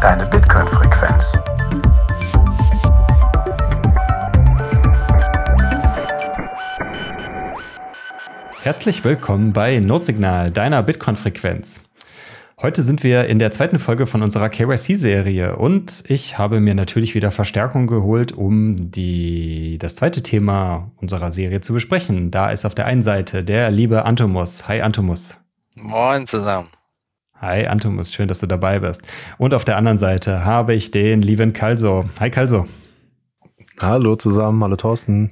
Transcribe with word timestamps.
deine 0.00 0.26
Bitcoin-Frequenz. 0.26 1.36
Herzlich 8.62 9.04
willkommen 9.04 9.52
bei 9.52 9.78
Notsignal, 9.78 10.50
deiner 10.50 10.82
Bitcoin-Frequenz. 10.82 11.82
Heute 12.62 12.82
sind 12.82 13.02
wir 13.02 13.26
in 13.26 13.38
der 13.38 13.52
zweiten 13.52 13.78
Folge 13.78 14.06
von 14.06 14.22
unserer 14.22 14.48
KYC-Serie 14.48 15.56
und 15.56 16.04
ich 16.08 16.38
habe 16.38 16.60
mir 16.60 16.74
natürlich 16.74 17.14
wieder 17.14 17.30
Verstärkung 17.30 17.86
geholt, 17.86 18.32
um 18.32 18.76
die, 18.78 19.76
das 19.78 19.96
zweite 19.96 20.22
Thema 20.22 20.90
unserer 20.96 21.30
Serie 21.30 21.60
zu 21.60 21.74
besprechen. 21.74 22.30
Da 22.30 22.50
ist 22.50 22.64
auf 22.64 22.74
der 22.74 22.86
einen 22.86 23.02
Seite 23.02 23.44
der 23.44 23.70
liebe 23.70 24.06
Antomus. 24.06 24.66
Hi 24.66 24.80
Antomus. 24.80 25.38
Moin 25.74 26.26
zusammen. 26.26 26.68
Hi 27.40 27.66
Antomus, 27.66 28.12
schön, 28.12 28.28
dass 28.28 28.40
du 28.40 28.46
dabei 28.46 28.80
bist. 28.80 29.02
Und 29.38 29.54
auf 29.54 29.64
der 29.64 29.78
anderen 29.78 29.96
Seite 29.96 30.44
habe 30.44 30.74
ich 30.74 30.90
den 30.90 31.22
lieben 31.22 31.54
Kalso. 31.54 32.04
Hi 32.20 32.28
Kalso. 32.30 32.66
Hallo 33.80 34.14
zusammen, 34.16 34.62
hallo 34.62 34.76
Thorsten. 34.76 35.30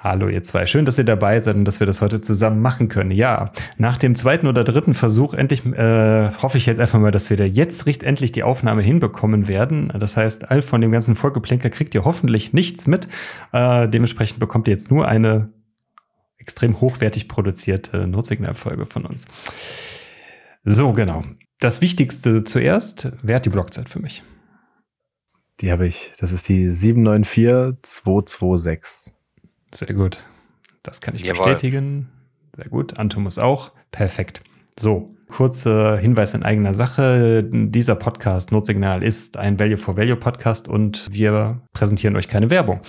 Hallo 0.00 0.28
ihr 0.28 0.42
zwei, 0.42 0.66
schön, 0.66 0.84
dass 0.84 0.98
ihr 0.98 1.04
dabei 1.04 1.38
seid 1.38 1.54
und 1.54 1.66
dass 1.66 1.78
wir 1.78 1.86
das 1.86 2.02
heute 2.02 2.20
zusammen 2.20 2.60
machen 2.60 2.88
können. 2.88 3.12
Ja, 3.12 3.52
nach 3.76 3.96
dem 3.96 4.16
zweiten 4.16 4.48
oder 4.48 4.64
dritten 4.64 4.92
Versuch 4.92 5.34
endlich 5.34 5.64
äh, 5.66 6.32
hoffe 6.42 6.58
ich 6.58 6.66
jetzt 6.66 6.80
einfach 6.80 6.98
mal, 6.98 7.12
dass 7.12 7.30
wir 7.30 7.36
da 7.36 7.44
jetzt 7.44 7.86
recht 7.86 8.02
endlich 8.02 8.32
die 8.32 8.42
Aufnahme 8.42 8.82
hinbekommen 8.82 9.46
werden. 9.46 9.92
Das 10.00 10.16
heißt, 10.16 10.50
all 10.50 10.62
von 10.62 10.80
dem 10.80 10.90
ganzen 10.90 11.14
Vorgeplänker 11.14 11.70
kriegt 11.70 11.94
ihr 11.94 12.04
hoffentlich 12.04 12.52
nichts 12.52 12.88
mit. 12.88 13.06
Äh, 13.52 13.86
dementsprechend 13.88 14.40
bekommt 14.40 14.66
ihr 14.66 14.72
jetzt 14.72 14.90
nur 14.90 15.06
eine 15.06 15.50
extrem 16.38 16.80
hochwertig 16.80 17.28
produzierte 17.28 18.08
Notsignalfolge 18.08 18.84
von 18.84 19.06
uns. 19.06 19.26
So, 20.70 20.92
genau. 20.92 21.24
Das 21.60 21.80
Wichtigste 21.80 22.44
zuerst, 22.44 23.10
wer 23.22 23.36
hat 23.36 23.46
die 23.46 23.50
Blockzeit 23.50 23.88
für 23.88 24.00
mich? 24.00 24.22
Die 25.60 25.72
habe 25.72 25.86
ich. 25.86 26.12
Das 26.20 26.30
ist 26.30 26.46
die 26.48 26.68
794226. 26.68 29.14
Sehr 29.74 29.94
gut. 29.94 30.22
Das 30.82 31.00
kann 31.00 31.14
ich 31.14 31.22
Jawohl. 31.22 31.46
bestätigen. 31.46 32.10
Sehr 32.54 32.68
gut. 32.68 32.98
Anton 32.98 33.22
muss 33.22 33.38
auch. 33.38 33.72
Perfekt. 33.90 34.42
So, 34.78 35.14
kurzer 35.28 35.96
Hinweis 35.96 36.34
in 36.34 36.42
eigener 36.42 36.74
Sache. 36.74 37.48
Dieser 37.50 37.94
Podcast 37.94 38.52
Notsignal 38.52 39.02
ist 39.02 39.38
ein 39.38 39.58
Value 39.58 39.78
for 39.78 39.96
Value 39.96 40.16
Podcast 40.16 40.68
und 40.68 41.08
wir 41.10 41.62
präsentieren 41.72 42.14
euch 42.14 42.28
keine 42.28 42.50
Werbung. 42.50 42.82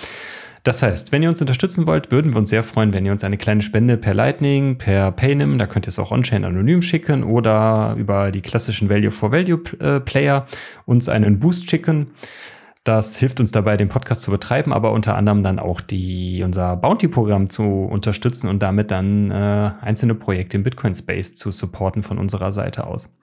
Das 0.64 0.84
heißt, 0.84 1.12
wenn 1.12 1.24
ihr 1.24 1.30
uns 1.30 1.40
unterstützen 1.40 1.88
wollt, 1.88 2.12
würden 2.12 2.34
wir 2.34 2.40
uns 2.40 2.50
sehr 2.50 2.64
freuen, 2.64 2.94
wenn 2.94 3.06
ihr 3.06 3.12
uns 3.12 3.24
eine 3.24 3.38
kleine 3.38 3.62
Spende 3.62 3.98
per 3.98 4.14
Lightning, 4.14 4.78
per 4.78 5.12
Paynim, 5.12 5.58
da 5.58 5.68
könnt 5.68 5.88
ihr 5.88 5.90
es 5.90 6.00
auch 6.00 6.12
on-chain 6.12 6.44
anonym 6.44 6.82
schicken 6.82 7.24
oder 7.24 7.96
über 7.98 8.32
die 8.32 8.42
klassischen 8.42 8.90
Value 8.90 9.12
for 9.12 9.32
Value 9.32 9.62
äh, 9.80 10.42
uns 10.86 11.08
einen 11.08 11.40
Boost 11.40 11.70
schicken. 11.70 12.08
Das 12.84 13.18
hilft 13.18 13.40
uns 13.40 13.52
dabei, 13.52 13.78
den 13.78 13.90
Podcast 13.90 14.24
zu 14.24 14.32
betreiben, 14.32 14.74
aber 14.74 14.94
unter 14.94 15.16
anderem 15.16 15.44
dann 15.44 15.60
auch 15.60 15.82
die, 15.82 16.42
unser 16.44 16.76
Bounty-Programm 16.78 17.48
zu 17.48 17.64
unterstützen 17.64 18.48
und 18.50 18.64
damit 18.64 18.90
dann 18.90 19.32
äh, 19.32 19.72
einzelne 19.82 20.16
Projekte 20.16 20.58
im 20.58 20.64
Bitcoin-Space 20.64 21.36
zu 21.36 21.52
supporten 21.52 22.04
von 22.04 22.18
unserer 22.18 22.52
Seite 22.52 22.88
aus. 22.88 23.14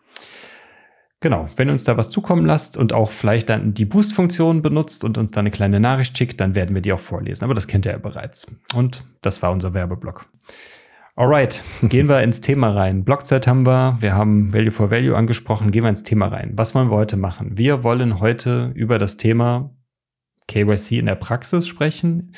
Genau, 1.21 1.49
wenn 1.57 1.69
ihr 1.69 1.73
uns 1.73 1.85
da 1.85 1.97
was 1.97 2.11
zukommen 2.11 2.45
lasst 2.45 2.77
und 2.77 2.93
auch 2.93 3.11
vielleicht 3.11 3.49
dann 3.49 3.73
die 3.73 3.87
Boost-Funktion 3.87 4.61
benutzt 4.61 5.03
und 5.03 5.17
uns 5.17 5.31
da 5.31 5.41
eine 5.41 5.51
kleine 5.51 5.81
Nachricht 5.81 6.17
schickt, 6.17 6.41
dann 6.41 6.55
werden 6.55 6.75
wir 6.75 6.83
die 6.83 6.93
auch 6.93 7.01
vorlesen. 7.01 7.45
Aber 7.45 7.55
das 7.55 7.67
kennt 7.67 7.87
ihr 7.87 7.93
ja 7.93 7.99
bereits. 7.99 8.47
Und 8.75 9.05
das 9.23 9.43
war 9.43 9.51
unser 9.51 9.73
Werbeblock. 9.73 10.27
Alright, 11.15 11.63
gehen 11.83 12.11
wir 12.11 12.23
ins 12.23 12.43
Thema 12.43 12.71
rein. 12.71 13.05
Blockzeit 13.05 13.47
haben 13.47 13.65
wir, 13.65 13.97
wir 14.01 14.15
haben 14.15 14.53
Value 14.53 14.71
for 14.71 14.91
Value 14.91 15.17
angesprochen, 15.17 15.71
gehen 15.71 15.85
wir 15.85 15.89
ins 15.89 16.03
Thema 16.03 16.29
rein. 16.29 16.53
Was 16.55 16.75
wollen 16.75 16.91
wir 16.91 16.97
heute 16.97 17.17
machen? 17.17 17.57
Wir 17.57 17.83
wollen 17.83 18.21
heute 18.21 18.73
über 18.75 18.99
das 18.99 19.17
Thema 19.17 19.71
KYC 20.49 20.99
in 20.99 21.07
der 21.07 21.15
Praxis 21.15 21.67
sprechen. 21.67 22.33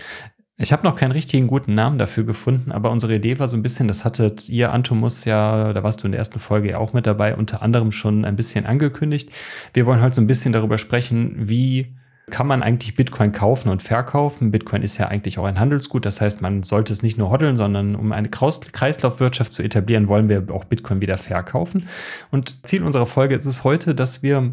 Ich 0.61 0.73
habe 0.73 0.83
noch 0.83 0.97
keinen 0.97 1.13
richtigen 1.13 1.47
guten 1.47 1.75
Namen 1.75 1.99
dafür 1.99 2.25
gefunden, 2.25 2.73
aber 2.73 2.91
unsere 2.91 3.15
Idee 3.15 3.39
war 3.39 3.47
so 3.47 3.57
ein 3.57 3.63
bisschen, 3.63 3.87
das 3.87 4.05
hattet 4.05 4.49
ihr, 4.49 4.73
Antomus, 4.73 5.25
ja, 5.25 5.73
da 5.73 5.85
warst 5.85 6.03
du 6.03 6.07
in 6.07 6.11
der 6.11 6.19
ersten 6.19 6.41
Folge 6.41 6.71
ja 6.71 6.79
auch 6.79 6.93
mit 6.93 7.07
dabei, 7.07 7.37
unter 7.37 7.63
anderem 7.63 7.93
schon 7.93 8.25
ein 8.25 8.35
bisschen 8.35 8.67
angekündigt. 8.67 9.31
Wir 9.73 9.87
wollen 9.87 10.03
heute 10.03 10.17
so 10.17 10.21
ein 10.21 10.27
bisschen 10.27 10.53
darüber 10.53 10.77
sprechen, 10.77 11.49
wie 11.49 11.95
kann 12.29 12.49
man 12.49 12.65
eigentlich 12.65 12.97
Bitcoin 12.97 13.31
kaufen 13.31 13.69
und 13.69 13.83
verkaufen. 13.83 14.51
Bitcoin 14.51 14.83
ist 14.83 14.99
ja 14.99 15.07
eigentlich 15.07 15.39
auch 15.39 15.45
ein 15.45 15.61
Handelsgut, 15.61 16.05
das 16.05 16.21
heißt, 16.21 16.43
man 16.43 16.65
sollte 16.65 16.93
es 16.93 17.05
nicht 17.05 17.19
nur 17.19 17.31
hoddeln, 17.31 17.57
sondern 17.57 17.95
um 17.95 18.11
eine 18.11 18.29
Kreislaufwirtschaft 18.29 19.53
zu 19.53 19.63
etablieren, 19.63 20.09
wollen 20.09 20.29
wir 20.29 20.45
auch 20.53 20.65
Bitcoin 20.65 21.01
wieder 21.01 21.19
verkaufen. 21.19 21.87
Und 22.33 22.67
Ziel 22.67 22.83
unserer 22.83 23.07
Folge 23.07 23.37
ist 23.37 23.47
es 23.47 23.63
heute, 23.63 23.95
dass 23.95 24.25
wir 24.25 24.53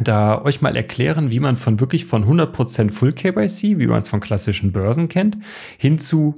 da 0.00 0.42
euch 0.42 0.60
mal 0.60 0.76
erklären, 0.76 1.30
wie 1.30 1.40
man 1.40 1.56
von 1.56 1.78
wirklich 1.80 2.06
von 2.06 2.24
100% 2.24 2.90
Full 2.90 3.12
KYC, 3.12 3.78
wie 3.78 3.86
man 3.86 4.02
es 4.02 4.08
von 4.08 4.20
klassischen 4.20 4.72
Börsen 4.72 5.08
kennt, 5.08 5.38
hin 5.78 5.98
zu 5.98 6.34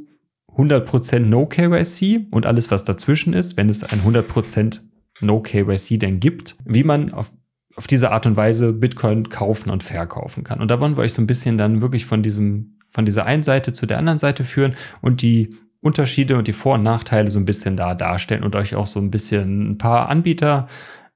100% 0.57 1.21
No 1.21 1.47
KYC 1.47 2.27
und 2.31 2.45
alles, 2.45 2.71
was 2.71 2.85
dazwischen 2.85 3.33
ist, 3.33 3.57
wenn 3.57 3.69
es 3.69 3.85
ein 3.85 4.01
100% 4.01 4.81
No 5.21 5.41
KYC 5.41 5.99
denn 5.99 6.21
gibt, 6.21 6.57
wie 6.65 6.85
man 6.85 7.13
auf, 7.13 7.33
auf 7.75 7.87
diese 7.87 8.11
Art 8.11 8.27
und 8.27 8.37
Weise 8.37 8.73
Bitcoin 8.73 9.29
kaufen 9.29 9.71
und 9.71 9.83
verkaufen 9.83 10.45
kann. 10.45 10.61
Und 10.61 10.71
da 10.71 10.81
wollen 10.81 10.97
wir 10.97 11.03
euch 11.03 11.15
so 11.15 11.23
ein 11.23 11.27
bisschen 11.27 11.59
dann 11.59 11.81
wirklich 11.81 12.07
von 12.07 12.23
diesem, 12.23 12.79
von 12.91 13.05
dieser 13.05 13.25
einen 13.25 13.43
Seite 13.43 13.73
zu 13.73 13.87
der 13.87 13.99
anderen 13.99 14.19
Seite 14.19 14.45
führen 14.45 14.75
und 15.01 15.23
die 15.23 15.57
Unterschiede 15.81 16.37
und 16.37 16.49
die 16.49 16.53
Vor- 16.53 16.75
und 16.75 16.83
Nachteile 16.83 17.31
so 17.31 17.39
ein 17.39 17.45
bisschen 17.45 17.77
da 17.77 17.95
darstellen 17.95 18.43
und 18.43 18.57
euch 18.57 18.75
auch 18.75 18.87
so 18.87 18.99
ein 19.01 19.11
bisschen 19.11 19.71
ein 19.71 19.79
paar 19.79 20.09
Anbieter 20.09 20.67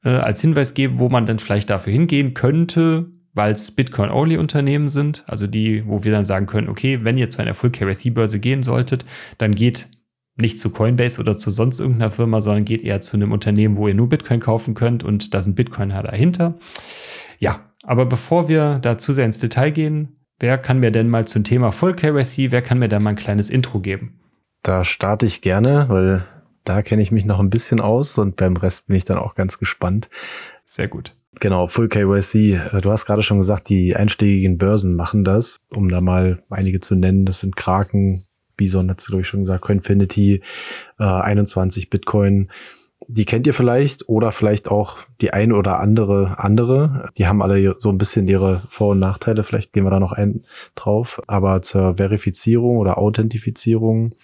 äh, 0.05 0.11
als 0.11 0.41
Hinweis 0.41 0.75
geben, 0.75 0.99
wo 0.99 1.09
man 1.09 1.27
dann 1.27 1.39
vielleicht 1.39 1.71
dafür 1.71 1.93
hingehen 1.93 2.35
könnte, 2.35 3.07
weil 3.35 3.53
es 3.53 3.71
Bitcoin-Only-Unternehmen 3.71 4.89
sind, 4.89 5.25
also 5.27 5.47
die, 5.47 5.87
wo 5.87 6.05
wir 6.05 6.13
dann 6.13 6.25
sagen 6.25 6.47
können, 6.47 6.69
okay, 6.69 7.01
wenn 7.03 7.19
ihr 7.19 7.31
zu 7.31 7.41
einer 7.41 7.55
Full-KYC-Börse 7.55 8.41
gehen 8.41 8.63
solltet, 8.63 9.05
dann 9.39 9.55
geht 9.55 9.89
nicht 10.37 10.61
zu 10.61 10.71
Coinbase 10.71 11.21
oder 11.21 11.37
zu 11.37 11.51
sonst 11.51 11.79
irgendeiner 11.79 12.11
Firma, 12.11 12.41
sondern 12.41 12.65
geht 12.65 12.83
eher 12.83 13.01
zu 13.01 13.17
einem 13.17 13.33
Unternehmen, 13.33 13.77
wo 13.77 13.89
ihr 13.89 13.95
nur 13.95 14.09
Bitcoin 14.09 14.41
kaufen 14.41 14.75
könnt 14.75 15.05
und 15.05 15.35
da 15.35 15.43
sind 15.43 15.57
Bitcoiner 15.57 16.03
dahinter. 16.03 16.59
Ja, 17.39 17.61
aber 17.83 18.07
bevor 18.07 18.49
wir 18.49 18.79
da 18.79 18.99
zu 18.99 19.13
sehr 19.13 19.27
ins 19.27 19.41
Detail 19.41 19.71
gehen, 19.71 20.17
wer 20.39 20.59
kann 20.59 20.81
mir 20.81 20.91
denn 20.91 21.09
mal 21.09 21.27
zum 21.27 21.45
Thema 21.45 21.71
Full 21.71 21.95
KYC, 21.95 22.51
wer 22.51 22.63
kann 22.63 22.79
mir 22.79 22.89
da 22.89 22.99
mal 22.99 23.11
ein 23.11 23.17
kleines 23.17 23.51
Intro 23.51 23.81
geben? 23.81 24.21
Da 24.63 24.85
starte 24.85 25.27
ich 25.27 25.43
gerne, 25.43 25.87
weil 25.89 26.25
da 26.65 26.83
kenne 26.83 27.03
ich 27.03 27.11
mich 27.11 27.25
noch 27.25 27.41
ein 27.41 27.51
bisschen 27.51 27.81
aus 27.81 28.19
und 28.19 28.37
beim 28.37 28.57
Rest 28.57 28.87
bin 28.87 28.97
ich 28.97 29.05
dann 29.05 29.19
auch 29.19 29.35
ganz 29.35 29.59
gespannt. 29.59 30.09
Sehr 30.65 30.89
gut. 30.89 31.15
Genau, 31.41 31.67
Full 31.67 31.89
KYC. 31.89 32.61
Du 32.83 32.91
hast 32.91 33.07
gerade 33.07 33.23
schon 33.23 33.39
gesagt, 33.39 33.69
die 33.69 33.97
einschlägigen 33.97 34.59
Börsen 34.59 34.95
machen 34.95 35.25
das, 35.25 35.61
um 35.75 35.89
da 35.89 36.01
mal 36.01 36.43
einige 36.51 36.81
zu 36.81 36.95
nennen. 36.95 37.25
Das 37.25 37.41
sind 37.41 37.57
Kraken, 37.57 38.25
Bison 38.57 38.91
hat 38.91 39.01
es, 39.01 39.07
glaube 39.07 39.23
ich, 39.23 39.29
schon 39.29 39.41
gesagt, 39.41 39.63
Coinfinity, 39.63 40.43
äh, 40.99 41.05
21 41.05 41.91
Bitcoin. 41.91 42.51
Die 43.09 43.25
kennt 43.25 43.47
ihr 43.47 43.55
vielleicht 43.55 44.09
oder 44.09 44.31
vielleicht 44.31 44.71
auch 44.71 44.99
die 45.21 45.33
eine 45.33 45.57
oder 45.57 45.81
andere 45.81 46.39
andere. 46.39 47.11
Die 47.19 47.27
haben 47.27 47.43
alle 47.43 47.75
so 47.79 47.89
ein 47.89 47.99
bisschen 47.99 48.29
ihre 48.29 48.63
Vor- 48.69 48.93
und 48.93 49.01
Nachteile. 49.01 49.43
Vielleicht 49.43 49.73
gehen 49.73 49.85
wir 49.85 49.91
da 49.91 49.99
noch 49.99 50.13
ein 50.13 50.45
drauf. 50.77 51.21
Aber 51.27 51.63
zur 51.63 51.97
Verifizierung 51.97 52.77
oder 52.77 52.99
Authentifizierung, 52.99 54.15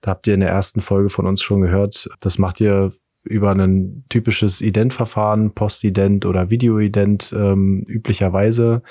da 0.00 0.12
habt 0.12 0.26
ihr 0.26 0.34
in 0.34 0.40
der 0.40 0.50
ersten 0.50 0.80
Folge 0.80 1.08
von 1.08 1.26
uns 1.26 1.42
schon 1.42 1.60
gehört, 1.60 2.08
das 2.20 2.38
macht 2.38 2.60
ihr 2.60 2.92
über 3.26 3.50
ein 3.50 4.04
typisches 4.08 4.60
Ident-Verfahren, 4.60 5.52
Postident 5.52 6.24
oder 6.26 6.50
Videoident 6.50 7.34
ähm, 7.36 7.84
üblicherweise. 7.88 8.82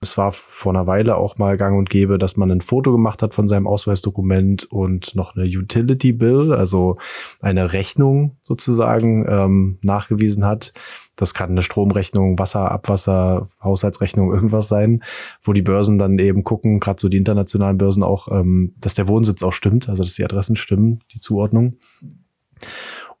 Es 0.00 0.16
war 0.16 0.32
vor 0.32 0.72
einer 0.72 0.86
Weile 0.86 1.16
auch 1.16 1.38
mal 1.38 1.56
gang 1.56 1.78
und 1.78 1.90
gäbe, 1.90 2.18
dass 2.18 2.36
man 2.36 2.50
ein 2.50 2.60
Foto 2.60 2.92
gemacht 2.92 3.22
hat 3.22 3.34
von 3.34 3.46
seinem 3.46 3.66
Ausweisdokument 3.66 4.64
und 4.64 5.14
noch 5.14 5.36
eine 5.36 5.44
Utility 5.44 6.12
Bill, 6.12 6.52
also 6.52 6.96
eine 7.40 7.72
Rechnung 7.72 8.36
sozusagen, 8.42 9.26
ähm, 9.28 9.78
nachgewiesen 9.82 10.44
hat. 10.44 10.72
Das 11.16 11.34
kann 11.34 11.50
eine 11.50 11.62
Stromrechnung, 11.62 12.38
Wasser, 12.38 12.70
Abwasser, 12.70 13.46
Haushaltsrechnung, 13.62 14.32
irgendwas 14.32 14.68
sein, 14.68 15.02
wo 15.42 15.52
die 15.52 15.62
Börsen 15.62 15.98
dann 15.98 16.18
eben 16.18 16.44
gucken, 16.44 16.80
gerade 16.80 17.00
so 17.00 17.08
die 17.08 17.16
internationalen 17.16 17.78
Börsen 17.78 18.02
auch, 18.02 18.28
ähm, 18.28 18.74
dass 18.80 18.94
der 18.94 19.08
Wohnsitz 19.08 19.42
auch 19.42 19.52
stimmt, 19.52 19.88
also 19.88 20.02
dass 20.02 20.14
die 20.14 20.24
Adressen 20.24 20.56
stimmen, 20.56 21.00
die 21.12 21.20
Zuordnung. 21.20 21.78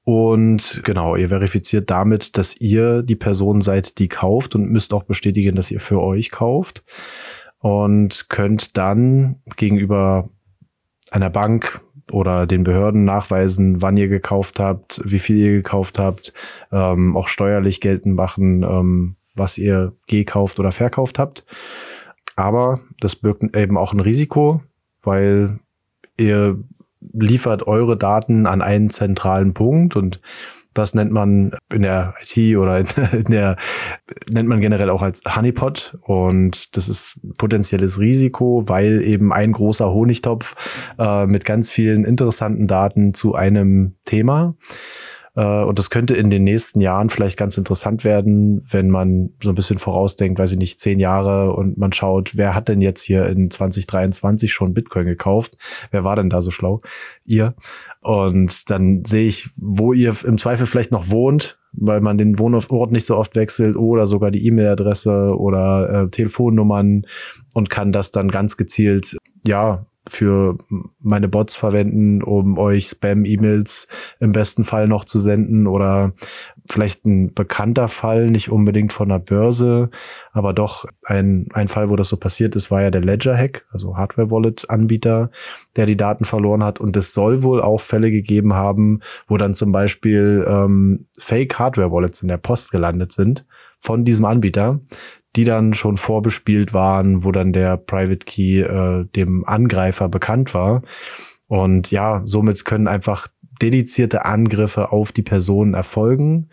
Und 0.04 0.82
genau, 0.84 1.16
ihr 1.16 1.30
verifiziert 1.30 1.90
damit, 1.90 2.36
dass 2.36 2.54
ihr 2.60 3.02
die 3.02 3.16
Person 3.16 3.62
seid, 3.62 3.98
die 3.98 4.08
kauft 4.08 4.54
und 4.54 4.70
müsst 4.70 4.92
auch 4.92 5.04
bestätigen, 5.04 5.56
dass 5.56 5.70
ihr 5.70 5.80
für 5.80 6.00
euch 6.02 6.30
kauft. 6.30 6.84
Und 7.58 8.28
könnt 8.28 8.76
dann 8.76 9.40
gegenüber 9.56 10.28
einer 11.10 11.30
Bank 11.30 11.80
oder 12.10 12.46
den 12.46 12.64
Behörden 12.64 13.04
nachweisen, 13.04 13.80
wann 13.80 13.96
ihr 13.96 14.08
gekauft 14.08 14.60
habt, 14.60 15.00
wie 15.04 15.18
viel 15.18 15.36
ihr 15.36 15.52
gekauft 15.52 15.98
habt, 15.98 16.32
ähm, 16.70 17.16
auch 17.16 17.28
steuerlich 17.28 17.80
geltend 17.80 18.16
machen, 18.16 18.62
ähm, 18.62 19.16
was 19.34 19.58
ihr 19.58 19.92
gekauft 20.06 20.60
oder 20.60 20.72
verkauft 20.72 21.18
habt. 21.18 21.44
Aber 22.36 22.80
das 23.00 23.16
birgt 23.16 23.56
eben 23.56 23.76
auch 23.76 23.92
ein 23.92 24.00
Risiko, 24.00 24.62
weil 25.02 25.60
ihr 26.16 26.58
liefert 27.12 27.66
eure 27.66 27.96
Daten 27.96 28.46
an 28.46 28.62
einen 28.62 28.90
zentralen 28.90 29.54
Punkt 29.54 29.96
und 29.96 30.20
Das 30.74 30.94
nennt 30.94 31.12
man 31.12 31.52
in 31.72 31.82
der 31.82 32.14
IT 32.22 32.56
oder 32.56 32.78
in 32.80 33.24
der, 33.30 33.56
nennt 34.30 34.48
man 34.48 34.60
generell 34.60 34.90
auch 34.90 35.02
als 35.02 35.22
Honeypot. 35.24 35.98
Und 36.02 36.76
das 36.76 36.88
ist 36.88 37.18
potenzielles 37.38 37.98
Risiko, 37.98 38.68
weil 38.68 39.02
eben 39.02 39.32
ein 39.32 39.52
großer 39.52 39.90
Honigtopf 39.90 40.54
äh, 40.98 41.26
mit 41.26 41.44
ganz 41.44 41.70
vielen 41.70 42.04
interessanten 42.04 42.66
Daten 42.66 43.14
zu 43.14 43.34
einem 43.34 43.94
Thema 44.04 44.56
äh, 45.36 45.62
und 45.62 45.78
das 45.78 45.90
könnte 45.90 46.14
in 46.14 46.30
den 46.30 46.44
nächsten 46.44 46.80
Jahren 46.80 47.08
vielleicht 47.08 47.38
ganz 47.38 47.58
interessant 47.58 48.04
werden, 48.04 48.62
wenn 48.70 48.90
man 48.90 49.30
so 49.42 49.50
ein 49.50 49.54
bisschen 49.54 49.78
vorausdenkt, 49.78 50.38
weiß 50.38 50.52
ich 50.52 50.58
nicht, 50.58 50.80
zehn 50.80 50.98
Jahre 50.98 51.52
und 51.52 51.76
man 51.76 51.92
schaut, 51.92 52.36
wer 52.36 52.54
hat 52.54 52.68
denn 52.68 52.80
jetzt 52.80 53.02
hier 53.02 53.26
in 53.26 53.50
2023 53.50 54.52
schon 54.52 54.74
Bitcoin 54.74 55.06
gekauft? 55.06 55.56
Wer 55.90 56.04
war 56.04 56.16
denn 56.16 56.30
da 56.30 56.40
so 56.40 56.50
schlau? 56.50 56.80
Ihr. 57.24 57.54
Und 58.04 58.70
dann 58.70 59.02
sehe 59.06 59.26
ich, 59.26 59.48
wo 59.56 59.94
ihr 59.94 60.14
im 60.24 60.36
Zweifel 60.36 60.66
vielleicht 60.66 60.92
noch 60.92 61.08
wohnt, 61.08 61.58
weil 61.72 62.02
man 62.02 62.18
den 62.18 62.38
Wohnort 62.38 62.92
nicht 62.92 63.06
so 63.06 63.16
oft 63.16 63.34
wechselt 63.34 63.76
oder 63.76 64.04
sogar 64.04 64.30
die 64.30 64.46
E-Mail-Adresse 64.46 65.34
oder 65.38 65.88
äh, 65.88 66.10
Telefonnummern 66.10 67.06
und 67.54 67.70
kann 67.70 67.92
das 67.92 68.10
dann 68.10 68.28
ganz 68.28 68.58
gezielt, 68.58 69.16
ja, 69.46 69.86
für 70.06 70.58
meine 71.00 71.28
Bots 71.28 71.56
verwenden, 71.56 72.22
um 72.22 72.58
euch 72.58 72.88
Spam-E-Mails 72.88 73.88
im 74.20 74.32
besten 74.32 74.64
Fall 74.64 74.86
noch 74.86 75.06
zu 75.06 75.18
senden 75.18 75.66
oder 75.66 76.12
vielleicht 76.66 77.04
ein 77.04 77.34
bekannter 77.34 77.88
Fall, 77.88 78.30
nicht 78.30 78.50
unbedingt 78.50 78.92
von 78.92 79.10
der 79.10 79.18
Börse, 79.18 79.90
aber 80.32 80.52
doch 80.54 80.86
ein, 81.04 81.48
ein 81.52 81.68
Fall, 81.68 81.90
wo 81.90 81.96
das 81.96 82.08
so 82.08 82.16
passiert 82.16 82.56
ist, 82.56 82.70
war 82.70 82.82
ja 82.82 82.90
der 82.90 83.02
Ledger-Hack, 83.02 83.66
also 83.70 83.96
Hardware-Wallet-Anbieter, 83.96 85.30
der 85.76 85.86
die 85.86 85.96
Daten 85.96 86.24
verloren 86.24 86.64
hat. 86.64 86.80
Und 86.80 86.96
es 86.96 87.12
soll 87.12 87.42
wohl 87.42 87.60
auch 87.60 87.80
Fälle 87.80 88.10
gegeben 88.10 88.54
haben, 88.54 89.00
wo 89.28 89.36
dann 89.36 89.54
zum 89.54 89.72
Beispiel 89.72 90.44
ähm, 90.48 91.06
Fake-Hardware-Wallets 91.18 92.22
in 92.22 92.28
der 92.28 92.38
Post 92.38 92.70
gelandet 92.70 93.12
sind 93.12 93.44
von 93.78 94.04
diesem 94.04 94.24
Anbieter, 94.24 94.80
die 95.36 95.44
dann 95.44 95.74
schon 95.74 95.98
vorbespielt 95.98 96.72
waren, 96.72 97.24
wo 97.24 97.32
dann 97.32 97.52
der 97.52 97.76
Private 97.76 98.24
Key 98.24 98.60
äh, 98.60 99.04
dem 99.14 99.44
Angreifer 99.46 100.08
bekannt 100.08 100.54
war. 100.54 100.82
Und 101.46 101.90
ja, 101.90 102.22
somit 102.24 102.64
können 102.64 102.88
einfach 102.88 103.28
dedizierte 103.60 104.24
Angriffe 104.24 104.92
auf 104.92 105.12
die 105.12 105.22
Person 105.22 105.74
erfolgen. 105.74 106.50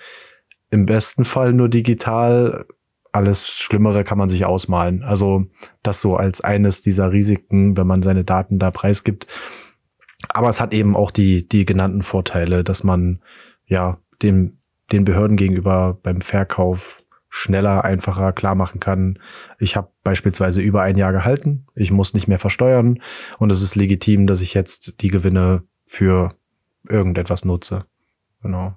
Im 0.69 0.85
besten 0.85 1.25
Fall 1.25 1.53
nur 1.53 1.69
digital. 1.69 2.65
Alles 3.11 3.49
Schlimmere 3.49 4.03
kann 4.03 4.17
man 4.17 4.29
sich 4.29 4.45
ausmalen. 4.45 5.03
Also 5.03 5.45
das 5.83 5.99
so 5.99 6.15
als 6.15 6.41
eines 6.41 6.81
dieser 6.81 7.11
Risiken, 7.11 7.75
wenn 7.75 7.87
man 7.87 8.01
seine 8.01 8.23
Daten 8.23 8.57
da 8.57 8.71
preisgibt. 8.71 9.27
Aber 10.29 10.49
es 10.49 10.61
hat 10.61 10.73
eben 10.73 10.95
auch 10.95 11.11
die, 11.11 11.47
die 11.47 11.65
genannten 11.65 12.03
Vorteile, 12.03 12.63
dass 12.63 12.83
man 12.83 13.21
ja 13.65 13.97
dem, 14.21 14.59
den 14.91 15.03
Behörden 15.03 15.35
gegenüber 15.35 15.99
beim 16.03 16.21
Verkauf 16.21 17.01
schneller, 17.31 17.85
einfacher 17.85 18.33
klar 18.33 18.55
machen 18.55 18.81
kann, 18.81 19.17
ich 19.57 19.77
habe 19.77 19.89
beispielsweise 20.03 20.61
über 20.61 20.81
ein 20.81 20.97
Jahr 20.97 21.13
gehalten, 21.13 21.65
ich 21.75 21.89
muss 21.89 22.13
nicht 22.13 22.27
mehr 22.27 22.39
versteuern 22.39 23.01
und 23.39 23.51
es 23.51 23.61
ist 23.61 23.75
legitim, 23.75 24.27
dass 24.27 24.41
ich 24.41 24.53
jetzt 24.53 25.01
die 25.01 25.07
Gewinne 25.07 25.63
für 25.85 26.35
irgendetwas 26.91 27.45
nutze. 27.45 27.85
Genau. 28.41 28.73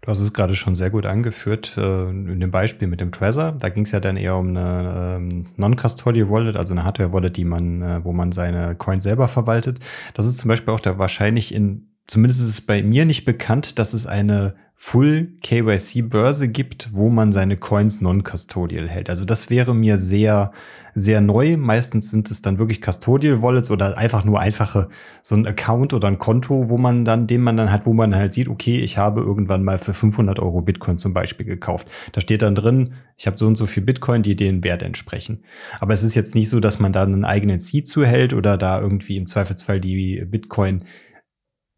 Du 0.00 0.10
hast 0.10 0.18
es 0.18 0.34
gerade 0.34 0.54
schon 0.54 0.74
sehr 0.74 0.90
gut 0.90 1.06
angeführt 1.06 1.78
äh, 1.78 2.10
in 2.10 2.38
dem 2.38 2.50
Beispiel 2.50 2.88
mit 2.88 3.00
dem 3.00 3.10
Trezor. 3.10 3.52
Da 3.52 3.70
ging 3.70 3.84
es 3.84 3.90
ja 3.90 4.00
dann 4.00 4.18
eher 4.18 4.36
um 4.36 4.48
eine 4.48 5.16
ähm, 5.16 5.46
Non-Custodial 5.56 6.28
Wallet, 6.28 6.56
also 6.56 6.74
eine 6.74 6.84
Hardware-Wallet, 6.84 7.36
die 7.36 7.46
man, 7.46 7.80
äh, 7.80 8.04
wo 8.04 8.12
man 8.12 8.30
seine 8.30 8.74
Coins 8.74 9.02
selber 9.02 9.28
verwaltet. 9.28 9.80
Das 10.12 10.26
ist 10.26 10.36
zum 10.36 10.48
Beispiel 10.48 10.74
auch 10.74 10.80
der 10.80 10.98
wahrscheinlich 10.98 11.54
in, 11.54 11.88
zumindest 12.06 12.42
ist 12.42 12.48
es 12.48 12.60
bei 12.60 12.82
mir 12.82 13.06
nicht 13.06 13.24
bekannt, 13.24 13.78
dass 13.78 13.94
es 13.94 14.06
eine 14.06 14.54
Full 14.86 15.38
KYC 15.42 16.02
Börse 16.10 16.46
gibt, 16.46 16.90
wo 16.92 17.08
man 17.08 17.32
seine 17.32 17.56
Coins 17.56 18.02
non-custodial 18.02 18.86
hält. 18.86 19.08
Also 19.08 19.24
das 19.24 19.48
wäre 19.48 19.74
mir 19.74 19.96
sehr, 19.96 20.52
sehr 20.94 21.22
neu. 21.22 21.56
Meistens 21.56 22.10
sind 22.10 22.30
es 22.30 22.42
dann 22.42 22.58
wirklich 22.58 22.82
Custodial 22.82 23.40
Wallets 23.40 23.70
oder 23.70 23.96
einfach 23.96 24.24
nur 24.24 24.40
einfache 24.40 24.90
so 25.22 25.36
ein 25.36 25.46
Account 25.46 25.94
oder 25.94 26.08
ein 26.08 26.18
Konto, 26.18 26.68
wo 26.68 26.76
man 26.76 27.06
dann, 27.06 27.26
den 27.26 27.40
man 27.40 27.56
dann 27.56 27.72
hat, 27.72 27.86
wo 27.86 27.94
man 27.94 28.14
halt 28.14 28.34
sieht, 28.34 28.46
okay, 28.46 28.78
ich 28.78 28.98
habe 28.98 29.22
irgendwann 29.22 29.64
mal 29.64 29.78
für 29.78 29.94
500 29.94 30.38
Euro 30.38 30.60
Bitcoin 30.60 30.98
zum 30.98 31.14
Beispiel 31.14 31.46
gekauft. 31.46 31.88
Da 32.12 32.20
steht 32.20 32.42
dann 32.42 32.54
drin, 32.54 32.92
ich 33.16 33.26
habe 33.26 33.38
so 33.38 33.46
und 33.46 33.56
so 33.56 33.64
viel 33.64 33.82
Bitcoin, 33.82 34.20
die 34.20 34.36
den 34.36 34.64
Wert 34.64 34.82
entsprechen. 34.82 35.44
Aber 35.80 35.94
es 35.94 36.02
ist 36.02 36.14
jetzt 36.14 36.34
nicht 36.34 36.50
so, 36.50 36.60
dass 36.60 36.78
man 36.78 36.92
da 36.92 37.04
einen 37.04 37.24
eigenen 37.24 37.58
Seed 37.58 37.88
zuhält 37.88 38.34
oder 38.34 38.58
da 38.58 38.82
irgendwie 38.82 39.16
im 39.16 39.26
Zweifelsfall 39.26 39.80
die 39.80 40.22
Bitcoin 40.26 40.84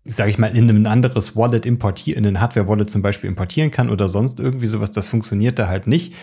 sage 0.09 0.31
ich 0.31 0.39
mal, 0.39 0.57
in 0.57 0.71
ein 0.71 0.87
anderes 0.87 1.37
Wallet 1.37 1.67
importieren, 1.67 2.25
in 2.25 2.37
ein 2.37 2.41
Hardware-Wallet 2.41 2.91
zum 2.91 3.03
Beispiel 3.03 3.29
importieren 3.29 3.71
kann 3.71 3.91
oder 3.91 4.09
sonst 4.09 4.41
irgendwie 4.41 4.67
sowas, 4.67 4.91
das 4.91 5.07
funktioniert 5.07 5.59
da 5.59 5.69
halt 5.69 5.87
nicht. 5.87 6.15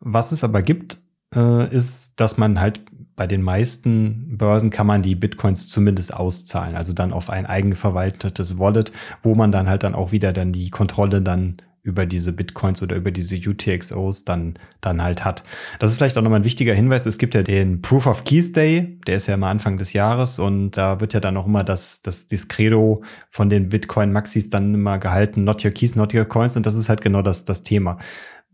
Was 0.00 0.32
es 0.32 0.44
aber 0.44 0.62
gibt, 0.62 0.98
äh, 1.34 1.74
ist, 1.74 2.20
dass 2.20 2.38
man 2.38 2.60
halt 2.60 2.80
bei 3.14 3.26
den 3.26 3.42
meisten 3.42 4.36
Börsen 4.38 4.70
kann 4.70 4.86
man 4.86 5.02
die 5.02 5.14
Bitcoins 5.14 5.68
zumindest 5.68 6.14
auszahlen, 6.14 6.76
also 6.76 6.92
dann 6.92 7.12
auf 7.12 7.30
ein 7.30 7.46
eigen 7.46 7.74
verwaltetes 7.74 8.58
Wallet, 8.58 8.90
wo 9.22 9.34
man 9.34 9.52
dann 9.52 9.68
halt 9.68 9.82
dann 9.82 9.94
auch 9.94 10.12
wieder 10.12 10.32
dann 10.32 10.52
die 10.52 10.70
Kontrolle 10.70 11.20
dann 11.20 11.58
über 11.82 12.06
diese 12.06 12.32
Bitcoins 12.32 12.80
oder 12.80 12.94
über 12.96 13.10
diese 13.10 13.36
UTXOs 13.36 14.24
dann, 14.24 14.54
dann 14.80 15.02
halt 15.02 15.24
hat. 15.24 15.42
Das 15.80 15.90
ist 15.90 15.96
vielleicht 15.96 16.16
auch 16.16 16.22
nochmal 16.22 16.40
ein 16.40 16.44
wichtiger 16.44 16.74
Hinweis. 16.74 17.06
Es 17.06 17.18
gibt 17.18 17.34
ja 17.34 17.42
den 17.42 17.82
Proof 17.82 18.06
of 18.06 18.24
Keys 18.24 18.52
Day, 18.52 19.00
der 19.06 19.16
ist 19.16 19.26
ja 19.26 19.34
immer 19.34 19.48
Anfang 19.48 19.78
des 19.78 19.92
Jahres 19.92 20.38
und 20.38 20.76
da 20.76 21.00
wird 21.00 21.12
ja 21.12 21.20
dann 21.20 21.36
auch 21.36 21.46
immer 21.46 21.64
das, 21.64 22.00
das, 22.00 22.28
das 22.28 22.46
Credo 22.46 23.02
von 23.30 23.50
den 23.50 23.68
Bitcoin 23.68 24.12
Maxis 24.12 24.48
dann 24.48 24.74
immer 24.74 24.98
gehalten, 24.98 25.42
not 25.44 25.64
your 25.64 25.72
keys, 25.72 25.96
not 25.96 26.14
your 26.14 26.24
coins 26.24 26.56
und 26.56 26.66
das 26.66 26.76
ist 26.76 26.88
halt 26.88 27.00
genau 27.00 27.22
das, 27.22 27.44
das 27.44 27.64
Thema. 27.64 27.98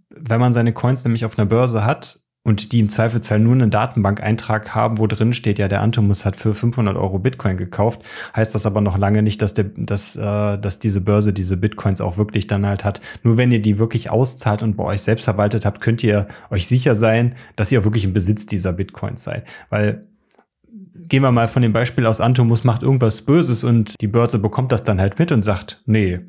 Wenn 0.09 0.41
man 0.41 0.55
seine 0.55 0.73
Coins 0.73 1.05
nämlich 1.05 1.27
auf 1.27 1.39
einer 1.39 1.47
Börse 1.47 1.85
hat, 1.85 2.21
und 2.45 2.73
die 2.73 2.81
im 2.81 2.89
Zweifelsfall 2.89 3.41
nur 3.41 3.53
einen 3.53 3.71
Datenbankeintrag 3.71 4.75
haben, 4.75 4.99
wo 4.99 5.07
drin 5.07 5.33
steht, 5.33 5.59
ja, 5.59 5.69
der 5.69 5.83
Antomus 5.83 6.25
hat 6.25 6.37
für 6.37 6.55
500 6.55 6.97
Euro 6.97 7.19
Bitcoin 7.19 7.57
gekauft, 7.57 8.01
heißt 8.35 8.55
das 8.55 8.65
aber 8.65 8.81
noch 8.81 8.97
lange 8.97 9.23
nicht, 9.23 9.43
dass, 9.43 9.55
der, 9.55 9.65
dass, 9.65 10.17
äh, 10.17 10.59
dass 10.59 10.79
diese 10.79 11.01
Börse 11.01 11.33
diese 11.33 11.57
Bitcoins 11.57 12.01
auch 12.01 12.17
wirklich 12.17 12.47
dann 12.47 12.65
halt 12.65 12.85
hat. 12.85 13.01
Nur 13.23 13.37
wenn 13.37 13.53
ihr 13.53 13.61
die 13.61 13.79
wirklich 13.79 14.11
auszahlt 14.11 14.63
und 14.63 14.77
bei 14.77 14.85
euch 14.85 15.03
selbst 15.03 15.25
verwaltet 15.25 15.67
habt, 15.67 15.81
könnt 15.81 16.03
ihr 16.03 16.29
euch 16.51 16.67
sicher 16.67 16.95
sein, 16.95 17.35
dass 17.57 17.71
ihr 17.71 17.81
auch 17.81 17.85
wirklich 17.85 18.05
im 18.05 18.15
Besitz 18.15 18.47
dieser 18.47 18.73
Bitcoins 18.73 19.25
seid. 19.25 19.47
Weil 19.69 20.07
gehen 20.95 21.23
wir 21.23 21.33
mal 21.33 21.49
von 21.49 21.63
dem 21.63 21.73
Beispiel 21.73 22.07
aus, 22.07 22.21
Antomus 22.21 22.65
macht 22.65 22.83
irgendwas 22.83 23.23
Böses 23.23 23.65
und 23.65 24.01
die 24.01 24.09
Börse 24.09 24.39
bekommt 24.39 24.73
das 24.73 24.85
dann 24.85 25.01
halt 25.01 25.19
mit 25.19 25.33
und 25.33 25.43
sagt, 25.43 25.83
nee, 25.87 26.21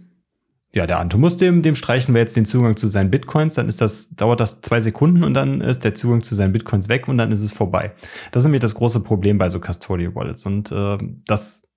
ja, 0.72 0.86
der 0.86 1.00
Antomus, 1.00 1.38
dem, 1.38 1.64
dem 1.64 1.76
streichen 1.76 2.14
wir 2.14 2.22
jetzt 2.22 2.36
den 2.36 2.46
Zugang 2.46 2.76
zu 2.76 2.88
seinen 2.88 3.10
Bitcoins, 3.10 3.56
dann 3.56 3.68
ist 3.68 3.82
das, 3.82 4.10
dauert 4.10 4.40
das 4.40 4.62
zwei 4.62 4.82
Sekunden 4.82 5.24
und 5.24 5.34
dann 5.34 5.62
ist 5.62 5.84
der 5.84 5.96
Zugang 5.96 6.22
zu 6.22 6.36
seinen 6.36 6.54
Bitcoins 6.54 6.90
weg 6.90 7.08
und 7.08 7.18
dann 7.18 7.32
ist 7.32 7.42
es 7.42 7.52
vorbei. 7.52 7.96
Das 8.32 8.42
ist 8.42 8.46
nämlich 8.46 8.62
das 8.62 8.76
große 8.76 9.00
Problem 9.00 9.40
bei 9.40 9.50
so 9.50 9.60
Custodial 9.60 10.14
Wallets. 10.14 10.46
Und 10.46 10.72
äh, 10.72 10.98
das 11.26 11.68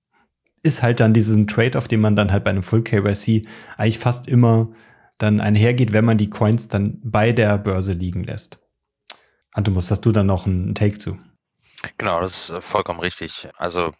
ist 0.61 0.83
halt 0.83 0.99
dann 0.99 1.13
diesen 1.13 1.47
Trade-off, 1.47 1.87
den 1.87 2.01
man 2.01 2.15
dann 2.15 2.31
halt 2.31 2.43
bei 2.43 2.51
einem 2.51 2.61
Full 2.61 2.83
KYC 2.83 3.47
eigentlich 3.77 3.97
fast 3.97 4.27
immer 4.27 4.69
dann 5.17 5.41
einhergeht, 5.41 5.91
wenn 5.91 6.05
man 6.05 6.17
die 6.17 6.29
Coins 6.29 6.67
dann 6.67 6.99
bei 7.03 7.31
der 7.31 7.57
Börse 7.57 7.93
liegen 7.93 8.23
lässt. 8.23 8.59
Antomus, 9.51 9.89
hast 9.89 10.01
du 10.01 10.11
dann 10.11 10.27
noch 10.27 10.45
einen 10.45 10.75
Take 10.75 10.99
zu? 10.99 11.17
Genau, 11.97 12.21
das 12.21 12.49
ist 12.49 12.63
vollkommen 12.63 12.99
richtig. 12.99 13.47
Also 13.57 13.93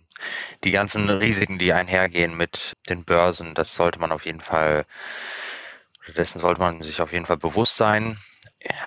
die 0.63 0.71
ganzen 0.71 1.09
Risiken, 1.09 1.59
die 1.59 1.73
einhergehen 1.73 2.35
mit 2.35 2.73
den 2.89 3.03
Börsen, 3.03 3.53
das 3.53 3.75
sollte 3.75 3.99
man 3.99 4.11
auf 4.11 4.25
jeden 4.25 4.41
Fall, 4.41 4.85
dessen 6.15 6.39
sollte 6.39 6.61
man 6.61 6.81
sich 6.81 7.01
auf 7.01 7.13
jeden 7.13 7.25
Fall 7.25 7.37
bewusst 7.37 7.77
sein. 7.77 8.17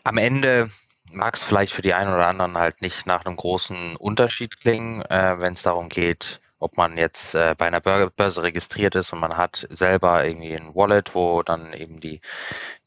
Am 0.04 0.18
Ende 0.18 0.68
mag 1.12 1.34
es 1.34 1.42
vielleicht 1.42 1.72
für 1.72 1.82
die 1.82 1.94
einen 1.94 2.12
oder 2.12 2.26
anderen 2.26 2.58
halt 2.58 2.82
nicht 2.82 3.06
nach 3.06 3.24
einem 3.24 3.36
großen 3.36 3.96
Unterschied 3.96 4.58
klingen, 4.60 5.02
äh, 5.02 5.36
wenn 5.38 5.52
es 5.52 5.62
darum 5.62 5.88
geht, 5.88 6.40
ob 6.58 6.76
man 6.76 6.96
jetzt 6.96 7.34
äh, 7.34 7.54
bei 7.56 7.66
einer 7.66 7.80
Börse 7.80 8.42
registriert 8.42 8.94
ist 8.94 9.12
und 9.12 9.20
man 9.20 9.36
hat 9.36 9.66
selber 9.70 10.24
irgendwie 10.24 10.54
ein 10.54 10.74
Wallet, 10.74 11.14
wo 11.14 11.42
dann 11.42 11.72
eben 11.72 12.00
die, 12.00 12.20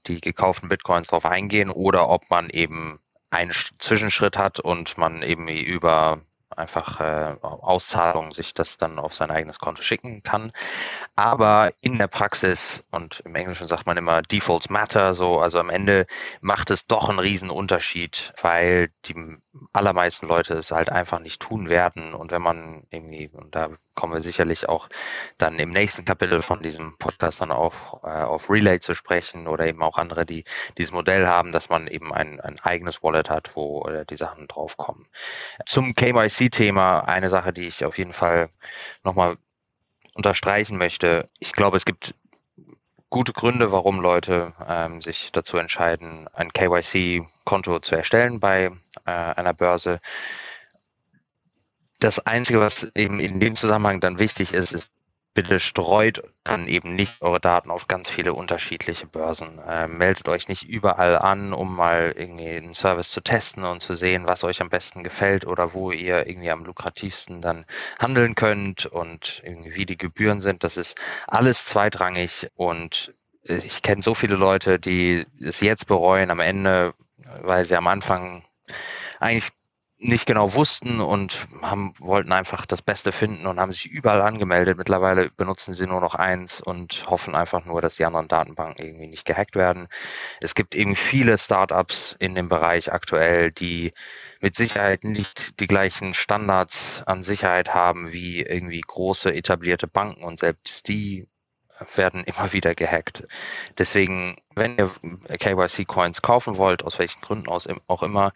die 0.07 0.21
gekauften 0.21 0.69
Bitcoins 0.69 1.07
drauf 1.07 1.25
eingehen 1.25 1.69
oder 1.69 2.09
ob 2.09 2.29
man 2.29 2.49
eben 2.49 2.99
einen 3.31 3.51
Zwischenschritt 3.51 4.37
hat 4.37 4.59
und 4.59 4.97
man 4.97 5.21
eben 5.21 5.47
über 5.47 6.21
einfach 6.55 6.99
äh, 6.99 7.35
Auszahlung 7.41 8.31
sich 8.31 8.53
das 8.53 8.77
dann 8.77 8.99
auf 8.99 9.13
sein 9.13 9.31
eigenes 9.31 9.59
Konto 9.59 9.81
schicken 9.81 10.23
kann. 10.23 10.51
Aber 11.15 11.71
in 11.81 11.97
der 11.97 12.07
Praxis 12.07 12.83
und 12.91 13.21
im 13.25 13.35
Englischen 13.35 13.67
sagt 13.67 13.85
man 13.85 13.97
immer 13.97 14.21
Defaults 14.21 14.69
matter, 14.69 15.13
so 15.13 15.39
also 15.39 15.59
am 15.59 15.69
Ende 15.69 16.05
macht 16.41 16.71
es 16.71 16.87
doch 16.87 17.09
einen 17.09 17.19
riesen 17.19 17.49
Unterschied, 17.49 18.33
weil 18.41 18.91
die 19.05 19.15
allermeisten 19.73 20.27
Leute 20.27 20.53
es 20.55 20.71
halt 20.71 20.91
einfach 20.91 21.19
nicht 21.19 21.41
tun 21.41 21.69
werden 21.69 22.13
und 22.13 22.31
wenn 22.31 22.41
man 22.41 22.83
irgendwie 22.89 23.29
und 23.33 23.55
da 23.55 23.69
kommen 23.95 24.13
wir 24.13 24.21
sicherlich 24.21 24.69
auch 24.69 24.87
dann 25.37 25.59
im 25.59 25.71
nächsten 25.71 26.05
Kapitel 26.05 26.41
von 26.41 26.61
diesem 26.63 26.97
Podcast 26.97 27.41
dann 27.41 27.51
auch 27.51 28.03
äh, 28.03 28.23
auf 28.23 28.49
Relay 28.49 28.79
zu 28.79 28.93
sprechen 28.93 29.47
oder 29.47 29.67
eben 29.67 29.81
auch 29.81 29.97
andere, 29.97 30.25
die 30.25 30.45
dieses 30.77 30.93
Modell 30.93 31.27
haben, 31.27 31.51
dass 31.51 31.69
man 31.69 31.87
eben 31.87 32.13
ein, 32.13 32.39
ein 32.39 32.59
eigenes 32.61 33.03
Wallet 33.03 33.29
hat, 33.29 33.55
wo 33.55 33.85
äh, 33.87 34.05
die 34.05 34.15
Sachen 34.15 34.47
draufkommen. 34.47 35.07
Zum 35.65 35.93
KYC-Thema 35.93 37.01
eine 37.01 37.29
Sache, 37.29 37.51
die 37.51 37.67
ich 37.67 37.83
auf 37.83 37.97
jeden 37.97 38.13
Fall 38.13 38.49
nochmal 39.03 39.35
unterstreichen 40.15 40.77
möchte. 40.77 41.29
Ich 41.39 41.51
glaube, 41.51 41.77
es 41.77 41.85
gibt 41.85 42.15
gute 43.09 43.33
Gründe, 43.33 43.71
warum 43.71 43.99
Leute 43.99 44.53
ähm, 44.67 45.01
sich 45.01 45.31
dazu 45.31 45.57
entscheiden, 45.57 46.27
ein 46.33 46.53
KYC-Konto 46.53 47.79
zu 47.79 47.95
erstellen 47.95 48.39
bei 48.39 48.71
äh, 49.05 49.11
einer 49.11 49.53
Börse. 49.53 49.99
Das 51.99 52.25
Einzige, 52.25 52.59
was 52.61 52.83
eben 52.95 53.19
in 53.19 53.39
dem 53.39 53.55
Zusammenhang 53.55 53.99
dann 53.99 54.19
wichtig 54.19 54.53
ist, 54.53 54.71
ist 54.71 54.89
bitte 55.41 55.61
streut 55.61 56.21
dann 56.43 56.67
eben 56.67 56.95
nicht 56.95 57.21
eure 57.21 57.39
Daten 57.39 57.71
auf 57.71 57.87
ganz 57.87 58.09
viele 58.09 58.33
unterschiedliche 58.33 59.07
Börsen. 59.07 59.57
Äh, 59.59 59.87
meldet 59.87 60.27
euch 60.27 60.49
nicht 60.49 60.63
überall 60.63 61.17
an, 61.17 61.53
um 61.53 61.77
mal 61.77 62.13
irgendwie 62.13 62.57
einen 62.57 62.73
Service 62.73 63.09
zu 63.11 63.21
testen 63.21 63.63
und 63.63 63.79
zu 63.81 63.95
sehen, 63.95 64.27
was 64.27 64.43
euch 64.43 64.59
am 64.59 64.69
besten 64.69 65.01
gefällt 65.01 65.47
oder 65.47 65.73
wo 65.73 65.91
ihr 65.91 66.27
irgendwie 66.27 66.51
am 66.51 66.65
lukrativsten 66.65 67.39
dann 67.39 67.65
handeln 67.99 68.35
könnt 68.35 68.85
und 68.85 69.41
wie 69.45 69.85
die 69.85 69.95
Gebühren 69.95 70.41
sind. 70.41 70.65
Das 70.65 70.75
ist 70.75 70.99
alles 71.25 71.63
zweitrangig 71.63 72.49
und 72.55 73.13
ich 73.43 73.81
kenne 73.81 74.01
so 74.01 74.13
viele 74.13 74.35
Leute, 74.35 74.77
die 74.77 75.25
es 75.41 75.61
jetzt 75.61 75.87
bereuen 75.87 76.31
am 76.31 76.41
Ende, 76.41 76.95
weil 77.43 77.63
sie 77.63 77.77
am 77.77 77.87
Anfang 77.87 78.43
eigentlich 79.21 79.51
nicht 80.01 80.25
genau 80.25 80.53
wussten 80.53 81.01
und 81.01 81.47
haben, 81.61 81.93
wollten 81.99 82.31
einfach 82.31 82.65
das 82.65 82.81
Beste 82.81 83.11
finden 83.11 83.45
und 83.45 83.59
haben 83.59 83.73
sich 83.73 83.85
überall 83.85 84.21
angemeldet. 84.21 84.77
Mittlerweile 84.77 85.29
benutzen 85.31 85.73
sie 85.73 85.87
nur 85.87 85.99
noch 85.99 86.15
eins 86.15 86.61
und 86.61 87.05
hoffen 87.09 87.35
einfach 87.35 87.65
nur, 87.65 87.81
dass 87.81 87.97
die 87.97 88.05
anderen 88.05 88.29
Datenbanken 88.29 88.85
irgendwie 88.85 89.07
nicht 89.07 89.25
gehackt 89.25 89.55
werden. 89.57 89.87
Es 90.41 90.55
gibt 90.55 90.73
eben 90.73 90.95
viele 90.95 91.37
Startups 91.37 92.15
in 92.19 92.33
dem 92.33 92.47
Bereich 92.47 92.93
aktuell, 92.93 93.51
die 93.51 93.91
mit 94.39 94.55
Sicherheit 94.55 95.03
nicht 95.03 95.59
die 95.59 95.67
gleichen 95.67 96.13
Standards 96.13 97.03
an 97.05 97.21
Sicherheit 97.21 97.73
haben 97.73 98.13
wie 98.13 98.41
irgendwie 98.41 98.81
große 98.81 99.33
etablierte 99.33 99.87
Banken 99.87 100.23
und 100.23 100.39
selbst 100.39 100.87
die 100.87 101.27
werden 101.95 102.23
immer 102.23 102.53
wieder 102.53 102.73
gehackt. 102.73 103.23
Deswegen, 103.77 104.37
wenn 104.55 104.77
ihr 104.77 104.91
KYC-Coins 105.37 106.21
kaufen 106.21 106.57
wollt, 106.57 106.83
aus 106.83 106.99
welchen 106.99 107.21
Gründen 107.21 107.49
auch 107.49 108.03
immer, 108.03 108.33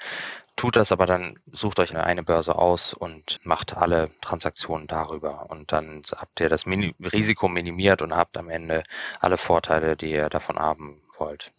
tut 0.55 0.75
das, 0.75 0.91
aber 0.91 1.05
dann 1.05 1.39
sucht 1.51 1.79
euch 1.79 1.95
eine 1.95 2.23
Börse 2.23 2.55
aus 2.55 2.93
und 2.93 3.39
macht 3.43 3.77
alle 3.77 4.09
Transaktionen 4.21 4.87
darüber. 4.87 5.49
Und 5.49 5.71
dann 5.71 6.01
habt 6.15 6.39
ihr 6.39 6.49
das 6.49 6.65
Min 6.65 6.93
Risiko 6.99 7.47
minimiert 7.47 8.01
und 8.01 8.15
habt 8.15 8.37
am 8.37 8.49
Ende 8.49 8.83
alle 9.19 9.37
Vorteile, 9.37 9.95
die 9.95 10.11
ihr 10.11 10.29
davon 10.29 10.57
haben 10.57 11.01
wollt. 11.17 11.51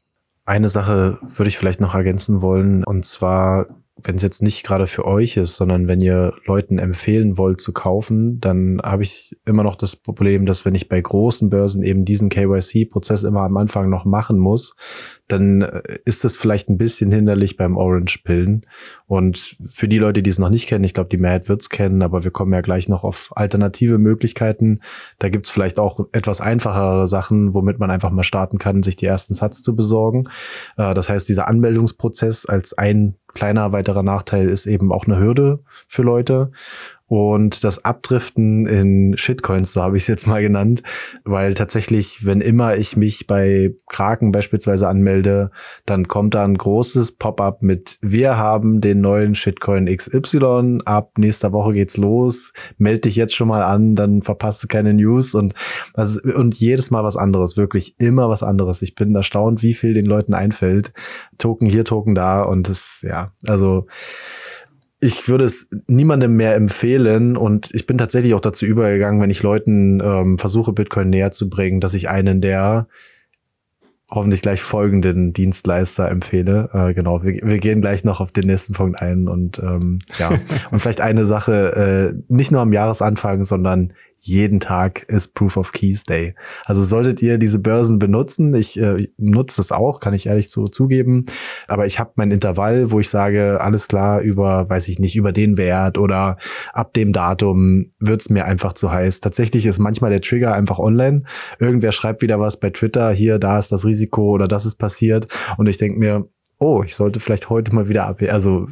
Eine 0.46 0.68
Sache 0.68 1.18
würde 1.22 1.48
ich 1.48 1.58
vielleicht 1.58 1.80
noch 1.80 1.94
ergänzen 1.94 2.42
wollen, 2.42 2.84
und 2.84 3.06
zwar 3.06 3.66
wenn 4.02 4.16
es 4.16 4.22
jetzt 4.22 4.42
nicht 4.42 4.64
gerade 4.64 4.86
für 4.86 5.06
euch 5.06 5.36
ist, 5.36 5.56
sondern 5.56 5.86
wenn 5.86 6.00
ihr 6.00 6.34
Leuten 6.46 6.78
empfehlen 6.78 7.38
wollt 7.38 7.60
zu 7.60 7.72
kaufen, 7.72 8.40
dann 8.40 8.80
habe 8.82 9.04
ich 9.04 9.36
immer 9.46 9.62
noch 9.62 9.76
das 9.76 9.96
Problem, 9.96 10.46
dass 10.46 10.64
wenn 10.64 10.74
ich 10.74 10.88
bei 10.88 11.00
großen 11.00 11.48
Börsen 11.48 11.82
eben 11.82 12.04
diesen 12.04 12.28
KYC-Prozess 12.28 13.22
immer 13.22 13.42
am 13.42 13.56
Anfang 13.56 13.88
noch 13.88 14.04
machen 14.04 14.38
muss, 14.38 14.74
dann 15.28 15.62
äh, 15.62 15.98
ist 16.04 16.24
das 16.24 16.36
vielleicht 16.36 16.68
ein 16.68 16.78
bisschen 16.78 17.10
hinderlich 17.10 17.56
beim 17.56 17.76
Orange-Pillen. 17.76 18.66
Und 19.06 19.56
für 19.68 19.88
die 19.88 19.98
Leute, 19.98 20.22
die 20.22 20.30
es 20.30 20.38
noch 20.38 20.50
nicht 20.50 20.66
kennen, 20.66 20.84
ich 20.84 20.94
glaube, 20.94 21.08
die 21.08 21.18
Mehrheit 21.18 21.48
wird 21.48 21.62
es 21.62 21.70
kennen, 21.70 22.02
aber 22.02 22.24
wir 22.24 22.30
kommen 22.30 22.52
ja 22.52 22.60
gleich 22.60 22.88
noch 22.88 23.04
auf 23.04 23.32
alternative 23.34 23.98
Möglichkeiten. 23.98 24.80
Da 25.18 25.28
gibt 25.28 25.46
es 25.46 25.52
vielleicht 25.52 25.78
auch 25.78 26.00
etwas 26.12 26.40
einfachere 26.40 27.06
Sachen, 27.06 27.54
womit 27.54 27.78
man 27.78 27.90
einfach 27.90 28.10
mal 28.10 28.22
starten 28.22 28.58
kann, 28.58 28.82
sich 28.82 28.96
die 28.96 29.06
ersten 29.06 29.34
Satz 29.34 29.62
zu 29.62 29.74
besorgen. 29.74 30.28
Äh, 30.76 30.94
das 30.94 31.08
heißt, 31.08 31.28
dieser 31.28 31.48
Anmeldungsprozess 31.48 32.46
als 32.46 32.76
ein 32.76 33.16
kleiner 33.34 33.72
weiterer 33.72 34.02
Nachteil 34.02 34.48
ist 34.48 34.66
eben 34.66 34.92
auch 34.92 35.06
eine 35.06 35.18
Hürde 35.18 35.60
für 35.88 36.02
Leute. 36.02 36.52
Und 37.14 37.62
das 37.62 37.85
Abdriften 37.85 38.66
in 38.66 39.16
Shitcoins, 39.16 39.71
so 39.71 39.83
habe 39.83 39.97
ich 39.97 40.02
es 40.02 40.06
jetzt 40.09 40.26
mal 40.26 40.42
genannt, 40.42 40.83
weil 41.23 41.54
tatsächlich, 41.54 42.26
wenn 42.26 42.40
immer 42.40 42.76
ich 42.76 42.97
mich 42.97 43.28
bei 43.28 43.73
Kraken 43.88 44.33
beispielsweise 44.33 44.88
anmelde, 44.88 45.52
dann 45.87 46.09
kommt 46.09 46.35
da 46.35 46.42
ein 46.42 46.59
großes 46.59 47.12
Pop-up 47.12 47.62
mit 47.62 47.99
Wir 48.00 48.37
haben 48.37 48.80
den 48.80 49.00
neuen 49.00 49.37
Shitcoin 49.37 49.87
XY, 49.87 50.80
ab 50.87 51.12
nächster 51.16 51.52
Woche 51.52 51.75
geht's 51.75 51.97
los, 51.97 52.52
melde 52.78 53.02
dich 53.02 53.14
jetzt 53.14 53.37
schon 53.37 53.47
mal 53.47 53.62
an, 53.62 53.94
dann 53.94 54.23
verpasst 54.23 54.64
du 54.64 54.66
keine 54.66 54.92
News 54.92 55.37
und, 55.37 55.54
ist, 55.97 56.21
und 56.21 56.59
jedes 56.59 56.90
Mal 56.90 57.04
was 57.04 57.16
anderes, 57.16 57.56
wirklich 57.56 57.94
immer 58.00 58.28
was 58.28 58.42
anderes. 58.42 58.83
Ich 58.83 58.97
bin 58.97 59.14
erstaunt, 59.14 59.62
wie 59.62 59.75
viel 59.75 59.94
den 59.94 60.06
Leuten 60.06 60.35
einfällt. 60.35 60.92
Token 61.38 61.68
hier, 61.68 61.85
Token 61.85 62.16
da 62.16 62.42
und 62.42 62.68
das, 62.68 63.04
ja, 63.06 63.30
also 63.47 63.87
ich 65.04 65.28
würde 65.28 65.44
es 65.44 65.68
niemandem 65.87 66.34
mehr 66.34 66.54
empfehlen 66.54 67.37
und 67.37 67.75
ich 67.75 67.84
bin 67.84 67.99
tatsächlich 67.99 68.32
auch 68.32 68.40
dazu 68.40 68.64
übergegangen, 68.64 69.20
wenn 69.20 69.28
ich 69.28 69.42
Leuten 69.42 70.00
ähm, 70.00 70.38
versuche, 70.38 70.73
Bitcoin 70.73 71.11
näher 71.11 71.30
zu 71.30 71.50
bringen, 71.50 71.80
dass 71.80 71.92
ich 71.92 72.08
einen 72.08 72.40
der 72.40 72.88
hoffentlich 74.11 74.42
gleich 74.42 74.62
folgenden 74.62 75.32
Dienstleister 75.32 76.08
empfehle. 76.08 76.70
Äh, 76.73 76.94
genau, 76.94 77.23
wir, 77.23 77.34
wir 77.42 77.58
gehen 77.58 77.82
gleich 77.82 78.04
noch 78.04 78.20
auf 78.20 78.32
den 78.32 78.46
nächsten 78.46 78.73
Punkt 78.73 79.02
ein 79.02 79.28
und 79.28 79.58
ähm, 79.58 79.99
ja, 80.18 80.30
und 80.70 80.78
vielleicht 80.78 81.02
eine 81.02 81.26
Sache, 81.26 82.14
äh, 82.16 82.23
nicht 82.28 82.50
nur 82.50 82.62
am 82.62 82.73
Jahresanfang, 82.73 83.42
sondern 83.42 83.92
jeden 84.26 84.58
Tag 84.60 85.04
ist 85.08 85.34
Proof 85.34 85.56
of 85.56 85.72
Keys 85.72 86.04
Day. 86.04 86.34
Also 86.64 86.82
solltet 86.82 87.22
ihr 87.22 87.38
diese 87.38 87.58
Börsen 87.58 87.98
benutzen, 87.98 88.54
ich 88.54 88.80
äh, 88.80 89.08
nutze 89.18 89.58
das 89.58 89.70
auch, 89.70 90.00
kann 90.00 90.14
ich 90.14 90.26
ehrlich 90.26 90.50
so 90.50 90.66
zugeben, 90.66 91.26
aber 91.68 91.86
ich 91.86 91.98
habe 91.98 92.12
mein 92.16 92.30
Intervall, 92.30 92.90
wo 92.90 93.00
ich 93.00 93.10
sage, 93.10 93.60
alles 93.60 93.88
klar, 93.88 94.20
über, 94.20 94.68
weiß 94.68 94.88
ich 94.88 94.98
nicht, 94.98 95.16
über 95.16 95.32
den 95.32 95.58
Wert 95.58 95.98
oder 95.98 96.38
ab 96.72 96.94
dem 96.94 97.12
Datum 97.12 97.90
wird's 98.00 98.30
mir 98.30 98.46
einfach 98.46 98.72
zu 98.72 98.90
heiß. 98.90 99.20
Tatsächlich 99.20 99.66
ist 99.66 99.78
manchmal 99.78 100.10
der 100.10 100.22
Trigger 100.22 100.54
einfach 100.54 100.78
online. 100.78 101.24
Irgendwer 101.58 101.92
schreibt 101.92 102.22
wieder 102.22 102.40
was 102.40 102.58
bei 102.58 102.70
Twitter, 102.70 103.12
hier, 103.12 103.38
da 103.38 103.58
ist 103.58 103.72
das 103.72 103.84
Risiko 103.84 104.30
oder 104.30 104.48
das 104.48 104.64
ist 104.64 104.76
passiert 104.76 105.28
und 105.58 105.68
ich 105.68 105.76
denke 105.76 105.98
mir, 105.98 106.28
oh, 106.58 106.82
ich 106.82 106.94
sollte 106.94 107.20
vielleicht 107.20 107.50
heute 107.50 107.74
mal 107.74 107.88
wieder 107.88 108.06
ab, 108.06 108.22
also 108.22 108.66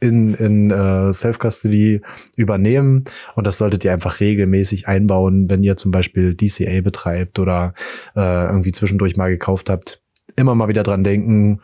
in, 0.00 0.34
in 0.34 0.70
äh, 0.70 1.12
Self-Custody 1.12 2.00
übernehmen. 2.36 3.04
Und 3.34 3.46
das 3.46 3.58
solltet 3.58 3.84
ihr 3.84 3.92
einfach 3.92 4.20
regelmäßig 4.20 4.88
einbauen, 4.88 5.50
wenn 5.50 5.62
ihr 5.62 5.76
zum 5.76 5.90
Beispiel 5.90 6.34
DCA 6.34 6.80
betreibt 6.80 7.38
oder 7.38 7.74
äh, 8.14 8.46
irgendwie 8.46 8.72
zwischendurch 8.72 9.16
mal 9.16 9.30
gekauft 9.30 9.70
habt. 9.70 10.02
Immer 10.36 10.54
mal 10.54 10.68
wieder 10.68 10.82
dran 10.82 11.04
denken, 11.04 11.60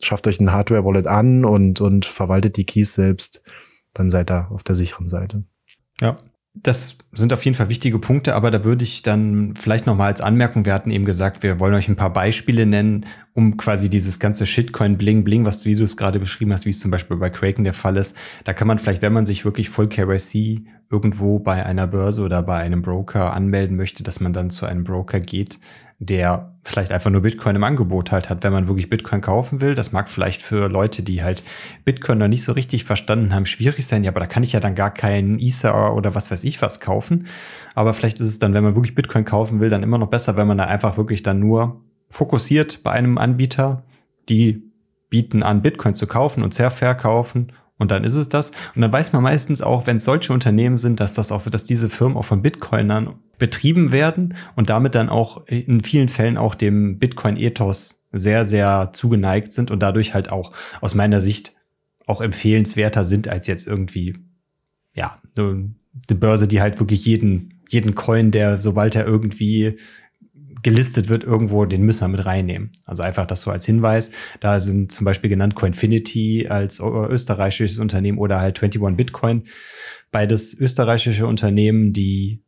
schafft 0.00 0.26
euch 0.26 0.40
ein 0.40 0.52
Hardware-Wallet 0.52 1.06
an 1.06 1.44
und, 1.44 1.80
und 1.80 2.04
verwaltet 2.04 2.56
die 2.56 2.66
Keys 2.66 2.94
selbst. 2.94 3.42
Dann 3.94 4.10
seid 4.10 4.30
ihr 4.30 4.50
auf 4.50 4.62
der 4.62 4.74
sicheren 4.74 5.08
Seite. 5.08 5.44
Ja, 6.00 6.18
das 6.54 6.98
sind 7.12 7.32
auf 7.32 7.44
jeden 7.44 7.56
Fall 7.56 7.68
wichtige 7.68 7.98
Punkte, 7.98 8.34
aber 8.34 8.50
da 8.50 8.64
würde 8.64 8.82
ich 8.82 9.02
dann 9.02 9.54
vielleicht 9.56 9.86
noch 9.86 9.96
mal 9.96 10.06
als 10.06 10.20
Anmerkung, 10.20 10.64
wir 10.64 10.74
hatten 10.74 10.90
eben 10.90 11.04
gesagt, 11.04 11.42
wir 11.42 11.60
wollen 11.60 11.74
euch 11.74 11.88
ein 11.88 11.96
paar 11.96 12.12
Beispiele 12.12 12.66
nennen, 12.66 13.06
um 13.34 13.56
quasi 13.56 13.88
dieses 13.88 14.18
ganze 14.18 14.46
Shitcoin 14.46 14.98
Bling 14.98 15.24
Bling, 15.24 15.44
was 15.44 15.60
du, 15.60 15.66
wie 15.66 15.76
du 15.76 15.84
es 15.84 15.96
gerade 15.96 16.18
beschrieben 16.18 16.52
hast, 16.52 16.66
wie 16.66 16.70
es 16.70 16.80
zum 16.80 16.90
Beispiel 16.90 17.16
bei 17.16 17.30
Kraken 17.30 17.64
der 17.64 17.74
Fall 17.74 17.96
ist, 17.96 18.16
da 18.44 18.52
kann 18.52 18.66
man 18.66 18.78
vielleicht, 18.78 19.02
wenn 19.02 19.12
man 19.12 19.26
sich 19.26 19.44
wirklich 19.44 19.68
voll 19.68 19.88
KYC 19.88 20.64
irgendwo 20.90 21.38
bei 21.38 21.64
einer 21.64 21.86
Börse 21.86 22.22
oder 22.22 22.42
bei 22.42 22.58
einem 22.58 22.82
Broker 22.82 23.34
anmelden 23.34 23.76
möchte, 23.76 24.02
dass 24.02 24.20
man 24.20 24.32
dann 24.32 24.50
zu 24.50 24.66
einem 24.66 24.84
Broker 24.84 25.20
geht, 25.20 25.60
der 26.00 26.54
vielleicht 26.62 26.92
einfach 26.92 27.10
nur 27.10 27.22
Bitcoin 27.22 27.56
im 27.56 27.64
Angebot 27.64 28.12
halt 28.12 28.30
hat, 28.30 28.44
wenn 28.44 28.52
man 28.52 28.68
wirklich 28.68 28.88
Bitcoin 28.88 29.20
kaufen 29.20 29.60
will. 29.60 29.74
Das 29.74 29.90
mag 29.90 30.08
vielleicht 30.08 30.42
für 30.42 30.68
Leute, 30.68 31.02
die 31.02 31.24
halt 31.24 31.42
Bitcoin 31.84 32.18
noch 32.18 32.28
nicht 32.28 32.44
so 32.44 32.52
richtig 32.52 32.84
verstanden 32.84 33.34
haben, 33.34 33.46
schwierig 33.46 33.86
sein. 33.86 34.04
Ja, 34.04 34.12
aber 34.12 34.20
da 34.20 34.26
kann 34.26 34.44
ich 34.44 34.52
ja 34.52 34.60
dann 34.60 34.76
gar 34.76 34.92
keinen 34.92 35.40
Ether 35.40 35.94
oder 35.94 36.14
was 36.14 36.30
weiß 36.30 36.44
ich 36.44 36.62
was 36.62 36.78
kaufen. 36.78 37.26
Aber 37.74 37.94
vielleicht 37.94 38.20
ist 38.20 38.28
es 38.28 38.38
dann, 38.38 38.54
wenn 38.54 38.62
man 38.62 38.76
wirklich 38.76 38.94
Bitcoin 38.94 39.24
kaufen 39.24 39.58
will, 39.58 39.70
dann 39.70 39.82
immer 39.82 39.98
noch 39.98 40.08
besser, 40.08 40.36
wenn 40.36 40.46
man 40.46 40.58
da 40.58 40.64
einfach 40.64 40.96
wirklich 40.96 41.22
dann 41.24 41.40
nur 41.40 41.80
fokussiert 42.08 42.82
bei 42.84 42.92
einem 42.92 43.18
Anbieter, 43.18 43.82
die 44.28 44.62
bieten 45.10 45.42
an, 45.42 45.62
Bitcoin 45.62 45.94
zu 45.94 46.06
kaufen 46.06 46.42
und 46.42 46.54
sehr 46.54 46.70
verkaufen 46.70 47.52
und 47.78 47.90
dann 47.90 48.04
ist 48.04 48.16
es 48.16 48.28
das. 48.28 48.50
Und 48.74 48.82
dann 48.82 48.92
weiß 48.92 49.12
man 49.12 49.22
meistens 49.22 49.62
auch, 49.62 49.86
wenn 49.86 49.98
es 49.98 50.04
solche 50.04 50.32
Unternehmen 50.32 50.76
sind, 50.76 51.00
dass 51.00 51.14
das 51.14 51.32
auch, 51.32 51.48
dass 51.48 51.64
diese 51.64 51.88
Firmen 51.88 52.16
auch 52.16 52.24
von 52.24 52.42
Bitcoinern 52.42 53.14
betrieben 53.38 53.92
werden 53.92 54.34
und 54.56 54.68
damit 54.68 54.94
dann 54.94 55.08
auch 55.08 55.46
in 55.46 55.80
vielen 55.80 56.08
Fällen 56.08 56.36
auch 56.36 56.54
dem 56.54 56.98
Bitcoin-Ethos 56.98 58.06
sehr, 58.12 58.44
sehr 58.44 58.90
zugeneigt 58.92 59.52
sind 59.52 59.70
und 59.70 59.80
dadurch 59.80 60.12
halt 60.12 60.30
auch 60.30 60.52
aus 60.80 60.94
meiner 60.94 61.20
Sicht 61.20 61.52
auch 62.06 62.20
empfehlenswerter 62.20 63.04
sind 63.04 63.28
als 63.28 63.46
jetzt 63.46 63.66
irgendwie, 63.66 64.16
ja, 64.94 65.20
eine 65.36 66.18
Börse, 66.18 66.48
die 66.48 66.60
halt 66.60 66.80
wirklich 66.80 67.04
jeden, 67.04 67.60
jeden 67.68 67.94
Coin, 67.94 68.30
der 68.30 68.60
sobald 68.60 68.96
er 68.96 69.06
irgendwie 69.06 69.78
gelistet 70.62 71.08
wird 71.08 71.24
irgendwo, 71.24 71.64
den 71.64 71.82
müssen 71.82 72.02
wir 72.02 72.08
mit 72.08 72.24
reinnehmen. 72.24 72.72
Also 72.84 73.02
einfach 73.02 73.26
das 73.26 73.42
so 73.42 73.50
als 73.50 73.64
Hinweis. 73.66 74.10
Da 74.40 74.60
sind 74.60 74.92
zum 74.92 75.04
Beispiel 75.04 75.30
genannt 75.30 75.54
Coinfinity 75.54 76.48
als 76.48 76.80
österreichisches 76.80 77.78
Unternehmen 77.78 78.18
oder 78.18 78.40
halt 78.40 78.62
21 78.62 78.96
Bitcoin. 78.96 79.42
Beides 80.10 80.58
österreichische 80.58 81.26
Unternehmen, 81.26 81.92
die 81.92 82.42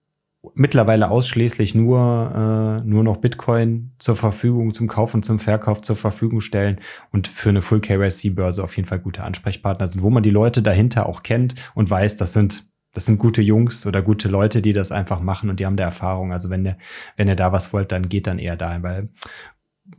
mittlerweile 0.54 1.10
ausschließlich 1.10 1.74
nur, 1.74 2.80
äh, 2.80 2.88
nur 2.88 3.04
noch 3.04 3.18
Bitcoin 3.18 3.92
zur 3.98 4.16
Verfügung 4.16 4.72
zum 4.72 4.88
Kauf 4.88 5.14
und 5.14 5.24
zum 5.24 5.38
Verkauf 5.38 5.82
zur 5.82 5.96
Verfügung 5.96 6.40
stellen 6.40 6.80
und 7.12 7.28
für 7.28 7.50
eine 7.50 7.60
Full 7.60 7.80
KYC 7.80 8.30
Börse 8.30 8.64
auf 8.64 8.76
jeden 8.76 8.88
Fall 8.88 9.00
gute 9.00 9.22
Ansprechpartner 9.22 9.86
sind, 9.86 10.02
wo 10.02 10.10
man 10.10 10.22
die 10.22 10.30
Leute 10.30 10.62
dahinter 10.62 11.06
auch 11.06 11.22
kennt 11.22 11.54
und 11.74 11.90
weiß, 11.90 12.16
das 12.16 12.32
sind 12.32 12.69
Das 12.92 13.06
sind 13.06 13.18
gute 13.18 13.42
Jungs 13.42 13.86
oder 13.86 14.02
gute 14.02 14.28
Leute, 14.28 14.62
die 14.62 14.72
das 14.72 14.90
einfach 14.90 15.20
machen 15.20 15.48
und 15.48 15.60
die 15.60 15.66
haben 15.66 15.76
da 15.76 15.84
Erfahrung. 15.84 16.32
Also 16.32 16.50
wenn 16.50 16.66
ihr, 16.66 16.76
wenn 17.16 17.28
ihr 17.28 17.36
da 17.36 17.52
was 17.52 17.72
wollt, 17.72 17.92
dann 17.92 18.08
geht 18.08 18.26
dann 18.26 18.38
eher 18.38 18.56
dahin, 18.56 18.82
weil 18.82 19.08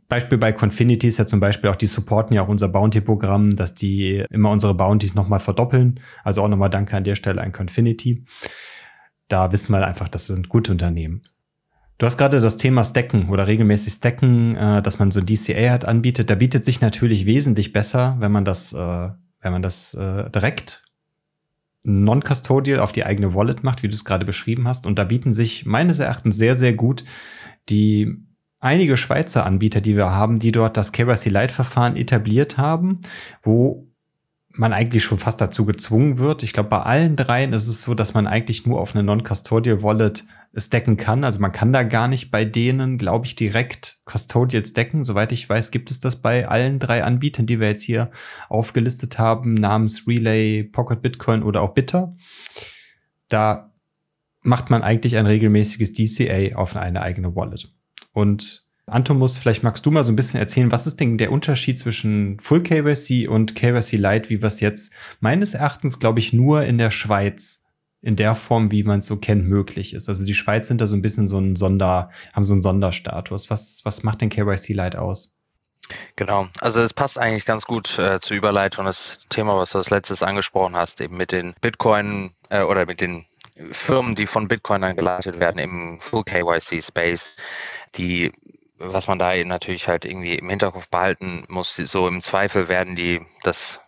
Beispiel 0.07 0.37
bei 0.37 0.51
Confinity 0.51 1.07
ist 1.07 1.19
ja 1.19 1.25
zum 1.25 1.39
Beispiel 1.39 1.69
auch, 1.69 1.75
die 1.75 1.87
supporten 1.87 2.35
ja 2.35 2.43
auch 2.43 2.47
unser 2.47 2.67
Bounty-Programm, 2.67 3.51
dass 3.51 3.75
die 3.75 4.25
immer 4.29 4.51
unsere 4.51 4.73
Bounties 4.73 5.15
nochmal 5.15 5.39
verdoppeln. 5.39 5.99
Also 6.23 6.41
auch 6.41 6.47
nochmal 6.47 6.69
danke 6.69 6.95
an 6.97 7.03
der 7.03 7.15
Stelle 7.15 7.41
an 7.41 7.51
Confinity. 7.51 8.25
Da 9.27 9.51
wissen 9.51 9.71
wir 9.73 9.85
einfach, 9.85 10.09
das 10.09 10.27
sind 10.27 10.49
gute 10.49 10.71
Unternehmen. 10.71 11.23
Du 11.97 12.05
hast 12.05 12.17
gerade 12.17 12.41
das 12.41 12.57
Thema 12.57 12.83
Stacken 12.83 13.29
oder 13.29 13.47
regelmäßig 13.47 13.93
Stacken, 13.93 14.55
äh, 14.55 14.81
dass 14.81 14.99
man 14.99 15.11
so 15.11 15.19
ein 15.19 15.25
DCA 15.25 15.71
hat, 15.71 15.85
anbietet. 15.85 16.29
Da 16.29 16.35
bietet 16.35 16.65
sich 16.65 16.81
natürlich 16.81 17.25
wesentlich 17.25 17.73
besser, 17.73 18.15
wenn 18.19 18.31
man 18.31 18.43
das, 18.43 18.73
äh, 18.73 19.09
wenn 19.39 19.51
man 19.51 19.61
das 19.61 19.93
äh, 19.93 20.29
direkt 20.29 20.83
non-custodial 21.83 22.79
auf 22.79 22.91
die 22.91 23.05
eigene 23.05 23.33
Wallet 23.33 23.63
macht, 23.63 23.83
wie 23.83 23.87
du 23.87 23.95
es 23.95 24.05
gerade 24.05 24.25
beschrieben 24.25 24.67
hast. 24.67 24.85
Und 24.85 24.99
da 24.99 25.03
bieten 25.03 25.33
sich 25.33 25.65
meines 25.65 25.99
Erachtens 25.99 26.37
sehr, 26.37 26.55
sehr 26.55 26.73
gut 26.73 27.03
die 27.69 28.17
einige 28.59 28.97
Schweizer 28.97 29.45
Anbieter, 29.45 29.81
die 29.81 29.95
wir 29.95 30.11
haben, 30.11 30.39
die 30.39 30.51
dort 30.51 30.77
das 30.77 30.91
KYC 30.91 31.29
Lite 31.29 31.53
Verfahren 31.53 31.95
etabliert 31.95 32.57
haben, 32.57 33.01
wo 33.41 33.87
man 34.53 34.73
eigentlich 34.73 35.03
schon 35.03 35.17
fast 35.17 35.41
dazu 35.41 35.65
gezwungen 35.65 36.17
wird. 36.17 36.43
Ich 36.43 36.53
glaube, 36.53 36.69
bei 36.69 36.81
allen 36.81 37.15
dreien 37.15 37.53
ist 37.53 37.67
es 37.67 37.81
so, 37.81 37.93
dass 37.93 38.13
man 38.13 38.27
eigentlich 38.27 38.65
nur 38.65 38.79
auf 38.79 38.93
eine 38.93 39.03
Non-Custodial 39.03 39.81
Wallet 39.81 40.25
stacken 40.55 40.97
kann. 40.97 41.23
Also 41.23 41.39
man 41.39 41.51
kann 41.51 41.71
da 41.71 41.83
gar 41.83 42.07
nicht 42.07 42.29
bei 42.29 42.43
denen, 42.43 42.97
glaube 42.97 43.25
ich, 43.25 43.35
direkt 43.35 43.99
Custodial 44.05 44.65
stacken. 44.65 45.03
Soweit 45.03 45.31
ich 45.31 45.47
weiß, 45.47 45.71
gibt 45.71 45.91
es 45.91 45.99
das 45.99 46.21
bei 46.21 46.47
allen 46.47 46.79
drei 46.79 47.03
Anbietern, 47.03 47.45
die 47.45 47.59
wir 47.59 47.69
jetzt 47.69 47.83
hier 47.83 48.11
aufgelistet 48.49 49.17
haben, 49.17 49.53
namens 49.53 50.07
Relay, 50.07 50.63
Pocket 50.63 51.01
Bitcoin 51.01 51.43
oder 51.43 51.61
auch 51.61 51.73
Bitter. 51.73 52.15
Da 53.29 53.71
macht 54.41 54.69
man 54.69 54.81
eigentlich 54.81 55.15
ein 55.17 55.25
regelmäßiges 55.25 55.93
DCA 55.93 56.55
auf 56.55 56.75
eine 56.75 57.01
eigene 57.01 57.35
Wallet. 57.35 57.69
Und 58.11 58.65
Antomus, 58.87 59.37
vielleicht 59.37 59.63
magst 59.63 59.85
du 59.85 59.91
mal 59.91 60.03
so 60.03 60.11
ein 60.11 60.17
bisschen 60.17 60.39
erzählen, 60.39 60.71
was 60.71 60.87
ist 60.87 60.99
denn 60.99 61.17
der 61.17 61.31
Unterschied 61.31 61.79
zwischen 61.79 62.39
Full 62.39 62.61
KYC 62.61 63.29
und 63.29 63.55
KYC 63.55 63.93
Lite, 63.93 64.29
wie 64.29 64.41
wir 64.41 64.47
es 64.47 64.59
jetzt 64.59 64.91
meines 65.21 65.53
Erachtens, 65.53 65.99
glaube 65.99 66.19
ich, 66.19 66.33
nur 66.33 66.65
in 66.65 66.77
der 66.77 66.91
Schweiz 66.91 67.60
in 68.01 68.15
der 68.15 68.35
Form, 68.35 68.71
wie 68.71 68.83
man 68.83 68.99
es 68.99 69.05
so 69.05 69.17
kennt, 69.17 69.47
möglich 69.47 69.93
ist. 69.93 70.09
Also 70.09 70.25
die 70.25 70.33
Schweiz 70.33 70.67
sind 70.67 70.81
da 70.81 70.87
so 70.87 70.95
ein 70.95 71.01
bisschen 71.01 71.27
so 71.27 71.37
ein 71.37 71.55
Sonder, 71.55 72.09
haben 72.33 72.43
so 72.43 72.53
einen 72.53 72.63
Sonderstatus. 72.63 73.49
Was, 73.49 73.81
was 73.83 74.03
macht 74.03 74.21
denn 74.21 74.29
KYC 74.29 74.69
Lite 74.69 74.99
aus? 74.99 75.35
Genau, 76.15 76.47
also 76.61 76.81
es 76.81 76.93
passt 76.93 77.19
eigentlich 77.19 77.45
ganz 77.45 77.65
gut 77.65 77.99
äh, 77.99 78.19
zur 78.19 78.37
Überleitung, 78.37 78.85
das 78.85 79.19
Thema, 79.29 79.57
was 79.57 79.71
du 79.71 79.79
als 79.79 79.89
letztes 79.89 80.23
angesprochen 80.23 80.75
hast, 80.75 81.01
eben 81.01 81.17
mit 81.17 81.31
den 81.31 81.53
Bitcoin 81.59 82.31
äh, 82.49 82.63
oder 82.63 82.85
mit 82.85 83.01
den 83.01 83.25
Firmen, 83.71 84.15
die 84.15 84.25
von 84.25 84.47
Bitcoin 84.47 84.81
dann 84.81 84.95
geleitet 84.95 85.39
werden 85.39 85.57
im 85.57 85.99
Full 85.99 86.23
KYC 86.23 86.81
Space, 86.81 87.35
die 87.95 88.31
was 88.83 89.07
man 89.07 89.19
da 89.19 89.35
natürlich 89.43 89.87
halt 89.87 90.05
irgendwie 90.05 90.35
im 90.35 90.49
Hinterkopf 90.49 90.87
behalten 90.89 91.43
muss, 91.49 91.75
so 91.75 92.07
im 92.07 92.21
Zweifel 92.21 92.67
werden 92.67 92.95
die 92.95 93.21
das 93.43 93.79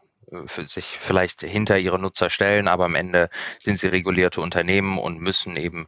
für 0.45 0.65
sich 0.65 0.85
vielleicht 0.85 1.41
hinter 1.41 1.77
ihre 1.77 1.99
Nutzer 1.99 2.29
stellen, 2.29 2.67
aber 2.67 2.85
am 2.85 2.95
Ende 2.95 3.29
sind 3.59 3.79
sie 3.79 3.87
regulierte 3.87 4.41
Unternehmen 4.41 4.97
und 4.97 5.21
müssen 5.21 5.55
eben 5.57 5.87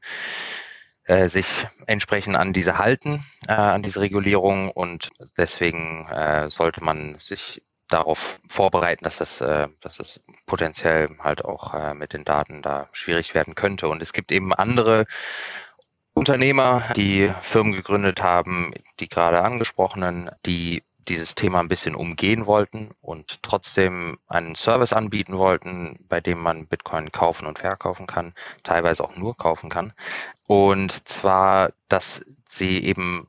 äh, 1.06 1.30
sich 1.30 1.46
entsprechend 1.88 2.36
an 2.36 2.54
diese 2.54 2.78
halten, 2.78 3.24
äh, 3.48 3.54
an 3.54 3.84
diese 3.84 4.02
Regulierung 4.02 4.72
und 4.72 5.10
deswegen 5.38 6.08
äh, 6.10 6.50
sollte 6.50 6.84
man 6.84 7.18
sich 7.20 7.62
darauf 7.90 8.40
vorbereiten, 8.50 9.04
dass 9.04 9.18
das, 9.18 9.42
äh, 9.42 9.68
dass 9.82 9.98
das 9.98 10.20
potenziell 10.46 11.10
halt 11.20 11.46
auch 11.46 11.74
äh, 11.74 11.94
mit 11.94 12.14
den 12.14 12.26
Daten 12.26 12.62
da 12.62 12.90
schwierig 12.92 13.36
werden 13.36 13.56
könnte. 13.56 13.88
Und 13.88 14.02
es 14.02 14.14
gibt 14.14 14.32
eben 14.32 14.54
andere 14.54 15.06
Unternehmer, 16.14 16.82
die 16.96 17.32
Firmen 17.42 17.74
gegründet 17.74 18.24
haben, 18.24 18.74
die 19.00 19.10
gerade 19.10 19.42
angesprochenen, 19.42 20.32
die 20.46 20.84
dieses 21.08 21.36
Thema 21.36 21.60
ein 21.60 21.68
bisschen 21.68 21.96
umgehen 21.96 22.46
wollten 22.46 22.92
und 23.02 23.42
trotzdem 23.44 24.18
einen 24.28 24.56
Service 24.56 24.94
anbieten 24.94 25.38
wollten, 25.38 26.00
bei 26.10 26.22
dem 26.22 26.42
man 26.42 26.68
Bitcoin 26.68 27.12
kaufen 27.12 27.46
und 27.46 27.60
verkaufen 27.60 28.08
kann, 28.08 28.34
teilweise 28.64 29.04
auch 29.04 29.16
nur 29.16 29.36
kaufen 29.36 29.70
kann. 29.70 29.94
Und 30.48 31.08
zwar, 31.08 31.72
dass 31.90 32.26
sie 32.48 32.84
eben 32.84 33.28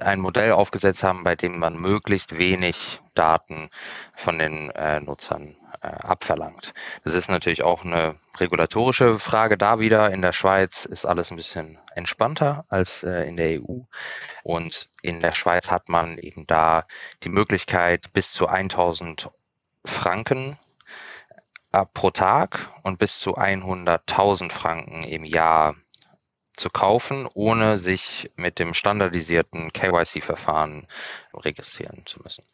ein 0.00 0.20
Modell 0.20 0.52
aufgesetzt 0.52 1.02
haben, 1.02 1.24
bei 1.24 1.36
dem 1.36 1.58
man 1.58 1.78
möglichst 1.78 2.38
wenig 2.38 3.00
Daten 3.14 3.70
von 4.14 4.38
den 4.38 4.70
äh, 4.70 5.00
Nutzern 5.00 5.56
äh, 5.82 5.86
abverlangt. 5.86 6.74
Das 7.04 7.14
ist 7.14 7.30
natürlich 7.30 7.62
auch 7.62 7.84
eine 7.84 8.16
regulatorische 8.38 9.18
Frage 9.18 9.56
da 9.56 9.80
wieder. 9.80 10.12
In 10.12 10.22
der 10.22 10.32
Schweiz 10.32 10.84
ist 10.84 11.06
alles 11.06 11.30
ein 11.30 11.36
bisschen 11.36 11.78
entspannter 11.94 12.64
als 12.68 13.02
äh, 13.02 13.22
in 13.22 13.36
der 13.36 13.60
EU. 13.62 13.80
Und 14.42 14.88
in 15.06 15.20
der 15.20 15.32
Schweiz 15.32 15.70
hat 15.70 15.88
man 15.88 16.18
eben 16.18 16.46
da 16.46 16.86
die 17.22 17.28
Möglichkeit, 17.28 18.12
bis 18.12 18.32
zu 18.32 18.48
1000 18.48 19.30
Franken 19.84 20.58
äh, 21.72 21.84
pro 21.94 22.10
Tag 22.10 22.70
und 22.82 22.98
bis 22.98 23.20
zu 23.20 23.36
100.000 23.36 24.50
Franken 24.50 25.04
im 25.04 25.24
Jahr 25.24 25.76
zu 26.56 26.70
kaufen, 26.70 27.28
ohne 27.34 27.78
sich 27.78 28.30
mit 28.36 28.58
dem 28.58 28.74
standardisierten 28.74 29.72
KYC-Verfahren 29.72 30.86
registrieren 31.34 32.02
zu 32.06 32.20
müssen. 32.22 32.44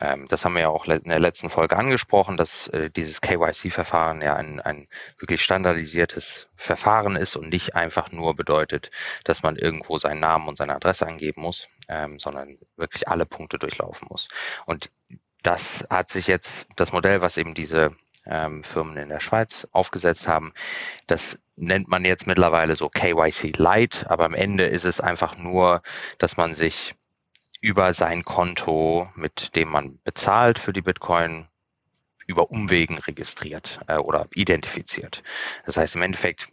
Ähm, 0.00 0.26
das 0.28 0.44
haben 0.44 0.54
wir 0.54 0.62
ja 0.62 0.68
auch 0.68 0.86
in 0.86 1.08
der 1.08 1.20
letzten 1.20 1.50
Folge 1.50 1.76
angesprochen, 1.76 2.36
dass 2.36 2.68
äh, 2.68 2.90
dieses 2.90 3.20
KYC-Verfahren 3.20 4.22
ja 4.22 4.36
ein, 4.36 4.60
ein 4.60 4.88
wirklich 5.18 5.42
standardisiertes 5.42 6.48
Verfahren 6.56 7.16
ist 7.16 7.36
und 7.36 7.50
nicht 7.50 7.76
einfach 7.76 8.10
nur 8.12 8.34
bedeutet, 8.34 8.90
dass 9.24 9.42
man 9.42 9.56
irgendwo 9.56 9.98
seinen 9.98 10.20
Namen 10.20 10.48
und 10.48 10.56
seine 10.56 10.74
Adresse 10.74 11.06
angeben 11.06 11.42
muss, 11.42 11.68
ähm, 11.88 12.18
sondern 12.18 12.58
wirklich 12.76 13.08
alle 13.08 13.26
Punkte 13.26 13.58
durchlaufen 13.58 14.08
muss. 14.10 14.28
Und 14.66 14.90
das 15.42 15.86
hat 15.90 16.08
sich 16.08 16.26
jetzt 16.26 16.66
das 16.76 16.92
Modell, 16.92 17.20
was 17.20 17.36
eben 17.36 17.54
diese 17.54 17.94
ähm, 18.26 18.64
Firmen 18.64 18.96
in 18.96 19.10
der 19.10 19.20
Schweiz 19.20 19.68
aufgesetzt 19.72 20.26
haben. 20.26 20.52
Das 21.06 21.38
nennt 21.56 21.88
man 21.88 22.04
jetzt 22.04 22.26
mittlerweile 22.26 22.76
so 22.76 22.88
KYC 22.88 23.52
Lite, 23.56 24.10
aber 24.10 24.24
am 24.24 24.34
Ende 24.34 24.64
ist 24.64 24.84
es 24.84 25.00
einfach 25.00 25.36
nur, 25.36 25.82
dass 26.18 26.36
man 26.36 26.54
sich 26.54 26.94
über 27.60 27.94
sein 27.94 28.24
Konto, 28.24 29.08
mit 29.14 29.56
dem 29.56 29.70
man 29.70 29.98
bezahlt 30.04 30.58
für 30.58 30.72
die 30.72 30.82
Bitcoin, 30.82 31.48
über 32.26 32.50
Umwegen 32.50 32.98
registriert 32.98 33.80
äh, 33.86 33.96
oder 33.96 34.26
identifiziert. 34.34 35.22
Das 35.64 35.76
heißt, 35.76 35.94
im 35.94 36.02
Endeffekt 36.02 36.48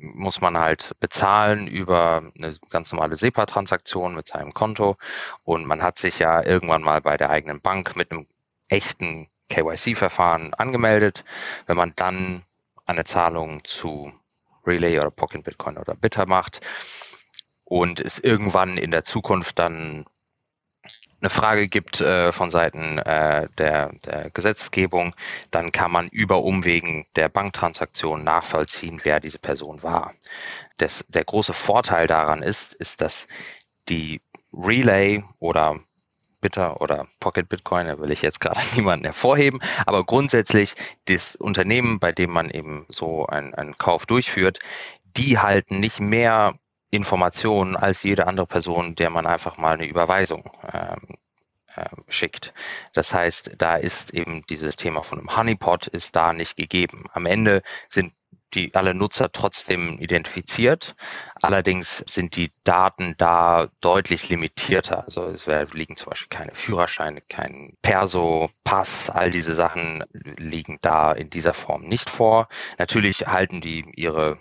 muss 0.00 0.40
man 0.40 0.58
halt 0.58 0.92
bezahlen 1.00 1.66
über 1.68 2.30
eine 2.36 2.56
ganz 2.70 2.92
normale 2.92 3.16
SEPA-Transaktion 3.16 4.14
mit 4.14 4.26
seinem 4.26 4.52
Konto 4.52 4.96
und 5.44 5.66
man 5.66 5.82
hat 5.82 5.98
sich 5.98 6.18
ja 6.18 6.44
irgendwann 6.44 6.82
mal 6.82 7.00
bei 7.00 7.16
der 7.16 7.30
eigenen 7.30 7.60
Bank 7.60 7.96
mit 7.96 8.10
einem 8.10 8.26
echten 8.68 9.28
KYC-Verfahren 9.48 10.54
angemeldet. 10.54 11.24
Wenn 11.66 11.76
man 11.76 11.92
dann 11.96 12.44
eine 12.86 13.04
Zahlung 13.04 13.64
zu 13.64 14.12
Relay 14.66 14.98
oder 14.98 15.10
Pocket 15.10 15.44
Bitcoin 15.44 15.78
oder 15.78 15.94
Bitter 15.94 16.26
macht 16.26 16.60
und 17.64 18.00
es 18.00 18.18
irgendwann 18.18 18.78
in 18.78 18.90
der 18.90 19.04
Zukunft 19.04 19.58
dann 19.58 20.06
eine 21.20 21.30
Frage 21.30 21.68
gibt 21.68 22.00
äh, 22.00 22.30
von 22.30 22.50
Seiten 22.50 22.98
äh, 22.98 23.48
der, 23.58 23.92
der 24.04 24.30
Gesetzgebung, 24.30 25.14
dann 25.50 25.72
kann 25.72 25.90
man 25.90 26.08
über 26.08 26.42
Umwegen 26.42 27.06
der 27.16 27.28
Banktransaktion 27.28 28.22
nachvollziehen, 28.22 29.00
wer 29.02 29.18
diese 29.18 29.38
Person 29.38 29.82
war. 29.82 30.12
Das, 30.76 31.04
der 31.08 31.24
große 31.24 31.54
Vorteil 31.54 32.06
daran 32.06 32.42
ist, 32.42 32.74
ist, 32.74 33.00
dass 33.00 33.26
die 33.88 34.20
Relay 34.52 35.24
oder 35.38 35.80
Bitter 36.46 36.80
oder 36.80 37.08
Pocket 37.18 37.48
Bitcoin, 37.48 37.88
da 37.88 37.98
will 37.98 38.12
ich 38.12 38.22
jetzt 38.22 38.38
gerade 38.38 38.60
niemanden 38.76 39.04
hervorheben, 39.04 39.58
aber 39.84 40.04
grundsätzlich 40.04 40.74
das 41.06 41.34
Unternehmen, 41.34 41.98
bei 41.98 42.12
dem 42.12 42.30
man 42.30 42.50
eben 42.50 42.86
so 42.88 43.26
einen, 43.26 43.52
einen 43.54 43.76
Kauf 43.78 44.06
durchführt, 44.06 44.60
die 45.16 45.40
halten 45.40 45.80
nicht 45.80 45.98
mehr 45.98 46.54
Informationen 46.90 47.74
als 47.74 48.04
jede 48.04 48.28
andere 48.28 48.46
Person, 48.46 48.94
der 48.94 49.10
man 49.10 49.26
einfach 49.26 49.56
mal 49.58 49.74
eine 49.74 49.88
Überweisung 49.88 50.48
ähm, 50.72 51.16
äh, 51.74 51.84
schickt. 52.06 52.54
Das 52.94 53.12
heißt, 53.12 53.54
da 53.58 53.74
ist 53.74 54.14
eben 54.14 54.46
dieses 54.48 54.76
Thema 54.76 55.02
von 55.02 55.18
einem 55.18 55.36
Honeypot 55.36 55.88
ist 55.88 56.14
da 56.14 56.32
nicht 56.32 56.56
gegeben. 56.56 57.06
Am 57.12 57.26
Ende 57.26 57.62
sind 57.88 58.12
die 58.54 58.74
alle 58.74 58.94
Nutzer 58.94 59.30
trotzdem 59.32 59.98
identifiziert. 59.98 60.94
Allerdings 61.42 62.04
sind 62.06 62.36
die 62.36 62.52
Daten 62.64 63.14
da 63.18 63.68
deutlich 63.80 64.28
limitierter. 64.28 65.04
Also 65.04 65.24
es 65.24 65.46
liegen 65.72 65.96
zum 65.96 66.10
Beispiel 66.10 66.28
keine 66.28 66.52
Führerscheine, 66.52 67.20
kein 67.28 67.74
Perso, 67.82 68.50
Pass, 68.64 69.10
all 69.10 69.30
diese 69.30 69.54
Sachen 69.54 70.04
liegen 70.12 70.78
da 70.80 71.12
in 71.12 71.30
dieser 71.30 71.54
Form 71.54 71.82
nicht 71.82 72.10
vor. 72.10 72.48
Natürlich 72.78 73.26
halten 73.26 73.60
die 73.60 73.84
ihre 73.96 74.38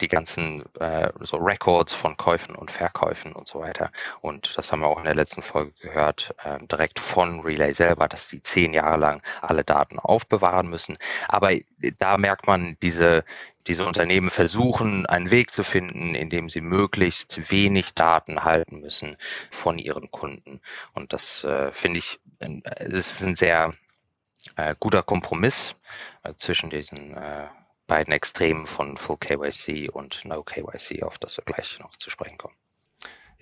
die 0.00 0.08
ganzen 0.08 0.64
äh, 0.80 1.10
so 1.20 1.36
Records 1.36 1.92
von 1.92 2.16
Käufen 2.16 2.54
und 2.54 2.70
Verkäufen 2.70 3.32
und 3.32 3.48
so 3.48 3.60
weiter. 3.60 3.90
Und 4.20 4.56
das 4.56 4.72
haben 4.72 4.80
wir 4.80 4.86
auch 4.86 4.98
in 4.98 5.04
der 5.04 5.14
letzten 5.14 5.42
Folge 5.42 5.72
gehört, 5.80 6.34
äh, 6.44 6.58
direkt 6.66 6.98
von 6.98 7.40
Relay 7.40 7.72
selber, 7.72 8.08
dass 8.08 8.28
die 8.28 8.42
zehn 8.42 8.72
Jahre 8.74 8.98
lang 8.98 9.22
alle 9.42 9.64
Daten 9.64 9.98
aufbewahren 9.98 10.68
müssen. 10.68 10.96
Aber 11.28 11.50
da 11.98 12.18
merkt 12.18 12.46
man 12.46 12.76
diese, 12.82 13.24
diese 13.66 13.86
Unternehmen 13.86 14.30
versuchen, 14.30 15.06
einen 15.06 15.30
Weg 15.30 15.50
zu 15.50 15.64
finden, 15.64 16.14
in 16.14 16.30
dem 16.30 16.48
sie 16.48 16.60
möglichst 16.60 17.50
wenig 17.50 17.94
Daten 17.94 18.44
halten 18.44 18.80
müssen 18.80 19.16
von 19.50 19.78
ihren 19.78 20.10
Kunden. 20.10 20.60
Und 20.94 21.12
das 21.12 21.44
äh, 21.44 21.72
finde 21.72 21.98
ich, 21.98 22.18
äh, 22.40 22.60
ist 22.86 23.22
ein 23.22 23.36
sehr 23.36 23.72
äh, 24.56 24.74
guter 24.78 25.02
Kompromiss 25.02 25.76
äh, 26.22 26.34
zwischen 26.36 26.70
diesen 26.70 27.16
äh, 27.16 27.48
beiden 27.86 28.12
Extremen 28.12 28.66
von 28.66 28.96
Full 28.96 29.18
KYC 29.18 29.90
und 29.90 30.24
No 30.24 30.42
KYC, 30.42 31.02
auf 31.02 31.18
das 31.18 31.36
wir 31.36 31.44
gleich 31.44 31.78
noch 31.80 31.96
zu 31.96 32.10
sprechen 32.10 32.38
kommen. 32.38 32.54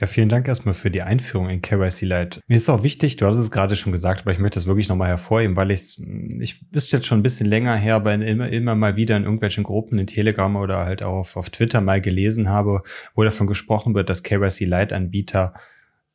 Ja, 0.01 0.09
vielen 0.09 0.29
Dank 0.29 0.49
erstmal 0.49 0.75
für 0.75 0.91
die 0.91 1.05
Einführung 1.05 1.49
in 1.49 1.63
KYC 1.63 2.03
Lite. 2.03 2.41
Mir 2.49 2.57
ist 2.57 2.69
auch 2.69 2.83
wichtig, 2.83 3.17
du 3.17 3.27
hast 3.27 3.37
es 3.37 3.53
gerade 3.53 3.77
schon 3.77 3.93
gesagt, 3.93 4.23
aber 4.23 4.33
ich 4.33 4.41
möchte 4.41 4.59
es 4.59 4.67
wirklich 4.67 4.89
nochmal 4.89 5.09
hervorheben, 5.09 5.55
weil 5.55 5.71
ich 5.71 6.03
ich 6.41 6.61
ist 6.73 6.91
jetzt 6.91 7.07
schon 7.07 7.21
ein 7.21 7.23
bisschen 7.23 7.47
länger 7.47 7.77
her, 7.77 7.95
aber 7.95 8.13
immer, 8.13 8.49
immer 8.49 8.75
mal 8.75 8.97
wieder 8.97 9.17
in 9.17 9.23
irgendwelchen 9.23 9.63
Gruppen 9.63 10.01
in 10.01 10.09
Telegram 10.09 10.57
oder 10.57 10.79
halt 10.85 11.05
auch 11.05 11.19
auf, 11.19 11.37
auf 11.37 11.51
Twitter 11.51 11.81
mal 11.81 12.01
gelesen 12.01 12.49
habe, 12.49 12.83
wo 13.15 13.23
davon 13.23 13.47
gesprochen 13.47 13.95
wird, 13.95 14.11
dass 14.11 14.25
KYC 14.25 14.65
Lite 14.65 14.97
Anbieter 14.97 15.55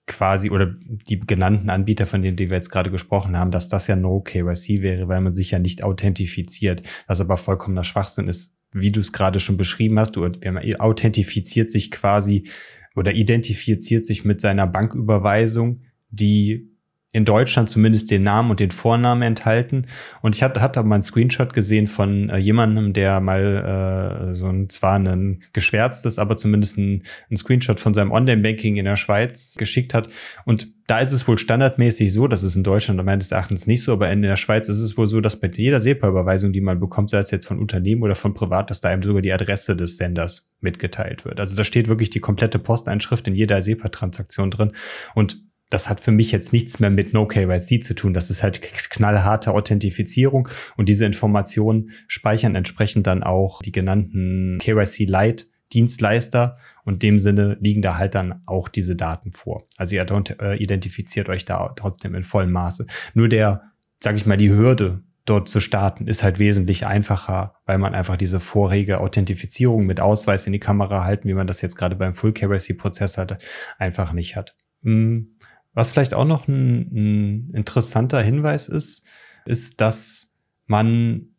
quasi 0.10 0.50
oder 0.50 0.76
die 1.08 1.20
genannten 1.22 1.70
Anbieter, 1.70 2.06
von 2.06 2.22
denen 2.22 2.36
die 2.36 2.50
wir 2.50 2.58
jetzt 2.58 2.70
gerade 2.70 2.92
gesprochen 2.92 3.38
haben, 3.38 3.52
dass 3.52 3.70
das 3.70 3.88
ja 3.88 3.96
No 3.96 4.20
KYC 4.20 4.82
wäre, 4.82 5.08
weil 5.08 5.22
man 5.22 5.34
sich 5.34 5.52
ja 5.52 5.60
nicht 5.60 5.84
authentifiziert, 5.84 6.84
was 7.08 7.22
aber 7.22 7.38
vollkommener 7.38 7.86
Schwachsinn 7.86 8.28
ist, 8.28 8.58
wie 8.74 8.92
du 8.92 9.00
es 9.00 9.14
gerade 9.14 9.40
schon 9.40 9.56
beschrieben 9.56 9.98
hast. 9.98 10.18
Du 10.18 10.26
authentifiziert 10.26 11.72
sich 11.72 11.92
quasi 11.92 12.50
oder 12.96 13.14
identifiziert 13.14 14.06
sich 14.06 14.26
mit 14.26 14.42
seiner 14.42 14.68
Banküberweisung, 14.68 15.84
die 16.10 16.70
in 17.12 17.26
Deutschland 17.26 17.70
zumindest 17.70 18.12
den 18.12 18.22
Namen 18.22 18.52
und 18.52 18.60
den 18.60 18.70
Vornamen 18.70 19.24
enthalten. 19.24 19.88
Und 20.22 20.36
ich 20.36 20.44
hatte, 20.44 20.62
hatte 20.62 20.84
mal 20.84 20.96
einen 20.96 21.04
Screenshot 21.04 21.54
gesehen 21.54 21.88
von 21.88 22.30
äh, 22.30 22.38
jemandem, 22.38 22.94
der 22.94 23.20
mal 23.20 24.32
äh, 24.32 24.36
so 24.36 24.48
ein 24.48 24.70
zwar 24.70 25.00
ein 25.00 25.42
geschwärztes, 25.54 26.20
aber 26.20 26.38
zumindest 26.38 26.78
ein, 26.78 27.04
ein 27.32 27.38
Screenshot 27.38 27.80
von 27.80 27.96
seinem 27.96 28.12
Online-Banking 28.12 28.76
in 28.76 28.86
der 28.86 28.96
Schweiz 28.96 29.56
geschickt 29.58 29.96
hat. 29.96 30.08
Und 30.46 30.68
da 30.86 31.00
ist 31.00 31.12
es 31.12 31.28
wohl 31.28 31.40
standardmäßig 31.40 32.14
so, 32.14 32.28
das 32.28 32.44
ist 32.44 32.56
in 32.56 32.64
Deutschland 32.64 33.04
meines 33.04 33.32
Erachtens 33.32 33.66
nicht 33.66 33.84
so, 33.84 33.94
aber 33.94 34.12
in 34.12 34.22
der 34.22 34.38
Schweiz 34.38 34.70
ist 34.70 34.80
es 34.80 34.96
wohl 34.96 35.08
so, 35.08 35.20
dass 35.20 35.40
bei 35.40 35.48
jeder 35.48 35.80
SEPA-Überweisung, 35.80 36.54
die 36.54 36.62
man 36.62 36.80
bekommt, 36.80 37.10
sei 37.10 37.20
es 37.20 37.32
jetzt 37.32 37.48
von 37.48 37.60
Unternehmen 37.60 38.04
oder 38.04 38.16
von 38.16 38.36
Privat, 38.36 38.70
dass 38.70 38.82
da 38.82 38.90
einem 38.90 39.02
sogar 39.02 39.24
die 39.24 39.34
Adresse 39.34 39.76
des 39.76 39.98
Senders 39.98 40.52
mitgeteilt 40.62 41.26
wird. 41.26 41.40
Also 41.40 41.56
da 41.56 41.64
steht 41.64 41.88
wirklich 41.88 42.12
die 42.12 42.20
komplette 42.20 42.60
Posteinschrift 42.60 43.28
in 43.28 43.36
jeder 43.36 43.62
SEPA-Transaktion 43.62 44.52
drin. 44.52 44.74
Und 45.16 45.49
das 45.70 45.90
hat 45.90 46.00
für 46.00 46.12
mich 46.12 46.32
jetzt 46.32 46.52
nichts 46.52 46.80
mehr 46.80 46.90
mit 46.90 47.14
No 47.14 47.28
KYC 47.28 47.84
zu 47.84 47.94
tun. 47.94 48.14
Das 48.14 48.30
ist 48.30 48.42
halt 48.42 48.62
knallharte 48.62 49.52
Authentifizierung 49.52 50.50
und 50.78 50.90
diese 50.90 51.06
Informationen 51.06 51.92
speichern 52.08 52.56
entsprechend 52.56 53.08
dann 53.08 53.24
auch 53.24 53.62
die 53.62 53.72
genannten 53.72 54.58
KYC 54.60 55.06
Lite 55.06 55.46
Dienstleister 55.74 56.58
und 56.84 56.96
in 56.96 57.00
dem 57.00 57.20
Sinne 57.20 57.58
liegen 57.62 57.82
da 57.82 57.98
halt 57.98 58.16
dann 58.16 58.42
auch 58.46 58.70
diese 58.70 58.96
Daten 58.96 59.32
vor. 59.32 59.68
Also 59.78 59.96
ihr 59.96 60.06
äh, 60.42 60.58
identifiziert 60.58 61.30
euch 61.30 61.46
da 61.46 61.74
trotzdem 61.76 62.16
in 62.16 62.24
vollem 62.24 62.52
Maße. 62.52 62.88
Nur 63.14 63.30
der, 63.30 63.62
sage 64.00 64.18
ich 64.18 64.26
mal, 64.26 64.38
die 64.38 64.50
Hürde 64.50 65.04
dort 65.26 65.48
zu 65.48 65.60
starten 65.60 66.08
ist 66.08 66.24
halt 66.24 66.40
wesentlich 66.40 66.88
einfacher, 66.88 67.54
weil 67.66 67.78
man 67.78 67.94
einfach 67.94 68.18
diese 68.18 68.40
vorherige 68.40 69.00
Authentifizierung 69.00 69.86
mit 69.86 70.00
Ausweis 70.00 70.48
in 70.48 70.54
die 70.54 70.60
Kamera 70.60 71.04
halten, 71.04 71.28
wie 71.28 71.36
man 71.36 71.46
das 71.46 71.62
jetzt 71.62 71.76
gerade 71.76 71.96
beim 71.96 72.16
Full 72.16 72.34
KYC 72.34 72.74
Prozess 72.74 73.20
hatte, 73.20 73.38
einfach 73.78 74.12
nicht 74.12 74.36
hat. 74.36 74.56
Hm. 74.82 75.36
Was 75.80 75.92
vielleicht 75.92 76.14
auch 76.14 76.26
noch 76.26 76.50
ein, 76.50 76.92
ein 76.92 77.52
interessanter 77.54 78.22
Hinweis 78.22 78.68
ist, 78.68 79.08
ist, 79.46 79.80
dass 79.80 80.36
man 80.68 81.30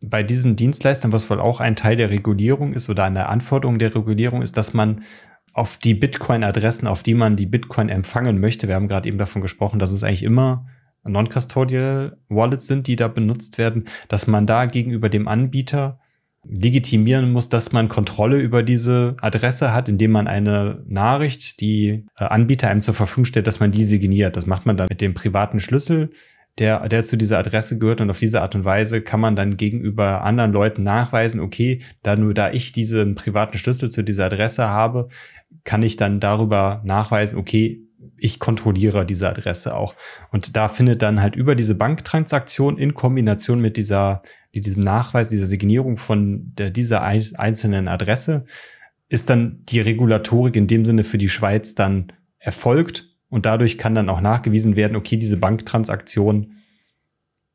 bei 0.00 0.22
diesen 0.22 0.56
Dienstleistern, 0.56 1.12
was 1.12 1.28
wohl 1.28 1.38
auch 1.38 1.60
ein 1.60 1.76
Teil 1.76 1.94
der 1.96 2.08
Regulierung 2.08 2.72
ist 2.72 2.88
oder 2.88 3.04
eine 3.04 3.28
Anforderung 3.28 3.78
der 3.78 3.94
Regulierung 3.94 4.40
ist, 4.40 4.56
dass 4.56 4.72
man 4.72 5.02
auf 5.52 5.76
die 5.76 5.92
Bitcoin-Adressen, 5.92 6.88
auf 6.88 7.02
die 7.02 7.12
man 7.12 7.36
die 7.36 7.44
Bitcoin 7.44 7.90
empfangen 7.90 8.40
möchte, 8.40 8.68
wir 8.68 8.74
haben 8.74 8.88
gerade 8.88 9.06
eben 9.06 9.18
davon 9.18 9.42
gesprochen, 9.42 9.78
dass 9.78 9.92
es 9.92 10.02
eigentlich 10.02 10.22
immer 10.22 10.66
Non-Custodial 11.06 12.16
Wallets 12.30 12.66
sind, 12.66 12.86
die 12.86 12.96
da 12.96 13.08
benutzt 13.08 13.58
werden, 13.58 13.84
dass 14.08 14.26
man 14.26 14.46
da 14.46 14.64
gegenüber 14.64 15.10
dem 15.10 15.28
Anbieter 15.28 16.00
legitimieren 16.46 17.32
muss, 17.32 17.48
dass 17.48 17.72
man 17.72 17.88
Kontrolle 17.88 18.38
über 18.38 18.62
diese 18.62 19.16
Adresse 19.20 19.72
hat, 19.72 19.88
indem 19.88 20.12
man 20.12 20.26
eine 20.26 20.82
Nachricht, 20.86 21.60
die 21.60 22.06
äh, 22.18 22.24
Anbieter 22.24 22.68
einem 22.68 22.82
zur 22.82 22.94
Verfügung 22.94 23.24
stellt, 23.24 23.46
dass 23.46 23.60
man 23.60 23.70
die 23.70 23.84
signiert. 23.84 24.36
Das 24.36 24.46
macht 24.46 24.66
man 24.66 24.76
dann 24.76 24.88
mit 24.90 25.00
dem 25.00 25.14
privaten 25.14 25.60
Schlüssel, 25.60 26.10
der, 26.58 26.88
der 26.88 27.02
zu 27.02 27.16
dieser 27.16 27.38
Adresse 27.38 27.78
gehört 27.78 28.00
und 28.00 28.10
auf 28.10 28.18
diese 28.18 28.42
Art 28.42 28.54
und 28.54 28.64
Weise 28.64 29.00
kann 29.00 29.20
man 29.20 29.36
dann 29.36 29.56
gegenüber 29.56 30.22
anderen 30.22 30.52
Leuten 30.52 30.82
nachweisen, 30.82 31.40
okay, 31.40 31.80
da 32.02 32.14
nur 32.16 32.34
da 32.34 32.50
ich 32.50 32.72
diesen 32.72 33.14
privaten 33.14 33.58
Schlüssel 33.58 33.90
zu 33.90 34.04
dieser 34.04 34.26
Adresse 34.26 34.68
habe, 34.68 35.08
kann 35.64 35.82
ich 35.82 35.96
dann 35.96 36.20
darüber 36.20 36.82
nachweisen, 36.84 37.38
okay, 37.38 37.80
ich 38.16 38.38
kontrolliere 38.38 39.04
diese 39.04 39.28
Adresse 39.28 39.74
auch. 39.74 39.94
Und 40.30 40.56
da 40.56 40.68
findet 40.68 41.02
dann 41.02 41.20
halt 41.20 41.34
über 41.34 41.54
diese 41.54 41.74
Banktransaktion 41.74 42.78
in 42.78 42.94
Kombination 42.94 43.60
mit 43.60 43.76
dieser 43.76 44.22
die 44.54 44.60
diesem 44.60 44.82
Nachweis, 44.82 45.28
dieser 45.28 45.46
Signierung 45.46 45.96
von 45.96 46.52
der, 46.56 46.70
dieser 46.70 47.02
einzelnen 47.02 47.88
Adresse, 47.88 48.44
ist 49.08 49.30
dann 49.30 49.64
die 49.68 49.80
Regulatorik 49.80 50.56
in 50.56 50.66
dem 50.66 50.84
Sinne 50.84 51.04
für 51.04 51.18
die 51.18 51.28
Schweiz 51.28 51.74
dann 51.74 52.12
erfolgt 52.38 53.14
und 53.28 53.46
dadurch 53.46 53.78
kann 53.78 53.94
dann 53.94 54.08
auch 54.08 54.20
nachgewiesen 54.20 54.76
werden, 54.76 54.96
okay, 54.96 55.16
diese 55.16 55.36
Banktransaktion 55.36 56.52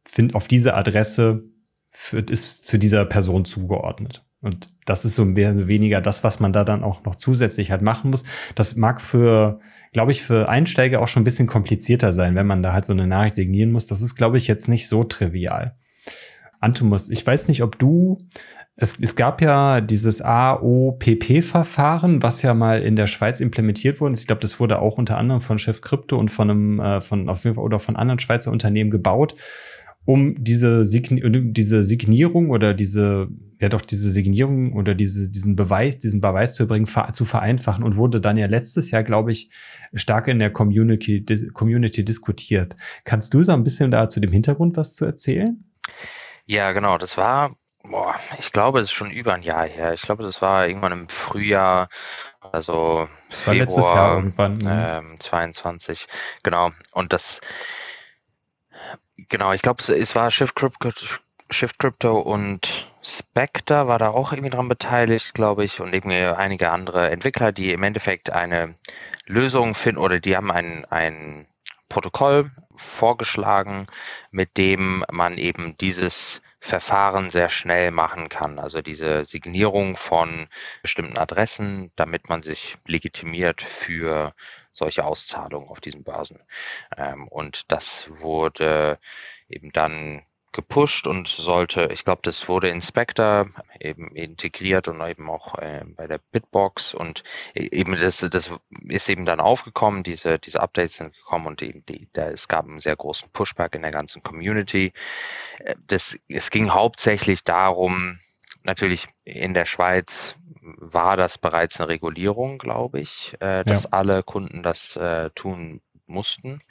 find, 0.05 0.35
auf 0.35 0.47
diese 0.47 0.73
Adresse 0.73 1.43
für, 1.89 2.19
ist 2.19 2.65
zu 2.65 2.77
dieser 2.77 3.05
Person 3.05 3.45
zugeordnet. 3.45 4.25
Und 4.41 4.69
das 4.85 5.03
ist 5.03 5.15
so 5.15 5.25
mehr 5.25 5.53
oder 5.53 5.67
weniger 5.67 5.99
das, 5.99 6.23
was 6.23 6.39
man 6.39 6.53
da 6.53 6.63
dann 6.63 6.83
auch 6.83 7.03
noch 7.03 7.15
zusätzlich 7.15 7.71
halt 7.71 7.81
machen 7.81 8.09
muss. 8.09 8.23
Das 8.55 8.75
mag 8.75 9.01
für, 9.01 9.59
glaube 9.91 10.12
ich, 10.12 10.23
für 10.23 10.47
Einsteiger 10.47 11.01
auch 11.01 11.09
schon 11.09 11.21
ein 11.21 11.25
bisschen 11.25 11.47
komplizierter 11.47 12.13
sein, 12.13 12.35
wenn 12.35 12.47
man 12.47 12.63
da 12.63 12.71
halt 12.71 12.85
so 12.85 12.93
eine 12.93 13.05
Nachricht 13.05 13.35
signieren 13.35 13.71
muss. 13.71 13.88
Das 13.88 14.01
ist, 14.01 14.15
glaube 14.15 14.38
ich, 14.38 14.47
jetzt 14.47 14.69
nicht 14.69 14.88
so 14.88 15.03
trivial. 15.03 15.75
Antumus, 16.59 17.09
ich 17.09 17.25
weiß 17.25 17.47
nicht, 17.47 17.63
ob 17.63 17.79
du, 17.79 18.17
es, 18.75 18.97
es 18.99 19.15
gab 19.15 19.41
ja 19.41 19.81
dieses 19.81 20.21
AOPP-Verfahren, 20.21 22.21
was 22.21 22.41
ja 22.41 22.53
mal 22.53 22.81
in 22.81 22.95
der 22.95 23.07
Schweiz 23.07 23.39
implementiert 23.39 23.99
wurde. 23.99 24.15
Ich 24.15 24.27
glaube, 24.27 24.41
das 24.41 24.59
wurde 24.59 24.79
auch 24.79 24.97
unter 24.97 25.17
anderem 25.17 25.41
von 25.41 25.59
Chef 25.59 25.81
Crypto 25.81 26.17
und 26.17 26.29
von 26.29 26.49
einem, 26.49 26.79
äh, 26.79 27.01
von, 27.01 27.29
auf 27.29 27.43
jeden 27.43 27.55
Fall, 27.55 27.65
oder 27.65 27.79
von 27.79 27.95
anderen 27.95 28.19
Schweizer 28.19 28.51
Unternehmen 28.51 28.89
gebaut, 28.89 29.35
um 30.05 30.43
diese, 30.43 30.85
Sign 30.85 31.53
diese 31.53 31.83
Signierung 31.83 32.49
oder 32.49 32.73
diese, 32.73 33.27
ja 33.59 33.69
doch, 33.69 33.81
diese 33.81 34.09
Signierung 34.09 34.73
oder 34.73 34.95
diese, 34.95 35.29
diesen 35.29 35.55
Beweis, 35.55 35.99
diesen 35.99 36.21
Beweis 36.21 36.55
zu 36.55 36.63
erbringen, 36.63 36.87
zu 37.11 37.25
vereinfachen 37.25 37.83
und 37.83 37.95
wurde 37.95 38.21
dann 38.21 38.37
ja 38.37 38.47
letztes 38.47 38.91
Jahr, 38.91 39.03
glaube 39.03 39.31
ich, 39.31 39.51
stark 39.93 40.27
in 40.27 40.39
der 40.39 40.51
Community, 40.51 41.25
Community 41.53 42.03
diskutiert. 42.03 42.75
Kannst 43.03 43.33
du 43.33 43.43
so 43.43 43.51
ein 43.51 43.63
bisschen 43.63 43.91
da 43.91 44.09
zu 44.09 44.19
dem 44.19 44.31
Hintergrund 44.31 44.77
was 44.77 44.93
zu 44.93 45.05
erzählen? 45.05 45.63
Ja, 46.49 46.71
genau, 46.71 46.97
das 46.97 47.15
war, 47.15 47.55
boah, 47.83 48.15
ich 48.39 48.51
glaube, 48.51 48.79
es 48.79 48.85
ist 48.85 48.93
schon 48.93 49.12
über 49.12 49.35
ein 49.35 49.43
Jahr 49.43 49.67
her. 49.67 49.93
Ich 49.93 50.01
glaube, 50.01 50.23
das 50.23 50.41
war 50.41 50.65
irgendwann 50.65 50.91
im 50.93 51.07
Frühjahr, 51.07 51.89
also 52.41 53.07
Das 53.29 53.45
war 53.45 53.53
letztes 53.53 53.85
Jahr 53.85 54.15
irgendwann. 54.15 54.57
Ne? 54.57 54.95
ähm, 54.97 55.19
22. 55.19 56.07
Genau. 56.41 56.71
Und 56.93 57.13
das, 57.13 57.39
genau, 59.15 59.53
ich 59.53 59.62
glaube, 59.62 59.79
es, 59.83 59.89
es 59.89 60.15
war 60.15 60.31
Shift 60.31 60.55
Crypto, 60.55 60.89
Shift 61.51 61.77
Crypto 61.77 62.17
und 62.17 62.88
Spectre 63.03 63.88
war 63.88 63.99
da 63.99 64.09
auch 64.09 64.33
irgendwie 64.33 64.49
dran 64.49 64.69
beteiligt, 64.69 65.35
glaube 65.35 65.65
ich, 65.65 65.79
und 65.79 65.93
irgendwie 65.93 66.15
einige 66.15 66.71
andere 66.71 67.12
Entwickler, 67.12 67.51
die 67.51 67.73
im 67.73 67.83
Endeffekt 67.83 68.31
eine 68.31 68.73
Lösung 69.27 69.75
finden 69.75 70.01
oder 70.01 70.19
die 70.19 70.35
haben 70.35 70.51
ein, 70.51 70.83
ein 70.85 71.45
Protokoll 71.89 72.49
vorgeschlagen, 72.79 73.87
mit 74.31 74.57
dem 74.57 75.03
man 75.11 75.37
eben 75.37 75.77
dieses 75.77 76.41
Verfahren 76.61 77.29
sehr 77.29 77.49
schnell 77.49 77.91
machen 77.91 78.27
kann. 78.27 78.59
Also 78.59 78.81
diese 78.81 79.23
Signierung 79.23 79.95
von 79.95 80.47
bestimmten 80.81 81.17
Adressen, 81.17 81.91
damit 81.95 82.27
man 82.27 82.41
sich 82.41 82.77
legitimiert 82.85 83.61
für 83.61 84.33
solche 84.73 85.05
Auszahlungen 85.05 85.69
auf 85.69 85.79
diesen 85.79 86.03
Börsen. 86.03 86.41
Ähm, 86.97 87.27
und 87.29 87.71
das 87.71 88.07
wurde 88.09 88.99
eben 89.47 89.71
dann 89.71 90.23
gepusht 90.51 91.07
und 91.07 91.27
sollte, 91.27 91.89
ich 91.91 92.03
glaube, 92.03 92.21
das 92.23 92.47
wurde 92.47 92.69
in 92.69 92.81
Spectre 92.81 93.47
eben 93.79 94.15
integriert 94.15 94.88
und 94.88 95.01
eben 95.01 95.29
auch 95.29 95.57
äh, 95.57 95.83
bei 95.85 96.07
der 96.07 96.19
Bitbox 96.31 96.93
und 96.93 97.23
e-, 97.53 97.69
eben 97.71 97.95
das, 97.99 98.17
das 98.17 98.51
ist 98.88 99.09
eben 99.09 99.25
dann 99.25 99.39
aufgekommen, 99.39 100.03
diese, 100.03 100.39
diese 100.39 100.62
Updates 100.62 100.95
sind 100.95 101.13
gekommen 101.13 101.47
und 101.47 101.62
eben 101.62 101.85
die, 101.85 102.07
da, 102.13 102.29
es 102.29 102.47
gab 102.47 102.65
einen 102.65 102.79
sehr 102.79 102.95
großen 102.95 103.29
Pushback 103.31 103.75
in 103.75 103.83
der 103.83 103.91
ganzen 103.91 104.23
Community. 104.23 104.93
Äh, 105.59 105.75
das, 105.88 106.17
es 106.27 106.49
ging 106.49 106.71
hauptsächlich 106.71 107.43
darum, 107.43 108.17
natürlich 108.63 109.05
in 109.23 109.53
der 109.53 109.65
Schweiz 109.65 110.35
war 110.62 111.17
das 111.17 111.38
bereits 111.38 111.79
eine 111.79 111.89
Regulierung, 111.89 112.57
glaube 112.57 112.99
ich, 112.99 113.35
äh, 113.39 113.63
dass 113.63 113.83
ja. 113.83 113.89
alle 113.91 114.23
Kunden 114.23 114.63
das 114.63 114.95
äh, 114.95 115.29
tun 115.31 115.81
mussten. 116.07 116.62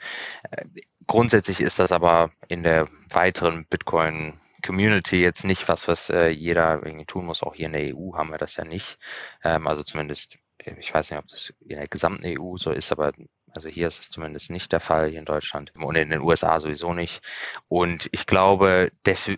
Äh, 1.09 1.11
grundsätzlich 1.11 1.61
ist 1.61 1.79
das 1.79 1.91
aber 1.91 2.31
in 2.47 2.63
der 2.63 2.87
weiteren 3.09 3.65
Bitcoin 3.65 4.33
Community 4.65 5.21
jetzt 5.21 5.45
nicht 5.45 5.67
was, 5.69 5.87
was 5.87 6.09
äh, 6.09 6.29
jeder 6.29 6.83
irgendwie 6.83 7.05
tun 7.05 7.25
muss. 7.25 7.43
Auch 7.43 7.55
hier 7.55 7.67
in 7.67 7.73
der 7.73 7.95
EU 7.95 8.13
haben 8.15 8.29
wir 8.29 8.37
das 8.37 8.57
ja 8.57 8.65
nicht. 8.65 8.97
Ähm, 9.43 9.67
also 9.67 9.83
zumindest, 9.83 10.37
ich 10.59 10.93
weiß 10.93 11.09
nicht, 11.09 11.19
ob 11.19 11.27
das 11.27 11.53
in 11.61 11.77
der 11.77 11.87
gesamten 11.87 12.25
EU 12.27 12.57
so 12.57 12.71
ist, 12.71 12.91
aber 12.91 13.13
also 13.53 13.67
hier 13.69 13.87
ist 13.87 13.99
es 13.99 14.09
zumindest 14.09 14.51
nicht 14.51 14.71
der 14.71 14.79
Fall, 14.79 15.09
hier 15.09 15.19
in 15.19 15.25
Deutschland 15.25 15.73
und 15.75 15.95
in 15.95 16.09
den 16.09 16.21
USA 16.21 16.59
sowieso 16.59 16.93
nicht. 16.93 17.23
Und 17.67 18.09
ich 18.11 18.27
glaube, 18.27 18.91
des, 19.05 19.31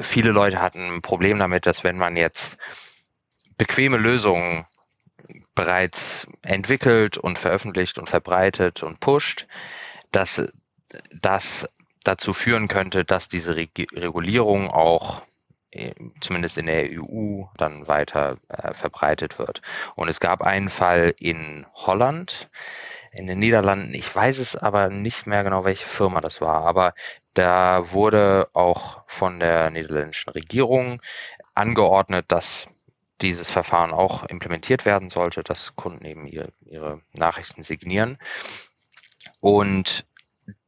viele 0.00 0.30
Leute 0.30 0.62
hatten 0.62 0.94
ein 0.94 1.02
Problem 1.02 1.38
damit, 1.38 1.66
dass 1.66 1.84
wenn 1.84 1.98
man 1.98 2.16
jetzt 2.16 2.56
bequeme 3.58 3.98
Lösungen 3.98 4.64
bereits 5.54 6.26
entwickelt 6.42 7.18
und 7.18 7.38
veröffentlicht 7.38 7.98
und 7.98 8.08
verbreitet 8.08 8.82
und 8.82 9.00
pusht, 9.00 9.46
dass 10.12 10.48
das 11.12 11.68
dazu 12.04 12.32
führen 12.32 12.68
könnte, 12.68 13.04
dass 13.04 13.28
diese 13.28 13.56
Regulierung 13.56 14.70
auch 14.70 15.22
äh, 15.72 15.92
zumindest 16.20 16.58
in 16.58 16.66
der 16.66 16.90
EU 16.90 17.44
dann 17.56 17.86
weiter 17.86 18.38
äh, 18.48 18.74
verbreitet 18.74 19.38
wird. 19.38 19.62
Und 19.94 20.08
es 20.08 20.18
gab 20.18 20.42
einen 20.42 20.68
Fall 20.68 21.14
in 21.20 21.66
Holland, 21.74 22.50
in 23.12 23.26
den 23.26 23.38
Niederlanden. 23.38 23.94
Ich 23.94 24.14
weiß 24.14 24.38
es 24.38 24.56
aber 24.56 24.88
nicht 24.88 25.26
mehr 25.26 25.44
genau, 25.44 25.64
welche 25.64 25.86
Firma 25.86 26.20
das 26.20 26.40
war, 26.40 26.64
aber 26.64 26.94
da 27.34 27.92
wurde 27.92 28.48
auch 28.52 29.04
von 29.06 29.38
der 29.38 29.70
niederländischen 29.70 30.30
Regierung 30.30 31.00
angeordnet, 31.54 32.26
dass 32.28 32.66
dieses 33.20 33.50
Verfahren 33.50 33.92
auch 33.92 34.24
implementiert 34.24 34.86
werden 34.86 35.08
sollte, 35.08 35.42
dass 35.44 35.76
Kunden 35.76 36.04
eben 36.04 36.26
ihre, 36.26 36.52
ihre 36.64 37.02
Nachrichten 37.12 37.62
signieren. 37.62 38.18
Und 39.40 40.04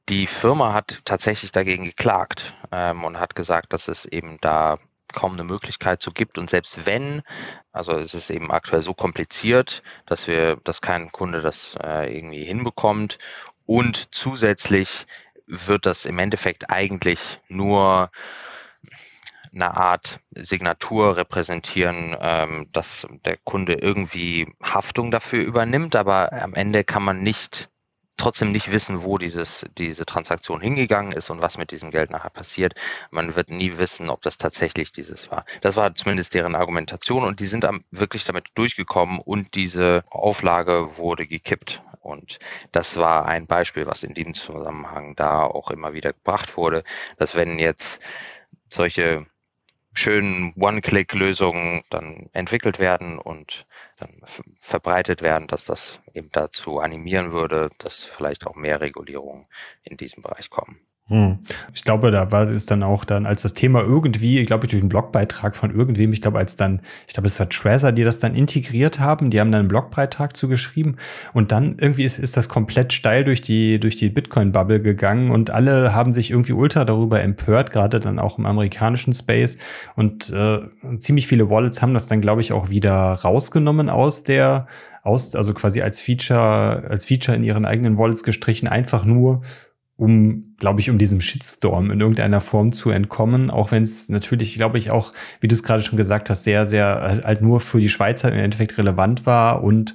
die 0.08 0.26
Firma 0.26 0.72
hat 0.72 1.00
tatsächlich 1.04 1.52
dagegen 1.52 1.84
geklagt 1.84 2.54
ähm, 2.70 3.04
und 3.04 3.18
hat 3.18 3.34
gesagt, 3.34 3.72
dass 3.72 3.88
es 3.88 4.04
eben 4.04 4.38
da 4.40 4.78
kaum 5.12 5.34
eine 5.34 5.44
Möglichkeit 5.44 6.02
zu 6.02 6.10
gibt. 6.10 6.38
Und 6.38 6.50
selbst 6.50 6.86
wenn, 6.86 7.22
also 7.72 7.92
es 7.92 8.14
ist 8.14 8.30
eben 8.30 8.50
aktuell 8.50 8.82
so 8.82 8.94
kompliziert, 8.94 9.82
dass 10.06 10.26
wir, 10.26 10.56
dass 10.64 10.80
kein 10.80 11.12
Kunde 11.12 11.40
das 11.40 11.76
äh, 11.82 12.16
irgendwie 12.16 12.44
hinbekommt. 12.44 13.18
Und 13.66 14.14
zusätzlich 14.14 15.06
wird 15.46 15.86
das 15.86 16.04
im 16.04 16.18
Endeffekt 16.18 16.70
eigentlich 16.70 17.40
nur 17.48 18.10
eine 19.54 19.76
Art 19.76 20.18
Signatur 20.30 21.16
repräsentieren, 21.16 22.16
ähm, 22.18 22.68
dass 22.72 23.06
der 23.24 23.36
Kunde 23.36 23.74
irgendwie 23.74 24.50
Haftung 24.62 25.10
dafür 25.10 25.44
übernimmt, 25.44 25.94
aber 25.94 26.32
am 26.32 26.54
Ende 26.54 26.84
kann 26.84 27.02
man 27.02 27.22
nicht 27.22 27.68
trotzdem 28.16 28.53
nicht 28.53 28.70
wissen, 28.72 29.03
wo 29.03 29.18
dieses, 29.18 29.64
diese 29.79 30.07
Transaktion 30.07 30.61
hingegangen 30.61 31.12
ist 31.12 31.31
und 31.31 31.42
was 31.42 31.59
mit 31.59 31.70
diesem 31.70 31.90
Geld 31.90 32.11
nachher 32.11 32.31
passiert. 32.31 32.75
Man 33.11 33.35
wird 33.35 33.51
nie 33.51 33.79
wissen, 33.79 34.11
ob 34.11 34.22
das 34.22 34.38
tatsächlich 34.38 34.92
dieses 34.92 35.31
war. 35.31 35.44
Das 35.61 35.77
war 35.77 35.94
zumindest 35.94 36.35
deren 36.35 36.55
Argumentation 36.55 37.25
und 37.25 37.40
die 37.40 37.46
sind 37.46 37.66
wirklich 37.90 38.25
damit 38.25 38.48
durchgekommen 38.55 39.18
und 39.18 39.55
diese 39.55 40.05
Auflage 40.11 40.98
wurde 40.98 41.27
gekippt. 41.27 41.83
Und 42.01 42.38
das 42.72 42.96
war 42.96 43.27
ein 43.27 43.46
Beispiel, 43.46 43.87
was 43.87 44.03
in 44.03 44.14
diesem 44.14 44.35
Zusammenhang 44.35 45.14
da 45.16 45.42
auch 45.44 45.70
immer 45.70 45.92
wieder 45.92 46.12
gebracht 46.12 46.57
wurde, 46.57 46.83
dass 47.16 47.35
wenn 47.35 47.59
jetzt 47.59 48.03
solche 48.68 49.27
schönen 49.94 50.55
One-Click-Lösungen 50.57 51.83
dann 51.90 52.28
entwickelt 52.33 52.78
werden 52.78 53.18
und 53.18 53.66
dann 53.98 54.22
verbreitet 54.59 55.22
werden, 55.22 55.46
dass 55.48 55.64
das 55.64 56.00
eben 56.14 56.31
dazu 56.33 56.78
animieren 56.81 57.33
würde, 57.33 57.70
dass 57.78 58.02
vielleicht 58.02 58.46
auch 58.46 58.55
mehr 58.57 58.81
Regulierungen 58.81 59.46
in 59.83 59.96
diesem 59.96 60.22
Bereich 60.22 60.50
kommen. 60.50 60.81
Hm. 61.08 61.40
Ich 61.74 61.82
glaube, 61.82 62.12
da 62.12 62.30
war 62.30 62.48
es 62.48 62.64
dann 62.64 62.84
auch 62.84 63.04
dann, 63.04 63.26
als 63.26 63.42
das 63.42 63.54
Thema 63.54 63.82
irgendwie, 63.82 64.38
ich 64.38 64.46
glaube, 64.46 64.68
durch 64.68 64.80
einen 64.80 64.88
Blogbeitrag 64.88 65.56
von 65.56 65.74
irgendwem, 65.74 66.12
ich 66.12 66.22
glaube, 66.22 66.38
als 66.38 66.54
dann, 66.54 66.80
ich 67.08 67.14
glaube, 67.14 67.26
es 67.26 67.40
war 67.40 67.48
Treasure, 67.48 67.92
die 67.92 68.04
das 68.04 68.20
dann 68.20 68.36
integriert 68.36 69.00
haben, 69.00 69.28
die 69.28 69.40
haben 69.40 69.50
dann 69.50 69.60
einen 69.60 69.68
Blogbeitrag 69.68 70.36
zugeschrieben 70.36 70.98
und 71.32 71.50
dann 71.50 71.76
irgendwie 71.80 72.04
ist, 72.04 72.20
ist 72.20 72.36
das 72.36 72.48
komplett 72.48 72.92
steil 72.92 73.24
durch 73.24 73.40
die, 73.40 73.80
durch 73.80 73.96
die 73.96 74.10
Bitcoin-Bubble 74.10 74.80
gegangen 74.80 75.32
und 75.32 75.50
alle 75.50 75.92
haben 75.92 76.12
sich 76.12 76.30
irgendwie 76.30 76.52
ultra 76.52 76.84
darüber 76.84 77.20
empört, 77.20 77.72
gerade 77.72 77.98
dann 77.98 78.20
auch 78.20 78.38
im 78.38 78.46
amerikanischen 78.46 79.12
Space 79.12 79.58
und 79.96 80.30
äh, 80.30 80.60
ziemlich 80.98 81.26
viele 81.26 81.50
Wallets 81.50 81.82
haben 81.82 81.94
das 81.94 82.06
dann, 82.06 82.20
glaube 82.20 82.42
ich, 82.42 82.52
auch 82.52 82.70
wieder 82.70 82.94
rausgenommen 82.94 83.90
aus 83.90 84.22
der, 84.22 84.68
aus, 85.02 85.34
also 85.34 85.52
quasi 85.52 85.82
als 85.82 86.00
Feature, 86.00 86.84
als 86.88 87.06
Feature 87.06 87.36
in 87.36 87.42
ihren 87.42 87.64
eigenen 87.64 87.98
Wallets 87.98 88.22
gestrichen, 88.22 88.68
einfach 88.68 89.04
nur, 89.04 89.42
um, 89.96 90.55
glaube 90.59 90.81
ich, 90.81 90.90
um 90.90 90.98
diesem 90.98 91.20
Shitstorm 91.20 91.90
in 91.90 92.00
irgendeiner 92.00 92.40
Form 92.40 92.72
zu 92.72 92.90
entkommen, 92.90 93.50
auch 93.50 93.70
wenn 93.70 93.83
es 93.83 94.09
natürlich, 94.09 94.55
glaube 94.55 94.78
ich, 94.78 94.90
auch, 94.90 95.12
wie 95.40 95.48
du 95.48 95.55
es 95.55 95.62
gerade 95.62 95.83
schon 95.83 95.96
gesagt 95.96 96.31
hast, 96.31 96.44
sehr, 96.44 96.66
sehr 96.66 97.20
halt 97.24 97.42
nur 97.42 97.61
für 97.61 97.81
die 97.81 97.88
Schweizer 97.88 98.33
im 98.33 98.38
Endeffekt 98.38 98.78
relevant 98.78 99.26
war 99.26 99.62
und 99.62 99.94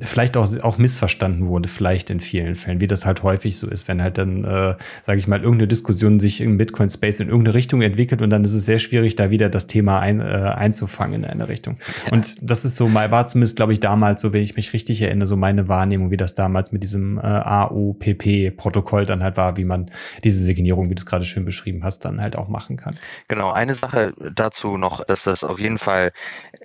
vielleicht 0.00 0.36
auch, 0.36 0.48
auch 0.62 0.78
missverstanden 0.78 1.46
wurde, 1.46 1.68
vielleicht 1.68 2.10
in 2.10 2.20
vielen 2.20 2.56
Fällen, 2.56 2.80
wie 2.80 2.88
das 2.88 3.06
halt 3.06 3.22
häufig 3.22 3.56
so 3.56 3.68
ist, 3.68 3.86
wenn 3.86 4.02
halt 4.02 4.18
dann, 4.18 4.44
äh, 4.44 4.74
sage 5.02 5.18
ich 5.18 5.28
mal, 5.28 5.40
irgendeine 5.40 5.68
Diskussion 5.68 6.18
sich 6.18 6.40
im 6.40 6.56
Bitcoin-Space 6.56 7.20
in 7.20 7.28
irgendeine 7.28 7.54
Richtung 7.54 7.80
entwickelt 7.82 8.20
und 8.20 8.30
dann 8.30 8.42
ist 8.42 8.52
es 8.52 8.64
sehr 8.64 8.80
schwierig, 8.80 9.14
da 9.14 9.30
wieder 9.30 9.48
das 9.48 9.68
Thema 9.68 10.00
ein, 10.00 10.20
äh, 10.20 10.24
einzufangen 10.24 11.22
in 11.22 11.24
eine 11.24 11.48
Richtung. 11.48 11.76
Ja. 12.06 12.12
Und 12.12 12.36
das 12.40 12.64
ist 12.64 12.74
so, 12.74 12.88
mal 12.88 13.12
war 13.12 13.26
zumindest, 13.26 13.54
glaube 13.54 13.72
ich, 13.72 13.78
damals, 13.78 14.22
so 14.22 14.32
wenn 14.32 14.42
ich 14.42 14.56
mich 14.56 14.72
richtig 14.72 15.00
erinnere, 15.02 15.28
so 15.28 15.36
meine 15.36 15.68
Wahrnehmung, 15.68 16.10
wie 16.10 16.16
das 16.16 16.34
damals 16.34 16.72
mit 16.72 16.82
diesem 16.82 17.18
äh, 17.18 17.22
AOPP-Protokoll 17.22 19.06
dann 19.06 19.22
halt 19.22 19.36
war, 19.36 19.56
wie 19.56 19.64
man 19.64 19.90
diese 20.24 20.42
Signierung, 20.42 20.90
wie 20.90 20.96
du 20.96 21.00
es 21.02 21.06
gerade 21.06 21.24
schön 21.24 21.44
beschrieben 21.44 21.84
hast, 21.84 22.04
dann 22.04 22.20
halt 22.20 22.34
auch 22.34 22.48
machen 22.48 22.76
kann. 22.76 22.94
Genau, 23.28 23.52
eine 23.52 23.74
Sache 23.74 24.14
dazu 24.34 24.76
noch, 24.76 25.04
dass 25.04 25.22
das 25.22 25.44
auf 25.44 25.60
jeden 25.60 25.78
Fall 25.78 26.10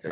äh, 0.01 0.09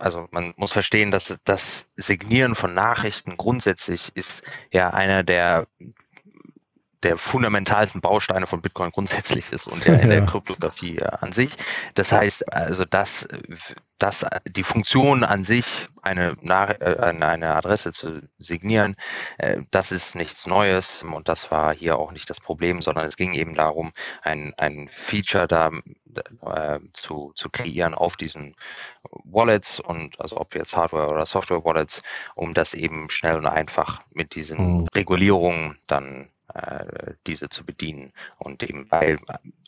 also 0.00 0.28
man 0.30 0.54
muss 0.56 0.72
verstehen, 0.72 1.10
dass 1.10 1.38
das 1.44 1.86
Signieren 1.96 2.54
von 2.54 2.74
Nachrichten 2.74 3.36
grundsätzlich 3.36 4.10
ist 4.14 4.42
ja 4.72 4.90
einer 4.90 5.22
der 5.22 5.66
der 7.02 7.16
fundamentalsten 7.16 8.00
Bausteine 8.00 8.46
von 8.46 8.60
Bitcoin 8.60 8.90
grundsätzlich 8.90 9.52
ist 9.52 9.68
und 9.68 9.84
ja 9.86 9.94
in 9.94 10.10
der 10.10 10.24
Kryptographie 10.26 11.02
an 11.02 11.32
sich. 11.32 11.56
Das 11.94 12.12
heißt 12.12 12.52
also, 12.52 12.84
dass, 12.84 13.26
dass 13.98 14.26
die 14.46 14.62
Funktion 14.62 15.24
an 15.24 15.42
sich, 15.42 15.88
eine, 16.02 16.36
äh, 16.42 16.96
eine 17.00 17.54
Adresse 17.54 17.92
zu 17.92 18.22
signieren, 18.38 18.96
äh, 19.38 19.62
das 19.70 19.92
ist 19.92 20.14
nichts 20.14 20.46
Neues 20.46 21.02
und 21.02 21.28
das 21.28 21.50
war 21.50 21.74
hier 21.74 21.98
auch 21.98 22.12
nicht 22.12 22.30
das 22.30 22.40
Problem, 22.40 22.82
sondern 22.82 23.06
es 23.06 23.16
ging 23.16 23.34
eben 23.34 23.54
darum, 23.54 23.92
ein, 24.22 24.54
ein 24.56 24.88
Feature 24.88 25.46
da 25.46 25.70
äh, 26.46 26.80
zu, 26.92 27.32
zu 27.34 27.50
kreieren 27.50 27.94
auf 27.94 28.16
diesen 28.16 28.56
Wallets 29.24 29.80
und 29.80 30.20
also 30.20 30.36
ob 30.38 30.54
jetzt 30.54 30.76
Hardware 30.76 31.08
oder 31.08 31.26
Software 31.26 31.64
Wallets, 31.64 32.02
um 32.34 32.54
das 32.54 32.74
eben 32.74 33.10
schnell 33.10 33.36
und 33.36 33.46
einfach 33.46 34.02
mit 34.10 34.34
diesen 34.34 34.80
mhm. 34.80 34.88
Regulierungen 34.94 35.76
dann 35.86 36.30
äh, 36.54 37.14
diese 37.26 37.48
zu 37.48 37.64
bedienen. 37.64 38.12
Und 38.38 38.62
eben 38.62 38.90
weil 38.90 39.18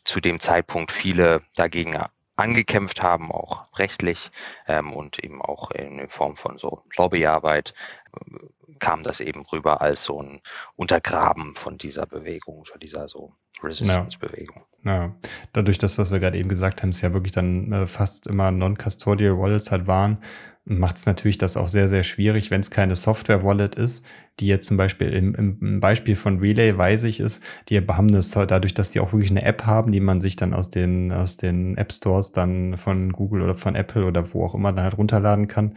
zu 0.03 0.19
dem 0.19 0.39
Zeitpunkt 0.39 0.91
viele 0.91 1.41
dagegen 1.55 1.95
angekämpft 2.35 3.01
haben, 3.01 3.31
auch 3.31 3.65
rechtlich 3.77 4.31
ähm, 4.67 4.91
und 4.91 5.19
eben 5.19 5.41
auch 5.41 5.71
in 5.71 6.07
Form 6.09 6.35
von 6.35 6.57
so 6.57 6.83
Lobbyarbeit 6.97 7.73
äh, 8.15 8.77
kam 8.79 9.03
das 9.03 9.19
eben 9.19 9.45
rüber 9.45 9.81
als 9.81 10.03
so 10.03 10.21
ein 10.21 10.41
Untergraben 10.75 11.55
von 11.55 11.77
dieser 11.77 12.05
Bewegung, 12.05 12.65
von 12.65 12.79
dieser 12.79 13.07
so 13.07 13.33
Resistance-Bewegung. 13.61 14.65
Ja. 14.85 15.15
dadurch, 15.53 15.77
dass 15.77 15.97
was 15.97 16.11
wir 16.11 16.19
gerade 16.19 16.37
eben 16.37 16.49
gesagt 16.49 16.81
haben, 16.81 16.89
es 16.89 17.01
ja 17.01 17.13
wirklich 17.13 17.31
dann 17.31 17.71
äh, 17.71 17.87
fast 17.87 18.27
immer 18.27 18.51
Non-Custodial 18.51 19.37
Wallets 19.37 19.71
halt 19.71 19.87
waren, 19.87 20.17
macht 20.65 20.97
es 20.97 21.05
natürlich 21.05 21.37
das 21.37 21.57
auch 21.57 21.67
sehr, 21.67 21.87
sehr 21.87 22.03
schwierig, 22.03 22.49
wenn 22.49 22.61
es 22.61 22.71
keine 22.71 22.95
Software-Wallet 22.95 23.75
ist, 23.75 24.05
die 24.39 24.47
jetzt 24.47 24.67
zum 24.67 24.77
Beispiel 24.77 25.09
im, 25.09 25.35
im, 25.35 25.79
Beispiel 25.81 26.15
von 26.15 26.39
Relay 26.39 26.77
weiß 26.77 27.03
ich 27.03 27.19
ist, 27.19 27.43
die 27.67 27.79
haben 27.79 28.07
das 28.07 28.31
dadurch, 28.31 28.73
dass 28.73 28.89
die 28.89 29.01
auch 29.01 29.11
wirklich 29.11 29.31
eine 29.31 29.43
App 29.43 29.65
haben, 29.65 29.91
die 29.91 29.99
man 29.99 30.21
sich 30.21 30.37
dann 30.37 30.53
aus 30.53 30.69
den, 30.69 31.11
aus 31.11 31.35
den 31.35 31.77
App 31.77 31.91
Stores 31.91 32.31
dann 32.31 32.77
von 32.77 33.11
Google 33.11 33.41
oder 33.41 33.55
von 33.55 33.75
Apple 33.75 34.05
oder 34.05 34.33
wo 34.33 34.45
auch 34.45 34.55
immer 34.55 34.71
dann 34.71 34.85
halt 34.85 34.97
runterladen 34.97 35.47
kann. 35.47 35.75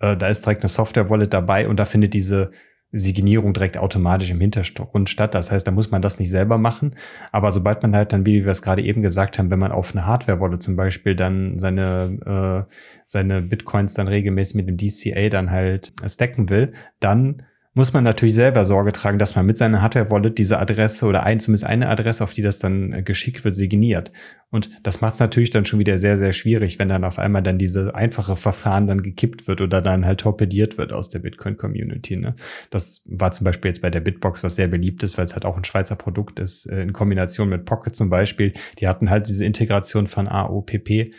Äh, 0.00 0.16
da 0.16 0.28
ist 0.28 0.44
direkt 0.44 0.62
eine 0.62 0.68
Software-Wallet 0.68 1.32
dabei 1.32 1.68
und 1.68 1.76
da 1.78 1.84
findet 1.84 2.12
diese 2.14 2.50
Signierung 2.96 3.52
direkt 3.52 3.76
automatisch 3.76 4.30
im 4.30 4.40
Hintergrund 4.40 5.08
statt. 5.08 5.34
Das 5.34 5.50
heißt, 5.50 5.66
da 5.66 5.72
muss 5.72 5.90
man 5.90 6.00
das 6.00 6.20
nicht 6.20 6.30
selber 6.30 6.58
machen. 6.58 6.94
Aber 7.32 7.50
sobald 7.50 7.82
man 7.82 7.94
halt 7.94 8.12
dann, 8.12 8.24
wie 8.24 8.44
wir 8.44 8.52
es 8.52 8.62
gerade 8.62 8.82
eben 8.82 9.02
gesagt 9.02 9.38
haben, 9.38 9.50
wenn 9.50 9.58
man 9.58 9.72
auf 9.72 9.92
eine 9.92 10.06
Hardware-Wallet 10.06 10.62
zum 10.62 10.76
Beispiel 10.76 11.16
dann 11.16 11.58
seine, 11.58 12.66
äh, 12.68 12.72
seine 13.06 13.42
Bitcoins 13.42 13.94
dann 13.94 14.06
regelmäßig 14.06 14.54
mit 14.54 14.68
dem 14.68 14.76
DCA 14.76 15.28
dann 15.28 15.50
halt 15.50 15.92
stacken 16.06 16.48
will, 16.48 16.72
dann 17.00 17.42
muss 17.74 17.92
man 17.92 18.04
natürlich 18.04 18.36
selber 18.36 18.64
Sorge 18.64 18.92
tragen, 18.92 19.18
dass 19.18 19.34
man 19.34 19.44
mit 19.44 19.58
seiner 19.58 19.82
Hardware-Wallet 19.82 20.38
diese 20.38 20.60
Adresse 20.60 21.06
oder 21.06 21.24
ein, 21.24 21.40
zumindest 21.40 21.64
eine 21.64 21.88
Adresse, 21.88 22.22
auf 22.22 22.32
die 22.32 22.42
das 22.42 22.60
dann 22.60 22.92
äh, 22.92 23.02
geschickt 23.02 23.44
wird, 23.44 23.56
signiert. 23.56 24.12
Und 24.50 24.70
das 24.84 25.00
macht 25.00 25.14
es 25.14 25.20
natürlich 25.20 25.50
dann 25.50 25.66
schon 25.66 25.80
wieder 25.80 25.98
sehr, 25.98 26.16
sehr 26.16 26.32
schwierig, 26.32 26.78
wenn 26.78 26.88
dann 26.88 27.02
auf 27.02 27.18
einmal 27.18 27.42
dann 27.42 27.58
diese 27.58 27.92
einfache 27.96 28.36
Verfahren 28.36 28.86
dann 28.86 29.02
gekippt 29.02 29.48
wird 29.48 29.60
oder 29.60 29.82
dann 29.82 30.06
halt 30.06 30.20
torpediert 30.20 30.78
wird 30.78 30.92
aus 30.92 31.08
der 31.08 31.18
Bitcoin-Community. 31.18 32.16
Ne? 32.16 32.36
Das 32.70 33.02
war 33.06 33.32
zum 33.32 33.44
Beispiel 33.44 33.70
jetzt 33.70 33.82
bei 33.82 33.90
der 33.90 34.00
Bitbox, 34.00 34.44
was 34.44 34.54
sehr 34.54 34.68
beliebt 34.68 35.02
ist, 35.02 35.18
weil 35.18 35.24
es 35.24 35.34
halt 35.34 35.44
auch 35.44 35.56
ein 35.56 35.64
Schweizer 35.64 35.96
Produkt 35.96 36.38
ist, 36.38 36.66
äh, 36.66 36.80
in 36.80 36.92
Kombination 36.92 37.48
mit 37.48 37.64
Pocket 37.64 37.96
zum 37.96 38.08
Beispiel. 38.08 38.52
Die 38.78 38.86
hatten 38.86 39.10
halt 39.10 39.28
diese 39.28 39.44
Integration 39.44 40.06
von 40.06 40.28
AOPP. 40.28 41.12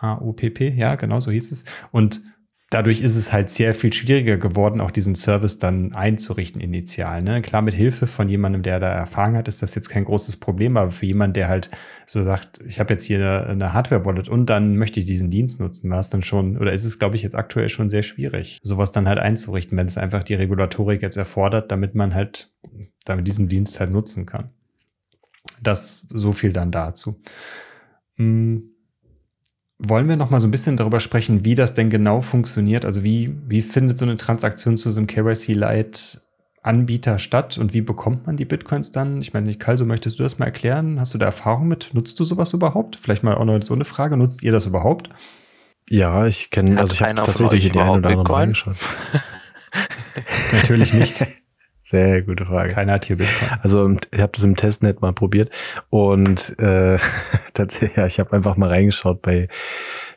AOPP, 0.00 0.60
ja, 0.76 0.96
genau 0.96 1.20
so 1.20 1.30
hieß 1.30 1.52
es. 1.52 1.64
Und 1.92 2.20
dadurch 2.76 3.00
ist 3.00 3.16
es 3.16 3.32
halt 3.32 3.48
sehr 3.48 3.72
viel 3.72 3.94
schwieriger 3.94 4.36
geworden, 4.36 4.82
auch 4.82 4.90
diesen 4.90 5.14
Service 5.14 5.58
dann 5.58 5.94
einzurichten 5.94 6.60
initial. 6.60 7.22
Ne? 7.22 7.40
Klar, 7.40 7.62
mit 7.62 7.72
Hilfe 7.72 8.06
von 8.06 8.28
jemandem, 8.28 8.62
der 8.62 8.78
da 8.78 8.88
Erfahrung 8.92 9.36
hat, 9.36 9.48
ist 9.48 9.62
das 9.62 9.74
jetzt 9.74 9.88
kein 9.88 10.04
großes 10.04 10.36
Problem, 10.36 10.76
aber 10.76 10.90
für 10.90 11.06
jemanden, 11.06 11.32
der 11.32 11.48
halt 11.48 11.70
so 12.04 12.22
sagt, 12.22 12.60
ich 12.66 12.78
habe 12.78 12.92
jetzt 12.92 13.04
hier 13.04 13.16
eine, 13.16 13.46
eine 13.46 13.72
Hardware-Wallet 13.72 14.28
und 14.28 14.50
dann 14.50 14.76
möchte 14.76 15.00
ich 15.00 15.06
diesen 15.06 15.30
Dienst 15.30 15.58
nutzen, 15.58 15.88
war 15.88 16.00
es 16.00 16.10
dann 16.10 16.22
schon, 16.22 16.58
oder 16.58 16.74
ist 16.74 16.84
es, 16.84 16.98
glaube 16.98 17.16
ich, 17.16 17.22
jetzt 17.22 17.34
aktuell 17.34 17.70
schon 17.70 17.88
sehr 17.88 18.02
schwierig, 18.02 18.58
sowas 18.62 18.92
dann 18.92 19.08
halt 19.08 19.20
einzurichten, 19.20 19.78
wenn 19.78 19.86
es 19.86 19.96
einfach 19.96 20.22
die 20.22 20.34
Regulatorik 20.34 21.00
jetzt 21.00 21.16
erfordert, 21.16 21.72
damit 21.72 21.94
man 21.94 22.14
halt 22.14 22.52
damit 23.06 23.26
diesen 23.26 23.48
Dienst 23.48 23.80
halt 23.80 23.90
nutzen 23.90 24.26
kann. 24.26 24.50
Das 25.62 26.00
so 26.00 26.32
viel 26.32 26.52
dann 26.52 26.70
dazu. 26.72 27.22
Hm 28.16 28.75
wollen 29.78 30.08
wir 30.08 30.16
noch 30.16 30.30
mal 30.30 30.40
so 30.40 30.48
ein 30.48 30.50
bisschen 30.50 30.76
darüber 30.76 31.00
sprechen, 31.00 31.44
wie 31.44 31.54
das 31.54 31.74
denn 31.74 31.90
genau 31.90 32.20
funktioniert? 32.20 32.84
Also 32.84 33.04
wie, 33.04 33.34
wie 33.46 33.62
findet 33.62 33.98
so 33.98 34.04
eine 34.04 34.16
Transaktion 34.16 34.76
zu 34.76 34.90
so 34.90 35.00
einem 35.00 35.06
KYC 35.06 35.48
Lite 35.54 36.20
Anbieter 36.62 37.18
statt 37.20 37.58
und 37.58 37.74
wie 37.74 37.80
bekommt 37.80 38.26
man 38.26 38.36
die 38.36 38.44
Bitcoins 38.44 38.90
dann? 38.90 39.20
Ich 39.20 39.32
meine, 39.32 39.54
Karl, 39.54 39.78
so 39.78 39.84
möchtest 39.84 40.18
du 40.18 40.24
das 40.24 40.38
mal 40.38 40.46
erklären? 40.46 40.98
Hast 40.98 41.14
du 41.14 41.18
da 41.18 41.26
Erfahrung 41.26 41.68
mit? 41.68 41.90
Nutzt 41.92 42.18
du 42.18 42.24
sowas 42.24 42.52
überhaupt? 42.52 42.96
Vielleicht 42.96 43.22
mal 43.22 43.36
auch 43.36 43.44
noch 43.44 43.62
so 43.62 43.74
eine 43.74 43.84
Frage. 43.84 44.16
Nutzt 44.16 44.42
ihr 44.42 44.50
das 44.50 44.66
überhaupt? 44.66 45.10
Ja, 45.88 46.26
ich 46.26 46.50
kenne, 46.50 46.80
also 46.80 46.94
ich 46.94 47.02
habe 47.02 47.14
tatsächlich 47.14 47.66
in 47.66 47.72
die 47.72 47.78
eine 47.78 47.92
oder 47.92 48.08
andere 48.10 48.34
reingeschaut. 48.34 48.74
Natürlich 50.52 50.92
nicht. 50.92 51.24
Sehr 51.88 52.22
gute 52.22 52.46
Frage. 52.46 52.74
Keiner 52.74 52.94
hat 52.94 53.04
hier 53.04 53.14
Bitcoin. 53.14 53.60
Also 53.62 53.96
ich 54.12 54.20
habe 54.20 54.32
das 54.34 54.42
im 54.42 54.56
Testnet 54.56 55.02
mal 55.02 55.12
probiert 55.12 55.50
und 55.88 56.58
äh, 56.58 56.98
tatsächlich, 57.54 57.96
ja, 57.96 58.06
ich 58.06 58.18
habe 58.18 58.32
einfach 58.32 58.56
mal 58.56 58.68
reingeschaut 58.68 59.22
bei 59.22 59.46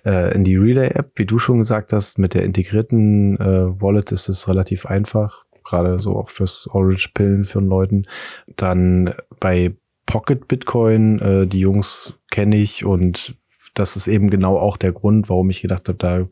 äh, 0.03 0.33
in 0.33 0.43
die 0.43 0.55
Relay-App, 0.55 1.11
wie 1.13 1.27
du 1.27 1.37
schon 1.37 1.59
gesagt 1.59 1.93
hast, 1.93 2.17
mit 2.17 2.33
der 2.33 2.41
integrierten 2.41 3.39
äh, 3.39 3.79
Wallet 3.79 4.11
ist 4.11 4.29
es 4.29 4.47
relativ 4.47 4.87
einfach, 4.87 5.43
gerade 5.63 5.99
so 5.99 6.17
auch 6.17 6.31
fürs 6.31 6.67
Orange-Pillen 6.71 7.43
für 7.43 7.59
Leuten. 7.59 8.07
Dann 8.55 9.13
bei 9.39 9.75
Pocket 10.07 10.47
Bitcoin, 10.47 11.19
äh, 11.19 11.45
die 11.45 11.59
Jungs 11.59 12.15
kenne 12.31 12.55
ich 12.55 12.83
und 12.83 13.35
das 13.75 13.95
ist 13.95 14.07
eben 14.07 14.31
genau 14.31 14.57
auch 14.57 14.75
der 14.75 14.91
Grund, 14.91 15.29
warum 15.29 15.51
ich 15.51 15.61
gedacht 15.61 15.87
habe, 15.87 15.99
da 15.99 16.27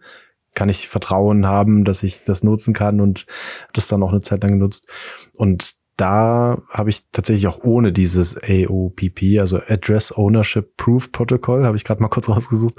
kann 0.58 0.70
ich 0.70 0.88
Vertrauen 0.88 1.46
haben, 1.46 1.84
dass 1.84 2.02
ich 2.02 2.24
das 2.24 2.42
nutzen 2.42 2.74
kann 2.74 3.00
und 3.00 3.28
das 3.74 3.88
dann 3.88 4.02
auch 4.02 4.10
eine 4.10 4.22
Zeit 4.22 4.42
lang 4.42 4.54
genutzt. 4.54 4.92
Und 5.34 5.76
da 5.98 6.64
habe 6.70 6.90
ich 6.90 7.04
tatsächlich 7.12 7.46
auch 7.46 7.64
ohne 7.64 7.94
dieses 7.94 8.36
AOPP, 8.36 9.40
also 9.40 9.60
Address 9.68 10.12
Ownership 10.12 10.76
Proof 10.76 11.12
Protocol, 11.12 11.64
habe 11.64 11.78
ich 11.78 11.84
gerade 11.84 12.02
mal 12.02 12.08
kurz 12.08 12.28
rausgesucht. 12.30 12.74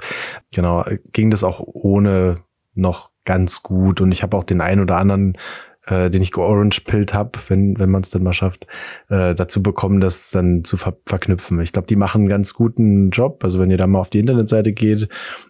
Genau, 0.53 0.83
ging 1.13 1.31
das 1.31 1.45
auch 1.45 1.61
ohne 1.65 2.43
noch 2.73 3.11
ganz 3.23 3.63
gut. 3.63 4.01
Und 4.01 4.11
ich 4.11 4.23
habe 4.23 4.35
auch 4.35 4.43
den 4.43 4.59
einen 4.59 4.81
oder 4.81 4.97
anderen, 4.97 5.37
äh, 5.85 6.09
den 6.09 6.21
ich 6.21 6.33
georange-pillt 6.33 7.13
habe, 7.13 7.39
wenn, 7.47 7.79
wenn 7.79 7.89
man 7.89 8.01
es 8.01 8.09
dann 8.09 8.23
mal 8.23 8.33
schafft, 8.33 8.67
äh, 9.07 9.33
dazu 9.35 9.63
bekommen, 9.63 10.01
das 10.01 10.31
dann 10.31 10.65
zu 10.65 10.75
ver 10.75 10.97
verknüpfen. 11.05 11.61
Ich 11.61 11.71
glaube, 11.71 11.87
die 11.87 11.95
machen 11.95 12.23
einen 12.23 12.29
ganz 12.29 12.53
guten 12.53 13.09
Job. 13.09 13.45
Also 13.45 13.57
wenn 13.57 13.71
ihr 13.71 13.77
da 13.77 13.87
mal 13.87 13.99
auf 13.99 14.09
die 14.09 14.19
Internetseite 14.19 14.73
geht, 14.73 15.07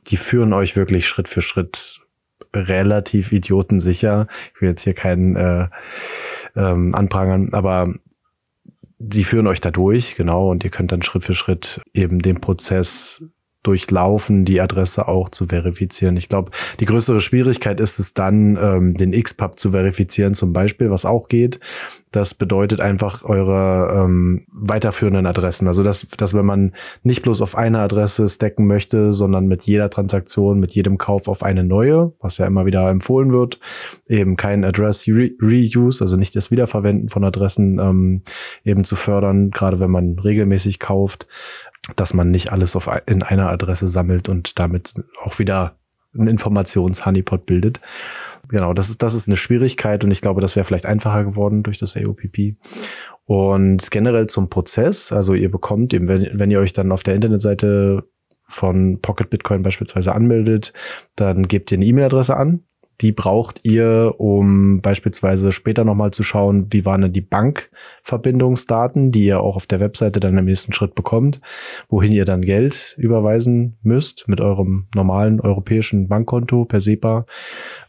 die 0.07 0.17
führen 0.17 0.53
euch 0.53 0.75
wirklich 0.75 1.07
Schritt 1.07 1.27
für 1.27 1.41
Schritt 1.41 1.98
relativ 2.53 3.31
idiotensicher. 3.31 4.27
Ich 4.55 4.61
will 4.61 4.69
jetzt 4.69 4.83
hier 4.83 4.93
keinen 4.93 5.35
äh, 5.35 5.67
ähm, 6.55 6.93
anprangern, 6.95 7.53
aber 7.53 7.93
die 8.99 9.23
führen 9.23 9.47
euch 9.47 9.61
da 9.61 9.71
durch, 9.71 10.15
genau, 10.15 10.49
und 10.49 10.63
ihr 10.63 10.69
könnt 10.69 10.91
dann 10.91 11.01
Schritt 11.01 11.23
für 11.23 11.35
Schritt 11.35 11.81
eben 11.93 12.19
den 12.19 12.41
Prozess 12.41 13.23
durchlaufen, 13.63 14.45
die 14.45 14.61
Adresse 14.61 15.07
auch 15.07 15.27
zu 15.29 15.47
verifizieren. 15.47 16.15
Ich 16.15 16.29
glaube, 16.29 16.51
die 16.79 16.85
größere 16.85 17.19
Schwierigkeit 17.19 17.81
ist 17.81 17.99
es 17.99 18.13
dann, 18.13 18.57
ähm, 18.61 18.93
den 18.93 19.11
XPub 19.11 19.59
zu 19.59 19.71
verifizieren, 19.71 20.33
zum 20.33 20.53
Beispiel, 20.53 20.89
was 20.89 21.03
auch 21.03 21.27
geht. 21.27 21.59
Das 22.11 22.33
bedeutet 22.33 22.79
einfach 22.79 23.23
eure 23.25 24.05
ähm, 24.05 24.45
weiterführenden 24.51 25.25
Adressen. 25.25 25.67
Also 25.67 25.83
dass, 25.83 26.07
dass 26.07 26.33
wenn 26.33 26.45
man 26.45 26.73
nicht 27.03 27.21
bloß 27.21 27.41
auf 27.41 27.55
eine 27.55 27.79
Adresse 27.79 28.27
stacken 28.29 28.65
möchte, 28.65 29.11
sondern 29.11 29.47
mit 29.47 29.63
jeder 29.63 29.89
Transaktion, 29.89 30.59
mit 30.59 30.71
jedem 30.71 30.97
Kauf 30.97 31.27
auf 31.27 31.43
eine 31.43 31.63
neue, 31.63 32.13
was 32.21 32.37
ja 32.37 32.47
immer 32.47 32.65
wieder 32.65 32.89
empfohlen 32.89 33.33
wird, 33.33 33.59
eben 34.07 34.37
kein 34.37 34.63
Address 34.63 35.05
Re 35.07 35.31
Reuse, 35.41 36.01
also 36.01 36.15
nicht 36.15 36.35
das 36.35 36.49
Wiederverwenden 36.49 37.09
von 37.09 37.25
Adressen 37.25 37.77
ähm, 37.77 38.21
eben 38.63 38.85
zu 38.85 38.95
fördern, 38.95 39.51
gerade 39.51 39.79
wenn 39.79 39.91
man 39.91 40.17
regelmäßig 40.17 40.79
kauft 40.79 41.27
dass 41.95 42.13
man 42.13 42.31
nicht 42.31 42.51
alles 42.51 42.75
auf, 42.75 42.89
in 43.05 43.23
einer 43.23 43.49
Adresse 43.49 43.87
sammelt 43.87 44.29
und 44.29 44.59
damit 44.59 44.93
auch 45.23 45.39
wieder 45.39 45.75
ein 46.13 46.27
Informations-Honeypot 46.27 47.45
bildet. 47.45 47.79
Genau, 48.47 48.73
das 48.73 48.89
ist, 48.89 49.03
das 49.03 49.13
ist 49.13 49.27
eine 49.27 49.35
Schwierigkeit 49.35 50.03
und 50.03 50.11
ich 50.11 50.21
glaube, 50.21 50.41
das 50.41 50.55
wäre 50.55 50.65
vielleicht 50.65 50.85
einfacher 50.85 51.23
geworden 51.23 51.63
durch 51.63 51.77
das 51.77 51.95
AOPP. 51.95 52.55
Und 53.25 53.91
generell 53.91 54.27
zum 54.27 54.49
Prozess, 54.49 55.11
also 55.11 55.35
ihr 55.35 55.51
bekommt 55.51 55.93
eben, 55.93 56.07
wenn, 56.07 56.27
wenn 56.33 56.49
ihr 56.49 56.59
euch 56.59 56.73
dann 56.73 56.91
auf 56.91 57.03
der 57.03 57.15
Internetseite 57.15 58.03
von 58.47 58.99
Pocket 59.01 59.29
Bitcoin 59.29 59.61
beispielsweise 59.61 60.15
anmeldet, 60.15 60.73
dann 61.15 61.47
gebt 61.47 61.71
ihr 61.71 61.77
eine 61.77 61.85
E-Mail-Adresse 61.85 62.35
an, 62.35 62.63
die 63.01 63.11
braucht 63.11 63.61
ihr, 63.63 64.15
um 64.17 64.81
beispielsweise 64.81 65.51
später 65.51 65.85
nochmal 65.85 66.11
zu 66.11 66.23
schauen, 66.23 66.67
wie 66.71 66.85
waren 66.85 67.01
denn 67.01 67.13
die 67.13 67.21
Bankverbindungsdaten, 67.21 69.11
die 69.11 69.25
ihr 69.25 69.39
auch 69.39 69.55
auf 69.55 69.67
der 69.67 69.79
Webseite 69.79 70.19
dann 70.19 70.37
im 70.37 70.45
nächsten 70.45 70.73
Schritt 70.73 70.95
bekommt, 70.95 71.39
wohin 71.87 72.11
ihr 72.11 72.25
dann 72.25 72.41
Geld 72.41 72.95
überweisen 72.97 73.77
müsst 73.81 74.27
mit 74.27 74.41
eurem 74.41 74.87
normalen 74.93 75.39
europäischen 75.39 76.07
Bankkonto 76.07 76.65
per 76.65 76.81
SEPA. 76.81 77.25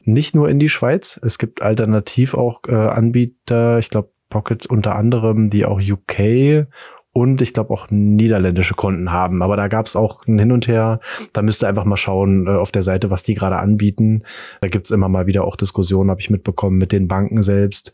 Nicht 0.05 0.35
nur 0.35 0.49
in 0.49 0.59
die 0.59 0.69
Schweiz, 0.69 1.19
es 1.23 1.39
gibt 1.39 1.63
alternativ 1.63 2.35
auch 2.35 2.61
äh, 2.69 2.75
Anbieter, 2.75 3.79
ich 3.79 3.91
glaube 3.91 4.11
Pocket 4.29 4.65
unter 4.67 4.95
anderem, 4.95 5.51
die 5.51 5.65
auch 5.65 5.81
UK 5.81 6.69
und 7.13 7.43
ich 7.43 7.53
glaube 7.53 7.73
auch 7.73 7.89
niederländische 7.91 8.75
Konten 8.75 9.11
haben. 9.13 9.43
Aber 9.43 9.57
da 9.57 9.69
gab 9.69 9.87
es 9.87 9.97
auch 9.97 10.27
ein 10.27 10.39
Hin 10.39 10.53
und 10.53 10.69
Her. 10.69 11.01
Da 11.33 11.43
müsst 11.43 11.63
ihr 11.63 11.69
einfach 11.69 11.85
mal 11.85 11.97
schauen 11.97 12.47
äh, 12.47 12.51
auf 12.51 12.71
der 12.71 12.83
Seite, 12.83 13.11
was 13.11 13.25
die 13.25 13.35
gerade 13.35 13.57
anbieten. 13.57 14.23
Da 14.61 14.69
gibt's 14.69 14.91
immer 14.91 15.09
mal 15.09 15.27
wieder 15.27 15.45
auch 15.45 15.57
Diskussionen, 15.57 16.11
habe 16.11 16.21
ich 16.21 16.31
mitbekommen, 16.31 16.79
mit 16.79 16.93
den 16.93 17.09
Banken 17.09 17.43
selbst. 17.43 17.93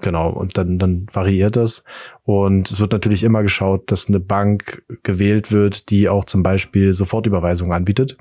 Genau, 0.00 0.30
und 0.30 0.58
dann, 0.58 0.78
dann 0.78 1.06
variiert 1.12 1.56
das. 1.56 1.82
Und 2.24 2.70
es 2.70 2.78
wird 2.78 2.92
natürlich 2.92 3.22
immer 3.24 3.42
geschaut, 3.42 3.90
dass 3.90 4.08
eine 4.08 4.20
Bank 4.20 4.82
gewählt 5.02 5.50
wird, 5.50 5.90
die 5.90 6.08
auch 6.08 6.24
zum 6.24 6.42
Beispiel 6.42 6.94
Sofortüberweisungen 6.94 7.72
anbietet. 7.72 8.16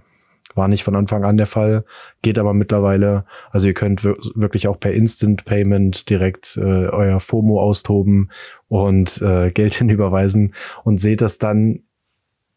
War 0.56 0.68
nicht 0.68 0.84
von 0.84 0.96
Anfang 0.96 1.24
an 1.24 1.38
der 1.38 1.46
Fall, 1.46 1.84
geht 2.22 2.40
aber 2.40 2.54
mittlerweile. 2.54 3.26
Also 3.52 3.68
ihr 3.68 3.74
könnt 3.74 4.04
wirklich 4.04 4.68
auch 4.68 4.80
per 4.80 4.92
Instant 4.92 5.46
Payment 5.46 6.10
direkt 6.10 6.58
äh, 6.58 6.88
euer 6.88 7.20
FOMO 7.20 7.62
austoben 7.62 8.32
und 8.68 9.22
äh, 9.22 9.50
Geld 9.50 9.74
hinüberweisen 9.76 10.54
und 10.84 11.00
seht 11.00 11.22
das 11.22 11.38
dann 11.38 11.84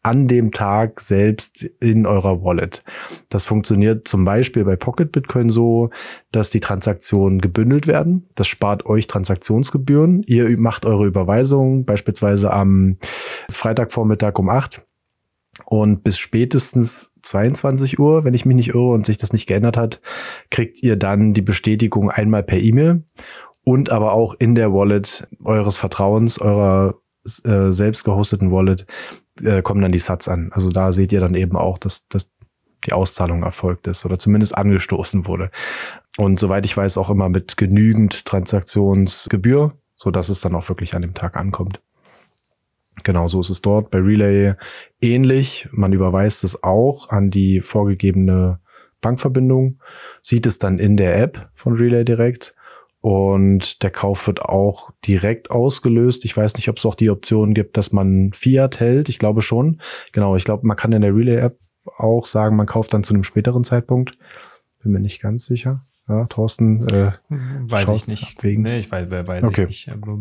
an 0.03 0.27
dem 0.27 0.51
Tag 0.51 0.99
selbst 0.99 1.63
in 1.79 2.07
eurer 2.07 2.43
Wallet. 2.43 2.83
Das 3.29 3.43
funktioniert 3.43 4.07
zum 4.07 4.25
Beispiel 4.25 4.63
bei 4.65 4.75
Pocket 4.75 5.11
Bitcoin 5.11 5.49
so, 5.49 5.91
dass 6.31 6.49
die 6.49 6.59
Transaktionen 6.59 7.39
gebündelt 7.39 7.85
werden. 7.85 8.27
Das 8.35 8.47
spart 8.47 8.85
euch 8.85 9.05
Transaktionsgebühren. 9.07 10.23
Ihr 10.25 10.59
macht 10.59 10.85
eure 10.85 11.05
Überweisung 11.05 11.85
beispielsweise 11.85 12.51
am 12.51 12.97
Freitagvormittag 13.49 14.39
um 14.39 14.49
acht 14.49 14.83
und 15.65 16.03
bis 16.03 16.17
spätestens 16.17 17.13
22 17.21 17.99
Uhr, 17.99 18.23
wenn 18.23 18.33
ich 18.33 18.45
mich 18.45 18.55
nicht 18.55 18.69
irre 18.69 18.89
und 18.89 19.05
sich 19.05 19.17
das 19.17 19.33
nicht 19.33 19.47
geändert 19.47 19.77
hat, 19.77 20.01
kriegt 20.49 20.81
ihr 20.81 20.95
dann 20.95 21.33
die 21.33 21.41
Bestätigung 21.41 22.09
einmal 22.09 22.43
per 22.43 22.59
E-Mail 22.59 23.03
und 23.63 23.91
aber 23.91 24.13
auch 24.13 24.33
in 24.39 24.55
der 24.55 24.73
Wallet 24.73 25.27
eures 25.43 25.77
Vertrauens, 25.77 26.39
eurer 26.39 26.95
äh, 27.43 27.71
selbst 27.71 28.03
gehosteten 28.03 28.51
Wallet, 28.51 28.85
äh, 29.43 29.61
kommen 29.61 29.81
dann 29.81 29.91
die 29.91 29.99
Sats 29.99 30.27
an. 30.27 30.51
Also 30.53 30.69
da 30.69 30.91
seht 30.91 31.11
ihr 31.11 31.19
dann 31.19 31.35
eben 31.35 31.55
auch, 31.55 31.77
dass, 31.77 32.07
dass 32.07 32.31
die 32.85 32.93
Auszahlung 32.93 33.43
erfolgt 33.43 33.87
ist 33.87 34.05
oder 34.05 34.17
zumindest 34.17 34.57
angestoßen 34.57 35.27
wurde. 35.27 35.51
Und 36.17 36.39
soweit 36.39 36.65
ich 36.65 36.75
weiß, 36.75 36.97
auch 36.97 37.09
immer 37.09 37.29
mit 37.29 37.57
genügend 37.57 38.25
Transaktionsgebühr, 38.25 39.77
so 39.95 40.09
dass 40.09 40.29
es 40.29 40.41
dann 40.41 40.55
auch 40.55 40.67
wirklich 40.67 40.95
an 40.95 41.03
dem 41.03 41.13
Tag 41.13 41.37
ankommt. 41.37 41.81
Genau, 43.03 43.27
so 43.27 43.39
ist 43.39 43.49
es 43.49 43.61
dort. 43.61 43.89
Bei 43.89 43.99
Relay 43.99 44.53
ähnlich. 44.99 45.67
Man 45.71 45.93
überweist 45.93 46.43
es 46.43 46.61
auch 46.63 47.09
an 47.09 47.29
die 47.31 47.61
vorgegebene 47.61 48.59
Bankverbindung, 48.99 49.79
sieht 50.21 50.45
es 50.45 50.59
dann 50.59 50.77
in 50.77 50.97
der 50.97 51.17
App 51.17 51.49
von 51.55 51.73
Relay 51.73 52.03
direkt 52.03 52.53
Und 52.99 53.81
der 53.81 53.89
Kauf 53.89 54.27
wird 54.27 54.43
auch 54.43 54.91
direkt 55.07 55.49
ausgelöst. 55.49 56.23
Ich 56.23 56.37
weiß 56.37 56.55
nicht, 56.55 56.69
ob 56.69 56.77
es 56.77 56.85
auch 56.85 56.93
die 56.93 57.09
Option 57.09 57.55
gibt, 57.55 57.75
dass 57.77 57.91
man 57.91 58.31
Fiat 58.33 58.79
hält. 58.79 59.09
Ich 59.09 59.17
glaube 59.17 59.41
schon. 59.41 59.79
Genau, 60.11 60.35
ich 60.35 60.43
glaube, 60.43 60.67
man 60.67 60.77
kann 60.77 60.91
in 60.91 61.01
der 61.01 61.15
Relay-App 61.15 61.57
auch 61.97 62.27
sagen, 62.27 62.55
man 62.55 62.67
kauft 62.67 62.93
dann 62.93 63.03
zu 63.03 63.15
einem 63.15 63.23
späteren 63.23 63.63
Zeitpunkt. 63.63 64.17
Bin 64.83 64.91
mir 64.91 64.99
nicht 64.99 65.19
ganz 65.19 65.45
sicher. 65.45 65.83
Ja, 66.07 66.25
Thorsten, 66.25 66.87
äh, 66.89 67.11
weiß 67.29 67.89
ich 67.89 68.07
nicht. 68.07 68.37
Abwägen. 68.37 68.63
Nee, 68.63 68.79
ich 68.79 68.91
weiß, 68.91 69.09
weiß 69.09 69.43
Okay. 69.45 69.63
ich 69.63 69.87
nicht. 69.87 69.89
Aber, 69.91 70.19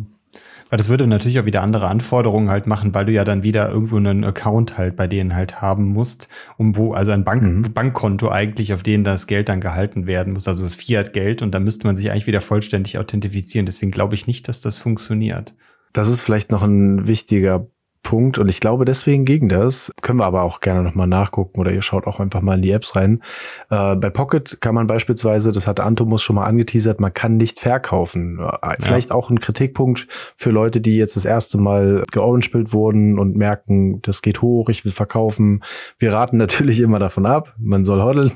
weil 0.69 0.77
das 0.77 0.89
würde 0.89 1.07
natürlich 1.07 1.41
auch 1.41 1.45
wieder 1.45 1.63
andere 1.63 1.89
Anforderungen 1.89 2.49
halt 2.49 2.67
machen, 2.67 2.95
weil 2.95 3.05
du 3.05 3.13
ja 3.13 3.25
dann 3.25 3.43
wieder 3.43 3.69
irgendwo 3.69 3.97
einen 3.97 4.25
Account 4.25 4.79
halt 4.79 4.97
bei 4.97 5.07
denen 5.07 5.35
halt 5.35 5.61
haben 5.61 5.89
musst, 5.89 6.29
um 6.57 6.77
wo, 6.77 6.93
also 6.93 7.11
ein 7.11 7.25
Bank, 7.25 7.43
Mhm. 7.43 7.73
Bankkonto 7.73 8.29
eigentlich, 8.29 8.73
auf 8.73 8.83
denen 8.83 9.05
das 9.05 9.27
Geld 9.27 9.49
dann 9.49 9.61
gehalten 9.61 10.07
werden 10.07 10.33
muss, 10.33 10.47
also 10.47 10.63
das 10.63 10.75
Fiat-Geld 10.75 11.43
und 11.43 11.53
da 11.53 11.61
müsste 11.61 11.87
man 11.87 11.97
sich 11.97 12.11
eigentlich 12.11 12.27
wieder 12.27 12.41
vollständig 12.41 12.99
authentifizieren. 12.99 13.67
Deswegen 13.67 13.91
glaube 13.91 14.15
ich 14.15 14.27
nicht, 14.27 14.49
dass 14.49 14.61
das 14.61 14.77
funktioniert. 14.77 15.55
Das 15.93 16.09
ist 16.09 16.21
vielleicht 16.21 16.53
noch 16.53 16.63
ein 16.63 17.09
wichtiger 17.09 17.67
Punkt 18.03 18.39
und 18.39 18.49
ich 18.49 18.61
glaube, 18.61 18.85
deswegen 18.85 19.25
ging 19.25 19.49
das. 19.49 19.93
Können 20.01 20.19
wir 20.19 20.25
aber 20.25 20.43
auch 20.43 20.61
gerne 20.61 20.83
nochmal 20.83 21.07
nachgucken 21.07 21.61
oder 21.61 21.71
ihr 21.71 21.83
schaut 21.83 22.07
auch 22.07 22.19
einfach 22.19 22.41
mal 22.41 22.57
in 22.57 22.63
die 22.63 22.71
Apps 22.71 22.97
rein. 22.97 23.23
Äh, 23.69 23.97
bei 23.97 24.11
Pocket 24.11 24.61
kann 24.61 24.75
man 24.75 24.87
beispielsweise, 24.87 25.53
das 25.53 25.67
hatte 25.67 25.85
Antomus 25.85 26.23
schon 26.23 26.37
mal 26.37 26.45
angeteasert, 26.45 26.99
man 26.99 27.13
kann 27.13 27.37
nicht 27.37 27.61
verkaufen. 27.61 28.41
Äh, 28.41 28.77
Vielleicht 28.81 29.13
auch 29.13 29.31
ein 29.31 29.41
Kritikpunkt 29.41 30.07
für 30.37 30.51
Leute, 30.51 30.81
die 30.81 30.97
jetzt 30.97 31.17
das 31.17 31.25
erste 31.25 31.59
Mal 31.59 32.05
georangebildet 32.11 32.73
wurden 32.73 33.19
und 33.19 33.37
merken, 33.37 34.01
das 34.03 34.23
geht 34.23 34.41
hoch, 34.41 34.69
ich 34.71 34.85
will 34.85 34.93
verkaufen. 34.93 35.63
Wir 35.99 36.13
raten 36.13 36.37
natürlich 36.39 36.81
immer 36.81 36.99
davon 36.99 37.27
ab, 37.27 37.55
man 37.59 37.85
soll 37.85 38.03
hodeln, 38.03 38.33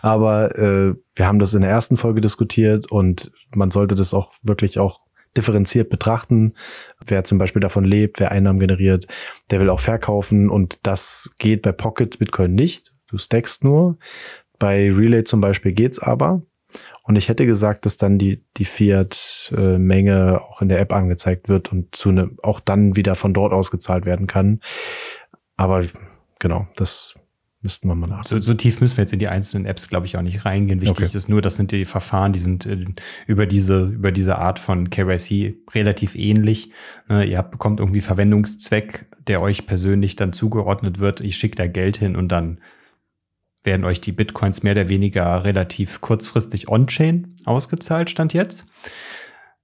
aber 0.00 0.56
äh, 0.56 0.94
wir 1.16 1.26
haben 1.26 1.40
das 1.40 1.52
in 1.52 1.62
der 1.62 1.70
ersten 1.70 1.96
Folge 1.96 2.20
diskutiert 2.20 2.90
und 2.92 3.32
man 3.54 3.72
sollte 3.72 3.96
das 3.96 4.14
auch 4.14 4.32
wirklich 4.42 4.78
auch 4.78 5.00
differenziert 5.38 5.88
betrachten. 5.88 6.52
Wer 7.02 7.24
zum 7.24 7.38
Beispiel 7.38 7.60
davon 7.60 7.84
lebt, 7.84 8.20
wer 8.20 8.32
Einnahmen 8.32 8.58
generiert, 8.58 9.06
der 9.50 9.60
will 9.60 9.70
auch 9.70 9.80
verkaufen 9.80 10.50
und 10.50 10.78
das 10.82 11.30
geht 11.38 11.62
bei 11.62 11.72
Pocket 11.72 12.18
Bitcoin 12.18 12.54
nicht. 12.54 12.92
Du 13.06 13.16
stackst 13.16 13.64
nur. 13.64 13.96
Bei 14.58 14.92
Relay 14.92 15.24
zum 15.24 15.40
Beispiel 15.40 15.72
geht's 15.72 15.98
aber. 15.98 16.42
Und 17.02 17.16
ich 17.16 17.30
hätte 17.30 17.46
gesagt, 17.46 17.86
dass 17.86 17.96
dann 17.96 18.18
die, 18.18 18.44
die 18.58 18.66
Fiat-Menge 18.66 20.42
auch 20.42 20.60
in 20.60 20.68
der 20.68 20.80
App 20.80 20.92
angezeigt 20.92 21.48
wird 21.48 21.72
und 21.72 21.94
zu 21.94 22.12
ne, 22.12 22.30
auch 22.42 22.60
dann 22.60 22.96
wieder 22.96 23.14
von 23.14 23.32
dort 23.32 23.54
ausgezahlt 23.54 24.04
werden 24.04 24.26
kann. 24.26 24.60
Aber 25.56 25.84
genau, 26.38 26.68
das 26.76 27.14
müssten 27.60 27.88
wir 27.88 27.94
mal 27.94 28.06
nach. 28.06 28.24
So, 28.24 28.40
so 28.40 28.54
tief 28.54 28.80
müssen 28.80 28.96
wir 28.96 29.02
jetzt 29.02 29.12
in 29.12 29.18
die 29.18 29.28
einzelnen 29.28 29.66
Apps, 29.66 29.88
glaube 29.88 30.06
ich, 30.06 30.16
auch 30.16 30.22
nicht 30.22 30.44
reingehen. 30.44 30.80
Wichtig 30.80 31.06
Okay. 31.06 31.16
ist 31.16 31.28
nur, 31.28 31.42
das 31.42 31.56
sind 31.56 31.72
die 31.72 31.84
Verfahren, 31.84 32.32
die 32.32 32.38
sind 32.38 32.66
äh, 32.66 32.84
über 33.26 33.46
diese, 33.46 33.86
über 33.86 34.12
diese 34.12 34.38
Art 34.38 34.58
von 34.58 34.90
KYC 34.90 35.56
relativ 35.74 36.14
ähnlich. 36.14 36.70
Ne, 37.08 37.24
ihr 37.24 37.38
habt, 37.38 37.50
bekommt 37.50 37.80
irgendwie 37.80 38.00
Verwendungszweck, 38.00 39.06
der 39.26 39.42
euch 39.42 39.66
persönlich 39.66 40.14
dann 40.16 40.32
zugeordnet 40.32 40.98
wird. 41.00 41.20
Ich 41.20 41.36
schicke 41.36 41.56
da 41.56 41.66
Geld 41.66 41.96
hin 41.96 42.14
und 42.16 42.28
dann 42.28 42.60
werden 43.64 43.84
euch 43.84 44.00
die 44.00 44.12
Bitcoins 44.12 44.62
mehr 44.62 44.72
oder 44.72 44.88
weniger 44.88 45.44
relativ 45.44 46.00
kurzfristig 46.00 46.68
on-chain 46.68 47.34
ausgezahlt, 47.44 48.08
stand 48.08 48.32
jetzt. 48.34 48.66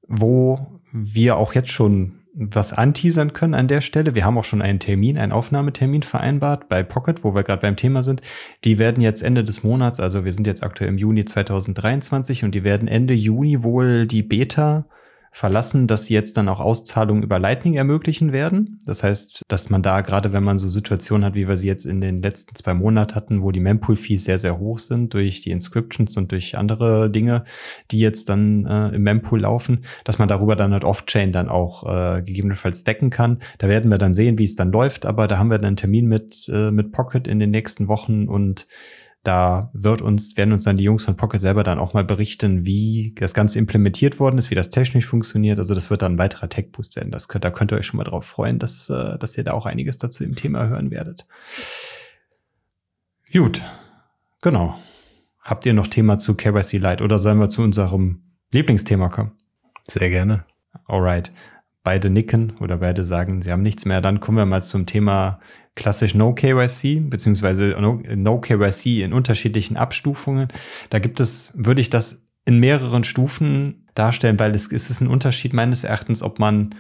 Wo 0.07 0.80
wir 0.92 1.36
auch 1.36 1.55
jetzt 1.55 1.70
schon 1.70 2.24
was 2.35 2.72
anteasern 2.72 3.32
können 3.32 3.55
an 3.55 3.68
der 3.68 3.80
Stelle. 3.80 4.14
Wir 4.14 4.24
haben 4.24 4.37
auch 4.37 4.45
schon 4.45 4.61
einen 4.61 4.80
Termin, 4.80 5.16
einen 5.18 5.32
Aufnahmetermin 5.32 6.03
vereinbart 6.03 6.68
bei 6.68 6.82
Pocket, 6.82 7.22
wo 7.22 7.35
wir 7.35 7.45
gerade 7.45 7.62
beim 7.62 7.76
Thema 7.76 8.03
sind. 8.03 8.22
Die 8.64 8.78
werden 8.78 9.01
jetzt 9.01 9.22
Ende 9.22 9.45
des 9.45 9.62
Monats, 9.62 10.01
also 10.01 10.24
wir 10.24 10.32
sind 10.32 10.47
jetzt 10.47 10.64
aktuell 10.64 10.91
im 10.91 10.99
Juni 10.99 11.24
2023 11.24 12.45
und 12.45 12.55
die 12.55 12.64
werden 12.64 12.89
Ende 12.89 13.14
Juni 13.14 13.62
wohl 13.62 14.07
die 14.07 14.24
Beta 14.24 14.87
verlassen, 15.35 15.89
dass 15.89 16.07
sie 16.07 16.14
jetzt 16.14 16.37
dann 16.37 16.49
auch 16.49 16.61
Auszahlungen 16.61 17.24
über 17.24 17.41
Lightning 17.41 17.74
ermöglichen 17.74 18.30
werden. 18.30 18.78
Das 18.87 19.03
heißt, 19.03 19.43
dass 19.49 19.68
man 19.68 19.82
da 19.82 20.01
gerade, 20.01 20.32
wenn 20.32 20.45
man 20.45 20.59
so 20.59 20.70
Situationen 20.70 21.24
hat, 21.24 21.35
wie 21.35 21.49
wir 21.49 21.57
sie 21.57 21.66
jetzt 21.66 21.87
in 21.87 22.01
den 22.01 22.22
letzten 22.22 22.55
zwei 22.55 22.72
Monaten 22.72 23.16
hatten, 23.16 23.43
wo 23.43 23.51
die 23.51 23.59
Mempool-Fees 23.59 24.22
sehr, 24.22 24.39
sehr 24.39 24.61
hoch 24.61 24.78
sind 24.78 25.12
durch 25.12 25.43
die 25.43 25.51
Inscriptions 25.51 26.16
und 26.16 26.30
durch 26.30 26.57
andere 26.57 27.11
Dinge, 27.11 27.43
die 27.91 27.99
jetzt 27.99 28.28
dann 28.28 28.64
äh, 28.64 28.91
im 28.91 29.03
Mempool 29.03 29.41
laufen, 29.41 29.80
dass 30.05 30.18
man 30.18 30.28
darüber 30.28 30.55
dann 30.55 30.72
halt 30.72 30.85
Off-Chain 30.85 31.32
dann 31.32 31.49
auch 31.49 31.82
äh, 31.85 32.22
gegebenenfalls 32.22 32.82
stacken 32.82 33.11
kann. 33.11 33.41
Da 33.59 33.68
werden 33.68 33.91
wir 33.91 33.99
dann 33.99 34.14
sehen, 34.14 34.39
wie 34.39 34.45
es 34.45 34.55
dann 34.55 34.70
läuft, 34.70 35.05
aber 35.05 35.26
da 35.26 35.37
haben 35.37 35.51
wir 35.51 35.59
dann 35.59 35.66
einen 35.66 35.76
Termin 35.76 36.07
mit, 36.07 36.49
äh, 36.49 36.70
mit 36.70 36.93
Pocket 36.93 37.26
in 37.26 37.41
den 37.41 37.51
nächsten 37.51 37.89
Wochen 37.89 38.28
und 38.28 38.68
da 39.25 39.70
wird 39.72 40.03
uns, 40.03 40.37
werden 40.37 40.53
uns 40.53 40.64
dann 40.64 40.77
die 40.77 40.85
Jungs 40.85 41.03
von 41.03 41.16
Pocket 41.16 41.41
selber 41.41 41.62
dann 41.62 41.79
auch 41.79 41.95
mal 41.95 42.05
berichten, 42.05 42.66
wie 42.66 43.14
das 43.18 43.33
Ganze 43.33 43.59
implementiert 43.59 44.20
worden 44.20 44.37
ist, 44.37 44.51
wie 44.51 44.55
das 44.55 44.68
technisch 44.68 45.07
funktioniert. 45.07 45.59
Also 45.59 45.75
das 45.75 45.89
wird 45.89 46.03
dann 46.03 46.14
ein 46.14 46.18
weiterer 46.18 46.49
Tech-Boost 46.49 46.95
werden. 46.95 47.11
Das 47.11 47.27
könnt, 47.27 47.45
da 47.45 47.51
könnt 47.51 47.72
ihr 47.72 47.79
euch 47.79 47.87
schon 47.87 47.97
mal 47.97 48.05
drauf 48.05 48.27
freuen, 48.27 48.59
dass, 48.59 48.91
äh, 48.91 49.18
dass 49.18 49.37
ihr 49.39 49.45
da 49.45 49.53
auch 49.53 49.64
einiges 49.64 49.97
dazu 49.97 50.25
im 50.25 50.37
Thema 50.37 50.68
hören 50.68 50.91
werdet. 50.91 51.27
Gut, 53.33 53.62
genau. 54.43 54.79
Habt 55.41 55.64
ihr 55.64 55.72
noch 55.72 55.87
Thema 55.87 56.18
zu 56.18 56.35
KYC 56.35 56.79
Lite 56.79 57.03
oder 57.03 57.18
sollen 57.18 57.39
wir 57.39 57.49
zu 57.49 57.62
unserem 57.62 58.20
Lieblingsthema 58.53 59.09
kommen? 59.09 59.33
Sehr 59.83 60.11
gerne. 60.11 60.45
Alright. 60.87 61.33
Beide 61.83 62.11
nicken 62.11 62.53
oder 62.61 62.79
beide 62.79 63.05
sagen, 63.05 63.43
sie 63.43 63.53
haben 63.53 63.62
nichts 63.62 63.87
mehr. 63.87 64.01
Dann 64.01 64.20
kommen 64.20 64.39
wir 64.39 64.47
mal 64.47 64.62
zum 64.62 64.87
Thema 64.87 65.41
klassisch 65.77 66.14
No 66.14 66.35
KYC, 66.35 67.09
beziehungsweise 67.09 67.77
No, 67.81 68.01
no 68.14 68.41
KYC 68.41 69.03
in 69.03 69.12
unterschiedlichen 69.12 69.77
Abstufungen. 69.77 70.49
Da 70.91 70.99
gibt 70.99 71.20
es, 71.20 71.53
würde 71.57 71.81
ich 71.81 71.91
das 71.91 72.25
in 72.45 72.59
mehreren 72.59 73.05
Stufen 73.05 73.87
darstellen, 73.95 74.39
weil 74.39 74.55
es, 74.55 74.70
es 74.70 74.91
ist 74.91 75.01
ein 75.01 75.09
Unterschied 75.09 75.53
meines 75.53 75.85
Erachtens, 75.85 76.22
ob 76.22 76.39
man, 76.39 76.75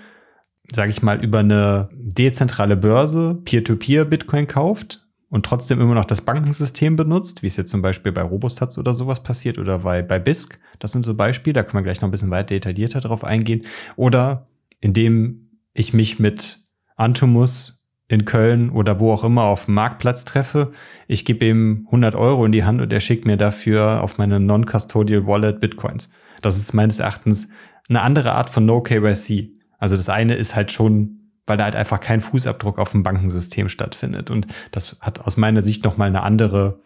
sage 0.72 0.90
ich 0.90 1.02
mal, 1.02 1.24
über 1.24 1.40
eine 1.40 1.88
dezentrale 1.92 2.76
Börse 2.76 3.40
Peer-to-Peer 3.44 4.04
Bitcoin 4.04 4.46
kauft 4.46 5.06
und 5.28 5.46
trotzdem 5.46 5.80
immer 5.80 5.94
noch 5.94 6.04
das 6.04 6.20
Bankensystem 6.20 6.96
benutzt, 6.96 7.42
wie 7.42 7.48
es 7.48 7.56
jetzt 7.56 7.70
zum 7.70 7.82
Beispiel 7.82 8.12
bei 8.12 8.22
Robustats 8.22 8.78
oder 8.78 8.94
sowas 8.94 9.22
passiert 9.22 9.58
oder 9.58 9.80
bei, 9.80 10.02
bei 10.02 10.18
BISC. 10.18 10.60
Das 10.78 10.92
sind 10.92 11.04
so 11.04 11.14
Beispiele, 11.14 11.54
da 11.54 11.62
können 11.62 11.82
wir 11.82 11.82
gleich 11.82 12.00
noch 12.00 12.08
ein 12.08 12.12
bisschen 12.12 12.30
weiter 12.30 12.54
detaillierter 12.54 13.00
drauf 13.00 13.24
eingehen. 13.24 13.64
Oder 13.96 14.46
indem 14.80 15.58
ich 15.72 15.92
mich 15.92 16.18
mit 16.18 16.62
Antumus 16.96 17.73
in 18.14 18.24
Köln 18.24 18.70
oder 18.70 19.00
wo 19.00 19.12
auch 19.12 19.24
immer 19.24 19.44
auf 19.44 19.66
dem 19.66 19.74
Marktplatz 19.74 20.24
treffe. 20.24 20.72
Ich 21.06 21.24
gebe 21.24 21.44
ihm 21.44 21.82
100 21.86 22.14
Euro 22.14 22.44
in 22.46 22.52
die 22.52 22.64
Hand 22.64 22.80
und 22.80 22.92
er 22.92 23.00
schickt 23.00 23.26
mir 23.26 23.36
dafür 23.36 24.02
auf 24.02 24.18
meine 24.18 24.40
Non-Custodial 24.40 25.26
Wallet 25.26 25.60
Bitcoins. 25.60 26.08
Das 26.40 26.56
ist 26.56 26.72
meines 26.72 26.98
Erachtens 26.98 27.48
eine 27.88 28.02
andere 28.02 28.32
Art 28.32 28.50
von 28.50 28.64
No-KYC. 28.64 29.50
Also 29.78 29.96
das 29.96 30.08
eine 30.08 30.34
ist 30.34 30.56
halt 30.56 30.72
schon, 30.72 31.30
weil 31.46 31.56
da 31.56 31.64
halt 31.64 31.76
einfach 31.76 32.00
kein 32.00 32.20
Fußabdruck 32.20 32.78
auf 32.78 32.92
dem 32.92 33.02
Bankensystem 33.02 33.68
stattfindet. 33.68 34.30
Und 34.30 34.46
das 34.72 34.96
hat 35.00 35.20
aus 35.20 35.36
meiner 35.36 35.60
Sicht 35.60 35.84
nochmal 35.84 36.08
eine 36.08 36.22
andere 36.22 36.80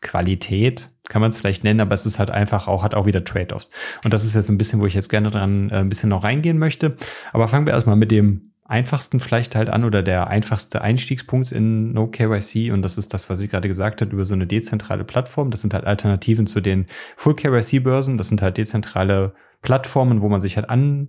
Qualität, 0.00 0.90
kann 1.08 1.22
man 1.22 1.30
es 1.30 1.38
vielleicht 1.38 1.64
nennen, 1.64 1.80
aber 1.80 1.94
es 1.94 2.04
ist 2.04 2.18
halt 2.18 2.30
einfach 2.30 2.68
auch, 2.68 2.82
hat 2.82 2.94
auch 2.94 3.06
wieder 3.06 3.24
Trade-offs. 3.24 3.70
Und 4.04 4.12
das 4.12 4.24
ist 4.24 4.34
jetzt 4.34 4.50
ein 4.50 4.58
bisschen, 4.58 4.80
wo 4.80 4.86
ich 4.86 4.94
jetzt 4.94 5.08
gerne 5.08 5.30
dran 5.30 5.70
äh, 5.70 5.76
ein 5.76 5.88
bisschen 5.88 6.10
noch 6.10 6.24
reingehen 6.24 6.58
möchte. 6.58 6.96
Aber 7.32 7.48
fangen 7.48 7.66
wir 7.66 7.72
erstmal 7.72 7.96
mit 7.96 8.10
dem 8.10 8.52
einfachsten 8.68 9.20
vielleicht 9.20 9.54
halt 9.54 9.70
an 9.70 9.84
oder 9.84 10.02
der 10.02 10.26
einfachste 10.28 10.82
Einstiegspunkt 10.82 11.52
in 11.52 11.92
No 11.92 12.08
KYC 12.08 12.72
und 12.72 12.82
das 12.82 12.98
ist 12.98 13.14
das, 13.14 13.30
was 13.30 13.40
ich 13.40 13.50
gerade 13.50 13.68
gesagt 13.68 14.00
habe, 14.00 14.12
über 14.12 14.24
so 14.24 14.34
eine 14.34 14.46
dezentrale 14.46 15.04
Plattform. 15.04 15.50
Das 15.50 15.60
sind 15.60 15.72
halt 15.72 15.84
Alternativen 15.84 16.46
zu 16.46 16.60
den 16.60 16.86
Full 17.16 17.36
KYC 17.36 17.80
Börsen. 17.80 18.16
Das 18.16 18.28
sind 18.28 18.42
halt 18.42 18.56
dezentrale 18.56 19.34
Plattformen, 19.62 20.20
wo 20.20 20.28
man 20.28 20.40
sich 20.40 20.56
halt 20.56 20.68
an 20.68 21.08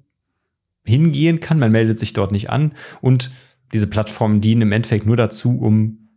hingehen 0.86 1.40
kann. 1.40 1.60
Man 1.60 1.72
meldet 1.72 2.00
sich 2.00 2.14
dort 2.14 2.32
nicht 2.32 2.50
an 2.50 2.74
und 3.02 3.32
diese 3.74 3.88
Plattformen 3.88 4.40
dienen 4.40 4.62
im 4.62 4.72
Endeffekt 4.72 5.06
nur 5.06 5.18
dazu, 5.18 5.58
um 5.60 6.08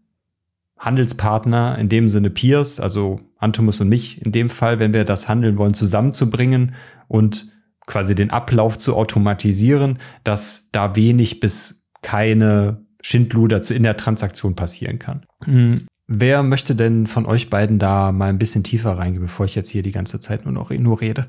Handelspartner, 0.79 1.77
in 1.79 1.89
dem 1.89 2.09
Sinne 2.09 2.31
Peers, 2.31 2.81
also 2.81 3.21
Antomus 3.39 3.81
und 3.81 3.89
mich 3.89 4.25
in 4.25 4.33
dem 4.33 4.49
Fall, 4.49 4.79
wenn 4.79 4.95
wir 4.95 5.05
das 5.05 5.29
handeln 5.29 5.59
wollen, 5.59 5.75
zusammenzubringen 5.75 6.75
und 7.09 7.51
quasi 7.91 8.15
den 8.15 8.31
Ablauf 8.31 8.79
zu 8.79 8.97
automatisieren, 8.97 9.99
dass 10.25 10.71
da 10.73 10.97
wenig 10.97 11.41
bis 11.41 11.89
keine 12.03 12.87
Schindluder 13.03 13.61
zu 13.61 13.75
in 13.75 13.83
der 13.83 13.97
Transaktion 13.97 14.55
passieren 14.55 14.99
kann. 14.99 15.27
Hm. 15.45 15.87
Wer 16.07 16.43
möchte 16.43 16.75
denn 16.75 17.07
von 17.07 17.27
euch 17.27 17.51
beiden 17.51 17.79
da 17.79 18.13
mal 18.13 18.29
ein 18.29 18.39
bisschen 18.39 18.65
tiefer 18.65 18.97
reingehen, 18.99 19.23
bevor 19.23 19.47
ich 19.47 19.55
jetzt 19.55 19.71
hier 19.71 19.83
die 19.83 19.93
ganze 19.93 20.21
Zeit 20.21 20.45
nur 20.45 20.55
noch 20.55 20.71
nur 20.71 21.01
rede? 21.01 21.29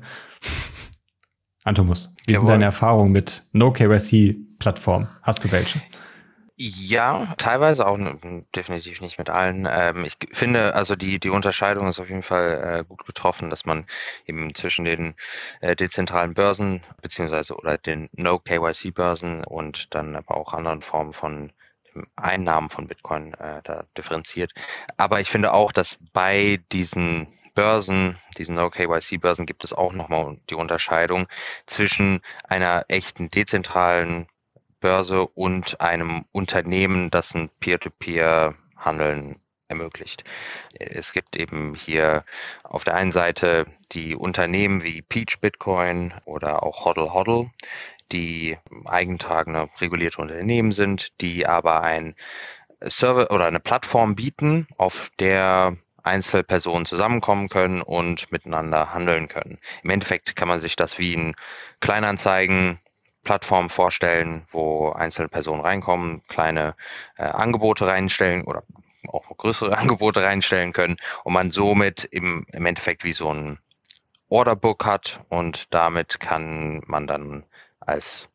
Antomus, 1.64 2.14
wie 2.26 2.32
sind 2.32 2.42
Jawohl. 2.42 2.50
deine 2.54 2.64
Erfahrungen 2.64 3.12
mit 3.12 3.44
No-KYC-Plattformen? 3.52 5.06
Hast 5.22 5.44
du 5.44 5.52
welche? 5.52 5.80
Ja, 6.64 7.34
teilweise 7.38 7.86
auch 7.88 7.98
definitiv 8.54 9.00
nicht 9.00 9.18
mit 9.18 9.28
allen. 9.28 9.66
Ähm, 9.68 10.04
ich 10.04 10.16
finde, 10.30 10.76
also 10.76 10.94
die, 10.94 11.18
die 11.18 11.30
Unterscheidung 11.30 11.88
ist 11.88 11.98
auf 11.98 12.08
jeden 12.08 12.22
Fall 12.22 12.78
äh, 12.80 12.84
gut 12.84 13.04
getroffen, 13.04 13.50
dass 13.50 13.64
man 13.66 13.84
eben 14.26 14.54
zwischen 14.54 14.84
den 14.84 15.16
äh, 15.60 15.74
dezentralen 15.74 16.34
Börsen 16.34 16.80
beziehungsweise 17.00 17.56
oder 17.56 17.78
den 17.78 18.08
No-KYC-Börsen 18.12 19.42
und 19.44 19.92
dann 19.92 20.14
aber 20.14 20.36
auch 20.36 20.52
anderen 20.52 20.82
Formen 20.82 21.12
von 21.12 21.52
Einnahmen 22.14 22.70
von 22.70 22.86
Bitcoin 22.86 23.34
äh, 23.34 23.60
da 23.64 23.84
differenziert. 23.98 24.52
Aber 24.96 25.20
ich 25.20 25.30
finde 25.30 25.52
auch, 25.54 25.72
dass 25.72 25.98
bei 26.12 26.60
diesen 26.70 27.26
Börsen, 27.54 28.16
diesen 28.38 28.54
No-KYC-Börsen, 28.54 29.46
gibt 29.46 29.64
es 29.64 29.72
auch 29.72 29.92
nochmal 29.92 30.38
die 30.48 30.54
Unterscheidung 30.54 31.26
zwischen 31.66 32.20
einer 32.44 32.84
echten 32.88 33.30
dezentralen 33.32 34.28
Börse 34.82 35.26
und 35.26 35.80
einem 35.80 36.26
Unternehmen, 36.32 37.10
das 37.10 37.34
ein 37.34 37.48
Peer-to-Peer-Handeln 37.60 39.36
ermöglicht. 39.68 40.24
Es 40.78 41.14
gibt 41.14 41.36
eben 41.36 41.74
hier 41.74 42.24
auf 42.62 42.84
der 42.84 42.94
einen 42.94 43.12
Seite 43.12 43.64
die 43.92 44.14
Unternehmen 44.14 44.82
wie 44.82 45.00
Peach 45.00 45.40
Bitcoin 45.40 46.12
oder 46.26 46.62
auch 46.62 46.84
Hodl 46.84 47.12
Hodl, 47.12 47.50
die 48.12 48.58
eigentragende 48.84 49.68
regulierte 49.80 50.20
Unternehmen 50.20 50.72
sind, 50.72 51.20
die 51.22 51.46
aber 51.46 51.82
ein 51.82 52.14
Server 52.80 53.30
oder 53.30 53.46
eine 53.46 53.60
Plattform 53.60 54.14
bieten, 54.14 54.66
auf 54.76 55.10
der 55.18 55.76
Einzelpersonen 56.02 56.84
zusammenkommen 56.84 57.48
können 57.48 57.80
und 57.80 58.32
miteinander 58.32 58.92
handeln 58.92 59.28
können. 59.28 59.58
Im 59.84 59.90
Endeffekt 59.90 60.34
kann 60.36 60.48
man 60.48 60.60
sich 60.60 60.76
das 60.76 60.98
wie 60.98 61.14
ein 61.16 61.34
Kleinanzeigen 61.80 62.78
Plattform 63.22 63.70
vorstellen, 63.70 64.44
wo 64.50 64.90
einzelne 64.90 65.28
Personen 65.28 65.60
reinkommen, 65.60 66.22
kleine 66.26 66.74
äh, 67.16 67.24
Angebote 67.24 67.86
reinstellen 67.86 68.44
oder 68.44 68.64
auch 69.08 69.36
größere 69.36 69.76
Angebote 69.78 70.22
reinstellen 70.22 70.72
können 70.72 70.96
und 71.24 71.32
man 71.32 71.50
somit 71.50 72.04
im, 72.04 72.46
im 72.52 72.66
Endeffekt 72.66 73.04
wie 73.04 73.12
so 73.12 73.32
ein 73.32 73.58
Orderbook 74.28 74.84
hat 74.84 75.20
und 75.28 75.74
damit 75.74 76.18
kann 76.18 76.82
man 76.86 77.06
dann 77.06 77.44
als 77.80 78.28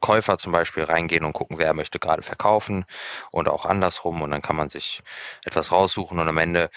Käufer 0.00 0.38
zum 0.38 0.52
Beispiel 0.52 0.84
reingehen 0.84 1.24
und 1.24 1.32
gucken, 1.32 1.58
wer 1.58 1.74
möchte 1.74 1.98
gerade 1.98 2.22
verkaufen 2.22 2.84
und 3.32 3.48
auch 3.48 3.66
andersrum 3.66 4.22
und 4.22 4.30
dann 4.30 4.42
kann 4.42 4.56
man 4.56 4.68
sich 4.68 5.02
etwas 5.44 5.72
raussuchen 5.72 6.18
und 6.18 6.28
am 6.28 6.38
Ende 6.38 6.70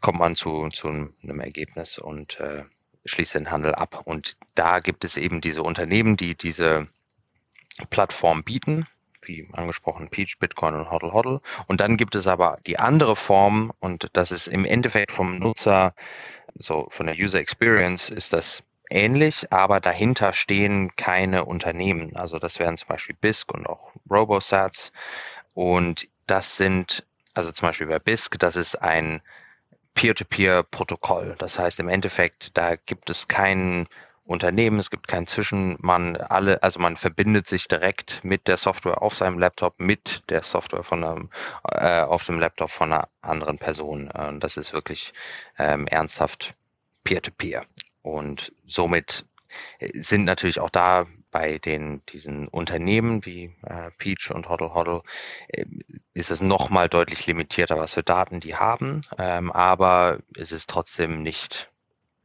kommt 0.00 0.18
man 0.18 0.34
zu, 0.34 0.68
zu 0.68 0.88
einem 0.88 1.40
Ergebnis 1.40 1.98
und 1.98 2.40
äh, 2.40 2.64
schließt 3.04 3.34
den 3.34 3.50
Handel 3.50 3.74
ab. 3.74 4.02
Und 4.04 4.36
da 4.54 4.80
gibt 4.80 5.04
es 5.04 5.16
eben 5.16 5.40
diese 5.40 5.62
Unternehmen, 5.62 6.16
die 6.16 6.34
diese 6.34 6.88
Plattform 7.90 8.44
bieten, 8.44 8.86
wie 9.22 9.48
angesprochen 9.52 10.08
Peach, 10.08 10.38
Bitcoin 10.38 10.74
und 10.74 10.90
Hodl 10.90 11.12
Hodl. 11.12 11.40
Und 11.66 11.80
dann 11.80 11.96
gibt 11.96 12.14
es 12.14 12.26
aber 12.26 12.58
die 12.66 12.78
andere 12.78 13.16
Form 13.16 13.72
und 13.80 14.08
das 14.12 14.30
ist 14.30 14.46
im 14.46 14.64
Endeffekt 14.64 15.12
vom 15.12 15.38
Nutzer, 15.38 15.94
so 16.54 16.86
von 16.90 17.06
der 17.06 17.16
User 17.16 17.38
Experience 17.38 18.10
ist 18.10 18.32
das 18.32 18.62
ähnlich, 18.90 19.52
aber 19.52 19.80
dahinter 19.80 20.32
stehen 20.32 20.94
keine 20.96 21.44
Unternehmen. 21.44 22.14
Also 22.16 22.38
das 22.38 22.58
wären 22.58 22.76
zum 22.76 22.88
Beispiel 22.88 23.16
BISC 23.18 23.52
und 23.52 23.66
auch 23.66 23.92
RoboSats. 24.10 24.92
Und 25.54 26.08
das 26.26 26.56
sind, 26.56 27.06
also 27.34 27.52
zum 27.52 27.68
Beispiel 27.68 27.86
bei 27.86 27.98
BISC, 27.98 28.38
das 28.38 28.56
ist 28.56 28.76
ein 28.76 29.22
Peer-to-Peer-Protokoll. 29.94 31.34
Das 31.38 31.58
heißt 31.58 31.80
im 31.80 31.88
Endeffekt, 31.88 32.56
da 32.56 32.76
gibt 32.76 33.10
es 33.10 33.28
keinen 33.28 33.86
Unternehmen, 34.24 34.78
es 34.78 34.90
gibt 34.90 35.08
keinen 35.08 35.26
Zwischenmann, 35.26 36.16
alle, 36.16 36.62
also 36.62 36.78
man 36.80 36.96
verbindet 36.96 37.46
sich 37.46 37.66
direkt 37.66 38.24
mit 38.24 38.46
der 38.46 38.56
Software 38.56 39.02
auf 39.02 39.14
seinem 39.14 39.38
Laptop, 39.38 39.80
mit 39.80 40.22
der 40.30 40.42
Software 40.42 40.84
von 40.84 41.04
einem, 41.04 41.30
äh, 41.68 42.02
auf 42.02 42.24
dem 42.24 42.38
Laptop 42.38 42.70
von 42.70 42.92
einer 42.92 43.08
anderen 43.20 43.58
Person. 43.58 44.10
Und 44.10 44.40
das 44.40 44.56
ist 44.56 44.72
wirklich 44.72 45.12
ähm, 45.58 45.86
ernsthaft 45.88 46.54
Peer-to-Peer. 47.04 47.62
-Peer. 47.62 47.66
Und 48.02 48.52
somit 48.64 49.24
sind 49.94 50.24
natürlich 50.24 50.60
auch 50.60 50.70
da 50.70 51.06
bei 51.30 51.58
den 51.58 52.04
diesen 52.06 52.48
Unternehmen 52.48 53.24
wie 53.24 53.56
äh, 53.62 53.90
Peach 53.98 54.30
und 54.30 54.48
Hodl 54.48 54.74
Hodl 54.74 55.02
äh, 55.48 55.64
ist 56.14 56.30
es 56.30 56.40
nochmal 56.40 56.88
deutlich 56.88 57.26
limitierter, 57.26 57.78
was 57.78 57.94
für 57.94 58.02
Daten 58.02 58.40
die 58.40 58.56
haben, 58.56 59.00
ähm, 59.18 59.50
aber 59.52 60.18
es 60.36 60.52
ist 60.52 60.70
trotzdem 60.70 61.22
nicht 61.22 61.68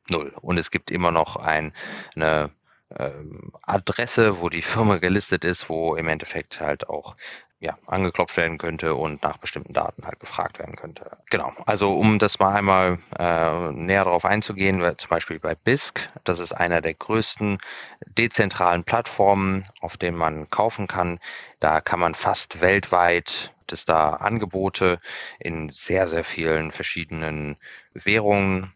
null. 0.09 0.33
Und 0.41 0.57
es 0.57 0.71
gibt 0.71 0.91
immer 0.91 1.11
noch 1.11 1.35
ein, 1.35 1.73
eine 2.15 2.51
ähm, 2.97 3.51
Adresse, 3.61 4.41
wo 4.41 4.49
die 4.49 4.61
Firma 4.61 4.97
gelistet 4.97 5.43
ist, 5.43 5.69
wo 5.69 5.95
im 5.95 6.07
Endeffekt 6.07 6.61
halt 6.61 6.89
auch 6.89 7.15
ja, 7.59 7.77
angeklopft 7.87 8.37
werden 8.37 8.57
könnte 8.57 8.93
und 8.95 9.23
nach 9.23 9.37
bestimmten 9.37 9.73
Daten 9.73 10.05
halt 10.05 10.19
gefragt 10.19 10.59
werden 10.59 10.75
könnte. 10.75 11.17
Genau, 11.29 11.51
also 11.65 11.91
um 11.93 12.19
das 12.19 12.37
mal 12.39 12.53
einmal 12.55 12.99
äh, 13.17 13.71
näher 13.71 14.03
darauf 14.03 14.25
einzugehen, 14.25 14.79
zum 14.97 15.09
Beispiel 15.09 15.39
bei 15.39 15.55
BISC, 15.55 16.07
das 16.23 16.39
ist 16.39 16.53
einer 16.53 16.81
der 16.81 16.93
größten 16.93 17.57
dezentralen 18.05 18.83
Plattformen, 18.83 19.63
auf 19.81 19.97
denen 19.97 20.17
man 20.17 20.49
kaufen 20.49 20.87
kann. 20.87 21.19
Da 21.59 21.81
kann 21.81 21.99
man 21.99 22.13
fast 22.13 22.61
weltweit 22.61 23.53
es 23.71 23.85
da 23.85 24.11
Angebote 24.13 24.99
in 25.39 25.69
sehr, 25.69 26.07
sehr 26.07 26.23
vielen 26.23 26.71
verschiedenen 26.71 27.57
Währungen. 27.93 28.71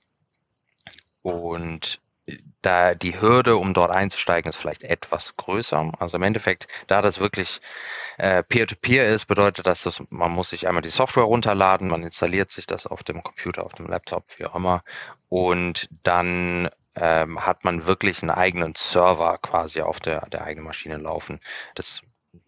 Und 1.22 2.01
da 2.62 2.94
die 2.96 3.20
Hürde, 3.20 3.58
um 3.58 3.74
dort 3.74 3.92
einzusteigen, 3.92 4.50
ist 4.50 4.58
vielleicht 4.58 4.84
etwas 4.84 5.36
größer. 5.38 5.92
Also 6.00 6.18
im 6.18 6.24
Endeffekt, 6.24 6.68
da 6.88 7.02
das 7.02 7.20
wirklich 7.20 7.60
äh, 8.18 8.44
Peer-to-Peer 8.44 9.10
ist, 9.10 9.26
bedeutet 9.26 9.66
das, 9.68 9.84
dass 9.84 10.04
man 10.10 10.32
muss 10.32 10.50
sich 10.50 10.68
einmal 10.68 10.82
die 10.84 10.90
Software 10.90 11.24
runterladen, 11.24 11.88
man 11.88 12.04
installiert 12.04 12.52
sich 12.52 12.68
das 12.68 12.86
auf 12.86 13.04
dem 13.04 13.24
Computer, 13.24 13.64
auf 13.66 13.74
dem 13.74 13.88
Laptop, 13.88 14.26
wie 14.38 14.46
auch 14.46 14.56
immer, 14.56 14.84
und 15.30 15.90
dann 16.04 16.70
ähm, 16.96 17.46
hat 17.46 17.64
man 17.64 17.86
wirklich 17.86 18.22
einen 18.22 18.32
eigenen 18.32 18.76
Server 18.76 19.38
quasi 19.40 19.82
auf 19.82 20.00
der, 20.00 20.28
der 20.28 20.44
eigenen 20.44 20.68
Maschine 20.68 20.98
laufen. 20.98 21.40
Das 21.76 22.02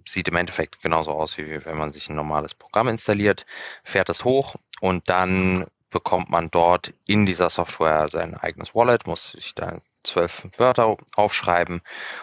sieht 0.05 0.27
im 0.27 0.35
Endeffekt 0.35 0.81
genauso 0.81 1.11
aus, 1.11 1.37
wie 1.37 1.65
wenn 1.65 1.77
man 1.77 1.91
sich 1.91 2.09
ein 2.09 2.15
normales 2.15 2.53
Programm 2.53 2.87
installiert, 2.89 3.45
fährt 3.83 4.09
es 4.09 4.23
hoch 4.23 4.55
und 4.81 5.09
dann 5.09 5.65
bekommt 5.93 6.29
man 6.29 6.51
dort 6.51 6.93
in 7.05 7.25
dieser 7.25 7.49
Software 7.49 8.09
sein 8.09 8.35
eigenes 8.35 8.75
Wallet, 8.75 9.07
muss 9.07 9.31
sich 9.31 9.55
da 9.55 9.79
zwölf 10.03 10.45
Wörter 10.57 10.97
aufschreiben 11.15 11.81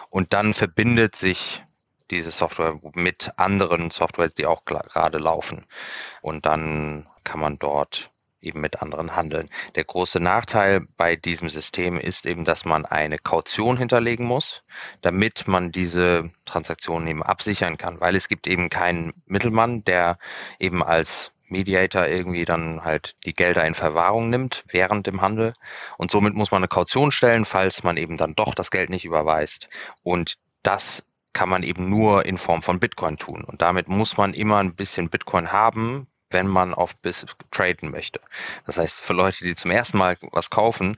und 0.09 0.33
dann 0.33 0.53
verbindet 0.53 1.15
sich 1.15 1.63
diese 2.11 2.31
Software 2.31 2.79
mit 2.93 3.31
anderen 3.37 3.89
Softwares, 3.89 4.33
die 4.33 4.45
auch 4.45 4.65
gerade 4.65 5.17
laufen. 5.17 5.65
Und 6.21 6.45
dann 6.45 7.09
kann 7.23 7.39
man 7.39 7.57
dort 7.57 8.11
eben 8.41 8.59
mit 8.59 8.81
anderen 8.81 9.15
handeln. 9.15 9.49
Der 9.75 9.83
große 9.83 10.19
Nachteil 10.19 10.81
bei 10.97 11.15
diesem 11.15 11.49
System 11.49 11.99
ist 11.99 12.25
eben, 12.25 12.43
dass 12.43 12.65
man 12.65 12.85
eine 12.85 13.17
Kaution 13.17 13.77
hinterlegen 13.77 14.25
muss, 14.25 14.63
damit 15.01 15.47
man 15.47 15.71
diese 15.71 16.23
Transaktionen 16.45 17.07
eben 17.07 17.23
absichern 17.23 17.77
kann, 17.77 18.01
weil 18.01 18.15
es 18.15 18.27
gibt 18.27 18.47
eben 18.47 18.69
keinen 18.69 19.13
Mittelmann, 19.25 19.83
der 19.85 20.17
eben 20.59 20.83
als 20.83 21.31
Mediator 21.51 22.07
irgendwie 22.07 22.45
dann 22.45 22.83
halt 22.83 23.15
die 23.25 23.33
Gelder 23.33 23.65
in 23.65 23.73
Verwahrung 23.73 24.29
nimmt 24.29 24.63
während 24.67 25.07
dem 25.07 25.21
Handel. 25.21 25.53
Und 25.97 26.11
somit 26.11 26.33
muss 26.33 26.51
man 26.51 26.59
eine 26.59 26.67
Kaution 26.67 27.11
stellen, 27.11 27.45
falls 27.45 27.83
man 27.83 27.97
eben 27.97 28.17
dann 28.17 28.35
doch 28.35 28.55
das 28.55 28.71
Geld 28.71 28.89
nicht 28.89 29.05
überweist. 29.05 29.69
Und 30.03 30.35
das 30.63 31.03
kann 31.33 31.49
man 31.49 31.63
eben 31.63 31.89
nur 31.89 32.25
in 32.25 32.37
Form 32.37 32.61
von 32.61 32.79
Bitcoin 32.79 33.17
tun. 33.17 33.43
Und 33.43 33.61
damit 33.61 33.87
muss 33.87 34.17
man 34.17 34.33
immer 34.33 34.57
ein 34.57 34.75
bisschen 34.75 35.09
Bitcoin 35.09 35.51
haben, 35.51 36.07
wenn 36.29 36.47
man 36.47 36.73
auf 36.73 36.95
BIS 37.01 37.25
traden 37.51 37.91
möchte. 37.91 38.21
Das 38.65 38.77
heißt, 38.77 38.99
für 38.99 39.13
Leute, 39.13 39.43
die 39.43 39.55
zum 39.55 39.71
ersten 39.71 39.97
Mal 39.97 40.17
was 40.31 40.49
kaufen, 40.49 40.97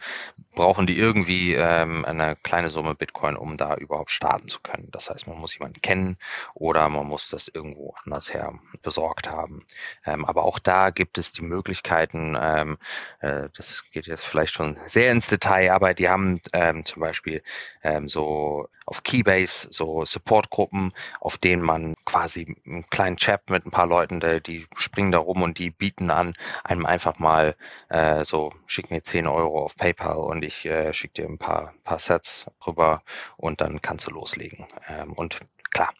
brauchen 0.56 0.88
die 0.88 0.98
irgendwie 0.98 1.54
ähm, 1.54 2.06
eine 2.06 2.36
kleine 2.44 2.70
Summe 2.70 2.96
Bitcoin, 2.96 3.36
um 3.36 3.58
da 3.58 3.76
überhaupt 3.76 4.12
starten 4.12 4.48
zu 4.48 4.60
können. 4.60 4.90
Das 4.92 5.10
heißt, 5.10 5.28
man 5.28 5.38
muss 5.38 5.58
jemanden 5.58 5.82
kennen 5.82 6.18
oder 6.54 6.88
man 6.90 7.08
muss 7.08 7.30
das 7.30 7.48
irgendwo 7.48 7.94
anders 8.06 8.34
her 8.34 8.54
besorgt 8.82 9.32
haben. 9.32 9.66
Ähm, 10.06 10.26
aber 10.26 10.44
auch 10.44 10.60
da 10.60 10.90
gibt 10.90 11.18
es 11.18 11.32
die 11.32 11.42
Möglichkeiten, 11.42 12.38
ähm, 12.40 12.78
äh, 13.22 13.50
das 13.56 13.84
geht 13.92 14.08
jetzt 14.08 14.26
vielleicht 14.26 14.54
schon 14.54 14.78
sehr 14.86 15.12
ins 15.12 15.28
Detail, 15.28 15.72
aber 15.72 15.94
die 15.94 16.10
haben 16.10 16.40
ähm, 16.54 16.86
zum 16.86 17.02
Beispiel 17.02 17.42
ähm, 17.84 18.08
so 18.08 18.68
auf 18.86 19.04
Keybase 19.04 19.68
so 19.72 20.06
Supportgruppen, 20.06 20.92
auf 21.22 21.38
denen 21.38 21.62
man 21.62 21.96
quasi 22.06 22.56
einen 22.66 22.90
kleinen 22.90 23.18
Chat 23.18 23.50
mit 23.50 23.66
ein 23.66 23.72
paar 23.72 23.88
Leuten, 23.88 24.20
die, 24.20 24.42
die 24.42 24.66
springen 24.76 25.12
da 25.12 25.20
rum 25.20 25.42
und 25.42 25.58
die 25.58 25.70
bieten 25.70 26.12
an, 26.12 26.34
einem 26.64 26.86
einfach 26.86 27.20
mal 27.20 27.56
äh, 27.90 28.26
so, 28.26 28.54
schick 28.68 28.92
mir 28.92 29.02
10 29.02 29.28
Euro 29.28 29.64
auf 29.64 29.76
PayPal 29.78 30.18
und 30.18 30.43
ich 30.44 30.66
äh, 30.66 30.94
schicke 30.94 31.22
dir 31.24 31.28
ein 31.28 31.38
paar, 31.38 31.74
paar 31.84 32.00
Sets 32.00 32.46
rüber 32.66 33.02
und 33.38 33.62
dann 33.62 33.82
kannst 33.82 34.08
du 34.08 34.12
loslegen. 34.12 34.66
Ähm, 34.88 35.14
und 35.14 35.40
klar, 35.72 35.94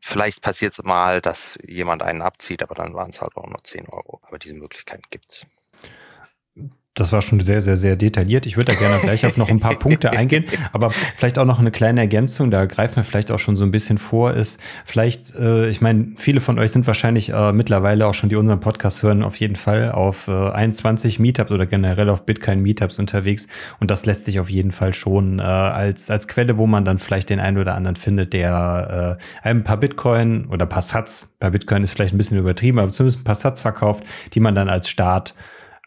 vielleicht 0.00 0.42
passiert 0.42 0.72
es 0.72 0.82
mal, 0.84 1.20
dass 1.20 1.58
jemand 1.66 2.02
einen 2.02 2.22
abzieht, 2.22 2.62
aber 2.62 2.74
dann 2.74 2.94
waren 2.94 3.10
es 3.10 3.20
halt 3.20 3.36
auch 3.36 3.46
nur 3.46 3.62
10 3.62 3.88
Euro. 3.88 4.20
Aber 4.22 4.38
diese 4.38 4.54
Möglichkeiten 4.54 5.04
gibt 5.10 5.30
es 5.30 5.46
das 7.00 7.12
war 7.12 7.22
schon 7.22 7.40
sehr, 7.40 7.62
sehr, 7.62 7.76
sehr 7.78 7.96
detailliert. 7.96 8.44
Ich 8.46 8.56
würde 8.56 8.72
da 8.72 8.78
gerne 8.78 9.00
gleich 9.00 9.24
auf 9.24 9.36
noch 9.36 9.48
ein 9.48 9.58
paar 9.58 9.76
Punkte 9.76 10.10
eingehen, 10.16 10.44
aber 10.72 10.90
vielleicht 10.90 11.38
auch 11.38 11.46
noch 11.46 11.58
eine 11.58 11.70
kleine 11.70 12.00
Ergänzung, 12.00 12.50
da 12.50 12.66
greifen 12.66 12.96
wir 12.96 13.04
vielleicht 13.04 13.30
auch 13.30 13.38
schon 13.38 13.56
so 13.56 13.64
ein 13.64 13.70
bisschen 13.70 13.96
vor, 13.98 14.34
ist 14.34 14.60
vielleicht, 14.84 15.34
äh, 15.34 15.68
ich 15.68 15.80
meine, 15.80 16.12
viele 16.16 16.40
von 16.40 16.58
euch 16.58 16.72
sind 16.72 16.86
wahrscheinlich 16.86 17.30
äh, 17.30 17.52
mittlerweile 17.52 18.06
auch 18.06 18.14
schon, 18.14 18.28
die 18.28 18.36
unseren 18.36 18.60
Podcast 18.60 19.02
hören, 19.02 19.22
auf 19.22 19.36
jeden 19.36 19.56
Fall 19.56 19.92
auf 19.92 20.28
äh, 20.28 20.50
21 20.50 21.18
Meetups 21.18 21.50
oder 21.50 21.64
generell 21.66 22.10
auf 22.10 22.26
Bitcoin 22.26 22.60
Meetups 22.60 22.98
unterwegs. 22.98 23.48
Und 23.80 23.90
das 23.90 24.04
lässt 24.04 24.26
sich 24.26 24.38
auf 24.38 24.50
jeden 24.50 24.72
Fall 24.72 24.92
schon 24.92 25.38
äh, 25.38 25.42
als, 25.42 26.10
als 26.10 26.28
Quelle, 26.28 26.58
wo 26.58 26.66
man 26.66 26.84
dann 26.84 26.98
vielleicht 26.98 27.30
den 27.30 27.40
einen 27.40 27.56
oder 27.56 27.74
anderen 27.74 27.96
findet, 27.96 28.34
der 28.34 29.16
äh, 29.42 29.48
ein 29.48 29.64
paar 29.64 29.78
Bitcoin 29.78 30.46
oder 30.46 30.66
paar 30.66 30.82
Sats, 30.82 31.32
bei 31.38 31.48
Bitcoin 31.48 31.82
ist 31.82 31.92
vielleicht 31.92 32.14
ein 32.14 32.18
bisschen 32.18 32.38
übertrieben, 32.38 32.78
aber 32.78 32.90
zumindest 32.90 33.20
ein 33.20 33.24
paar 33.24 33.34
Sats 33.34 33.62
verkauft, 33.62 34.04
die 34.34 34.40
man 34.40 34.54
dann 34.54 34.68
als 34.68 34.90
Start 34.90 35.34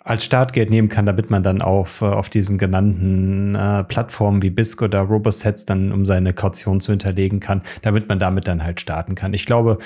als 0.04 0.24
Startgeld 0.26 0.70
nehmen 0.70 0.90
kann, 0.90 1.06
damit 1.06 1.30
man 1.30 1.44
dann 1.44 1.62
auf, 1.62 2.02
äh, 2.02 2.06
auf 2.06 2.30
diesen 2.30 2.58
genannten 2.58 3.56
äh, 3.56 3.84
Plattformen 3.84 4.42
wie 4.42 4.50
BISC 4.50 4.82
oder 4.82 5.00
Robosets 5.00 5.66
dann, 5.66 5.92
um 5.92 6.06
seine 6.06 6.34
Kaution 6.34 6.80
zu 6.80 6.92
hinterlegen 6.92 7.40
kann, 7.40 7.62
damit 7.82 8.10
man 8.10 8.20
damit 8.20 8.48
dann 8.48 8.64
halt 8.64 8.82
starten 8.82 9.16
kann. 9.16 9.34
Ich 9.34 9.46
glaube, 9.46 9.78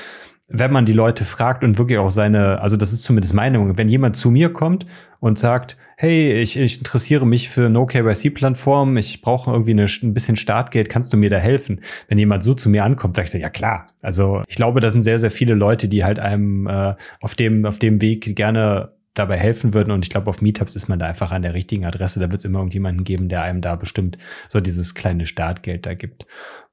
wenn 0.49 0.72
man 0.72 0.86
die 0.86 0.93
Leute 0.93 1.26
fragt 1.26 1.63
und 1.63 1.78
wirklich 1.78 1.97
auch 1.99 2.09
seine, 2.09 2.61
also 2.61 2.78
das 2.78 2.93
ist 2.93 3.03
zumindest 3.03 3.34
meine 3.34 3.59
Meinung, 3.59 3.78
wenn 3.78 3.89
jemand 3.89 4.15
zu 4.15 4.32
mir 4.32 4.51
kommt 4.53 4.86
und 5.20 5.38
sagt, 5.38 5.78
hey, 5.97 6.41
ich, 6.41 6.57
ich 6.57 6.78
interessiere 6.78 7.26
mich 7.26 7.49
für 7.49 7.70
No-KYC-Plattformen, 7.70 8.95
ich 8.97 9.22
brauche 9.22 9.51
irgendwie 9.51 9.72
eine, 9.72 9.88
ein 10.03 10.13
bisschen 10.13 10.36
Startgeld, 10.36 10.89
kannst 10.89 11.11
du 11.11 11.18
mir 11.18 11.30
da 11.30 11.38
helfen? 11.38 11.82
Wenn 12.07 12.20
jemand 12.20 12.43
so 12.43 12.53
zu 12.53 12.70
mir 12.70 12.86
ankommt, 12.86 13.15
sage 13.15 13.30
ich, 13.34 13.41
ja 13.41 13.49
klar. 13.49 13.88
Also 14.01 14.41
ich 14.47 14.55
glaube, 14.55 14.80
da 14.80 14.91
sind 14.91 15.03
sehr, 15.03 15.20
sehr 15.20 15.32
viele 15.32 15.55
Leute, 15.55 15.88
die 15.88 16.05
halt 16.05 16.20
einem 16.20 16.68
äh, 16.68 16.93
auf, 17.20 17.36
dem, 17.36 17.65
auf 17.65 17.80
dem 17.80 17.99
Weg 17.99 18.36
gerne 18.36 18.93
dabei 19.20 19.38
helfen 19.38 19.74
würden. 19.74 19.91
Und 19.91 20.05
ich 20.05 20.09
glaube, 20.09 20.30
auf 20.30 20.41
Meetups 20.41 20.76
ist 20.76 20.88
man 20.88 20.99
da 20.99 21.05
einfach 21.05 21.32
an 21.32 21.41
der 21.41 21.53
richtigen 21.53 21.86
Adresse. 21.86 22.20
Da 22.20 22.32
wird 22.32 22.41
es 22.41 22.45
immer 22.45 22.59
irgendjemanden 22.59 23.03
geben, 23.03 23.30
der 23.30 23.41
einem 23.41 23.61
da 23.61 23.76
bestimmt 23.76 24.18
so 24.47 24.59
dieses 24.59 24.95
kleine 24.95 25.26
Startgeld 25.26 25.86
da 25.86 25.93
gibt. 25.93 26.26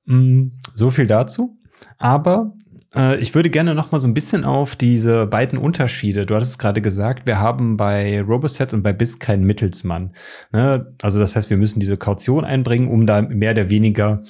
Mm, 0.07 0.49
so 0.75 0.91
viel 0.91 1.07
dazu. 1.07 1.59
Aber 1.99 2.55
äh, 2.95 3.17
ich 3.19 3.35
würde 3.35 3.51
gerne 3.51 3.75
noch 3.75 3.93
mal 3.93 3.99
so 3.99 4.09
ein 4.09 4.15
bisschen 4.15 4.45
auf 4.45 4.77
diese 4.77 5.27
beiden 5.27 5.59
Unterschiede. 5.59 6.27
Du 6.27 6.35
hattest 6.35 6.53
es 6.53 6.59
gerade 6.59 6.81
gesagt, 6.81 7.27
wir 7.27 7.41
haben 7.41 7.77
bei 7.77 8.23
Robosets 8.23 8.75
und 8.75 8.83
bei 8.83 8.93
BIS 8.93 9.19
keinen 9.19 9.45
Mittelsmann. 9.45 10.13
Ne? 10.53 10.95
Also 11.03 11.19
das 11.19 11.37
heißt, 11.37 11.51
wir 11.51 11.57
müssen 11.57 11.81
diese 11.81 11.97
Kaution 11.97 12.45
einbringen, 12.45 12.89
um 12.89 13.07
da 13.07 13.23
mehr 13.23 13.53
oder 13.53 13.71
weniger, 13.71 14.23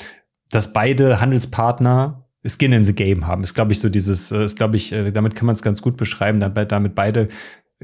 dass 0.51 0.73
beide 0.73 1.21
Handelspartner 1.21 2.25
Skin 2.47 2.73
in 2.73 2.85
the 2.85 2.95
Game 2.95 3.27
haben. 3.27 3.43
Ist, 3.43 3.55
glaube 3.55 3.73
ich, 3.73 3.81
so 3.81 3.89
dieses, 3.89 4.31
äh, 4.31 4.45
ist, 4.45 4.57
glaube 4.57 4.77
ich, 4.77 4.93
äh, 4.93 5.11
damit 5.13 5.35
kann 5.35 5.47
man 5.47 5.55
es 5.55 5.63
ganz 5.63 5.81
gut 5.81 5.97
beschreiben, 5.97 6.41
damit 6.41 6.95
beide 6.95 7.29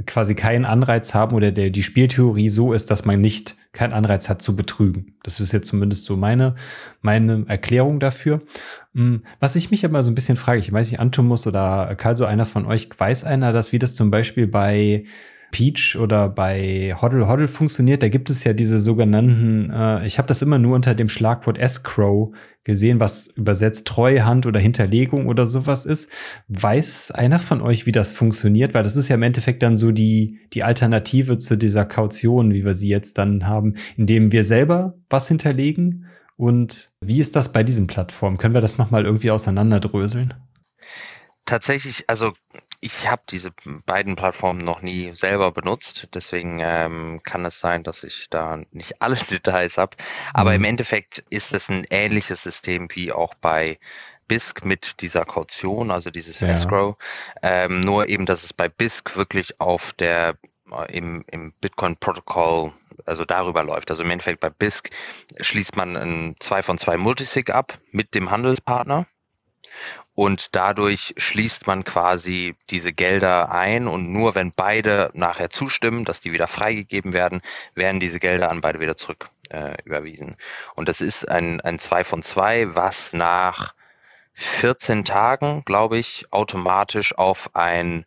quasi 0.07 0.35
keinen 0.35 0.65
Anreiz 0.65 1.15
haben 1.15 1.35
oder 1.35 1.53
der, 1.53 1.71
die 1.71 1.83
Spieltheorie 1.83 2.49
so 2.49 2.73
ist, 2.73 2.91
dass 2.91 3.05
man 3.05 3.21
nicht 3.21 3.57
keinen 3.73 3.93
Anreiz 3.93 4.29
hat 4.29 4.43
zu 4.43 4.57
betrügen. 4.57 5.19
Das 5.23 5.41
ist 5.41 5.53
jetzt 5.53 5.69
zumindest 5.69 6.05
so 6.05 6.17
meine, 6.17 6.55
meine 7.03 7.45
Erklärung 7.49 8.01
dafür. 8.01 8.43
Hm, 8.95 9.23
was 9.41 9.57
ich 9.57 9.71
mich 9.71 9.85
aber 9.85 10.03
so 10.03 10.11
ein 10.11 10.15
bisschen 10.15 10.37
frage, 10.37 10.59
ich 10.59 10.73
weiß 10.73 10.91
nicht, 10.91 11.01
Antumus 11.01 11.47
oder 11.47 11.95
Karl, 11.97 12.17
so 12.17 12.25
einer 12.25 12.47
von 12.47 12.67
euch, 12.67 12.89
weiß 12.97 13.25
einer, 13.25 13.53
dass 13.53 13.73
wie 13.73 13.79
das 13.79 13.95
zum 13.95 14.11
Beispiel 14.11 14.47
bei 14.47 15.05
Peach 15.51 15.97
oder 15.99 16.29
bei 16.29 16.95
Hoddle 17.01 17.29
Hoddle 17.29 17.49
funktioniert, 17.49 18.03
da 18.03 18.09
gibt 18.09 18.31
es 18.31 18.45
ja 18.45 18.53
diese 18.53 18.79
sogenannten, 18.79 19.71
äh, 19.71 20.07
ich 20.07 20.19
habe 20.19 20.29
das 20.29 20.43
immer 20.43 20.59
nur 20.59 20.77
unter 20.77 20.95
dem 20.95 21.09
Schlagwort 21.09 21.59
Escrow 21.59 22.35
gesehen, 22.65 23.01
was 23.01 23.29
übersetzt 23.37 23.87
Treuhand 23.87 24.47
oder 24.47 24.61
Hinterlegung 24.61 25.27
oder 25.27 25.47
sowas 25.47 25.87
ist. 25.87 26.11
Weiß 26.49 27.11
einer 27.11 27.39
von 27.39 27.61
euch, 27.61 27.87
wie 27.87 27.93
das 27.93 28.13
funktioniert? 28.13 28.75
Weil 28.75 28.83
das 28.83 28.97
ist 28.97 29.09
ja 29.09 29.17
im 29.17 29.23
Endeffekt 29.23 29.63
dann 29.63 29.77
so 29.77 29.93
die, 29.93 30.39
die 30.53 30.63
Alternative 30.63 31.39
zu 31.39 31.57
dieser 31.57 31.85
Kaution, 31.85 32.53
wie 32.53 32.65
wir 32.65 32.75
sie 32.75 32.89
jetzt 32.89 33.19
dann 33.19 33.47
haben, 33.47 33.73
indem 33.97 34.33
wir 34.33 34.45
selber 34.45 34.95
was 35.09 35.29
hinterlegen. 35.29 36.07
Und 36.37 36.93
wie 37.01 37.21
ist 37.21 37.37
das 37.37 37.53
bei 37.53 37.63
diesen 37.63 37.87
Plattformen? 37.87 38.39
Können 38.39 38.55
wir 38.55 38.61
das 38.61 38.79
nochmal 38.79 39.05
irgendwie 39.05 39.31
auseinanderdröseln? 39.31 40.35
Tatsächlich, 41.45 42.05
also 42.07 42.33
ich 42.81 43.09
habe 43.09 43.23
diese 43.29 43.53
beiden 43.85 44.17
Plattformen 44.17 44.65
noch 44.65 44.81
nie 44.81 45.15
selber 45.15 45.53
benutzt, 45.53 46.09
deswegen 46.15 46.61
ähm, 46.63 47.21
kann 47.23 47.45
es 47.45 47.61
sein, 47.61 47.83
dass 47.83 48.05
ich 48.05 48.29
da 48.31 48.61
nicht 48.71 49.03
alle 49.03 49.17
Details 49.31 49.77
habe. 49.77 49.97
Aber 50.33 50.51
mhm. 50.51 50.57
im 50.57 50.65
Endeffekt 50.65 51.25
ist 51.31 51.53
es 51.53 51.69
ein 51.69 51.85
ähnliches 51.91 52.43
System 52.43 52.89
wie 52.93 53.13
auch 53.13 53.35
bei 53.35 53.79
BISC 54.29 54.65
mit 54.65 55.03
dieser 55.03 55.25
Kaution, 55.25 55.91
also 55.91 56.11
dieses 56.11 56.41
ja. 56.41 56.49
Escrow. 56.49 56.97
Ähm, 57.43 57.81
nur 57.81 58.09
eben, 58.09 58.27
dass 58.27 58.45
es 58.45 58.53
bei 58.53 58.69
BISC 58.69 59.17
wirklich 59.17 59.61
auf 59.61 59.93
der 59.93 60.37
äh, 60.73 60.97
im, 60.97 61.25
im 61.31 61.53
Bitcoin-Protokoll, 61.61 62.73
also 63.05 63.25
darüber 63.25 63.63
läuft. 63.63 63.91
Also 63.91 64.03
im 64.05 64.11
Endeffekt 64.11 64.41
bei 64.41 64.51
BISC 64.51 64.89
schließt 65.41 65.77
man 65.77 65.97
ein 65.97 66.37
2 66.41 66.63
von 66.63 66.79
2 66.79 66.97
Multisig 66.97 67.51
ab 67.51 67.77
mit 67.91 68.15
dem 68.15 68.31
Handelspartner 68.31 69.07
und 70.15 70.55
dadurch 70.55 71.15
schließt 71.17 71.67
man 71.67 71.85
quasi 71.85 72.57
diese 72.69 72.93
Gelder 72.93 73.51
ein 73.53 73.87
und 73.87 74.13
nur 74.13 74.35
wenn 74.35 74.53
beide 74.53 75.11
nachher 75.15 75.51
zustimmen, 75.51 76.05
dass 76.05 76.21
die 76.21 76.33
wieder 76.33 76.47
freigegeben 76.47 77.13
werden, 77.13 77.41
werden 77.75 78.01
diese 78.01 78.19
Gelder 78.19 78.51
an 78.51 78.61
beide 78.61 78.81
wieder 78.81 78.97
zurück 78.97 79.31
äh, 79.51 79.77
überwiesen. 79.85 80.37
Und 80.75 80.89
das 80.89 81.01
ist 81.01 81.29
ein, 81.29 81.61
ein 81.61 81.79
2 81.79 82.05
von 82.05 82.23
2, 82.23 82.75
was 82.75 83.13
nach 83.13 83.75
14 84.35 85.05
Tagen, 85.05 85.65
glaube 85.65 85.99
ich, 85.99 86.27
automatisch 86.31 87.17
auf 87.17 87.55
ein 87.55 88.05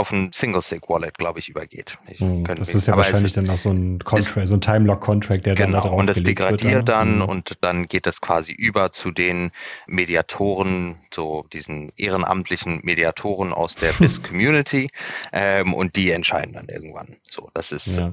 auf 0.00 0.12
ein 0.12 0.32
Single-Sig-Wallet, 0.32 1.18
glaube 1.18 1.38
ich, 1.38 1.50
übergeht. 1.50 1.98
Ich, 2.08 2.20
hm, 2.20 2.44
das 2.44 2.74
ist 2.74 2.86
ja 2.86 2.96
wahrscheinlich 2.96 3.34
dann 3.34 3.48
auch 3.50 3.58
so 3.58 3.70
ein 3.70 3.98
Contract, 3.98 4.48
so 4.48 4.54
ein 4.54 4.60
Time-Lock-Contract, 4.62 5.44
der 5.44 5.54
genau, 5.54 5.66
dann 5.66 5.72
da 5.72 5.88
drauf 5.88 6.00
und 6.00 6.06
das 6.06 6.22
degradiert 6.22 6.88
dann 6.88 7.16
mhm. 7.16 7.22
und 7.22 7.58
dann 7.60 7.86
geht 7.86 8.06
das 8.06 8.22
quasi 8.22 8.52
über 8.52 8.92
zu 8.92 9.10
den 9.10 9.50
Mediatoren, 9.86 10.96
so 11.12 11.44
diesen 11.52 11.92
ehrenamtlichen 11.96 12.80
Mediatoren 12.82 13.52
aus 13.52 13.74
der 13.74 13.92
BIS-Community 13.98 14.88
ähm, 15.32 15.74
und 15.74 15.96
die 15.96 16.10
entscheiden 16.10 16.54
dann 16.54 16.68
irgendwann. 16.68 17.16
So, 17.28 17.50
das 17.52 17.70
ist 17.70 17.98
ja. 17.98 18.12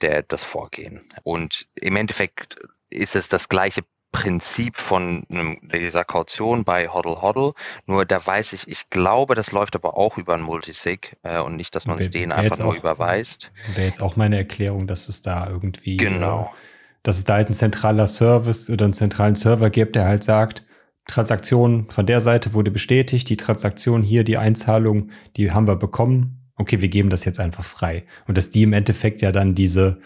der, 0.00 0.22
das 0.22 0.44
Vorgehen. 0.44 1.00
Und 1.24 1.66
im 1.74 1.96
Endeffekt 1.96 2.56
ist 2.90 3.16
es 3.16 3.28
das 3.28 3.48
gleiche 3.48 3.82
Prinzip 4.14 4.76
von 4.76 5.26
einem, 5.28 5.58
dieser 5.72 6.04
Kaution 6.04 6.62
bei 6.62 6.88
Hoddle 6.88 7.20
Hoddle. 7.20 7.52
Nur 7.86 8.04
da 8.04 8.24
weiß 8.24 8.52
ich, 8.52 8.68
ich 8.68 8.88
glaube, 8.88 9.34
das 9.34 9.50
läuft 9.50 9.74
aber 9.74 9.98
auch 9.98 10.18
über 10.18 10.34
ein 10.34 10.40
Multisig 10.40 11.16
äh, 11.24 11.40
und 11.40 11.56
nicht, 11.56 11.74
dass 11.74 11.86
man 11.86 11.98
es 11.98 12.10
denen 12.10 12.30
einfach 12.30 12.60
nur 12.60 12.68
auch, 12.68 12.76
überweist. 12.76 13.50
Wäre 13.74 13.88
jetzt 13.88 14.00
auch 14.00 14.14
meine 14.14 14.36
Erklärung, 14.36 14.86
dass 14.86 15.08
es 15.08 15.20
da 15.20 15.48
irgendwie, 15.48 15.96
genau. 15.96 16.52
Äh, 16.52 16.56
dass 17.02 17.18
es 17.18 17.24
da 17.24 17.34
halt 17.34 17.50
ein 17.50 17.54
zentraler 17.54 18.06
Service 18.06 18.70
oder 18.70 18.84
einen 18.84 18.94
zentralen 18.94 19.34
Server 19.34 19.68
gibt, 19.68 19.96
der 19.96 20.04
halt 20.04 20.22
sagt, 20.22 20.64
Transaktion 21.08 21.90
von 21.90 22.06
der 22.06 22.20
Seite 22.20 22.54
wurde 22.54 22.70
bestätigt, 22.70 23.28
die 23.28 23.36
Transaktion 23.36 24.04
hier, 24.04 24.22
die 24.22 24.38
Einzahlung, 24.38 25.10
die 25.36 25.50
haben 25.50 25.66
wir 25.66 25.76
bekommen. 25.76 26.52
Okay, 26.56 26.80
wir 26.80 26.88
geben 26.88 27.10
das 27.10 27.24
jetzt 27.24 27.40
einfach 27.40 27.64
frei. 27.64 28.04
Und 28.28 28.38
dass 28.38 28.50
die 28.50 28.62
im 28.62 28.72
Endeffekt 28.72 29.22
ja 29.22 29.32
dann 29.32 29.56
diese 29.56 29.98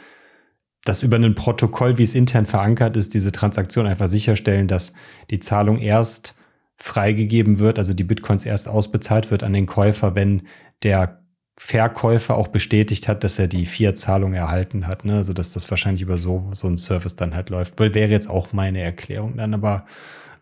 dass 0.88 1.02
über 1.02 1.16
ein 1.16 1.34
Protokoll, 1.34 1.98
wie 1.98 2.02
es 2.02 2.14
intern 2.14 2.46
verankert 2.46 2.96
ist, 2.96 3.12
diese 3.12 3.30
Transaktion 3.30 3.86
einfach 3.86 4.08
sicherstellen, 4.08 4.68
dass 4.68 4.94
die 5.30 5.38
Zahlung 5.38 5.78
erst 5.78 6.34
freigegeben 6.76 7.58
wird, 7.58 7.78
also 7.78 7.92
die 7.92 8.04
Bitcoins 8.04 8.46
erst 8.46 8.68
ausbezahlt 8.68 9.30
wird 9.30 9.42
an 9.42 9.52
den 9.52 9.66
Käufer, 9.66 10.14
wenn 10.14 10.42
der 10.82 11.20
Verkäufer 11.58 12.36
auch 12.36 12.48
bestätigt 12.48 13.06
hat, 13.06 13.22
dass 13.22 13.38
er 13.38 13.48
die 13.48 13.66
Fiat-Zahlung 13.66 14.32
erhalten 14.32 14.86
hat. 14.86 15.04
Ne? 15.04 15.16
Also 15.16 15.34
dass 15.34 15.52
das 15.52 15.68
wahrscheinlich 15.68 16.02
über 16.02 16.16
so, 16.16 16.48
so 16.52 16.68
ein 16.68 16.78
Service 16.78 17.16
dann 17.16 17.34
halt 17.34 17.50
läuft. 17.50 17.78
Wäre 17.78 18.10
jetzt 18.10 18.30
auch 18.30 18.52
meine 18.54 18.80
Erklärung 18.80 19.36
dann, 19.36 19.52
aber 19.52 19.84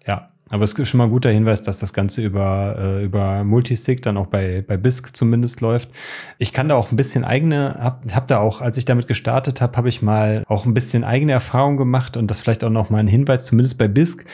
ja, 0.06 0.30
aber 0.50 0.62
es 0.62 0.72
ist 0.72 0.88
schon 0.88 0.98
mal 0.98 1.04
ein 1.04 1.10
guter 1.10 1.30
Hinweis, 1.30 1.62
dass 1.62 1.80
das 1.80 1.92
Ganze 1.92 2.22
über, 2.22 2.76
äh, 2.78 3.04
über 3.04 3.42
Multisig 3.42 4.02
dann 4.02 4.16
auch 4.16 4.28
bei, 4.28 4.64
bei 4.66 4.76
BISC 4.76 5.14
zumindest 5.16 5.60
läuft. 5.60 5.90
Ich 6.38 6.52
kann 6.52 6.68
da 6.68 6.76
auch 6.76 6.92
ein 6.92 6.96
bisschen 6.96 7.24
eigene, 7.24 7.76
hab, 7.80 8.04
hab 8.14 8.28
da 8.28 8.38
auch, 8.38 8.60
als 8.60 8.76
ich 8.76 8.84
damit 8.84 9.08
gestartet 9.08 9.60
habe, 9.60 9.76
habe 9.76 9.88
ich 9.88 10.02
mal 10.02 10.44
auch 10.46 10.64
ein 10.64 10.74
bisschen 10.74 11.02
eigene 11.02 11.32
Erfahrung 11.32 11.76
gemacht 11.76 12.16
und 12.16 12.30
das 12.30 12.38
vielleicht 12.38 12.62
auch 12.62 12.70
noch 12.70 12.90
mal 12.90 12.98
ein 12.98 13.08
Hinweis, 13.08 13.46
zumindest 13.46 13.76
bei 13.76 13.88
BISC 13.88 14.24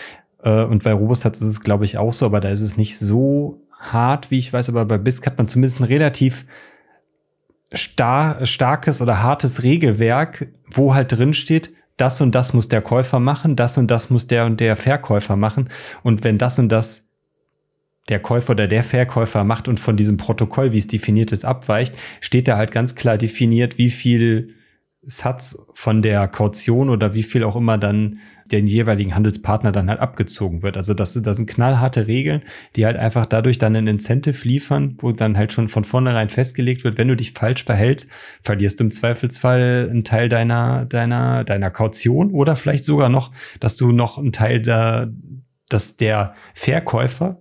äh, 0.43 0.65
und 0.65 0.85
bei 0.85 0.93
Robostats 0.93 1.41
ist 1.41 1.49
es, 1.49 1.61
glaube 1.63 1.87
ich, 1.87 1.97
auch 1.97 2.13
so, 2.13 2.27
aber 2.27 2.41
da 2.41 2.51
ist 2.51 2.61
es 2.61 2.77
nicht 2.77 2.99
so 2.99 3.63
hart, 3.79 4.31
wie 4.31 4.39
ich 4.39 4.53
weiß, 4.53 4.69
aber 4.69 4.85
bei 4.85 4.99
BISC 4.99 5.27
hat 5.27 5.39
man 5.39 5.49
zumindest 5.49 5.81
ein 5.81 5.85
relativ 5.85 6.45
star 7.75 8.45
starkes 8.45 9.01
oder 9.01 9.23
hartes 9.23 9.63
Regelwerk, 9.63 10.49
wo 10.71 10.95
halt 10.95 11.13
drin 11.13 11.33
steht, 11.33 11.73
das 11.97 12.21
und 12.21 12.35
das 12.35 12.53
muss 12.53 12.69
der 12.69 12.83
Käufer 12.83 13.21
machen, 13.21 13.57
das 13.57 13.79
und 13.79 13.91
das 13.91 14.11
muss 14.11 14.27
der 14.27 14.47
und 14.47 14.61
der 14.61 14.77
Verkäufer 14.77 15.37
machen. 15.37 15.69
Und 16.03 16.25
wenn 16.25 16.39
das 16.39 16.59
und 16.59 16.69
das 16.69 17.11
der 18.09 18.19
Käufer 18.19 18.53
oder 18.53 18.67
der 18.67 18.83
Verkäufer 18.83 19.45
macht 19.45 19.69
und 19.69 19.79
von 19.79 19.97
diesem 19.97 20.17
Protokoll, 20.17 20.73
wie 20.73 20.79
es 20.79 20.89
definiert 20.89 21.31
ist, 21.33 21.45
abweicht, 21.45 21.95
steht 22.21 22.49
da 22.49 22.57
halt 22.57 22.73
ganz 22.73 22.95
klar 22.95 23.17
definiert, 23.17 23.79
wie 23.79 23.91
viel 23.91 24.55
Satz 25.03 25.67
von 25.75 26.03
der 26.03 26.29
Kaution 26.29 26.89
oder 26.89 27.15
wie 27.15 27.23
viel 27.23 27.45
auch 27.45 27.57
immer 27.57 27.79
dann 27.79 28.19
den 28.53 28.67
jeweiligen 28.67 29.15
Handelspartner 29.15 29.73
dann 29.73 29.89
halt 29.89 30.01
abgezogen 30.01 30.63
wird. 30.63 30.77
Also 30.77 30.95
das, 30.95 31.15
das 31.15 31.37
sind 31.37 31.49
knallharte 31.49 32.07
Regeln, 32.07 32.43
die 32.77 32.85
halt 32.87 32.97
einfach 32.97 33.27
dadurch 33.27 33.59
dann 33.59 33.75
ein 33.75 33.87
Incentive 33.87 34.47
liefern, 34.47 34.97
wo 35.01 35.13
dann 35.13 35.37
halt 35.37 35.53
schon 35.53 35.69
von 35.69 35.85
vornherein 35.85 36.29
festgelegt 36.29 36.85
wird, 36.85 36.99
wenn 36.99 37.09
du 37.09 37.17
dich 37.17 37.33
falsch 37.33 37.65
verhältst, 37.65 38.11
verlierst 38.43 38.81
du 38.81 38.85
im 38.85 38.91
Zweifelsfall 38.91 39.89
einen 39.91 40.05
Teil 40.05 40.29
deiner, 40.29 40.85
deiner, 40.85 41.45
deiner 41.45 41.71
Kaution 41.71 42.31
oder 42.31 42.55
vielleicht 42.57 42.85
sogar 42.85 43.09
noch, 43.09 43.33
dass 43.61 43.77
du 43.77 43.93
noch 43.93 44.19
einen 44.19 44.33
Teil 44.33 44.61
der, 44.61 45.11
dass 45.69 45.97
der 45.97 46.35
Verkäufer 46.55 47.41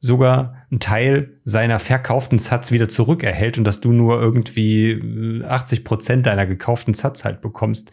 sogar 0.00 0.66
einen 0.70 0.80
Teil 0.80 1.40
seiner 1.44 1.78
verkauften 1.78 2.38
Satz 2.38 2.70
wieder 2.70 2.88
zurückerhält 2.88 3.58
und 3.58 3.64
dass 3.64 3.80
du 3.80 3.92
nur 3.92 4.20
irgendwie 4.20 5.42
80 5.46 5.84
Prozent 5.84 6.26
deiner 6.26 6.46
gekauften 6.46 6.94
Satz 6.94 7.24
halt 7.24 7.40
bekommst. 7.40 7.90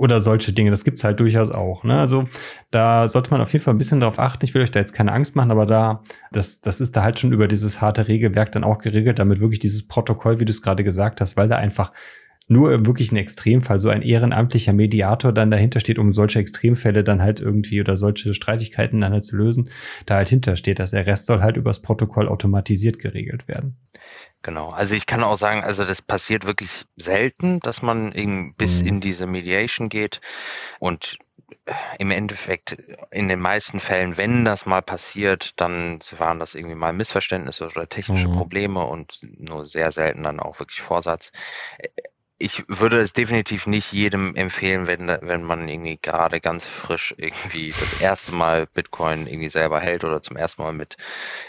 Oder 0.00 0.22
solche 0.22 0.54
Dinge, 0.54 0.70
das 0.70 0.84
gibt's 0.84 1.04
halt 1.04 1.20
durchaus 1.20 1.50
auch. 1.50 1.84
Ne? 1.84 2.00
Also 2.00 2.24
da 2.70 3.06
sollte 3.06 3.30
man 3.32 3.42
auf 3.42 3.52
jeden 3.52 3.62
Fall 3.62 3.74
ein 3.74 3.78
bisschen 3.78 4.00
darauf 4.00 4.18
achten. 4.18 4.46
Ich 4.46 4.54
will 4.54 4.62
euch 4.62 4.70
da 4.70 4.80
jetzt 4.80 4.94
keine 4.94 5.12
Angst 5.12 5.36
machen, 5.36 5.50
aber 5.50 5.66
da, 5.66 6.02
das, 6.32 6.62
das 6.62 6.80
ist 6.80 6.96
da 6.96 7.02
halt 7.02 7.18
schon 7.18 7.32
über 7.34 7.46
dieses 7.48 7.82
harte 7.82 8.08
Regelwerk 8.08 8.50
dann 8.52 8.64
auch 8.64 8.78
geregelt, 8.78 9.18
damit 9.18 9.40
wirklich 9.40 9.58
dieses 9.58 9.86
Protokoll, 9.86 10.40
wie 10.40 10.46
du 10.46 10.52
es 10.52 10.62
gerade 10.62 10.84
gesagt 10.84 11.20
hast, 11.20 11.36
weil 11.36 11.48
da 11.48 11.56
einfach 11.56 11.92
nur 12.48 12.72
im 12.72 12.86
wirklichen 12.86 13.16
Extremfall 13.16 13.78
so 13.78 13.90
ein 13.90 14.00
ehrenamtlicher 14.00 14.72
Mediator 14.72 15.32
dann 15.32 15.50
dahinter 15.50 15.80
steht, 15.80 15.98
um 15.98 16.14
solche 16.14 16.38
Extremfälle 16.38 17.04
dann 17.04 17.20
halt 17.20 17.38
irgendwie 17.40 17.78
oder 17.82 17.94
solche 17.94 18.32
Streitigkeiten 18.32 19.02
dann 19.02 19.12
halt 19.12 19.24
zu 19.24 19.36
lösen, 19.36 19.68
da 20.06 20.16
halt 20.16 20.30
hintersteht. 20.30 20.78
dass 20.78 20.92
der 20.92 21.06
Rest 21.06 21.26
soll 21.26 21.42
halt 21.42 21.58
übers 21.58 21.82
Protokoll 21.82 22.26
automatisiert 22.26 22.98
geregelt 22.98 23.48
werden. 23.48 23.76
Genau, 24.42 24.70
also 24.70 24.94
ich 24.94 25.06
kann 25.06 25.22
auch 25.22 25.36
sagen, 25.36 25.62
also 25.62 25.84
das 25.84 26.00
passiert 26.00 26.46
wirklich 26.46 26.86
selten, 26.96 27.60
dass 27.60 27.82
man 27.82 28.12
eben 28.12 28.54
bis 28.54 28.80
mhm. 28.80 28.88
in 28.88 29.00
diese 29.00 29.26
Mediation 29.26 29.90
geht 29.90 30.20
und 30.78 31.18
im 31.98 32.10
Endeffekt 32.10 32.76
in 33.10 33.28
den 33.28 33.40
meisten 33.40 33.80
Fällen, 33.80 34.16
wenn 34.16 34.44
das 34.44 34.66
mal 34.66 34.82
passiert, 34.82 35.60
dann 35.60 35.98
waren 36.16 36.38
das 36.38 36.54
irgendwie 36.54 36.74
mal 36.74 36.92
Missverständnisse 36.92 37.66
oder 37.66 37.88
technische 37.88 38.28
mhm. 38.28 38.32
Probleme 38.32 38.84
und 38.84 39.20
nur 39.38 39.66
sehr 39.66 39.92
selten 39.92 40.22
dann 40.22 40.40
auch 40.40 40.58
wirklich 40.58 40.80
Vorsatz 40.80 41.32
ich 42.42 42.64
würde 42.68 43.00
es 43.00 43.12
definitiv 43.12 43.66
nicht 43.66 43.92
jedem 43.92 44.34
empfehlen, 44.34 44.86
wenn, 44.86 45.08
wenn 45.08 45.42
man 45.42 45.68
irgendwie 45.68 45.98
gerade 46.00 46.40
ganz 46.40 46.64
frisch 46.64 47.14
irgendwie 47.18 47.74
das 47.78 48.00
erste 48.00 48.32
Mal 48.32 48.66
Bitcoin 48.66 49.26
irgendwie 49.26 49.50
selber 49.50 49.78
hält 49.78 50.04
oder 50.04 50.22
zum 50.22 50.38
ersten 50.38 50.62
Mal 50.62 50.72
mit 50.72 50.96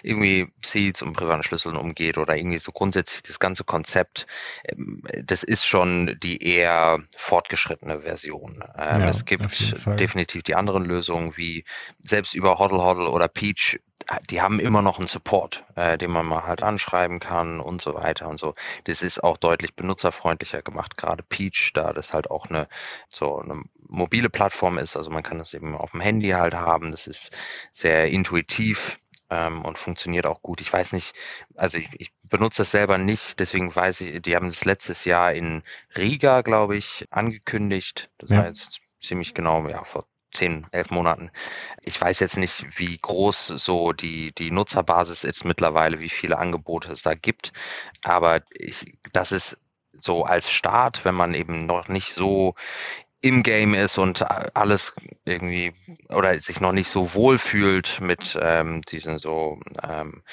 irgendwie 0.04 0.52
Seeds 0.62 1.02
und 1.02 1.14
privaten 1.14 1.44
Schlüsseln 1.44 1.78
umgeht 1.78 2.18
oder 2.18 2.36
irgendwie 2.36 2.60
so 2.60 2.74
grundsätzlich 2.74 3.24
das 3.24 3.40
ganze 3.40 3.64
Konzept. 3.64 4.28
Ähm, 4.66 5.02
das 5.24 5.44
ist 5.44 5.66
schon 5.66 6.18
die 6.22 6.44
eher 6.46 7.00
fortgeschrittene 7.16 8.02
Version. 8.02 8.62
Ähm, 8.78 9.02
ja, 9.02 9.08
es 9.08 9.24
gibt 9.24 9.74
definitiv 9.98 10.44
die 10.44 10.56
anderen 10.56 10.84
Lösungen 10.84 11.38
wie 11.38 11.64
selbst 12.02 12.36
über 12.36 12.60
Hodl 12.60 12.80
Hodl 12.80 13.08
oder 13.08 13.30
Peach 13.30 13.80
die 14.30 14.42
haben 14.42 14.60
immer 14.60 14.82
noch 14.82 14.98
einen 15.00 15.08
Support, 15.08 15.66
äh, 15.76 15.98
den 15.98 16.12
man 16.12 16.26
mal 16.26 16.46
halt 16.46 16.64
anschreiben 16.64 17.20
kann 17.20 17.60
und 17.60 17.82
so 17.82 17.94
weiter 17.94 18.28
und 18.28 18.40
so. 18.40 18.56
Das 18.86 19.02
ist 19.02 19.24
auch 19.24 19.38
deutlich 19.38 19.76
benutzerfreundlicher 19.76 20.62
gemacht, 20.62 20.98
gerade 20.98 21.24
Peach, 21.24 21.72
da 21.74 21.94
das 21.94 22.14
halt 22.14 22.30
auch 22.30 22.50
eine 22.50 22.68
so 23.10 23.40
eine 23.40 23.64
mobile 23.88 24.30
Plattform 24.30 24.78
ist. 24.78 24.98
Also 24.98 25.10
man 25.12 25.24
kann 25.24 25.38
das 25.38 25.54
eben 25.54 25.76
auf 25.76 25.92
dem 25.92 26.02
Handy 26.02 26.30
halt 26.30 26.54
haben. 26.54 26.92
Das 26.92 27.08
ist 27.08 27.32
sehr 27.72 28.08
intuitiv 28.10 28.98
ähm, 29.30 29.64
und 29.64 29.78
funktioniert 29.78 30.26
auch 30.26 30.42
gut. 30.42 30.62
Ich 30.62 30.72
weiß 30.72 30.94
nicht, 30.94 31.16
also 31.56 31.78
ich, 31.78 31.90
ich 31.98 32.12
benutze 32.24 32.62
das 32.62 32.72
selber 32.72 32.98
nicht, 32.98 33.40
deswegen 33.40 33.74
weiß 33.76 34.02
ich, 34.02 34.22
die 34.22 34.36
haben 34.36 34.50
das 34.50 34.66
letztes 34.66 35.06
Jahr 35.06 35.34
in 35.34 35.64
Riga, 35.98 36.42
glaube 36.42 36.76
ich, 36.76 37.08
angekündigt. 37.10 38.12
Das 38.18 38.30
ja. 38.30 38.38
war 38.38 38.48
jetzt 38.48 38.82
ziemlich 39.00 39.34
genau, 39.34 39.68
ja, 39.68 39.84
vor 39.84 40.06
zehn, 40.32 40.68
elf 40.72 40.92
Monaten. 40.92 41.32
Ich 41.82 42.00
weiß 42.00 42.20
jetzt 42.20 42.38
nicht, 42.38 42.80
wie 42.80 42.98
groß 42.98 43.48
so 43.48 43.92
die, 43.94 44.34
die 44.34 44.52
Nutzerbasis 44.52 45.24
ist 45.24 45.46
mittlerweile, 45.46 46.00
wie 46.00 46.10
viele 46.10 46.38
Angebote 46.38 46.92
es 46.92 47.02
da 47.02 47.14
gibt. 47.16 47.52
Aber 48.04 48.42
ich, 48.52 48.98
das 49.14 49.32
ist 49.32 49.60
so 49.94 50.24
als 50.24 50.50
Start, 50.50 51.06
wenn 51.06 51.16
man 51.16 51.34
eben 51.34 51.66
noch 51.66 51.88
nicht 51.88 52.14
so 52.14 52.56
im 53.22 53.44
Game 53.44 53.74
ist 53.74 53.98
und 53.98 54.24
alles 54.56 54.94
irgendwie 55.26 55.74
oder 56.10 56.40
sich 56.40 56.60
noch 56.60 56.72
nicht 56.72 56.90
so 56.90 57.14
wohl 57.14 57.38
fühlt 57.38 58.02
mit 58.02 58.38
ähm, 58.42 58.82
diesen 58.82 59.20
so 59.20 59.60
ähm, 59.88 60.24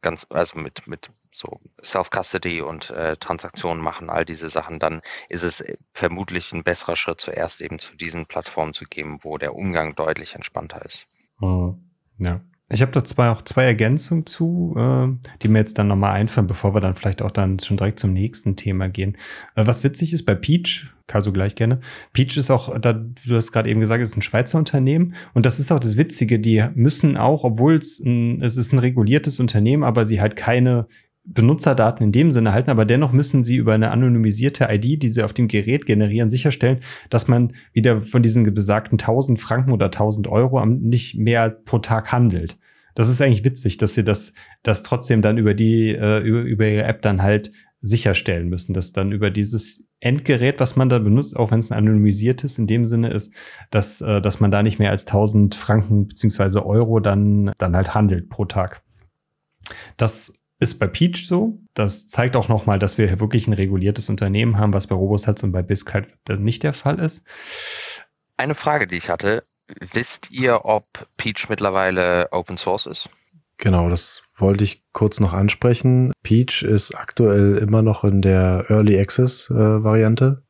ganz, 0.00 0.26
also 0.30 0.58
mit, 0.58 0.86
mit 0.86 1.10
so 1.36 1.60
Self-Custody 1.82 2.62
und 2.62 2.90
äh, 2.90 3.16
Transaktionen 3.16 3.82
machen, 3.82 4.10
all 4.10 4.24
diese 4.24 4.48
Sachen, 4.48 4.78
dann 4.78 5.02
ist 5.28 5.42
es 5.42 5.60
äh, 5.60 5.76
vermutlich 5.92 6.52
ein 6.52 6.64
besserer 6.64 6.96
Schritt, 6.96 7.20
zuerst 7.20 7.60
eben 7.60 7.78
zu 7.78 7.96
diesen 7.96 8.26
Plattformen 8.26 8.72
zu 8.72 8.84
geben, 8.84 9.18
wo 9.22 9.38
der 9.38 9.54
Umgang 9.54 9.94
deutlich 9.94 10.34
entspannter 10.34 10.84
ist. 10.84 11.06
Mhm. 11.40 11.78
Ja. 12.18 12.40
Ich 12.68 12.82
habe 12.82 12.90
da 12.90 13.04
zwei, 13.04 13.30
auch 13.30 13.42
zwei 13.42 13.64
Ergänzungen 13.64 14.26
zu, 14.26 14.74
äh, 14.76 15.28
die 15.42 15.48
mir 15.48 15.60
jetzt 15.60 15.78
dann 15.78 15.86
nochmal 15.86 16.12
einfallen, 16.12 16.48
bevor 16.48 16.74
wir 16.74 16.80
dann 16.80 16.96
vielleicht 16.96 17.22
auch 17.22 17.30
dann 17.30 17.60
schon 17.60 17.76
direkt 17.76 18.00
zum 18.00 18.12
nächsten 18.12 18.56
Thema 18.56 18.88
gehen. 18.88 19.16
Äh, 19.54 19.66
was 19.66 19.84
witzig 19.84 20.12
ist 20.12 20.24
bei 20.24 20.34
Peach, 20.34 20.86
Kaso 21.06 21.32
gleich 21.32 21.54
gerne. 21.54 21.78
Peach 22.12 22.36
ist 22.36 22.50
auch, 22.50 22.76
da, 22.80 22.92
du 22.92 23.36
hast 23.36 23.52
gerade 23.52 23.70
eben 23.70 23.78
gesagt, 23.78 24.02
ist 24.02 24.16
ein 24.16 24.22
Schweizer 24.22 24.58
Unternehmen 24.58 25.14
und 25.34 25.46
das 25.46 25.60
ist 25.60 25.70
auch 25.70 25.78
das 25.78 25.96
Witzige, 25.96 26.40
die 26.40 26.64
müssen 26.74 27.16
auch, 27.16 27.44
obwohl 27.44 27.76
es 27.76 28.00
ein, 28.00 28.42
es 28.42 28.56
ist 28.56 28.72
ein 28.72 28.80
reguliertes 28.80 29.38
Unternehmen, 29.38 29.84
aber 29.84 30.04
sie 30.04 30.20
halt 30.20 30.34
keine 30.34 30.88
Benutzerdaten 31.26 32.04
in 32.04 32.12
dem 32.12 32.30
Sinne 32.30 32.52
halten, 32.52 32.70
aber 32.70 32.84
dennoch 32.84 33.12
müssen 33.12 33.44
sie 33.44 33.56
über 33.56 33.74
eine 33.74 33.90
anonymisierte 33.90 34.68
ID, 34.70 35.02
die 35.02 35.08
sie 35.08 35.22
auf 35.22 35.32
dem 35.32 35.48
Gerät 35.48 35.86
generieren, 35.86 36.30
sicherstellen, 36.30 36.78
dass 37.10 37.28
man 37.28 37.52
wieder 37.72 38.00
von 38.00 38.22
diesen 38.22 38.54
besagten 38.54 38.98
1000 38.98 39.40
Franken 39.40 39.72
oder 39.72 39.86
1000 39.86 40.28
Euro 40.28 40.64
nicht 40.64 41.18
mehr 41.18 41.50
pro 41.50 41.78
Tag 41.78 42.12
handelt. 42.12 42.58
Das 42.94 43.08
ist 43.08 43.20
eigentlich 43.20 43.44
witzig, 43.44 43.76
dass 43.76 43.94
sie 43.94 44.04
das, 44.04 44.32
das 44.62 44.82
trotzdem 44.82 45.20
dann 45.20 45.36
über 45.36 45.52
die, 45.52 45.90
äh, 45.90 46.20
über, 46.20 46.40
über 46.42 46.66
ihre 46.66 46.84
App 46.84 47.02
dann 47.02 47.22
halt 47.22 47.50
sicherstellen 47.82 48.48
müssen, 48.48 48.72
dass 48.72 48.92
dann 48.92 49.12
über 49.12 49.30
dieses 49.30 49.88
Endgerät, 50.00 50.60
was 50.60 50.76
man 50.76 50.88
da 50.88 50.98
benutzt, 50.98 51.36
auch 51.36 51.50
wenn 51.50 51.58
es 51.58 51.70
ein 51.70 51.78
anonymisiertes 51.78 52.58
in 52.58 52.66
dem 52.66 52.86
Sinne 52.86 53.10
ist, 53.10 53.34
dass, 53.70 54.00
äh, 54.00 54.20
dass 54.20 54.40
man 54.40 54.50
da 54.50 54.62
nicht 54.62 54.78
mehr 54.78 54.90
als 54.90 55.04
1000 55.04 55.54
Franken 55.54 56.08
beziehungsweise 56.08 56.64
Euro 56.64 57.00
dann, 57.00 57.52
dann 57.58 57.76
halt 57.76 57.94
handelt 57.94 58.28
pro 58.28 58.44
Tag. 58.44 58.82
Das 59.96 60.42
ist 60.58 60.78
bei 60.78 60.86
Peach 60.86 61.26
so. 61.26 61.58
Das 61.74 62.06
zeigt 62.06 62.36
auch 62.36 62.48
nochmal, 62.48 62.78
dass 62.78 62.98
wir 62.98 63.06
hier 63.06 63.20
wirklich 63.20 63.46
ein 63.46 63.52
reguliertes 63.52 64.08
Unternehmen 64.08 64.58
haben, 64.58 64.72
was 64.72 64.86
bei 64.86 64.94
Robosatz 64.94 65.42
und 65.42 65.52
bei 65.52 65.62
BISC 65.62 65.92
halt 65.94 66.08
nicht 66.40 66.62
der 66.62 66.72
Fall 66.72 66.98
ist. 66.98 67.26
Eine 68.36 68.54
Frage, 68.54 68.86
die 68.86 68.96
ich 68.96 69.10
hatte. 69.10 69.44
Wisst 69.80 70.30
ihr, 70.30 70.64
ob 70.64 70.84
Peach 71.16 71.48
mittlerweile 71.48 72.28
Open 72.30 72.56
Source 72.56 72.86
ist? 72.86 73.08
Genau, 73.58 73.88
das 73.88 74.22
wollte 74.36 74.64
ich 74.64 74.84
kurz 74.92 75.18
noch 75.18 75.32
ansprechen. 75.32 76.12
Peach 76.22 76.62
ist 76.62 76.94
aktuell 76.94 77.56
immer 77.56 77.82
noch 77.82 78.04
in 78.04 78.22
der 78.22 78.66
Early 78.68 78.98
Access 78.98 79.50
äh, 79.50 79.54
Variante, 79.54 80.44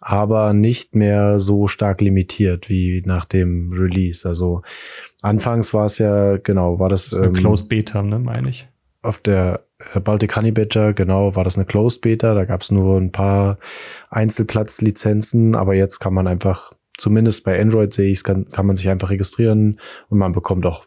aber 0.00 0.54
nicht 0.54 0.94
mehr 0.94 1.38
so 1.38 1.68
stark 1.68 2.00
limitiert 2.00 2.68
wie 2.68 3.02
nach 3.04 3.26
dem 3.26 3.72
Release. 3.72 4.26
Also 4.26 4.62
anfangs 5.22 5.74
war 5.74 5.84
es 5.84 5.98
ja, 5.98 6.38
genau, 6.38 6.78
war 6.78 6.88
das. 6.88 7.10
das 7.10 7.12
ist 7.12 7.18
eine 7.18 7.28
ähm, 7.28 7.34
Closed 7.34 7.68
Beta, 7.68 8.02
ne, 8.02 8.18
meine 8.18 8.48
ich 8.48 8.67
auf 9.02 9.18
der 9.18 9.64
äh, 9.94 10.00
Baltic 10.00 10.36
Honey 10.36 10.52
Badger, 10.52 10.92
genau, 10.92 11.34
war 11.36 11.44
das 11.44 11.56
eine 11.56 11.66
Closed 11.66 12.00
Beta. 12.00 12.34
Da 12.34 12.44
gab 12.44 12.62
es 12.62 12.70
nur 12.70 12.98
ein 12.98 13.12
paar 13.12 13.58
Einzelplatzlizenzen, 14.10 15.56
aber 15.56 15.74
jetzt 15.74 15.98
kann 15.98 16.14
man 16.14 16.26
einfach, 16.26 16.72
zumindest 16.96 17.44
bei 17.44 17.60
Android 17.60 17.92
sehe 17.92 18.10
ich, 18.10 18.24
kann, 18.24 18.46
kann 18.46 18.66
man 18.66 18.76
sich 18.76 18.88
einfach 18.88 19.10
registrieren 19.10 19.78
und 20.08 20.18
man 20.18 20.32
bekommt 20.32 20.66
auch 20.66 20.86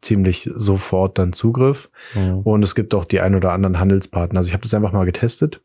ziemlich 0.00 0.50
sofort 0.54 1.18
dann 1.18 1.32
Zugriff. 1.32 1.90
Mhm. 2.14 2.40
Und 2.40 2.62
es 2.62 2.74
gibt 2.74 2.94
auch 2.94 3.04
die 3.04 3.20
ein 3.20 3.34
oder 3.34 3.52
anderen 3.52 3.78
Handelspartner. 3.78 4.38
Also 4.38 4.48
ich 4.48 4.52
habe 4.52 4.62
das 4.62 4.74
einfach 4.74 4.92
mal 4.92 5.06
getestet 5.06 5.62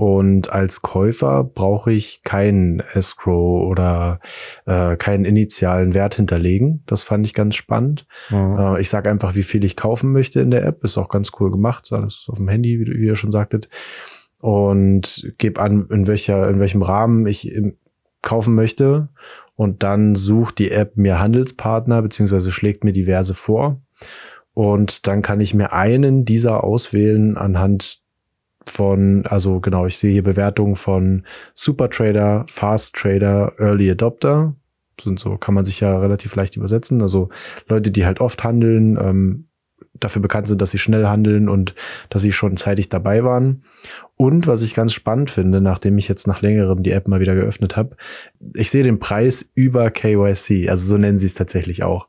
und 0.00 0.50
als 0.50 0.80
Käufer 0.80 1.44
brauche 1.44 1.92
ich 1.92 2.22
keinen 2.22 2.80
Escrow 2.80 3.68
oder 3.68 4.20
äh, 4.64 4.96
keinen 4.96 5.26
initialen 5.26 5.92
Wert 5.92 6.14
hinterlegen. 6.14 6.82
Das 6.86 7.02
fand 7.02 7.26
ich 7.26 7.34
ganz 7.34 7.54
spannend. 7.54 8.06
Mhm. 8.30 8.58
Äh, 8.58 8.80
ich 8.80 8.88
sage 8.88 9.10
einfach, 9.10 9.34
wie 9.34 9.42
viel 9.42 9.62
ich 9.62 9.76
kaufen 9.76 10.10
möchte 10.12 10.40
in 10.40 10.50
der 10.50 10.64
App. 10.64 10.84
Ist 10.84 10.96
auch 10.96 11.10
ganz 11.10 11.32
cool 11.38 11.50
gemacht. 11.50 11.92
Alles 11.92 12.28
auf 12.30 12.38
dem 12.38 12.48
Handy, 12.48 12.80
wie, 12.80 12.86
wie 12.86 13.08
ihr 13.08 13.14
schon 13.14 13.30
sagtet. 13.30 13.68
Und 14.40 15.34
gebe 15.36 15.60
an, 15.60 15.86
in 15.90 16.06
welcher, 16.06 16.48
in 16.48 16.60
welchem 16.60 16.80
Rahmen 16.80 17.26
ich 17.26 17.52
im, 17.52 17.76
kaufen 18.22 18.54
möchte. 18.54 19.10
Und 19.54 19.82
dann 19.82 20.14
sucht 20.14 20.60
die 20.60 20.70
App 20.70 20.96
mir 20.96 21.20
Handelspartner 21.20 22.00
beziehungsweise 22.00 22.50
schlägt 22.50 22.84
mir 22.84 22.94
diverse 22.94 23.34
vor. 23.34 23.82
Und 24.54 25.06
dann 25.06 25.20
kann 25.20 25.42
ich 25.42 25.52
mir 25.52 25.74
einen 25.74 26.24
dieser 26.24 26.64
auswählen 26.64 27.36
anhand 27.36 27.99
von, 28.66 29.26
also 29.26 29.60
genau, 29.60 29.86
ich 29.86 29.98
sehe 29.98 30.12
hier 30.12 30.22
Bewertungen 30.22 30.76
von 30.76 31.24
Super 31.54 31.90
Trader, 31.90 32.44
Fast 32.48 32.94
Trader, 32.94 33.54
Early 33.58 33.90
Adopter. 33.90 34.54
Sind 35.00 35.18
so, 35.18 35.36
kann 35.36 35.54
man 35.54 35.64
sich 35.64 35.80
ja 35.80 35.98
relativ 35.98 36.34
leicht 36.36 36.56
übersetzen. 36.56 37.00
Also 37.00 37.30
Leute, 37.68 37.90
die 37.90 38.04
halt 38.04 38.20
oft 38.20 38.44
handeln, 38.44 38.98
ähm, 39.00 39.46
dafür 39.94 40.22
bekannt 40.22 40.46
sind, 40.46 40.60
dass 40.60 40.70
sie 40.70 40.78
schnell 40.78 41.06
handeln 41.06 41.48
und 41.48 41.74
dass 42.08 42.22
sie 42.22 42.32
schon 42.32 42.56
zeitig 42.56 42.88
dabei 42.88 43.24
waren. 43.24 43.62
Und 44.16 44.46
was 44.46 44.62
ich 44.62 44.74
ganz 44.74 44.92
spannend 44.92 45.30
finde, 45.30 45.60
nachdem 45.60 45.98
ich 45.98 46.08
jetzt 46.08 46.26
nach 46.26 46.42
längerem 46.42 46.82
die 46.82 46.90
App 46.90 47.08
mal 47.08 47.20
wieder 47.20 47.34
geöffnet 47.34 47.76
habe, 47.76 47.96
ich 48.54 48.70
sehe 48.70 48.82
den 48.82 48.98
Preis 48.98 49.48
über 49.54 49.90
KYC, 49.90 50.68
also 50.68 50.86
so 50.86 50.96
nennen 50.96 51.18
sie 51.18 51.26
es 51.26 51.34
tatsächlich 51.34 51.82
auch. 51.82 52.08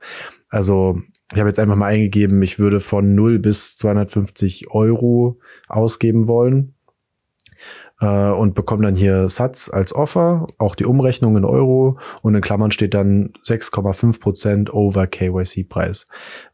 Also 0.50 1.02
ich 1.34 1.40
habe 1.40 1.50
jetzt 1.50 1.60
einfach 1.60 1.76
mal 1.76 1.88
eingegeben, 1.88 2.42
ich 2.42 2.60
würde 2.60 2.80
von 2.80 3.16
0 3.16 3.40
bis 3.40 3.78
250 3.78 4.72
Euro 4.72 5.40
ausgeben 5.68 6.28
wollen 6.28 6.74
äh, 8.00 8.06
und 8.06 8.54
bekomme 8.54 8.84
dann 8.84 8.96
hier 8.96 9.30
Satz 9.30 9.70
als 9.72 9.96
Offer, 9.96 10.48
auch 10.58 10.76
die 10.76 10.86
Umrechnung 10.86 11.38
in 11.38 11.46
Euro 11.46 11.98
und 12.22 12.36
in 12.36 12.42
Klammern 12.42 12.72
steht 12.72 12.94
dann 12.94 13.34
6,5 13.46 14.20
Prozent 14.20 14.74
over 14.74 15.08
KYC-Preis. 15.08 16.06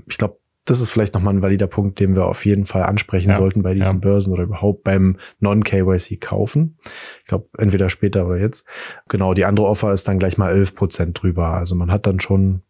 Ich 0.05 0.17
glaube, 0.17 0.37
das 0.65 0.81
ist 0.81 0.89
vielleicht 0.89 1.13
nochmal 1.13 1.33
ein 1.33 1.41
valider 1.41 1.67
Punkt, 1.67 1.99
den 1.99 2.15
wir 2.15 2.25
auf 2.25 2.45
jeden 2.45 2.65
Fall 2.65 2.83
ansprechen 2.83 3.29
ja, 3.29 3.35
sollten 3.35 3.61
bei 3.61 3.73
diesen 3.73 3.95
ja. 3.95 3.99
Börsen 3.99 4.33
oder 4.33 4.43
überhaupt 4.43 4.83
beim 4.83 5.15
Non-KYC 5.39 6.19
kaufen. 6.19 6.77
Ich 7.21 7.25
glaube, 7.25 7.47
entweder 7.57 7.89
später 7.89 8.27
oder 8.27 8.37
jetzt. 8.37 8.67
Genau, 9.07 9.33
die 9.33 9.45
andere 9.45 9.67
Offer 9.67 9.93
ist 9.93 10.09
dann 10.09 10.19
gleich 10.19 10.37
mal 10.37 10.51
11 10.51 10.75
Prozent 10.75 11.21
drüber. 11.21 11.47
Also 11.53 11.73
man 11.75 11.89
hat 11.89 12.05
dann 12.05 12.19
schon 12.19 12.63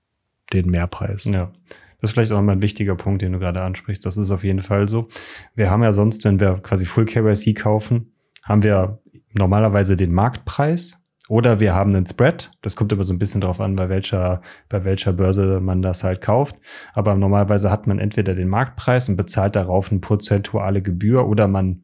den 0.53 0.69
Mehrpreis. 0.69 1.25
Ja. 1.25 1.51
Das 1.99 2.09
ist 2.09 2.13
vielleicht 2.13 2.31
auch 2.31 2.41
mal 2.41 2.51
ein 2.51 2.61
wichtiger 2.61 2.95
Punkt, 2.95 3.21
den 3.21 3.33
du 3.33 3.39
gerade 3.39 3.61
ansprichst. 3.61 4.05
Das 4.05 4.17
ist 4.17 4.31
auf 4.31 4.43
jeden 4.43 4.61
Fall 4.61 4.87
so. 4.87 5.07
Wir 5.55 5.71
haben 5.71 5.83
ja 5.83 5.91
sonst, 5.91 6.23
wenn 6.25 6.39
wir 6.39 6.59
quasi 6.61 6.85
Full 6.85 7.05
KYC 7.05 7.55
kaufen, 7.55 8.13
haben 8.43 8.63
wir 8.63 8.99
normalerweise 9.33 9.95
den 9.95 10.13
Marktpreis 10.13 10.93
oder 11.27 11.59
wir 11.59 11.73
haben 11.73 11.93
einen 11.93 12.05
Spread. 12.05 12.51
Das 12.61 12.75
kommt 12.75 12.91
immer 12.91 13.03
so 13.03 13.13
ein 13.13 13.19
bisschen 13.19 13.41
drauf 13.41 13.59
an, 13.59 13.75
bei 13.75 13.89
welcher, 13.89 14.41
bei 14.69 14.85
welcher 14.85 15.13
Börse 15.13 15.59
man 15.59 15.81
das 15.81 16.03
halt 16.03 16.21
kauft. 16.21 16.55
Aber 16.93 17.15
normalerweise 17.15 17.69
hat 17.71 17.87
man 17.87 17.99
entweder 17.99 18.35
den 18.35 18.47
Marktpreis 18.47 19.09
und 19.09 19.17
bezahlt 19.17 19.55
darauf 19.55 19.91
eine 19.91 19.99
prozentuale 19.99 20.81
Gebühr 20.81 21.27
oder 21.27 21.47
man 21.47 21.83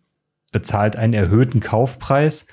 bezahlt 0.51 0.95
einen 0.95 1.13
erhöhten 1.13 1.59
Kaufpreis 1.59 2.47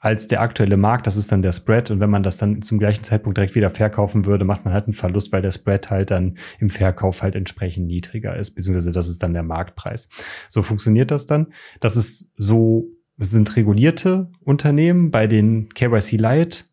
als 0.00 0.26
der 0.26 0.40
aktuelle 0.40 0.76
Markt. 0.76 1.06
Das 1.06 1.16
ist 1.16 1.30
dann 1.30 1.42
der 1.42 1.52
Spread. 1.52 1.90
Und 1.90 2.00
wenn 2.00 2.10
man 2.10 2.22
das 2.22 2.38
dann 2.38 2.62
zum 2.62 2.78
gleichen 2.78 3.04
Zeitpunkt 3.04 3.36
direkt 3.36 3.54
wieder 3.54 3.70
verkaufen 3.70 4.24
würde, 4.26 4.44
macht 4.44 4.64
man 4.64 4.74
halt 4.74 4.86
einen 4.86 4.94
Verlust, 4.94 5.30
weil 5.32 5.42
der 5.42 5.52
Spread 5.52 5.90
halt 5.90 6.10
dann 6.10 6.36
im 6.58 6.70
Verkauf 6.70 7.22
halt 7.22 7.36
entsprechend 7.36 7.86
niedriger 7.86 8.36
ist, 8.36 8.52
beziehungsweise 8.52 8.92
das 8.92 9.08
ist 9.08 9.22
dann 9.22 9.34
der 9.34 9.42
Marktpreis. 9.42 10.08
So 10.48 10.62
funktioniert 10.62 11.10
das 11.10 11.26
dann. 11.26 11.52
Das 11.80 11.96
ist 11.96 12.32
so 12.36 12.88
es 13.20 13.30
sind 13.30 13.54
regulierte 13.54 14.30
Unternehmen. 14.40 15.10
Bei 15.10 15.26
den 15.26 15.68
KYC 15.68 16.16
Light 16.16 16.69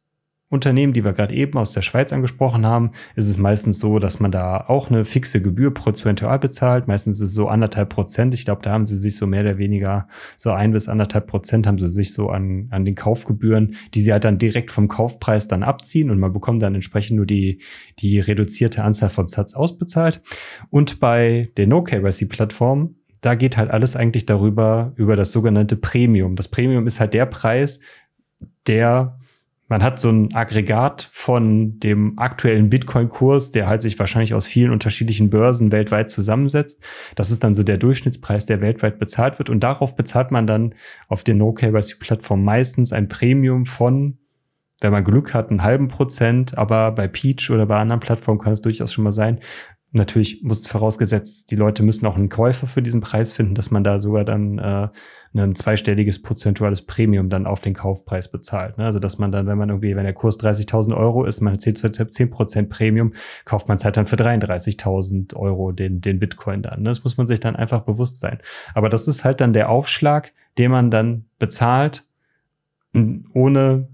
Unternehmen, 0.50 0.94
die 0.94 1.04
wir 1.04 1.12
gerade 1.12 1.36
eben 1.36 1.58
aus 1.58 1.74
der 1.74 1.82
Schweiz 1.82 2.14
angesprochen 2.14 2.66
haben, 2.66 2.92
ist 3.16 3.30
es 3.30 3.38
meistens 3.38 3.80
so, 3.80 4.00
dass 4.00 4.22
man 4.22 4.32
da 4.32 4.66
auch 4.68 4.90
eine 4.90 5.04
fixe 5.04 5.42
Gebühr 5.42 5.74
prozentual 5.74 6.40
bezahlt. 6.40 6.88
Meistens 6.88 7.20
ist 7.20 7.30
es 7.30 7.34
so 7.34 7.50
anderthalb 7.50 7.90
Prozent. 7.90 8.34
Ich 8.34 8.46
glaube, 8.46 8.62
da 8.62 8.72
haben 8.72 8.86
sie 8.86 8.96
sich 8.96 9.18
so 9.18 9.28
mehr 9.28 9.42
oder 9.42 9.58
weniger 9.58 10.08
so 10.38 10.52
ein 10.52 10.72
bis 10.72 10.88
anderthalb 10.88 11.28
Prozent 11.28 11.68
haben 11.68 11.80
sie 11.80 11.90
sich 11.90 12.14
so 12.14 12.30
an, 12.30 12.68
an 12.72 12.86
den 12.86 12.96
Kaufgebühren, 12.96 13.76
die 13.94 14.02
sie 14.02 14.14
halt 14.14 14.24
dann 14.24 14.38
direkt 14.38 14.72
vom 14.72 14.88
Kaufpreis 14.88 15.50
dann 15.50 15.64
abziehen 15.64 16.10
und 16.10 16.20
man 16.20 16.32
bekommt 16.32 16.62
dann 16.62 16.76
entsprechend 16.76 17.18
nur 17.18 17.26
die, 17.26 17.62
die 18.00 18.20
reduzierte 18.22 18.86
Anzahl 18.86 19.10
von 19.10 19.28
Satz 19.28 19.54
ausbezahlt. 19.54 20.22
Und 20.70 21.02
bei 21.02 21.50
der 21.58 21.68
No-KYC-Plattform 21.68 22.96
da 23.22 23.36
geht 23.36 23.58
halt 23.58 23.72
alles 23.72 23.96
eigentlich 23.96 24.26
darüber, 24.26 24.94
über 24.96 25.16
das 25.16 25.32
sogenannte 25.32 25.76
Premium. 25.76 26.36
Das 26.36 26.48
Premium 26.48 26.86
ist 26.86 27.00
halt 27.00 27.16
der 27.16 27.26
Preis, 27.26 27.80
der, 28.68 29.17
man 29.68 29.84
hat 29.84 30.00
so 30.00 30.10
ein 30.10 30.34
Aggregat 30.34 31.10
von 31.12 31.80
dem 31.80 32.18
aktuellen 32.18 32.70
Bitcoin-Kurs, 32.70 33.52
der 33.52 33.68
halt 33.68 33.82
sich 33.82 34.00
wahrscheinlich 34.00 34.34
aus 34.34 34.46
vielen 34.46 34.72
unterschiedlichen 34.72 35.30
Börsen 35.30 35.72
weltweit 35.72 36.10
zusammensetzt. 36.10 36.82
Das 37.16 37.32
ist 37.32 37.44
dann 37.44 37.54
so 37.54 37.64
der 37.64 37.78
Durchschnittspreis, 37.78 38.46
der 38.46 38.62
weltweit 38.62 38.98
bezahlt 38.98 39.40
wird. 39.40 39.50
Und 39.50 39.62
darauf 39.62 39.96
bezahlt 39.96 40.32
man 40.32 40.48
dann 40.48 40.74
auf 41.10 41.24
der 41.24 41.36
No-KYC-Plattform 41.36 42.44
meistens 42.44 42.94
ein 42.94 43.08
Premium 43.08 43.66
von 43.66 44.18
wenn 44.80 44.92
man 44.92 45.04
Glück 45.04 45.34
hat, 45.34 45.50
einen 45.50 45.64
halben 45.64 45.88
Prozent, 45.88 46.58
aber 46.58 46.92
bei 46.92 47.08
Peach 47.08 47.50
oder 47.50 47.66
bei 47.66 47.78
anderen 47.78 48.00
Plattformen 48.00 48.40
kann 48.40 48.54
es 48.54 48.62
durchaus 48.62 48.94
schon 48.94 49.04
mal 49.04 49.12
sein, 49.12 49.40
Natürlich 49.98 50.44
muss 50.44 50.66
vorausgesetzt, 50.68 51.52
die 51.52 51.56
Leute 51.56 51.84
müssen 51.84 52.06
auch 52.06 52.16
einen 52.16 52.30
Käufer 52.30 52.68
für 52.68 52.82
diesen 52.82 53.02
Preis 53.02 53.32
finden, 53.32 53.56
dass 53.56 53.72
man 53.72 53.84
da 53.84 54.00
sogar 54.00 54.24
dann 54.24 54.60
äh, 54.60 54.90
ein 55.36 55.56
zweistelliges 55.56 56.22
prozentuales 56.22 56.84
Premium 56.84 57.30
dann 57.30 57.46
auf 57.46 57.62
den 57.62 57.74
Kaufpreis 57.74 58.32
bezahlt. 58.32 58.78
Ne? 58.78 58.86
Also 58.86 59.00
dass 59.00 59.18
man 59.18 59.32
dann, 59.32 59.48
wenn 59.48 59.58
man 59.58 59.70
irgendwie, 59.70 59.96
wenn 59.96 60.04
der 60.04 60.14
Kurs 60.14 60.40
30.000 60.40 60.96
Euro 60.96 61.26
ist, 61.26 61.42
man 61.42 61.60
zählt 61.60 61.78
10 61.78 62.30
Prozent 62.30 62.70
Premium, 62.70 63.14
kauft 63.46 63.68
man 63.68 63.78
es 63.78 63.86
halt 63.86 63.98
dann 63.98 64.08
für 64.08 64.16
33.000 64.16 65.36
Euro 65.36 65.72
den, 65.72 66.02
den 66.02 66.20
Bitcoin 66.20 66.62
dann. 66.62 66.84
Ne? 66.84 66.90
Das 66.90 67.04
muss 67.04 67.18
man 67.18 67.28
sich 67.28 67.40
dann 67.40 67.56
einfach 67.56 67.82
bewusst 67.82 68.20
sein. 68.20 68.40
Aber 68.74 68.90
das 68.90 69.08
ist 69.08 69.26
halt 69.26 69.42
dann 69.42 69.54
der 69.54 69.70
Aufschlag, 69.70 70.32
den 70.58 70.72
man 70.72 70.92
dann 70.92 71.26
bezahlt, 71.40 72.04
ohne 73.34 73.88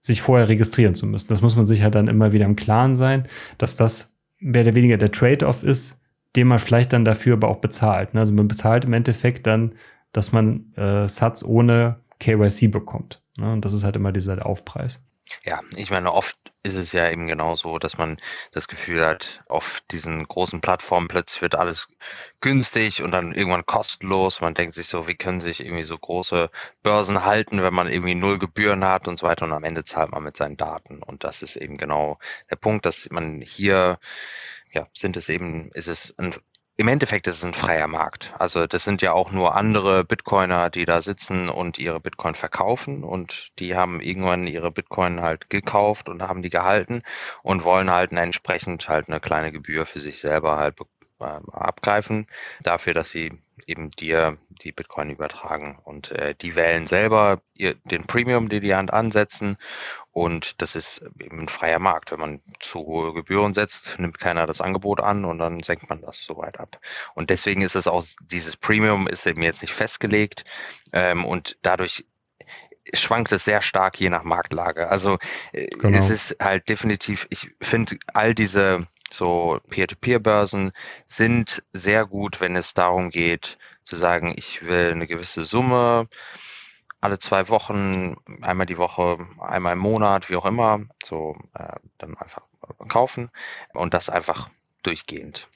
sich 0.00 0.22
vorher 0.22 0.48
registrieren 0.48 0.94
zu 0.94 1.06
müssen. 1.06 1.28
Das 1.28 1.42
muss 1.42 1.56
man 1.56 1.66
sich 1.66 1.82
halt 1.82 1.94
dann 1.94 2.08
immer 2.08 2.32
wieder 2.32 2.44
im 2.44 2.56
Klaren 2.56 2.96
sein, 2.96 3.26
dass 3.58 3.76
das 3.76 4.15
mehr 4.38 4.62
oder 4.62 4.74
weniger 4.74 4.96
der 4.96 5.12
Trade-off 5.12 5.62
ist, 5.62 6.02
den 6.36 6.48
man 6.48 6.58
vielleicht 6.58 6.92
dann 6.92 7.04
dafür 7.04 7.34
aber 7.34 7.48
auch 7.48 7.58
bezahlt. 7.58 8.14
Ne? 8.14 8.20
Also 8.20 8.32
man 8.32 8.48
bezahlt 8.48 8.84
im 8.84 8.92
Endeffekt 8.92 9.46
dann, 9.46 9.74
dass 10.12 10.32
man 10.32 10.72
äh, 10.76 11.08
Satz 11.08 11.42
ohne 11.42 12.00
KYC 12.20 12.70
bekommt. 12.70 13.22
Ne? 13.38 13.52
Und 13.52 13.64
das 13.64 13.72
ist 13.72 13.84
halt 13.84 13.96
immer 13.96 14.12
dieser 14.12 14.44
Aufpreis. 14.44 15.02
Ja, 15.44 15.60
ich 15.76 15.90
meine, 15.90 16.12
oft 16.12 16.36
ist 16.66 16.74
es 16.74 16.92
ja 16.92 17.10
eben 17.10 17.26
genau 17.28 17.56
so, 17.56 17.78
dass 17.78 17.96
man 17.96 18.16
das 18.52 18.68
Gefühl 18.68 19.04
hat, 19.04 19.42
auf 19.48 19.80
diesen 19.90 20.26
großen 20.26 20.60
Plattformen 20.60 21.08
plötzlich 21.08 21.42
wird 21.42 21.54
alles 21.54 21.88
günstig 22.40 23.02
und 23.02 23.12
dann 23.12 23.32
irgendwann 23.32 23.64
kostenlos. 23.66 24.40
Man 24.40 24.54
denkt 24.54 24.74
sich 24.74 24.88
so, 24.88 25.08
wie 25.08 25.14
können 25.14 25.40
sich 25.40 25.60
irgendwie 25.60 25.84
so 25.84 25.96
große 25.96 26.50
Börsen 26.82 27.24
halten, 27.24 27.62
wenn 27.62 27.74
man 27.74 27.88
irgendwie 27.88 28.14
null 28.14 28.38
Gebühren 28.38 28.84
hat 28.84 29.08
und 29.08 29.18
so 29.18 29.26
weiter 29.26 29.46
und 29.46 29.52
am 29.52 29.64
Ende 29.64 29.84
zahlt 29.84 30.12
man 30.12 30.24
mit 30.24 30.36
seinen 30.36 30.56
Daten. 30.56 31.02
Und 31.02 31.24
das 31.24 31.42
ist 31.42 31.56
eben 31.56 31.76
genau 31.76 32.18
der 32.50 32.56
Punkt, 32.56 32.84
dass 32.86 33.08
man 33.10 33.40
hier 33.40 33.98
ja, 34.72 34.86
sind 34.92 35.16
es 35.16 35.28
eben, 35.28 35.70
ist 35.72 35.88
es 35.88 36.14
ein 36.18 36.34
im 36.78 36.88
Endeffekt 36.88 37.26
ist 37.26 37.36
es 37.36 37.44
ein 37.44 37.54
freier 37.54 37.86
Markt. 37.86 38.34
Also 38.38 38.66
das 38.66 38.84
sind 38.84 39.00
ja 39.00 39.12
auch 39.12 39.32
nur 39.32 39.54
andere 39.56 40.04
Bitcoiner, 40.04 40.68
die 40.68 40.84
da 40.84 41.00
sitzen 41.00 41.48
und 41.48 41.78
ihre 41.78 42.00
Bitcoin 42.00 42.34
verkaufen 42.34 43.02
und 43.02 43.50
die 43.58 43.76
haben 43.76 44.00
irgendwann 44.02 44.46
ihre 44.46 44.70
Bitcoin 44.70 45.22
halt 45.22 45.48
gekauft 45.48 46.08
und 46.08 46.22
haben 46.22 46.42
die 46.42 46.50
gehalten 46.50 47.02
und 47.42 47.64
wollen 47.64 47.90
halt 47.90 48.12
entsprechend 48.12 48.88
halt 48.88 49.08
eine 49.08 49.20
kleine 49.20 49.52
Gebühr 49.52 49.86
für 49.86 50.00
sich 50.00 50.20
selber 50.20 50.56
halt 50.58 50.78
äh, 51.20 51.24
abgreifen 51.24 52.26
dafür, 52.60 52.92
dass 52.92 53.10
sie 53.10 53.32
eben 53.66 53.90
dir 53.92 54.36
die 54.62 54.72
Bitcoin 54.72 55.10
übertragen. 55.10 55.78
Und 55.84 56.12
äh, 56.12 56.34
die 56.34 56.56
wählen 56.56 56.86
selber 56.86 57.40
ihr, 57.54 57.74
den 57.84 58.06
Premium, 58.06 58.48
den 58.48 58.62
die 58.62 58.74
Hand 58.74 58.92
ansetzen. 58.92 59.56
Und 60.12 60.60
das 60.62 60.76
ist 60.76 61.02
eben 61.20 61.40
ein 61.40 61.48
freier 61.48 61.78
Markt. 61.78 62.12
Wenn 62.12 62.20
man 62.20 62.40
zu 62.60 62.80
hohe 62.80 63.12
Gebühren 63.12 63.52
setzt, 63.52 63.98
nimmt 63.98 64.18
keiner 64.18 64.46
das 64.46 64.60
Angebot 64.60 65.00
an 65.00 65.24
und 65.24 65.38
dann 65.38 65.62
senkt 65.62 65.88
man 65.88 66.00
das 66.00 66.24
soweit 66.24 66.58
ab. 66.58 66.80
Und 67.14 67.30
deswegen 67.30 67.62
ist 67.62 67.76
es 67.76 67.86
auch, 67.86 68.04
dieses 68.20 68.56
Premium 68.56 69.06
ist 69.06 69.26
eben 69.26 69.42
jetzt 69.42 69.62
nicht 69.62 69.74
festgelegt. 69.74 70.44
Ähm, 70.92 71.24
und 71.24 71.58
dadurch 71.62 72.04
schwankt 72.94 73.32
es 73.32 73.44
sehr 73.44 73.60
stark 73.60 73.98
je 73.98 74.10
nach 74.10 74.22
Marktlage. 74.22 74.88
Also 74.88 75.18
äh, 75.52 75.66
genau. 75.66 75.98
es 75.98 76.10
ist 76.10 76.36
halt 76.40 76.68
definitiv, 76.68 77.26
ich 77.30 77.50
finde 77.60 77.98
all 78.14 78.34
diese 78.34 78.86
so 79.16 79.60
Peer-to-Peer-Börsen 79.70 80.72
sind 81.06 81.62
sehr 81.72 82.06
gut, 82.06 82.40
wenn 82.40 82.56
es 82.56 82.74
darum 82.74 83.10
geht, 83.10 83.58
zu 83.84 83.96
sagen, 83.96 84.34
ich 84.36 84.66
will 84.66 84.90
eine 84.92 85.06
gewisse 85.06 85.44
Summe 85.44 86.08
alle 87.00 87.18
zwei 87.18 87.48
Wochen, 87.48 88.16
einmal 88.42 88.66
die 88.66 88.78
Woche, 88.78 89.18
einmal 89.38 89.74
im 89.74 89.78
Monat, 89.78 90.30
wie 90.30 90.36
auch 90.36 90.44
immer, 90.44 90.80
so 91.04 91.36
äh, 91.54 91.76
dann 91.98 92.16
einfach 92.16 92.42
kaufen 92.88 93.30
und 93.74 93.94
das 93.94 94.08
einfach 94.08 94.48
durchgehend. 94.82 95.48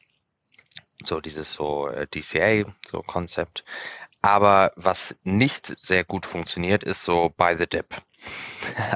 So 1.03 1.21
dieses 1.21 1.53
so 1.53 1.89
äh, 1.89 2.07
DCA, 2.07 2.71
so 2.87 3.03
Konzept. 3.03 3.65
Aber 4.23 4.73
was 4.77 5.17
nicht 5.25 5.81
sehr 5.81 6.05
gut 6.05 6.27
funktioniert, 6.27 6.85
ist 6.85 7.05
so 7.05 7.31
by 7.37 7.55
the 7.57 7.67
dip. 7.67 7.95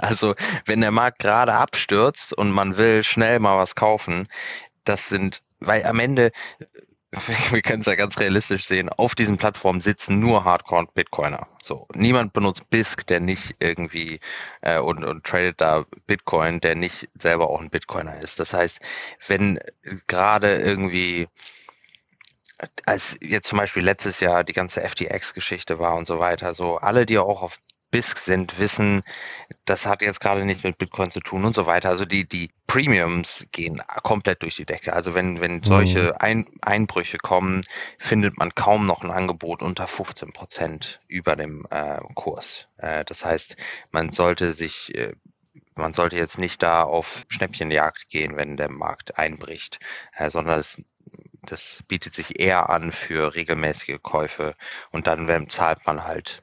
Also 0.02 0.34
wenn 0.66 0.82
der 0.82 0.90
Markt 0.90 1.18
gerade 1.18 1.54
abstürzt 1.54 2.34
und 2.34 2.50
man 2.50 2.76
will 2.76 3.02
schnell 3.02 3.40
mal 3.40 3.56
was 3.56 3.74
kaufen, 3.74 4.28
das 4.84 5.08
sind, 5.08 5.42
weil 5.60 5.84
am 5.86 5.98
Ende, 5.98 6.30
wir 7.50 7.62
können 7.62 7.80
es 7.80 7.86
ja 7.86 7.94
ganz 7.94 8.18
realistisch 8.18 8.66
sehen, 8.66 8.90
auf 8.90 9.14
diesen 9.14 9.38
Plattformen 9.38 9.80
sitzen 9.80 10.20
nur 10.20 10.44
Hardcore-Bitcoiner. 10.44 11.48
So, 11.62 11.88
niemand 11.94 12.34
benutzt 12.34 12.68
BISC, 12.68 13.06
der 13.06 13.20
nicht 13.20 13.56
irgendwie 13.60 14.20
äh, 14.60 14.78
und, 14.78 15.04
und 15.04 15.24
tradet 15.24 15.60
da 15.60 15.86
Bitcoin, 16.06 16.60
der 16.60 16.74
nicht 16.74 17.08
selber 17.14 17.48
auch 17.48 17.60
ein 17.60 17.70
Bitcoiner 17.70 18.20
ist. 18.20 18.40
Das 18.40 18.52
heißt, 18.52 18.80
wenn 19.26 19.58
gerade 20.06 20.56
irgendwie 20.56 21.28
als 22.86 23.18
jetzt 23.20 23.48
zum 23.48 23.58
Beispiel 23.58 23.84
letztes 23.84 24.20
Jahr 24.20 24.44
die 24.44 24.52
ganze 24.52 24.80
FTX-Geschichte 24.80 25.78
war 25.78 25.96
und 25.96 26.06
so 26.06 26.18
weiter, 26.18 26.54
so 26.54 26.76
alle, 26.76 27.06
die 27.06 27.18
auch 27.18 27.42
auf 27.42 27.58
BISC 27.94 28.18
sind, 28.18 28.58
wissen, 28.58 29.04
das 29.66 29.86
hat 29.86 30.02
jetzt 30.02 30.18
gerade 30.20 30.44
nichts 30.44 30.64
mit 30.64 30.78
Bitcoin 30.78 31.12
zu 31.12 31.20
tun 31.20 31.44
und 31.44 31.54
so 31.54 31.66
weiter. 31.66 31.90
Also 31.90 32.04
die, 32.04 32.28
die 32.28 32.50
Premiums 32.66 33.46
gehen 33.52 33.80
komplett 34.02 34.42
durch 34.42 34.56
die 34.56 34.66
Decke. 34.66 34.94
Also 34.94 35.14
wenn, 35.14 35.40
wenn 35.40 35.62
solche 35.62 36.06
mhm. 36.06 36.12
ein 36.18 36.46
Einbrüche 36.60 37.18
kommen, 37.18 37.60
findet 37.96 38.36
man 38.36 38.52
kaum 38.56 38.84
noch 38.84 39.04
ein 39.04 39.12
Angebot 39.12 39.62
unter 39.62 39.86
15 39.86 40.32
Prozent 40.32 41.00
über 41.06 41.36
dem 41.36 41.68
äh, 41.70 42.00
Kurs. 42.16 42.66
Äh, 42.78 43.04
das 43.04 43.24
heißt, 43.24 43.54
man 43.92 44.10
sollte 44.10 44.52
sich 44.52 44.92
äh, 44.96 45.12
man 45.76 45.92
sollte 45.92 46.16
jetzt 46.16 46.38
nicht 46.38 46.62
da 46.62 46.82
auf 46.82 47.24
Schnäppchenjagd 47.28 48.08
gehen, 48.08 48.36
wenn 48.36 48.56
der 48.56 48.70
Markt 48.70 49.18
einbricht, 49.18 49.78
äh, 50.16 50.30
sondern 50.30 50.58
es, 50.58 50.82
das 51.46 51.82
bietet 51.88 52.14
sich 52.14 52.40
eher 52.40 52.70
an 52.70 52.92
für 52.92 53.34
regelmäßige 53.34 53.98
Käufe 54.02 54.54
und 54.92 55.06
dann 55.06 55.28
wenn, 55.28 55.50
zahlt 55.50 55.86
man 55.86 56.04
halt. 56.04 56.42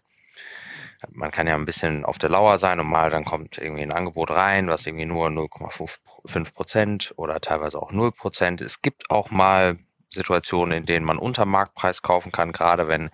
Man 1.09 1.31
kann 1.31 1.47
ja 1.47 1.55
ein 1.55 1.65
bisschen 1.65 2.05
auf 2.05 2.19
der 2.19 2.29
Lauer 2.29 2.57
sein 2.59 2.79
und 2.79 2.87
mal 2.87 3.09
dann 3.09 3.25
kommt 3.25 3.57
irgendwie 3.57 3.81
ein 3.83 3.91
Angebot 3.91 4.29
rein, 4.31 4.67
was 4.67 4.85
irgendwie 4.85 5.05
nur 5.05 5.29
0,5 5.29 6.53
Prozent 6.53 7.13
oder 7.17 7.41
teilweise 7.41 7.81
auch 7.81 7.91
0 7.91 8.11
Prozent. 8.11 8.61
Es 8.61 8.81
gibt 8.81 9.09
auch 9.09 9.31
mal 9.31 9.77
Situationen, 10.13 10.79
in 10.79 10.85
denen 10.85 11.05
man 11.05 11.17
unter 11.17 11.45
Marktpreis 11.45 12.01
kaufen 12.01 12.31
kann, 12.31 12.51
gerade 12.51 12.87
wenn 12.87 13.09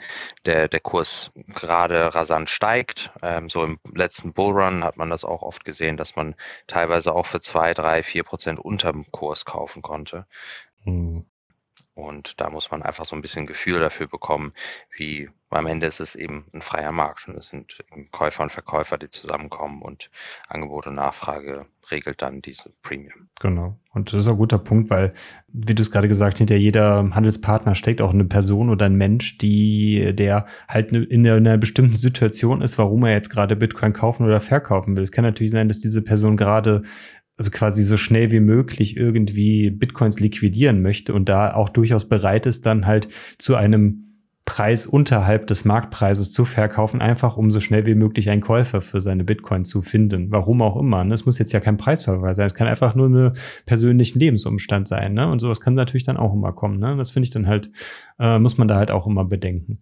der, 0.46 0.68
der 0.68 0.80
Kurs 0.80 1.32
gerade 1.48 2.14
rasant 2.16 2.50
steigt. 2.50 3.12
Ähm, 3.22 3.50
so 3.50 3.64
im 3.64 3.80
letzten 3.94 4.34
Bullrun 4.34 4.84
hat 4.84 4.98
man 4.98 5.10
das 5.10 5.24
auch 5.24 5.44
oft 5.44 5.64
gesehen, 5.64 5.98
dass 5.98 6.16
man 6.16 6.36
teilweise 6.66 7.14
auch 7.14 7.26
für 7.28 7.40
zwei, 7.40 7.74
drei, 7.74 8.04
vier 8.04 8.24
Prozent 8.24 8.60
unterm 8.60 9.06
Kurs 9.12 9.46
kaufen 9.46 9.82
konnte. 9.82 10.26
Mhm. 10.86 11.26
Und 11.98 12.40
da 12.40 12.52
muss 12.52 12.70
man 12.70 12.84
einfach 12.84 13.06
so 13.06 13.16
ein 13.16 13.24
bisschen 13.24 13.48
Gefühl 13.48 13.80
dafür 13.80 14.06
bekommen, 14.06 14.54
wie 14.96 15.30
am 15.50 15.66
Ende 15.66 15.88
ist 15.88 16.00
es 16.00 16.16
eben 16.16 16.46
ein 16.54 16.62
freier 16.62 16.92
Markt 16.92 17.28
und 17.28 17.36
es 17.36 17.48
sind 17.48 17.84
Käufer 18.12 18.44
und 18.44 18.52
Verkäufer, 18.52 19.00
die 19.00 19.10
zusammenkommen 19.10 19.82
und 19.82 20.12
Angebot 20.48 20.86
und 20.86 20.96
Nachfrage 20.96 21.66
regelt 21.90 22.22
dann 22.22 22.42
diese 22.42 22.70
Premium. 22.84 23.30
Genau. 23.40 23.80
Und 23.94 24.14
das 24.14 24.24
ist 24.24 24.28
ein 24.28 24.38
guter 24.38 24.60
Punkt, 24.60 24.92
weil, 24.92 25.10
wie 25.48 25.74
du 25.74 25.82
es 25.82 25.90
gerade 25.90 26.08
gesagt, 26.08 26.38
hinter 26.38 26.58
jeder 26.58 27.10
Handelspartner 27.16 27.74
steckt 27.74 28.02
auch 28.02 28.14
eine 28.14 28.26
Person 28.26 28.70
oder 28.70 28.86
ein 28.86 28.96
Mensch, 28.96 29.40
die, 29.40 30.14
der 30.14 30.46
halt 30.68 30.92
ne, 30.92 31.04
in 31.04 31.28
einer 31.28 31.58
bestimmten 31.58 31.98
Situation 31.98 32.62
ist, 32.62 32.78
warum 32.78 33.06
er 33.06 33.14
jetzt 33.14 33.30
gerade 33.30 33.56
Bitcoin 33.56 33.94
kaufen 33.94 34.26
oder 34.26 34.42
verkaufen 34.42 34.96
will. 34.96 35.04
Es 35.04 35.12
kann 35.12 35.24
natürlich 35.24 35.52
sein, 35.52 35.68
dass 35.70 35.80
diese 35.80 36.04
Person 36.04 36.38
gerade 36.38 36.84
also 37.38 37.52
quasi 37.52 37.84
so 37.84 37.98
schnell 37.98 38.32
wie 38.32 38.40
möglich 38.40 38.98
irgendwie 38.98 39.70
Bitcoins 39.70 40.20
liquidieren 40.20 40.82
möchte 40.82 41.14
und 41.14 41.30
da 41.30 41.54
auch 41.54 41.70
durchaus 41.70 42.10
bereit 42.10 42.46
ist, 42.46 42.66
dann 42.66 42.88
halt 42.88 43.08
zu 43.38 43.56
einem 43.56 44.04
Preis 44.48 44.88
unterhalb 44.88 45.46
des 45.48 45.66
Marktpreises 45.66 46.32
zu 46.32 46.46
verkaufen, 46.46 47.02
einfach 47.02 47.36
um 47.36 47.52
so 47.52 47.60
schnell 47.60 47.86
wie 47.86 47.96
möglich 47.96 48.30
einen 48.30 48.42
Käufer 48.42 48.80
für 48.80 49.02
seine 49.02 49.26
Bitcoin 49.26 49.66
zu 49.66 49.82
finden. 49.82 50.32
Warum 50.32 50.62
auch 50.62 50.78
immer. 50.78 51.04
Ne? 51.04 51.14
Es 51.14 51.26
muss 51.26 51.38
jetzt 51.38 51.52
ja 51.52 51.60
kein 51.60 51.76
Preisverweis 51.76 52.38
sein. 52.38 52.48
Es 52.48 52.56
kann 52.56 52.66
einfach 52.66 52.96
nur 52.96 53.08
eine 53.08 53.34
persönlichen 53.66 54.20
Lebensumstand 54.20 54.88
sein. 54.88 55.14
Ne? 55.14 55.30
Und 55.30 55.40
sowas 55.40 55.60
kann 55.60 55.74
natürlich 55.74 56.06
dann 56.06 56.16
auch 56.16 56.34
immer 56.34 56.54
kommen. 56.54 56.80
Ne? 56.80 56.96
Das 56.96 57.12
finde 57.12 57.26
ich 57.26 57.32
dann 57.32 57.46
halt, 57.46 57.70
äh, 58.20 58.40
muss 58.40 58.58
man 58.58 58.70
da 58.70 58.78
halt 58.78 58.90
auch 58.90 59.06
immer 59.06 59.26
bedenken. 59.26 59.80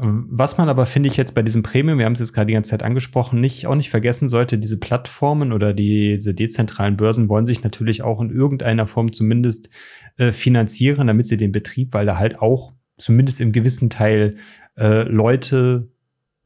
Was 0.00 0.58
man 0.58 0.68
aber, 0.68 0.86
finde 0.86 1.08
ich, 1.08 1.16
jetzt 1.16 1.34
bei 1.34 1.42
diesem 1.42 1.64
Premium, 1.64 1.98
wir 1.98 2.06
haben 2.06 2.12
es 2.12 2.20
jetzt 2.20 2.32
gerade 2.32 2.46
die 2.46 2.52
ganze 2.52 2.70
Zeit 2.70 2.84
angesprochen, 2.84 3.40
nicht, 3.40 3.66
auch 3.66 3.74
nicht 3.74 3.90
vergessen 3.90 4.28
sollte, 4.28 4.56
diese 4.56 4.78
Plattformen 4.78 5.52
oder 5.52 5.74
die, 5.74 6.14
diese 6.14 6.34
dezentralen 6.34 6.96
Börsen 6.96 7.28
wollen 7.28 7.46
sich 7.46 7.64
natürlich 7.64 8.02
auch 8.02 8.20
in 8.20 8.30
irgendeiner 8.30 8.86
Form 8.86 9.12
zumindest 9.12 9.70
äh, 10.16 10.30
finanzieren, 10.30 11.08
damit 11.08 11.26
sie 11.26 11.36
den 11.36 11.50
Betrieb, 11.50 11.94
weil 11.94 12.06
da 12.06 12.16
halt 12.16 12.40
auch 12.40 12.74
zumindest 12.96 13.40
im 13.40 13.50
gewissen 13.50 13.90
Teil 13.90 14.36
äh, 14.76 15.02
Leute 15.02 15.88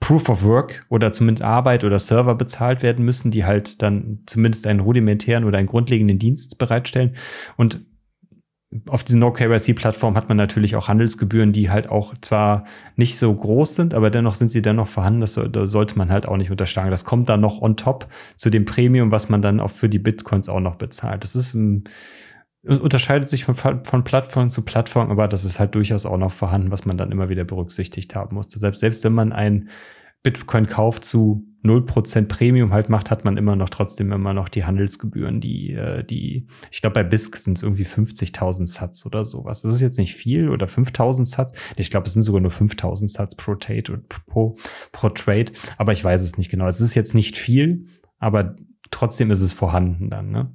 Proof 0.00 0.30
of 0.30 0.44
Work 0.44 0.86
oder 0.88 1.12
zumindest 1.12 1.44
Arbeit 1.44 1.84
oder 1.84 1.98
Server 1.98 2.34
bezahlt 2.34 2.82
werden 2.82 3.04
müssen, 3.04 3.30
die 3.30 3.44
halt 3.44 3.82
dann 3.82 4.20
zumindest 4.24 4.66
einen 4.66 4.80
rudimentären 4.80 5.44
oder 5.44 5.58
einen 5.58 5.68
grundlegenden 5.68 6.18
Dienst 6.18 6.58
bereitstellen. 6.58 7.16
Und 7.56 7.84
auf 8.86 9.04
diesen 9.04 9.20
No-KYC-Plattformen 9.20 10.16
hat 10.16 10.28
man 10.28 10.36
natürlich 10.38 10.76
auch 10.76 10.88
Handelsgebühren, 10.88 11.52
die 11.52 11.70
halt 11.70 11.88
auch 11.88 12.14
zwar 12.20 12.64
nicht 12.96 13.18
so 13.18 13.34
groß 13.34 13.74
sind, 13.74 13.94
aber 13.94 14.10
dennoch 14.10 14.34
sind 14.34 14.48
sie 14.48 14.62
dennoch 14.62 14.88
vorhanden. 14.88 15.20
Das 15.20 15.34
sollte 15.34 15.98
man 15.98 16.10
halt 16.10 16.26
auch 16.26 16.36
nicht 16.36 16.50
unterschlagen. 16.50 16.90
Das 16.90 17.04
kommt 17.04 17.28
dann 17.28 17.40
noch 17.40 17.60
on 17.60 17.76
top 17.76 18.08
zu 18.36 18.48
dem 18.48 18.64
Premium, 18.64 19.10
was 19.10 19.28
man 19.28 19.42
dann 19.42 19.60
auch 19.60 19.70
für 19.70 19.88
die 19.88 19.98
Bitcoins 19.98 20.48
auch 20.48 20.60
noch 20.60 20.76
bezahlt. 20.76 21.22
Das 21.22 21.36
ist 21.36 21.52
ein, 21.54 21.84
unterscheidet 22.62 23.28
sich 23.28 23.44
von, 23.44 23.54
von 23.54 24.04
Plattform 24.04 24.48
zu 24.48 24.62
Plattform, 24.62 25.10
aber 25.10 25.28
das 25.28 25.44
ist 25.44 25.58
halt 25.58 25.74
durchaus 25.74 26.06
auch 26.06 26.18
noch 26.18 26.32
vorhanden, 26.32 26.70
was 26.70 26.86
man 26.86 26.96
dann 26.96 27.12
immer 27.12 27.28
wieder 27.28 27.44
berücksichtigt 27.44 28.14
haben 28.14 28.36
muss. 28.36 28.46
Selbst, 28.50 28.80
selbst 28.80 29.04
wenn 29.04 29.12
man 29.12 29.32
ein 29.32 29.68
Bitcoin-Kauf 30.22 31.00
zu 31.00 31.44
0% 31.64 32.26
Premium 32.26 32.72
halt 32.72 32.88
macht, 32.88 33.10
hat 33.10 33.24
man 33.24 33.36
immer 33.36 33.54
noch 33.54 33.68
trotzdem 33.68 34.10
immer 34.10 34.34
noch 34.34 34.48
die 34.48 34.64
Handelsgebühren, 34.64 35.40
die, 35.40 35.72
äh, 35.72 36.02
die, 36.04 36.46
ich 36.70 36.80
glaube, 36.80 36.94
bei 36.94 37.02
BISC 37.04 37.36
sind 37.36 37.58
es 37.58 37.62
irgendwie 37.62 37.86
50.000 37.86 38.66
Satz 38.66 39.06
oder 39.06 39.24
sowas. 39.24 39.62
Das 39.62 39.74
ist 39.74 39.80
jetzt 39.80 39.98
nicht 39.98 40.14
viel 40.14 40.48
oder 40.48 40.66
5.000 40.66 41.26
Satz. 41.26 41.56
Ich 41.76 41.90
glaube, 41.90 42.06
es 42.06 42.14
sind 42.14 42.22
sogar 42.22 42.40
nur 42.40 42.50
5.000 42.50 43.08
Satz 43.08 43.34
pro 43.36 43.54
Trade 43.54 43.92
oder 43.92 44.02
pro, 44.26 44.56
pro 44.90 45.08
Trade, 45.10 45.52
aber 45.78 45.92
ich 45.92 46.02
weiß 46.02 46.22
es 46.22 46.36
nicht 46.36 46.50
genau. 46.50 46.66
Es 46.66 46.80
ist 46.80 46.94
jetzt 46.94 47.14
nicht 47.14 47.36
viel, 47.36 47.86
aber 48.18 48.56
trotzdem 48.90 49.30
ist 49.30 49.40
es 49.40 49.52
vorhanden 49.52 50.10
dann, 50.10 50.30
ne? 50.30 50.52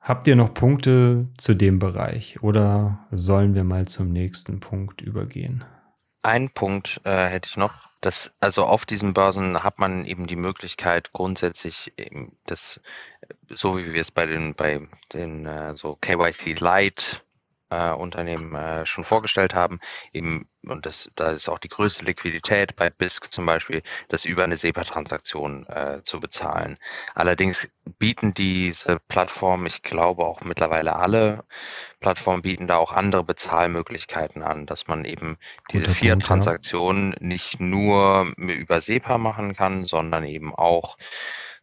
Habt 0.00 0.26
ihr 0.26 0.34
noch 0.34 0.52
Punkte 0.52 1.28
zu 1.38 1.54
dem 1.54 1.78
Bereich 1.78 2.42
oder 2.42 3.06
sollen 3.12 3.54
wir 3.54 3.62
mal 3.62 3.86
zum 3.86 4.10
nächsten 4.10 4.58
Punkt 4.58 5.00
übergehen? 5.00 5.64
Ein 6.22 6.50
Punkt 6.50 7.00
äh, 7.04 7.26
hätte 7.26 7.48
ich 7.48 7.56
noch. 7.56 7.72
Das, 8.00 8.32
also 8.40 8.64
auf 8.64 8.84
diesen 8.84 9.14
Börsen 9.14 9.62
hat 9.62 9.78
man 9.78 10.04
eben 10.06 10.26
die 10.26 10.36
Möglichkeit, 10.36 11.12
grundsätzlich 11.12 11.92
das, 12.46 12.80
so 13.48 13.78
wie 13.78 13.92
wir 13.92 14.00
es 14.00 14.10
bei 14.10 14.26
den, 14.26 14.54
bei 14.54 14.88
den 15.12 15.46
äh, 15.46 15.74
so 15.74 15.96
KYC 16.00 16.58
Light 16.58 17.24
äh, 17.72 17.92
Unternehmen 17.92 18.54
äh, 18.54 18.84
schon 18.84 19.04
vorgestellt 19.04 19.54
haben, 19.54 19.80
eben, 20.12 20.48
und 20.66 20.84
das, 20.86 21.10
da 21.14 21.30
ist 21.30 21.48
auch 21.48 21.58
die 21.58 21.68
größte 21.68 22.04
Liquidität 22.04 22.76
bei 22.76 22.90
BISC 22.90 23.32
zum 23.32 23.46
Beispiel, 23.46 23.82
das 24.08 24.24
über 24.24 24.44
eine 24.44 24.56
SEPA-Transaktion 24.56 25.66
äh, 25.66 26.02
zu 26.02 26.20
bezahlen. 26.20 26.78
Allerdings 27.14 27.68
bieten 27.98 28.34
diese 28.34 28.98
Plattformen, 29.08 29.66
ich 29.66 29.82
glaube 29.82 30.24
auch 30.24 30.42
mittlerweile 30.42 30.96
alle 30.96 31.44
Plattformen 32.00 32.42
bieten 32.42 32.66
da 32.68 32.76
auch 32.76 32.92
andere 32.92 33.24
Bezahlmöglichkeiten 33.24 34.42
an, 34.42 34.66
dass 34.66 34.86
man 34.86 35.04
eben 35.04 35.38
diese 35.72 35.90
vier 35.90 36.18
Transaktionen 36.18 37.12
ja. 37.12 37.18
nicht 37.20 37.60
nur 37.60 38.32
über 38.36 38.80
SEPA 38.80 39.18
machen 39.18 39.54
kann, 39.54 39.84
sondern 39.84 40.24
eben 40.24 40.54
auch 40.54 40.96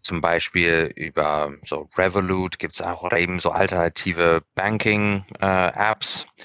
zum 0.01 0.21
Beispiel 0.21 0.91
über 0.95 1.53
so 1.65 1.89
Revolut 1.97 2.59
gibt 2.59 2.75
es 2.75 2.81
auch 2.81 3.11
eben 3.13 3.39
so 3.39 3.51
alternative 3.51 4.41
Banking-Apps 4.55 6.23
äh, 6.23 6.43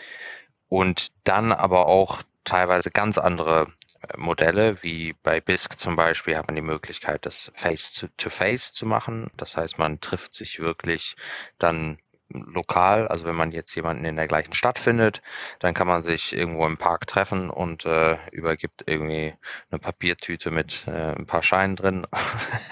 und 0.68 1.08
dann 1.24 1.52
aber 1.52 1.86
auch 1.86 2.22
teilweise 2.44 2.90
ganz 2.90 3.18
andere 3.18 3.68
äh, 4.00 4.16
Modelle, 4.18 4.82
wie 4.82 5.14
bei 5.22 5.40
BISC 5.40 5.78
zum 5.78 5.96
Beispiel, 5.96 6.36
hat 6.36 6.46
man 6.48 6.56
die 6.56 6.62
Möglichkeit, 6.62 7.26
das 7.26 7.52
Face-to-Face 7.54 8.18
-to 8.18 8.30
-face 8.30 8.72
zu 8.72 8.86
machen. 8.86 9.30
Das 9.36 9.56
heißt, 9.56 9.78
man 9.78 10.00
trifft 10.00 10.34
sich 10.34 10.60
wirklich 10.60 11.16
dann 11.58 11.98
lokal, 12.34 13.08
also 13.08 13.24
wenn 13.24 13.34
man 13.34 13.52
jetzt 13.52 13.74
jemanden 13.74 14.04
in 14.04 14.16
der 14.16 14.26
gleichen 14.26 14.54
Stadt 14.54 14.78
findet, 14.78 15.22
dann 15.60 15.74
kann 15.74 15.86
man 15.86 16.02
sich 16.02 16.34
irgendwo 16.34 16.66
im 16.66 16.76
Park 16.76 17.06
treffen 17.06 17.50
und 17.50 17.84
äh, 17.84 18.16
übergibt 18.32 18.84
irgendwie 18.86 19.34
eine 19.70 19.78
Papiertüte 19.78 20.50
mit 20.50 20.86
äh, 20.86 21.14
ein 21.14 21.26
paar 21.26 21.42
Scheinen 21.42 21.76
drin 21.76 22.06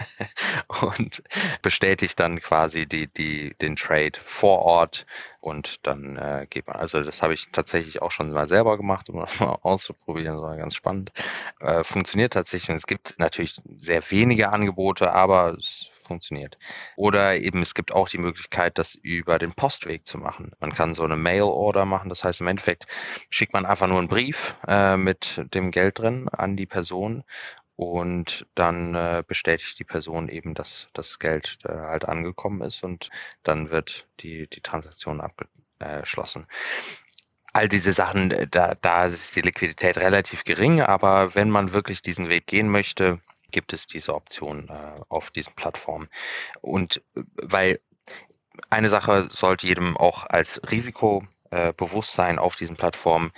und 0.97 1.23
bestätigt 1.63 2.19
dann 2.21 2.41
quasi 2.41 2.87
die, 2.87 3.07
die, 3.07 3.55
den 3.61 3.77
Trade 3.77 4.19
vor 4.23 4.61
Ort 4.61 5.07
und 5.43 5.87
dann 5.87 6.17
äh, 6.17 6.47
geht 6.49 6.69
man. 6.69 6.77
Also 6.77 7.03
das 7.03 7.21
habe 7.21 7.35
ich 7.35 7.51
tatsächlich 7.51 8.01
auch 8.01 8.13
schon 8.13 8.31
mal 8.31 8.47
selber 8.47 8.77
gemacht, 8.77 9.11
um 9.11 9.19
das 9.19 9.41
mal 9.41 9.59
auszuprobieren. 9.63 10.37
Das 10.37 10.43
war 10.43 10.57
ganz 10.57 10.75
spannend. 10.75 11.13
Äh, 11.61 11.83
funktioniert 11.85 12.33
tatsächlich 12.33 12.71
und 12.71 12.77
es 12.77 12.87
gibt 12.87 13.19
natürlich 13.19 13.61
sehr 13.77 14.03
wenige 14.11 14.51
Angebote, 14.51 15.13
aber 15.13 15.55
es 15.59 15.91
funktioniert. 16.13 16.59
Oder 16.97 17.39
eben 17.39 17.63
es 17.63 17.75
gibt 17.75 17.93
auch 17.93 18.09
die 18.09 18.19
Möglichkeit, 18.19 18.79
das 18.79 18.95
über 18.95 19.39
den 19.39 19.55
Postweg 19.55 20.07
zu 20.07 20.19
machen. 20.19 20.53
Man 20.61 20.73
kann 20.73 20.95
so 20.95 21.05
eine 21.05 21.17
Mail-Order 21.17 21.87
machen. 21.87 22.11
Das 22.11 22.23
heißt, 22.23 22.41
im 22.41 22.49
Endeffekt 22.49 22.87
schickt 23.31 23.55
man 23.55 23.65
einfach 23.65 23.87
nur 23.89 23.99
einen 23.99 24.09
Brief 24.09 24.55
äh, 24.69 24.97
mit 24.97 25.43
dem 25.55 25.71
Geld 25.71 25.99
drin 25.99 26.29
an 26.29 26.57
die 26.57 26.67
Person 26.67 27.25
und 27.77 28.47
dann 28.55 28.95
äh, 28.95 29.25
bestätigt 29.27 29.79
die 29.79 29.85
Person 29.85 30.29
eben, 30.29 30.55
dass 30.55 30.89
das 30.93 31.19
Geld 31.19 31.59
äh, 31.65 31.73
halt 31.73 32.05
angekommen 32.05 32.61
ist 32.63 32.85
und 32.85 33.09
dann 33.43 33.71
wird 33.71 34.07
die, 34.21 34.47
die 34.49 34.61
Transaktion 34.61 35.21
abgeschlossen. 35.21 36.47
All 37.55 37.69
diese 37.69 37.93
Sachen, 37.93 38.31
äh, 38.31 38.47
da, 38.47 38.75
da 38.81 39.07
ist 39.07 39.35
die 39.37 39.41
Liquidität 39.41 39.97
relativ 39.99 40.45
gering, 40.45 40.83
aber 40.83 41.35
wenn 41.35 41.51
man 41.51 41.73
wirklich 41.73 42.03
diesen 42.03 42.29
Weg 42.29 42.47
gehen 42.47 42.69
möchte, 42.69 43.21
gibt 43.53 43.73
es 43.73 43.87
diese 43.87 44.15
Option 44.15 44.69
äh, 44.69 45.01
auf 45.09 45.31
diesen 45.31 45.55
Plattformen. 45.55 46.09
Und 46.61 47.03
äh, 47.15 47.23
weil 47.43 47.81
eine 48.71 48.89
Sache 48.89 49.29
sollte 49.31 49.67
jedem 49.67 49.97
auch 49.97 50.25
als 50.25 50.61
Risiko 50.71 51.25
äh, 51.51 51.73
bewusst 51.73 52.13
sein 52.13 52.39
auf 52.39 52.57
diesen 52.57 52.77
Plattformen. 52.77 53.31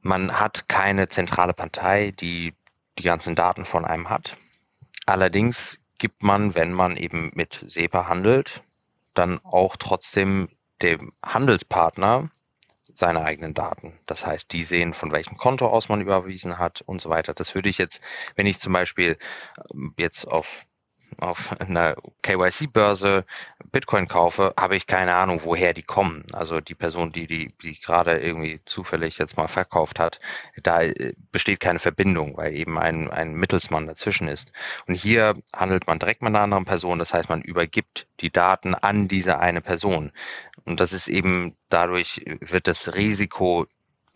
Man 0.00 0.38
hat 0.38 0.68
keine 0.68 1.08
zentrale 1.08 1.54
Partei, 1.54 2.12
die 2.18 2.54
die 2.98 3.02
ganzen 3.02 3.34
Daten 3.34 3.64
von 3.64 3.84
einem 3.84 4.08
hat. 4.08 4.36
Allerdings 5.06 5.78
gibt 5.98 6.22
man, 6.22 6.54
wenn 6.54 6.72
man 6.72 6.96
eben 6.96 7.30
mit 7.34 7.64
SEPA 7.66 8.08
handelt, 8.08 8.60
dann 9.14 9.40
auch 9.44 9.76
trotzdem 9.76 10.48
dem 10.82 11.12
Handelspartner 11.24 12.30
seine 12.98 13.24
eigenen 13.24 13.54
Daten. 13.54 13.94
Das 14.06 14.26
heißt, 14.26 14.52
die 14.52 14.64
sehen, 14.64 14.92
von 14.92 15.12
welchem 15.12 15.36
Konto 15.36 15.66
aus 15.68 15.88
man 15.88 16.00
überwiesen 16.00 16.58
hat 16.58 16.82
und 16.82 17.00
so 17.00 17.10
weiter. 17.10 17.34
Das 17.34 17.54
würde 17.54 17.68
ich 17.68 17.78
jetzt, 17.78 18.00
wenn 18.36 18.46
ich 18.46 18.58
zum 18.58 18.72
Beispiel 18.72 19.16
ähm, 19.72 19.94
jetzt 19.96 20.26
auf 20.26 20.66
auf 21.16 21.58
einer 21.60 21.96
KYC-Börse 22.22 23.24
Bitcoin 23.72 24.08
kaufe, 24.08 24.54
habe 24.58 24.76
ich 24.76 24.86
keine 24.86 25.14
Ahnung, 25.14 25.40
woher 25.44 25.72
die 25.74 25.82
kommen. 25.82 26.24
Also 26.32 26.60
die 26.60 26.74
Person, 26.74 27.10
die 27.10 27.26
die, 27.26 27.48
die 27.62 27.78
gerade 27.80 28.18
irgendwie 28.18 28.60
zufällig 28.64 29.18
jetzt 29.18 29.36
mal 29.36 29.48
verkauft 29.48 29.98
hat, 29.98 30.20
da 30.62 30.82
äh, 30.82 31.14
besteht 31.32 31.60
keine 31.60 31.78
Verbindung, 31.78 32.36
weil 32.36 32.54
eben 32.54 32.78
ein, 32.78 33.10
ein 33.10 33.34
Mittelsmann 33.34 33.86
dazwischen 33.86 34.28
ist. 34.28 34.52
Und 34.86 34.94
hier 34.94 35.32
handelt 35.54 35.86
man 35.86 35.98
direkt 35.98 36.22
mit 36.22 36.28
einer 36.28 36.40
anderen 36.40 36.64
Person, 36.64 36.98
das 36.98 37.14
heißt, 37.14 37.28
man 37.28 37.42
übergibt 37.42 38.06
die 38.20 38.30
Daten 38.30 38.74
an 38.74 39.08
diese 39.08 39.38
eine 39.38 39.60
Person. 39.60 40.12
Und 40.68 40.80
das 40.80 40.92
ist 40.92 41.08
eben 41.08 41.56
dadurch 41.70 42.22
wird 42.40 42.68
das 42.68 42.94
Risiko 42.94 43.66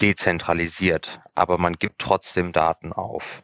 dezentralisiert, 0.01 1.21
aber 1.35 1.59
man 1.59 1.75
gibt 1.75 1.99
trotzdem 1.99 2.53
Daten 2.53 2.93
auf. 2.93 3.43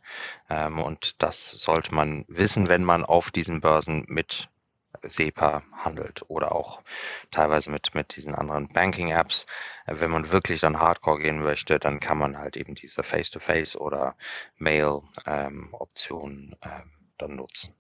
Ähm, 0.51 0.79
und 0.81 1.23
das 1.23 1.51
sollte 1.51 1.95
man 1.95 2.25
wissen, 2.29 2.69
wenn 2.69 2.85
man 2.85 3.05
auf 3.05 3.31
diesen 3.31 3.61
Börsen 3.61 4.05
mit 4.09 4.49
SEPA 5.03 5.63
handelt 5.73 6.23
oder 6.29 6.53
auch 6.53 6.83
teilweise 7.31 7.71
mit, 7.71 7.95
mit 7.95 8.17
diesen 8.17 8.35
anderen 8.35 8.69
Banking-Apps. 8.69 9.47
Äh, 9.87 9.97
wenn 10.01 10.11
man 10.11 10.33
wirklich 10.33 10.61
dann 10.61 10.81
Hardcore 10.81 11.21
gehen 11.21 11.43
möchte, 11.43 11.79
dann 11.79 12.01
kann 12.01 12.19
man 12.19 12.39
halt 12.39 12.57
eben 12.57 12.75
diese 12.75 13.03
Face-to-Face 13.03 13.77
-face 13.77 13.79
oder 13.79 14.17
Mail-Optionen 14.57 16.57
ähm, 16.63 16.71
ähm, 16.71 16.91
dann 17.19 17.37
nutzen. 17.37 17.75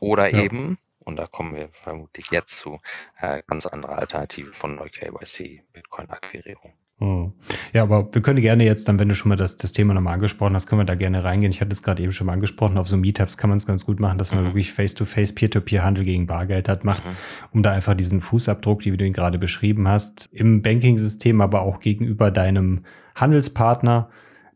Oder 0.00 0.32
ja. 0.32 0.42
eben, 0.42 0.78
und 1.04 1.16
da 1.16 1.26
kommen 1.26 1.54
wir 1.54 1.68
vermutlich 1.70 2.30
jetzt 2.30 2.58
zu, 2.58 2.80
äh, 3.18 3.42
ganz 3.46 3.66
andere 3.66 3.96
Alternative 3.96 4.52
von 4.52 4.74
NeuKYC, 4.76 5.62
Bitcoin-Akquirierung. 5.72 6.72
Hm. 7.02 7.32
Ja, 7.72 7.82
aber 7.82 8.14
wir 8.14 8.22
können 8.22 8.40
gerne 8.40 8.64
jetzt 8.64 8.86
dann, 8.86 8.98
wenn 9.00 9.08
du 9.08 9.16
schon 9.16 9.30
mal 9.30 9.36
das, 9.36 9.56
das 9.56 9.72
Thema 9.72 9.92
nochmal 9.92 10.14
angesprochen 10.14 10.54
hast, 10.54 10.68
können 10.68 10.82
wir 10.82 10.84
da 10.84 10.94
gerne 10.94 11.24
reingehen. 11.24 11.50
Ich 11.50 11.60
hatte 11.60 11.72
es 11.72 11.82
gerade 11.82 12.00
eben 12.00 12.12
schon 12.12 12.28
mal 12.28 12.34
angesprochen, 12.34 12.78
auf 12.78 12.86
so 12.86 12.96
Meetups 12.96 13.36
kann 13.36 13.50
man 13.50 13.56
es 13.56 13.66
ganz 13.66 13.84
gut 13.84 13.98
machen, 13.98 14.18
dass 14.18 14.32
man 14.32 14.44
mhm. 14.44 14.48
wirklich 14.48 14.72
Face-to-Face, 14.72 15.34
Peer-to-Peer-Handel 15.34 16.04
gegen 16.04 16.28
Bargeld 16.28 16.68
hat, 16.68 16.84
macht, 16.84 17.04
mhm. 17.04 17.16
um 17.52 17.62
da 17.64 17.72
einfach 17.72 17.94
diesen 17.94 18.20
Fußabdruck, 18.20 18.84
wie 18.84 18.96
du 18.96 19.04
ihn 19.04 19.12
gerade 19.12 19.38
beschrieben 19.38 19.88
hast, 19.88 20.28
im 20.32 20.62
Banking-System, 20.62 21.40
aber 21.40 21.62
auch 21.62 21.80
gegenüber 21.80 22.30
deinem 22.30 22.84
Handelspartner 23.16 24.08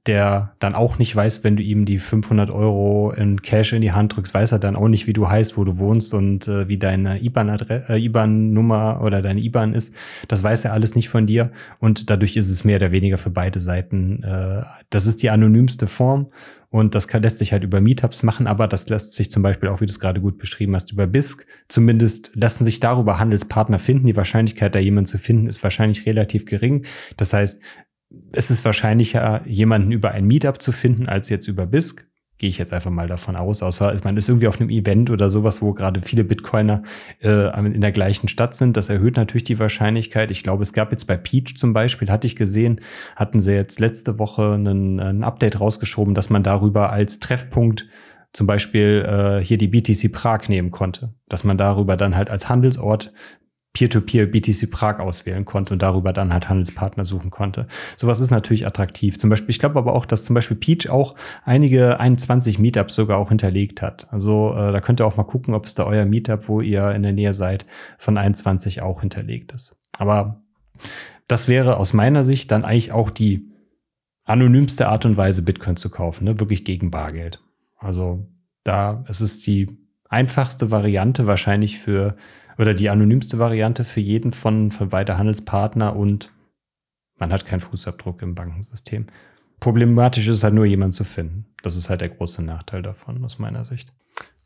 der 0.07 0.55
dann 0.59 0.75
auch 0.75 0.99
nicht 0.99 1.15
weiß, 1.15 1.43
wenn 1.45 1.57
du 1.57 1.63
ihm 1.63 1.85
die 1.85 1.99
500 1.99 2.51
Euro 2.51 3.13
in 3.13 3.43
Cash 3.43 3.73
in 3.73 3.83
die 3.83 3.93
Hand 3.93 4.17
drückst, 4.17 4.35
weiß 4.35 4.53
er 4.53 4.59
dann 4.59 4.77
auch 4.77 4.89
nicht, 4.89 5.07
wie 5.07 5.13
du 5.13 5.29
heißt, 5.29 5.57
wo 5.57 5.65
du 5.65 5.79
wohnst 5.79 6.15
und 6.15 6.47
äh, 6.49 6.69
wie 6.69 6.79
deine 6.79 7.23
IBAN-Nummer 7.23 7.91
äh, 7.91 8.05
IBAN 8.05 8.57
oder 9.03 9.23
deine 9.23 9.41
IBAN 9.41 9.75
ist. 9.75 9.95
Das 10.29 10.43
weiß 10.43 10.65
er 10.65 10.73
alles 10.73 10.95
nicht 10.95 11.09
von 11.09 11.27
dir 11.27 11.51
und 11.81 12.11
dadurch 12.11 12.37
ist 12.37 12.49
es 12.49 12.65
mehr 12.65 12.77
oder 12.77 12.93
weniger 12.93 13.19
für 13.19 13.31
beide 13.31 13.61
Seiten. 13.61 14.23
Äh, 14.23 14.63
das 14.91 15.07
ist 15.07 15.23
die 15.23 15.31
anonymste 15.31 15.87
Form 15.87 16.29
und 16.71 16.95
das 16.95 17.09
kann, 17.09 17.23
lässt 17.23 17.39
sich 17.39 17.53
halt 17.53 17.65
über 17.65 17.81
Meetups 17.81 18.23
machen, 18.23 18.47
aber 18.47 18.69
das 18.69 18.89
lässt 18.89 19.15
sich 19.15 19.31
zum 19.31 19.43
Beispiel 19.43 19.69
auch, 19.69 19.81
wie 19.81 19.87
du 19.87 19.91
es 19.93 20.01
gerade 20.01 20.21
gut 20.21 20.37
beschrieben 20.37 20.75
hast, 20.75 20.93
über 20.93 21.07
BISC. 21.07 21.47
Zumindest 21.69 22.33
lassen 22.35 22.65
sich 22.65 22.81
darüber 22.81 23.19
Handelspartner 23.19 23.79
finden. 23.79 24.07
Die 24.07 24.17
Wahrscheinlichkeit, 24.17 24.75
da 24.75 24.79
jemanden 24.79 25.07
zu 25.07 25.19
finden, 25.19 25.47
ist 25.47 25.63
wahrscheinlich 25.63 26.05
relativ 26.07 26.45
gering. 26.45 26.85
Das 27.17 27.33
heißt, 27.33 27.63
es 28.33 28.51
ist 28.51 28.65
wahrscheinlicher, 28.65 29.43
jemanden 29.47 29.93
über 29.93 30.13
ein 30.13 30.27
Meetup 30.27 30.61
zu 30.61 30.73
finden, 30.73 31.09
als 31.09 31.29
jetzt 31.29 31.49
über 31.49 31.67
BISC. 31.67 32.07
Gehe 32.39 32.51
ich 32.51 32.59
jetzt 32.59 32.75
einfach 32.75 32.91
mal 32.91 33.09
davon 33.09 33.35
aus. 33.35 33.63
Außer 33.63 33.95
ich 33.95 34.05
meine, 34.05 34.19
ist 34.19 34.29
irgendwie 34.29 34.47
auf 34.47 34.61
einem 34.61 34.69
Event 34.69 35.09
oder 35.09 35.31
sowas, 35.31 35.63
wo 35.63 35.73
gerade 35.73 36.03
viele 36.03 36.23
Bitcoiner 36.23 36.83
äh, 37.23 37.49
in 37.65 37.81
der 37.81 37.93
gleichen 37.93 38.29
Stadt 38.29 38.55
sind. 38.55 38.77
Das 38.77 38.91
erhöht 38.91 39.17
natürlich 39.17 39.45
die 39.45 39.59
Wahrscheinlichkeit. 39.59 40.31
Ich 40.31 40.43
glaube, 40.43 40.63
es 40.63 40.75
gab 40.75 40.93
jetzt 40.93 41.07
bei 41.07 41.17
Peach 41.17 41.57
zum 41.57 41.73
Beispiel, 41.73 42.11
hatte 42.11 42.27
ich 42.27 42.37
gesehen, 42.37 42.83
hatten 43.17 43.41
sie 43.41 43.55
jetzt 43.55 43.81
letzte 43.81 44.19
Woche 44.19 44.53
einen, 44.53 45.01
ein 45.01 45.25
Update 45.25 45.61
rausgeschoben, 45.61 46.15
dass 46.15 46.29
man 46.29 46.43
darüber 46.43 46.91
als 46.91 47.21
Treffpunkt 47.21 47.87
zum 48.35 48.47
Beispiel 48.47 49.07
äh, 49.41 49.43
hier 49.43 49.57
die 49.57 49.69
BTC 49.69 50.13
Prag 50.13 50.49
nehmen 50.49 50.71
konnte. 50.71 51.15
Dass 51.29 51.43
man 51.43 51.57
darüber 51.57 51.97
dann 51.97 52.17
halt 52.17 52.29
als 52.29 52.51
Handelsort 52.51 53.15
Peer-to-Peer 53.77 54.24
BTC 54.24 54.70
Prag 54.70 55.01
auswählen 55.01 55.45
konnte 55.45 55.74
und 55.74 55.83
darüber 55.83 56.14
dann 56.14 56.33
halt 56.33 56.49
Handelspartner 56.49 57.05
suchen 57.05 57.29
konnte. 57.31 57.66
Sowas 57.99 58.20
ist 58.20 58.31
natürlich 58.31 58.66
attraktiv. 58.66 59.18
Zum 59.18 59.29
Beispiel, 59.29 59.51
ich 59.51 59.59
glaube 59.59 59.79
aber 59.79 59.93
auch, 59.93 60.07
dass 60.07 60.24
zum 60.24 60.33
Beispiel 60.33 60.57
Peach 60.57 60.89
auch 60.89 61.14
einige 61.45 62.01
21 62.01 62.59
Meetups 62.59 62.95
sogar 62.95 63.18
auch 63.18 63.29
hinterlegt 63.29 63.83
hat. 63.83 64.09
Also 64.11 64.55
äh, 64.57 64.72
da 64.72 64.81
könnt 64.81 65.03
ihr 65.03 65.07
auch 65.07 65.18
mal 65.18 65.24
gucken, 65.24 65.53
ob 65.53 65.66
es 65.66 65.74
da 65.74 65.85
euer 65.85 66.07
Meetup, 66.07 66.49
wo 66.49 66.62
ihr 66.62 66.93
in 66.93 67.03
der 67.03 67.12
Nähe 67.12 67.35
seid, 67.35 67.66
von 67.99 68.16
21 68.16 68.81
auch 68.81 69.03
hinterlegt 69.03 69.53
ist. 69.53 69.77
Aber 69.99 70.41
das 71.29 71.47
wäre 71.47 71.77
aus 71.77 71.93
meiner 71.93 72.24
Sicht 72.24 72.51
dann 72.53 72.64
eigentlich 72.64 72.93
auch 72.93 73.11
die 73.11 73.53
anonymste 74.24 74.89
Art 74.89 75.05
und 75.05 75.18
Weise, 75.18 75.43
Bitcoin 75.43 75.77
zu 75.77 75.91
kaufen, 75.91 76.24
ne? 76.24 76.41
wirklich 76.41 76.64
gegen 76.64 76.91
Bargeld. 76.91 77.43
Also 77.77 78.27
da 78.64 79.05
es 79.07 79.20
ist 79.20 79.47
die 79.47 79.68
einfachste 80.09 80.70
Variante 80.70 81.27
wahrscheinlich 81.27 81.79
für 81.79 82.16
oder 82.59 82.75
die 82.75 82.91
anonymste 82.91 83.39
Variante 83.39 83.85
für 83.85 84.01
jeden 84.01 84.33
von, 84.33 84.71
von 84.71 84.93
weiter 84.93 85.19
Handelspartner 85.19 85.97
und 85.97 86.33
man 87.19 87.33
hat 87.33 87.47
keinen 87.47 87.61
Fußabdruck 87.61 88.23
im 88.23 88.35
Bankensystem. 88.35 89.07
Problematisch 89.61 90.29
ist 90.29 90.45
halt 90.45 90.55
nur 90.55 90.67
jemand 90.67 90.95
zu 90.95 91.05
finden. 91.05 91.47
Das 91.63 91.77
ist 91.77 91.89
halt 91.89 92.03
der 92.03 92.11
große 92.11 92.43
Nachteil 92.43 92.83
davon, 92.83 93.25
aus 93.25 93.39
meiner 93.39 93.65
Sicht. 93.65 93.93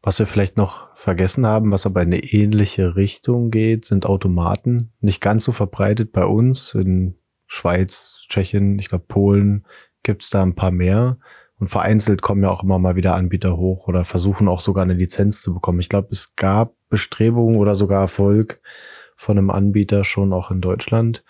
Was 0.03 0.19
wir 0.19 0.27
vielleicht 0.27 0.57
noch 0.57 0.97
vergessen 0.97 1.45
haben, 1.45 1.73
was 1.73 1.85
aber 1.85 2.03
in 2.03 2.09
eine 2.09 2.23
ähnliche 2.23 2.97
Richtung 2.97 3.51
geht, 3.51 3.85
sind 3.85 4.07
Automaten. 4.07 4.93
Nicht 5.01 5.21
ganz 5.21 5.45
so 5.45 5.53
verbreitet 5.53 6.13
bei 6.13 6.25
uns. 6.25 6.75
In 6.75 7.17
Schweiz, 7.47 8.25
Tschechien, 8.29 8.79
ich 8.79 8.89
glaube 8.89 9.05
Polen 9.09 9.67
gibt's 10.03 10.31
da 10.31 10.43
ein 10.43 10.55
paar 10.55 10.71
mehr. 10.71 11.19
Und 11.61 11.69
vereinzelt 11.69 12.23
kommen 12.23 12.43
ja 12.43 12.51
auch 12.51 12.65
immer 12.65 12.79
mal 12.79 12.97
wieder 12.97 13.15
Anbieter 13.15 13.57
hoch 13.57 13.87
oder 13.87 14.05
versuchen 14.05 14.49
auch 14.49 14.61
sogar 14.61 14.83
eine 14.83 14.95
Lizenz 14.95 15.43
zu 15.43 15.55
bekommen. 15.55 15.79
Ich 15.79 15.91
glaube, 15.91 16.09
es 16.11 16.35
gab 16.35 16.73
Bestrebungen 16.89 17.59
oder 17.59 17.77
sogar 17.77 18.01
Erfolg 18.01 18.61
von 19.15 19.37
einem 19.37 19.51
Anbieter 19.51 20.03
schon 20.05 20.33
auch 20.33 20.51
in 20.51 20.63
Deutschland. 20.63 21.23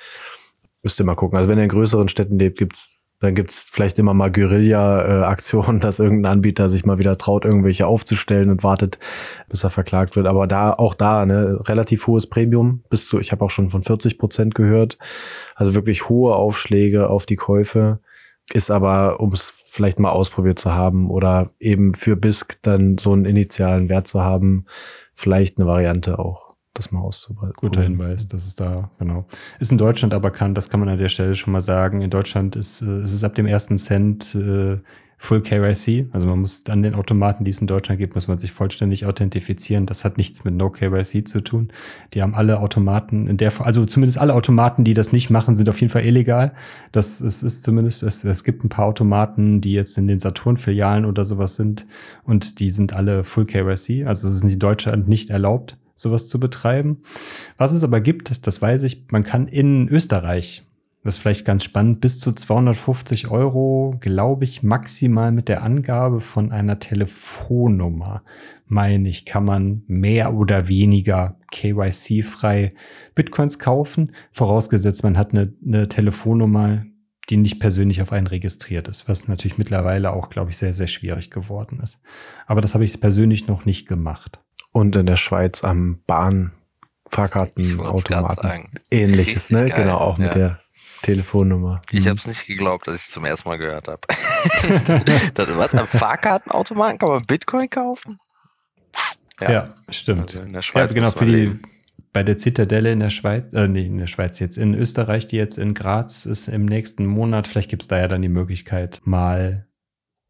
Müsst 0.83 1.01
ihr 1.01 1.05
mal 1.05 1.17
gucken. 1.17 1.37
Also 1.37 1.49
wenn 1.49 1.59
ihr 1.59 1.65
in 1.65 1.71
größeren 1.71 2.09
Städten 2.09 2.39
lebt, 2.39 2.59
gibt's 2.59 3.01
dann 3.21 3.35
gibt's 3.35 3.69
vielleicht 3.71 3.99
immer 3.99 4.15
mal 4.15 4.33
Guerilla-Aktionen, 4.33 5.81
dass 5.81 5.99
irgendein 5.99 6.33
Anbieter 6.33 6.71
sich 6.71 6.87
mal 6.87 6.99
wieder 6.99 7.19
traut, 7.19 7.45
irgendwelche 7.45 7.87
aufzustellen 7.87 8.51
und 8.51 8.65
wartet, 8.65 8.99
bis 9.49 9.63
er 9.63 9.71
verklagt 9.71 10.17
wird. 10.17 10.27
Aber 10.27 10.47
da, 10.47 10.73
auch 10.73 10.95
da, 10.95 11.27
ne, 11.27 11.61
relativ 11.65 12.07
hohes 12.07 12.27
Premium, 12.27 12.83
bis 12.89 13.07
zu, 13.07 13.21
ich 13.21 13.31
habe 13.31 13.45
auch 13.45 13.51
schon 13.51 13.69
von 13.69 13.83
40 13.83 14.19
Prozent 14.19 14.55
gehört. 14.55 14.97
Also 15.55 15.75
wirklich 15.75 16.09
hohe 16.09 16.35
Aufschläge 16.35 17.11
auf 17.11 17.27
die 17.27 17.37
Käufe 17.37 18.01
ist 18.53 18.71
aber, 18.71 19.21
um 19.21 19.33
es 19.33 19.51
vielleicht 19.67 19.99
mal 19.99 20.11
ausprobiert 20.11 20.59
zu 20.59 20.73
haben 20.73 21.11
oder 21.11 21.51
eben 21.59 21.95
für 21.95 22.17
BISC 22.17 22.59
dann 22.63 22.99
so 22.99 23.13
einen 23.13 23.25
initialen 23.25 23.89
Wert 23.89 24.07
zu 24.07 24.21
haben, 24.21 24.67
vielleicht 25.15 25.59
eine 25.59 25.67
Variante 25.67 26.19
auch, 26.19 26.57
das 26.75 26.91
mal 26.91 27.01
auszuprobieren. 27.01 27.55
Guter 27.57 27.83
Hinweis, 27.83 28.27
das 28.27 28.47
ist 28.47 28.61
da, 28.61 28.91
genau. 28.99 29.27
Ist 29.59 29.73
in 29.73 29.79
Deutschland 29.79 30.15
aber 30.15 30.31
bekannt, 30.31 30.57
das 30.57 30.69
kann 30.69 30.81
man 30.81 30.89
an 30.89 30.99
der 30.99 31.09
Stelle 31.09 31.35
schon 31.35 31.53
mal 31.53 31.61
sagen. 31.61 32.03
In 32.03 32.11
Deutschland 32.11 32.57
ist, 32.57 32.83
äh, 32.83 33.03
ist 33.03 33.13
es 33.13 33.25
ab 33.25 33.35
dem 33.35 33.47
ersten 33.47 33.79
Cent 33.79 34.35
äh, 34.35 34.79
Full 35.23 35.43
KYC. 35.43 36.09
Also 36.13 36.27
man 36.27 36.41
muss 36.41 36.65
an 36.71 36.83
den 36.83 36.95
Automaten, 36.95 37.45
die 37.45 37.51
es 37.51 37.61
in 37.61 37.67
Deutschland 37.67 38.01
gibt, 38.01 38.15
muss 38.15 38.27
man 38.27 38.39
sich 38.39 38.53
vollständig 38.53 39.05
authentifizieren. 39.05 39.85
Das 39.85 40.03
hat 40.03 40.17
nichts 40.17 40.45
mit 40.45 40.55
No 40.55 40.71
KYC 40.71 41.29
zu 41.29 41.43
tun. 41.43 41.71
Die 42.15 42.23
haben 42.23 42.35
alle 42.35 42.59
Automaten 42.59 43.27
in 43.27 43.37
der, 43.37 43.53
also 43.61 43.85
zumindest 43.85 44.17
alle 44.17 44.33
Automaten, 44.33 44.83
die 44.83 44.95
das 44.95 45.13
nicht 45.13 45.29
machen, 45.29 45.55
sind 45.55 45.69
auf 45.69 45.79
jeden 45.79 45.93
Fall 45.93 46.07
illegal. 46.07 46.55
Das 46.91 47.21
ist, 47.21 47.43
ist 47.43 47.63
zumindest, 47.63 48.03
es, 48.03 48.25
es 48.25 48.45
gibt 48.45 48.65
ein 48.65 48.71
paar 48.71 48.87
Automaten, 48.87 49.61
die 49.61 49.73
jetzt 49.73 49.99
in 49.99 50.07
den 50.07 50.19
Saturn-Filialen 50.19 51.05
oder 51.05 51.27
sowas 51.27 51.55
sind 51.55 51.87
und 52.25 52.59
die 52.59 52.71
sind 52.71 52.95
alle 52.95 53.23
Full 53.23 53.45
KYC. 53.45 54.07
Also 54.07 54.27
es 54.27 54.37
ist 54.37 54.43
in 54.43 54.59
Deutschland 54.59 55.07
nicht 55.07 55.29
erlaubt 55.29 55.77
sowas 55.97 56.31
zu 56.31 56.41
betreiben. 56.41 57.03
Was 57.59 57.73
es 57.73 57.85
aber 57.85 58.01
gibt, 58.01 58.47
das 58.47 58.63
weiß 58.63 58.85
ich, 58.85 59.05
man 59.11 59.23
kann 59.23 59.49
in 59.49 59.87
Österreich 59.91 60.65
das 61.03 61.17
ist 61.17 61.23
vielleicht 61.23 61.47
ganz 61.47 61.65
spannend, 61.65 62.03
bis 62.03 62.19
zu 62.19 62.31
250 62.31 63.29
Euro, 63.29 63.97
glaube 64.01 64.45
ich, 64.45 64.63
maximal 64.63 65.33
mit 65.33 65.49
der 65.49 65.63
Angabe 65.63 66.21
von 66.21 66.53
einer 66.53 66.79
Telefonnummer, 66.79 68.23
meine 68.67 69.09
ich, 69.09 69.25
kann 69.25 69.47
man 69.47 69.83
mehr 69.87 70.35
oder 70.35 70.69
weniger 70.69 71.39
KYC-frei 71.53 72.69
Bitcoins 73.15 73.59
kaufen, 73.59 74.13
vorausgesetzt 74.31 75.03
man 75.03 75.17
hat 75.17 75.33
eine, 75.33 75.55
eine 75.67 75.89
Telefonnummer, 75.89 76.85
die 77.31 77.39
nicht 77.39 77.61
persönlich 77.61 78.03
auf 78.03 78.13
einen 78.13 78.27
registriert 78.27 78.89
ist, 78.89 79.09
was 79.09 79.27
natürlich 79.27 79.57
mittlerweile 79.57 80.13
auch, 80.13 80.29
glaube 80.29 80.51
ich, 80.51 80.59
sehr, 80.59 80.75
sehr 80.75 80.89
schwierig 80.89 81.31
geworden 81.31 81.81
ist. 81.81 82.03
Aber 82.47 82.61
das 82.61 82.75
habe 82.75 82.85
ich 82.85 83.01
persönlich 83.01 83.47
noch 83.47 83.65
nicht 83.65 83.89
gemacht. 83.89 84.39
Und 84.73 84.95
in 84.97 85.07
der 85.07 85.17
Schweiz 85.17 85.65
am 85.65 86.03
Bahnfahrkartenautomaten. 86.07 88.69
Ähnliches, 88.91 89.51
ne? 89.51 89.65
Geil. 89.67 89.85
Genau, 89.85 89.97
auch 89.97 90.19
ja. 90.19 90.25
mit 90.25 90.35
der 90.35 90.60
Telefonnummer. 91.03 91.81
Ich 91.91 92.07
habe 92.07 92.19
es 92.19 92.27
nicht 92.27 92.47
geglaubt, 92.47 92.87
dass 92.87 92.97
ich 92.97 93.03
es 93.03 93.11
zum 93.11 93.25
ersten 93.25 93.49
Mal 93.49 93.57
gehört 93.57 93.89
habe. 93.89 94.01
was? 95.57 95.75
Am 95.75 95.87
Fahrkartenautomaten 95.87 96.99
kann 96.99 97.09
man 97.09 97.25
Bitcoin 97.25 97.69
kaufen? 97.69 98.19
Ja, 99.41 99.51
ja 99.51 99.75
stimmt. 99.89 100.23
Also 100.23 100.43
in 100.43 100.53
der 100.53 100.63
Schweiz 100.63 100.91
ja, 100.91 100.95
genau, 100.95 101.11
für 101.11 101.27
die, 101.27 101.59
bei 102.13 102.23
der 102.23 102.37
Zitadelle 102.37 102.93
in 102.93 103.01
der 103.01 103.11
Schweiz, 103.11 103.53
äh, 103.53 103.69
nicht 103.69 103.87
in 103.87 103.99
der 103.99 104.07
Schweiz 104.07 104.39
jetzt, 104.39 104.59
in 104.59 104.75
Österreich, 104.75 105.27
die 105.27 105.37
jetzt 105.37 105.59
in 105.59 105.75
Graz 105.75 106.27
ist 106.27 106.49
im 106.49 106.67
nächsten 106.67 107.07
Monat. 107.07 107.49
Vielleicht 107.49 107.71
gibt 107.71 107.83
es 107.83 107.89
da 107.89 107.99
ja 107.99 108.09
dann 108.09 108.23
die 108.23 108.29
Möglichkeit, 108.29 109.01
mal 109.05 109.67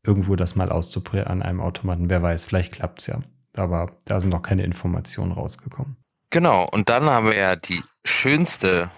irgendwo 0.05 0.37
das 0.37 0.57
mal 0.57 0.71
auszuprobieren 0.71 1.29
an 1.29 1.43
einem 1.43 1.61
Automaten. 1.61 2.11
Wer 2.11 2.23
weiß, 2.23 2.45
vielleicht 2.45 2.73
klappt 2.73 3.01
es 3.01 3.07
ja. 3.07 3.21
Aber 3.57 3.97
da 4.05 4.21
sind 4.21 4.31
noch 4.31 4.43
keine 4.43 4.65
Informationen 4.65 5.33
rausgekommen. 5.33 5.97
Genau, 6.31 6.69
und 6.69 6.89
dann 6.89 7.07
haben 7.07 7.27
wir 7.27 7.37
ja 7.37 7.57
die 7.57 7.83
schönste 8.05 8.91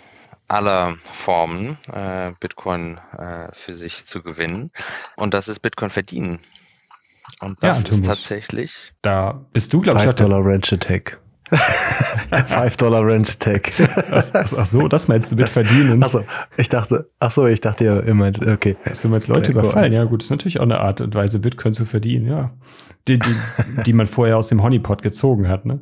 aller 0.53 0.97
Formen, 0.99 1.79
äh, 1.93 2.31
Bitcoin 2.41 2.99
äh, 3.17 3.49
für 3.53 3.75
sich 3.75 4.05
zu 4.05 4.23
gewinnen. 4.23 4.71
Und 5.17 5.35
das 5.35 5.49
ist 5.49 5.61
Bitcoin 5.61 5.91
verdienen. 5.91 6.39
Und 7.41 7.63
das 7.63 7.83
ja, 7.83 7.89
ist 7.91 8.05
tatsächlich. 8.05 8.93
Da 9.03 9.45
bist 9.53 9.73
du, 9.73 9.81
glaube 9.81 9.99
ich, 9.99 10.05
5 10.05 10.15
Dollar 10.17 10.45
Ranch 10.45 10.73
Attack. 10.73 11.19
5 12.47 12.77
Dollar 12.77 13.07
Rent 13.07 13.29
Attack. 13.29 13.73
Ach, 14.11 14.25
ach, 14.33 14.67
so, 14.67 14.89
das 14.89 15.09
meinst 15.09 15.31
du 15.33 15.37
mit 15.37 15.49
verdienen? 15.49 16.03
Achso, 16.03 16.25
ich 16.57 16.69
dachte, 16.69 17.11
ach 17.21 17.31
so, 17.31 17.47
ich 17.47 17.61
dachte 17.61 17.85
ja 17.85 18.01
immer, 18.01 18.33
okay. 18.47 18.77
Hast 18.85 19.05
du 19.05 19.09
meinst 19.09 19.29
Leute 19.29 19.51
okay, 19.51 19.59
überfallen? 19.59 19.93
Ja, 19.93 20.05
gut, 20.05 20.23
ist 20.23 20.31
natürlich 20.31 20.61
auch 20.61 20.65
eine 20.65 20.81
Art 20.81 21.01
und 21.01 21.15
Weise, 21.15 21.41
Bitcoin 21.41 21.75
zu 21.75 21.85
verdienen, 21.85 22.27
ja. 22.27 22.51
Die, 23.09 23.19
die, 23.19 23.35
die 23.85 23.93
man 23.93 24.07
vorher 24.07 24.39
aus 24.39 24.49
dem 24.49 24.63
Honeypot 24.63 25.03
gezogen 25.03 25.49
hat, 25.49 25.67
ne? 25.67 25.81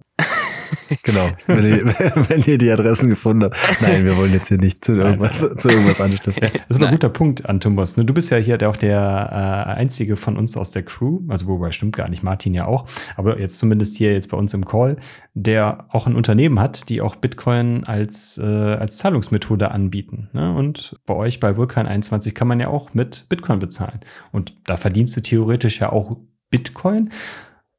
Genau, 1.03 1.29
wenn 1.47 1.65
ihr, 1.65 1.87
wenn 2.29 2.43
ihr, 2.43 2.59
die 2.59 2.71
Adressen 2.71 3.09
gefunden 3.09 3.45
habt. 3.45 3.57
Nein, 3.81 4.05
wir 4.05 4.17
wollen 4.17 4.33
jetzt 4.33 4.49
hier 4.49 4.59
nicht 4.59 4.85
zu 4.85 4.95
irgendwas, 4.95 5.39
zu 5.57 5.69
irgendwas 5.69 6.01
anstiften. 6.01 6.49
Das 6.69 6.77
ist 6.77 6.83
ein 6.83 6.91
guter 6.91 7.09
Punkt, 7.09 7.49
Antomus. 7.49 7.97
Ne? 7.97 8.05
Du 8.05 8.15
bist 8.15 8.31
ja 8.31 8.37
hier 8.37 8.69
auch 8.69 8.77
der 8.77 8.99
äh, 8.99 9.71
Einzige 9.71 10.17
von 10.17 10.37
uns 10.37 10.57
aus 10.57 10.73
der 10.73 10.83
Crew, 10.83 11.21
also 11.29 11.47
wobei 11.47 11.73
stimmt 11.73 11.97
gar 11.97 12.11
nicht, 12.11 12.23
Martin 12.23 12.55
ja 12.55 12.67
auch, 12.67 12.87
aber 13.17 13.39
jetzt 13.39 13.59
zumindest 13.59 13.97
hier 13.97 14.13
jetzt 14.13 14.29
bei 14.29 14.37
uns 14.37 14.55
im 14.55 14.65
Call, 14.65 14.97
der 15.35 15.87
auch 15.89 16.07
ein 16.07 16.17
Unternehmen 16.17 16.61
hat, 16.61 16.89
die 16.89 17.01
auch 17.01 17.17
Bitcoin 17.17 17.85
als, 17.87 18.39
äh, 18.39 18.45
als 18.45 18.99
Zahlungsmethode 18.99 19.71
anbieten. 19.71 20.29
Ne? 20.33 20.53
Und 20.55 20.97
bei 21.07 21.15
euch 21.15 21.41
bei 21.41 21.57
Vulkan 21.57 21.87
21 21.87 22.35
kann 22.35 22.49
man 22.49 22.61
ja 22.61 22.69
auch 22.69 22.95
mit 22.95 23.27
Bitcoin 23.29 23.59
bezahlen. 23.59 24.01
Und 24.33 24.55
da 24.67 24.77
verdienst 24.77 25.17
du 25.17 25.21
theoretisch 25.23 25.81
ja 25.81 25.93
auch 25.93 26.17
Bitcoin. 26.51 27.11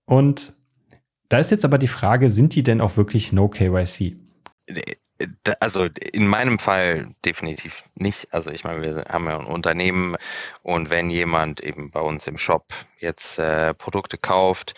Und 0.05 0.53
da 1.31 1.39
ist 1.39 1.49
jetzt 1.49 1.63
aber 1.63 1.77
die 1.77 1.87
Frage, 1.87 2.29
sind 2.29 2.55
die 2.55 2.63
denn 2.63 2.81
auch 2.81 2.97
wirklich 2.97 3.31
No 3.31 3.47
KYC? 3.47 4.17
Also 5.61 5.87
in 6.11 6.27
meinem 6.27 6.59
Fall 6.59 7.15
definitiv 7.23 7.85
nicht. 7.95 8.33
Also 8.33 8.51
ich 8.51 8.65
meine, 8.65 8.83
wir 8.83 9.05
haben 9.07 9.27
ja 9.27 9.39
ein 9.39 9.45
Unternehmen 9.45 10.17
und 10.61 10.89
wenn 10.89 11.09
jemand 11.09 11.61
eben 11.61 11.89
bei 11.89 12.01
uns 12.01 12.27
im 12.27 12.37
Shop 12.37 12.73
jetzt 12.97 13.39
äh, 13.39 13.73
Produkte 13.73 14.17
kauft, 14.17 14.73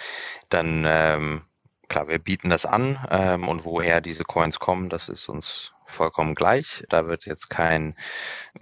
dann 0.49 0.83
ähm, 0.85 1.41
klar, 1.87 2.07
wir 2.07 2.19
bieten 2.19 2.51
das 2.51 2.67
an 2.67 2.99
ähm, 3.09 3.47
und 3.47 3.65
woher 3.65 3.99
diese 3.99 4.23
Coins 4.23 4.59
kommen, 4.59 4.89
das 4.89 5.09
ist 5.09 5.29
uns 5.29 5.73
vollkommen 5.87 6.35
gleich. 6.35 6.83
Da 6.89 7.07
wird 7.07 7.25
jetzt 7.25 7.49
kein, 7.49 7.95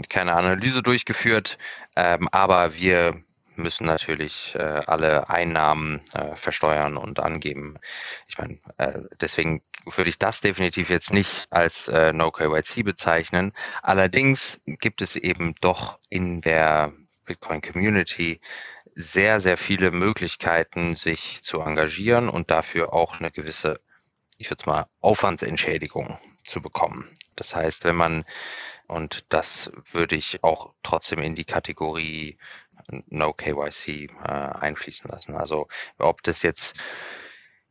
keine 0.07 0.33
Analyse 0.33 0.81
durchgeführt, 0.81 1.57
ähm, 1.97 2.29
aber 2.31 2.73
wir 2.75 3.21
müssen 3.55 3.85
natürlich 3.85 4.55
äh, 4.55 4.81
alle 4.87 5.29
Einnahmen 5.29 6.01
äh, 6.13 6.35
versteuern 6.35 6.97
und 6.97 7.19
angeben. 7.19 7.77
Ich 8.27 8.37
meine, 8.37 8.59
äh, 8.77 8.99
deswegen 9.19 9.61
würde 9.85 10.09
ich 10.09 10.19
das 10.19 10.41
definitiv 10.41 10.89
jetzt 10.89 11.13
nicht 11.13 11.47
als 11.49 11.87
äh, 11.87 12.13
No 12.13 12.31
KYC 12.31 12.83
bezeichnen. 12.83 13.53
Allerdings 13.81 14.59
gibt 14.65 15.01
es 15.01 15.15
eben 15.15 15.55
doch 15.61 15.99
in 16.09 16.41
der 16.41 16.93
Bitcoin 17.25 17.61
Community 17.61 18.39
sehr, 18.93 19.39
sehr 19.39 19.57
viele 19.57 19.91
Möglichkeiten, 19.91 20.95
sich 20.95 21.41
zu 21.41 21.61
engagieren 21.61 22.29
und 22.29 22.51
dafür 22.51 22.93
auch 22.93 23.19
eine 23.19 23.31
gewisse, 23.31 23.79
ich 24.37 24.49
würde 24.49 24.61
es 24.61 24.65
mal, 24.65 24.87
Aufwandsentschädigung 24.99 26.17
zu 26.43 26.61
bekommen. 26.61 27.09
Das 27.35 27.55
heißt, 27.55 27.85
wenn 27.85 27.95
man 27.95 28.25
und 28.91 29.23
das 29.29 29.71
würde 29.93 30.17
ich 30.17 30.43
auch 30.43 30.73
trotzdem 30.83 31.19
in 31.19 31.33
die 31.33 31.45
Kategorie 31.45 32.37
No 33.07 33.33
KYC 33.33 34.09
äh, 34.23 34.27
einfließen 34.27 35.09
lassen. 35.09 35.35
Also 35.35 35.67
ob 35.97 36.23
das 36.23 36.43
jetzt 36.43 36.75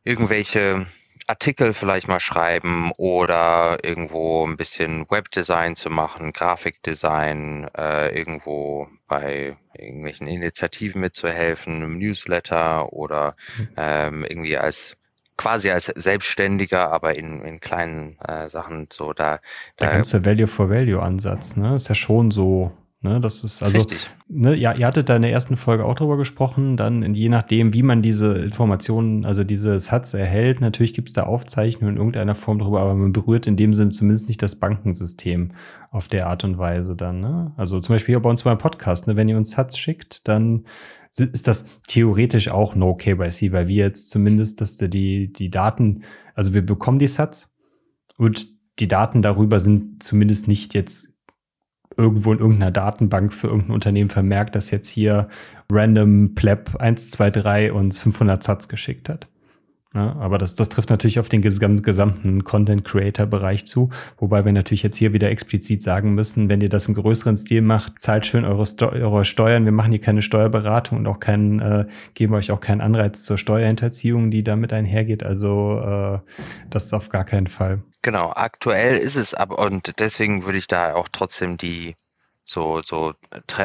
irgendwelche 0.03 0.85
Artikel 1.27 1.73
vielleicht 1.73 2.07
mal 2.07 2.19
schreiben 2.19 2.91
oder 2.97 3.77
irgendwo 3.83 4.45
ein 4.45 4.57
bisschen 4.57 5.05
Webdesign 5.09 5.75
zu 5.75 5.89
machen, 5.89 6.33
Grafikdesign, 6.33 7.69
äh, 7.77 8.17
irgendwo 8.17 8.87
bei 9.07 9.57
irgendwelchen 9.73 10.27
Initiativen 10.27 11.01
mitzuhelfen, 11.01 11.83
im 11.83 11.99
Newsletter 11.99 12.91
oder 12.91 13.35
mhm. 13.57 13.69
ähm, 13.77 14.25
irgendwie 14.27 14.57
als 14.57 14.97
quasi 15.37 15.71
als 15.71 15.85
Selbstständiger, 15.85 16.91
aber 16.91 17.15
in, 17.15 17.41
in 17.41 17.59
kleinen 17.59 18.17
äh, 18.19 18.49
Sachen 18.49 18.87
so 18.91 19.13
da. 19.13 19.39
Der 19.79 19.89
ganze 19.89 20.23
Value 20.25 20.47
for 20.47 20.69
Value 20.69 21.01
Ansatz, 21.01 21.55
ne, 21.55 21.75
ist 21.75 21.89
ja 21.89 21.95
schon 21.95 22.31
so 22.31 22.71
Ne, 23.03 23.19
das 23.19 23.43
ist 23.43 23.63
also, 23.63 23.87
ne, 24.27 24.55
ja, 24.55 24.73
ihr 24.77 24.85
hattet 24.85 25.09
da 25.09 25.15
in 25.15 25.23
der 25.23 25.31
ersten 25.31 25.57
Folge 25.57 25.85
auch 25.85 25.95
drüber 25.95 26.17
gesprochen, 26.17 26.77
dann 26.77 27.15
je 27.15 27.29
nachdem, 27.29 27.73
wie 27.73 27.81
man 27.81 28.03
diese 28.03 28.33
Informationen, 28.35 29.25
also 29.25 29.43
diese 29.43 29.79
Satz 29.79 30.13
erhält, 30.13 30.61
natürlich 30.61 30.93
gibt 30.93 31.09
es 31.09 31.15
da 31.15 31.23
Aufzeichnungen 31.23 31.95
in 31.95 31.97
irgendeiner 31.97 32.35
Form 32.35 32.59
drüber, 32.59 32.79
aber 32.79 32.93
man 32.93 33.11
berührt 33.11 33.47
in 33.47 33.57
dem 33.57 33.73
Sinn 33.73 33.89
zumindest 33.89 34.27
nicht 34.27 34.43
das 34.43 34.59
Bankensystem 34.59 35.53
auf 35.89 36.09
der 36.09 36.27
Art 36.27 36.43
und 36.43 36.59
Weise 36.59 36.95
dann. 36.95 37.21
Ne? 37.21 37.53
Also 37.57 37.79
zum 37.79 37.95
Beispiel 37.95 38.13
hier 38.13 38.21
bei 38.21 38.29
uns 38.29 38.43
beim 38.43 38.59
Podcast, 38.59 39.07
ne, 39.07 39.15
wenn 39.15 39.27
ihr 39.27 39.37
uns 39.37 39.49
Satz 39.49 39.79
schickt, 39.79 40.27
dann 40.27 40.67
ist 41.17 41.47
das 41.47 41.65
theoretisch 41.87 42.49
auch 42.49 42.75
No 42.75 42.93
KYC, 42.93 43.51
weil 43.51 43.67
wir 43.67 43.83
jetzt 43.83 44.11
zumindest, 44.11 44.61
dass 44.61 44.77
die, 44.77 45.33
die 45.33 45.49
Daten, 45.49 46.03
also 46.35 46.53
wir 46.53 46.63
bekommen 46.63 46.99
die 46.99 47.07
Satz 47.07 47.51
und 48.17 48.47
die 48.77 48.87
Daten 48.87 49.23
darüber 49.23 49.59
sind 49.59 50.03
zumindest 50.03 50.47
nicht 50.47 50.75
jetzt 50.75 51.10
irgendwo 51.97 52.31
in 52.33 52.39
irgendeiner 52.39 52.71
Datenbank 52.71 53.33
für 53.33 53.47
irgendein 53.47 53.73
Unternehmen 53.73 54.09
vermerkt, 54.09 54.55
dass 54.55 54.71
jetzt 54.71 54.89
hier 54.89 55.27
random 55.71 56.35
pleb 56.35 56.75
123 56.79 57.71
uns 57.71 57.99
500 57.99 58.43
Satz 58.43 58.67
geschickt 58.67 59.09
hat. 59.09 59.27
Ja, 59.93 60.15
aber 60.15 60.37
das, 60.37 60.55
das 60.55 60.69
trifft 60.69 60.89
natürlich 60.89 61.19
auf 61.19 61.27
den 61.27 61.41
gesamten 61.41 62.45
Content-Creator-Bereich 62.45 63.65
zu, 63.65 63.89
wobei 64.17 64.45
wir 64.45 64.53
natürlich 64.53 64.83
jetzt 64.83 64.95
hier 64.95 65.11
wieder 65.11 65.29
explizit 65.29 65.83
sagen 65.83 66.13
müssen, 66.13 66.47
wenn 66.47 66.61
ihr 66.61 66.69
das 66.69 66.85
im 66.85 66.93
größeren 66.93 67.35
Stil 67.35 67.61
macht, 67.61 67.99
zahlt 67.99 68.25
schön 68.25 68.45
eure, 68.45 68.65
Sto 68.65 68.87
eure 68.87 69.25
Steuern. 69.25 69.65
Wir 69.65 69.73
machen 69.73 69.91
hier 69.91 69.99
keine 69.99 70.21
Steuerberatung 70.21 70.99
und 70.99 71.07
auch 71.07 71.19
keinen, 71.19 71.59
äh, 71.59 71.87
geben 72.13 72.33
euch 72.35 72.51
auch 72.51 72.61
keinen 72.61 72.79
Anreiz 72.79 73.25
zur 73.25 73.37
Steuerhinterziehung, 73.37 74.31
die 74.31 74.45
damit 74.45 74.71
einhergeht. 74.71 75.23
Also 75.23 75.81
äh, 75.81 76.19
das 76.69 76.85
ist 76.85 76.93
auf 76.93 77.09
gar 77.09 77.25
keinen 77.25 77.47
Fall. 77.47 77.83
Genau, 78.01 78.31
aktuell 78.33 78.95
ist 78.97 79.17
es 79.17 79.33
aber 79.33 79.59
und 79.59 79.99
deswegen 79.99 80.45
würde 80.45 80.57
ich 80.57 80.67
da 80.67 80.93
auch 80.93 81.09
trotzdem 81.11 81.57
die 81.57 81.95
so, 82.43 82.81
so, 82.81 83.13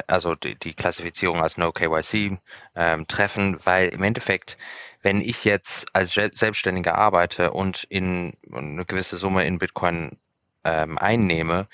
also 0.07 0.35
die, 0.35 0.57
die 0.59 0.74
Klassifizierung 0.74 1.40
als 1.40 1.57
No 1.57 1.73
KYC 1.73 2.39
ähm, 2.74 3.07
treffen, 3.09 3.57
weil 3.65 3.89
im 3.89 4.03
Endeffekt 4.03 4.59
wenn 5.02 5.20
ich 5.20 5.44
jetzt 5.44 5.86
als 5.94 6.12
Selbstständiger 6.12 6.97
arbeite 6.97 7.52
und 7.52 7.85
in 7.85 8.35
eine 8.52 8.85
gewisse 8.85 9.16
Summe 9.16 9.47
in 9.47 9.59
Bitcoin 9.59 10.18
ähm, 10.64 10.98
einnehme, 10.98 11.68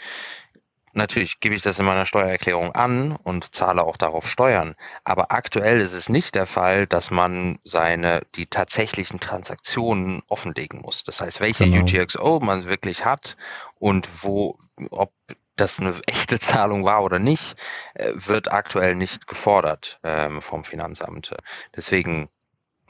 natürlich 0.93 1.40
gebe 1.40 1.55
ich 1.55 1.62
das 1.62 1.78
in 1.78 1.86
meiner 1.86 2.05
Steuererklärung 2.05 2.73
an 2.73 3.16
und 3.16 3.55
zahle 3.55 3.82
auch 3.82 3.97
darauf 3.97 4.28
Steuern. 4.28 4.74
Aber 5.05 5.32
aktuell 5.32 5.81
ist 5.81 5.93
es 5.93 6.09
nicht 6.09 6.35
der 6.35 6.47
Fall, 6.47 6.86
dass 6.86 7.11
man 7.11 7.59
seine, 7.65 8.23
die 8.35 8.47
tatsächlichen 8.47 9.20
Transaktionen 9.20 10.23
offenlegen 10.28 10.81
muss. 10.81 11.05
Das 11.05 11.20
heißt, 11.20 11.40
welche 11.40 11.65
genau. 11.65 11.82
UTXO 11.82 12.40
man 12.40 12.66
wirklich 12.66 13.05
hat 13.05 13.36
und 13.78 14.09
wo, 14.23 14.59
ob 14.90 15.12
das 15.57 15.81
eine 15.81 15.94
echte 16.07 16.39
Zahlung 16.39 16.85
war 16.85 17.03
oder 17.03 17.19
nicht, 17.19 17.57
äh, 17.94 18.12
wird 18.15 18.53
aktuell 18.53 18.94
nicht 18.94 19.27
gefordert 19.27 19.99
ähm, 20.03 20.43
vom 20.43 20.65
Finanzamt. 20.65 21.35
Deswegen 21.77 22.28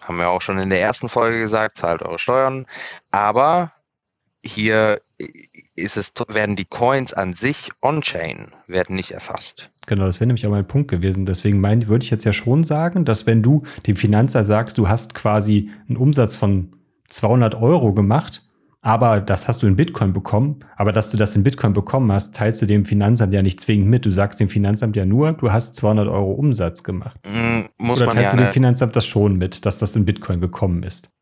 haben 0.02 0.18
wir 0.18 0.28
auch 0.28 0.42
schon 0.42 0.58
in 0.58 0.70
der 0.70 0.80
ersten 0.80 1.08
Folge 1.08 1.38
gesagt, 1.38 1.76
zahlt 1.76 2.02
eure 2.02 2.18
Steuern. 2.18 2.66
Aber 3.10 3.72
hier 4.44 5.00
ist 5.76 5.96
es, 5.96 6.12
werden 6.28 6.56
die 6.56 6.64
Coins 6.64 7.12
an 7.12 7.32
sich 7.32 7.70
on-chain, 7.80 8.48
werden 8.66 8.96
nicht 8.96 9.12
erfasst. 9.12 9.70
Genau, 9.86 10.04
das 10.04 10.20
wäre 10.20 10.26
nämlich 10.26 10.46
auch 10.46 10.50
mein 10.50 10.66
Punkt 10.66 10.90
gewesen. 10.90 11.26
Deswegen 11.26 11.60
mein, 11.60 11.88
würde 11.88 12.04
ich 12.04 12.10
jetzt 12.10 12.24
ja 12.24 12.32
schon 12.32 12.64
sagen, 12.64 13.04
dass 13.04 13.26
wenn 13.26 13.42
du 13.42 13.62
dem 13.86 13.96
Finanzer 13.96 14.44
sagst, 14.44 14.78
du 14.78 14.88
hast 14.88 15.14
quasi 15.14 15.70
einen 15.88 15.96
Umsatz 15.96 16.34
von 16.34 16.72
200 17.08 17.54
Euro 17.54 17.92
gemacht 17.92 18.42
aber 18.84 19.20
das 19.20 19.46
hast 19.46 19.62
du 19.62 19.68
in 19.68 19.76
Bitcoin 19.76 20.12
bekommen. 20.12 20.58
Aber 20.76 20.90
dass 20.90 21.10
du 21.10 21.16
das 21.16 21.36
in 21.36 21.44
Bitcoin 21.44 21.72
bekommen 21.72 22.10
hast, 22.10 22.34
teilst 22.34 22.60
du 22.60 22.66
dem 22.66 22.84
Finanzamt 22.84 23.32
ja 23.32 23.40
nicht 23.40 23.60
zwingend 23.60 23.88
mit. 23.88 24.04
Du 24.04 24.10
sagst 24.10 24.40
dem 24.40 24.48
Finanzamt 24.48 24.96
ja 24.96 25.06
nur, 25.06 25.32
du 25.32 25.52
hast 25.52 25.76
200 25.76 26.08
Euro 26.08 26.32
Umsatz 26.32 26.82
gemacht. 26.82 27.18
Mm, 27.24 27.66
muss 27.78 28.02
Oder 28.02 28.10
teilst 28.10 28.34
ja 28.34 28.38
du 28.40 28.44
dem 28.44 28.52
Finanzamt 28.52 28.96
das 28.96 29.06
schon 29.06 29.36
mit, 29.36 29.64
dass 29.64 29.78
das 29.78 29.94
in 29.94 30.04
Bitcoin 30.04 30.40
gekommen 30.40 30.82
ist? 30.82 31.12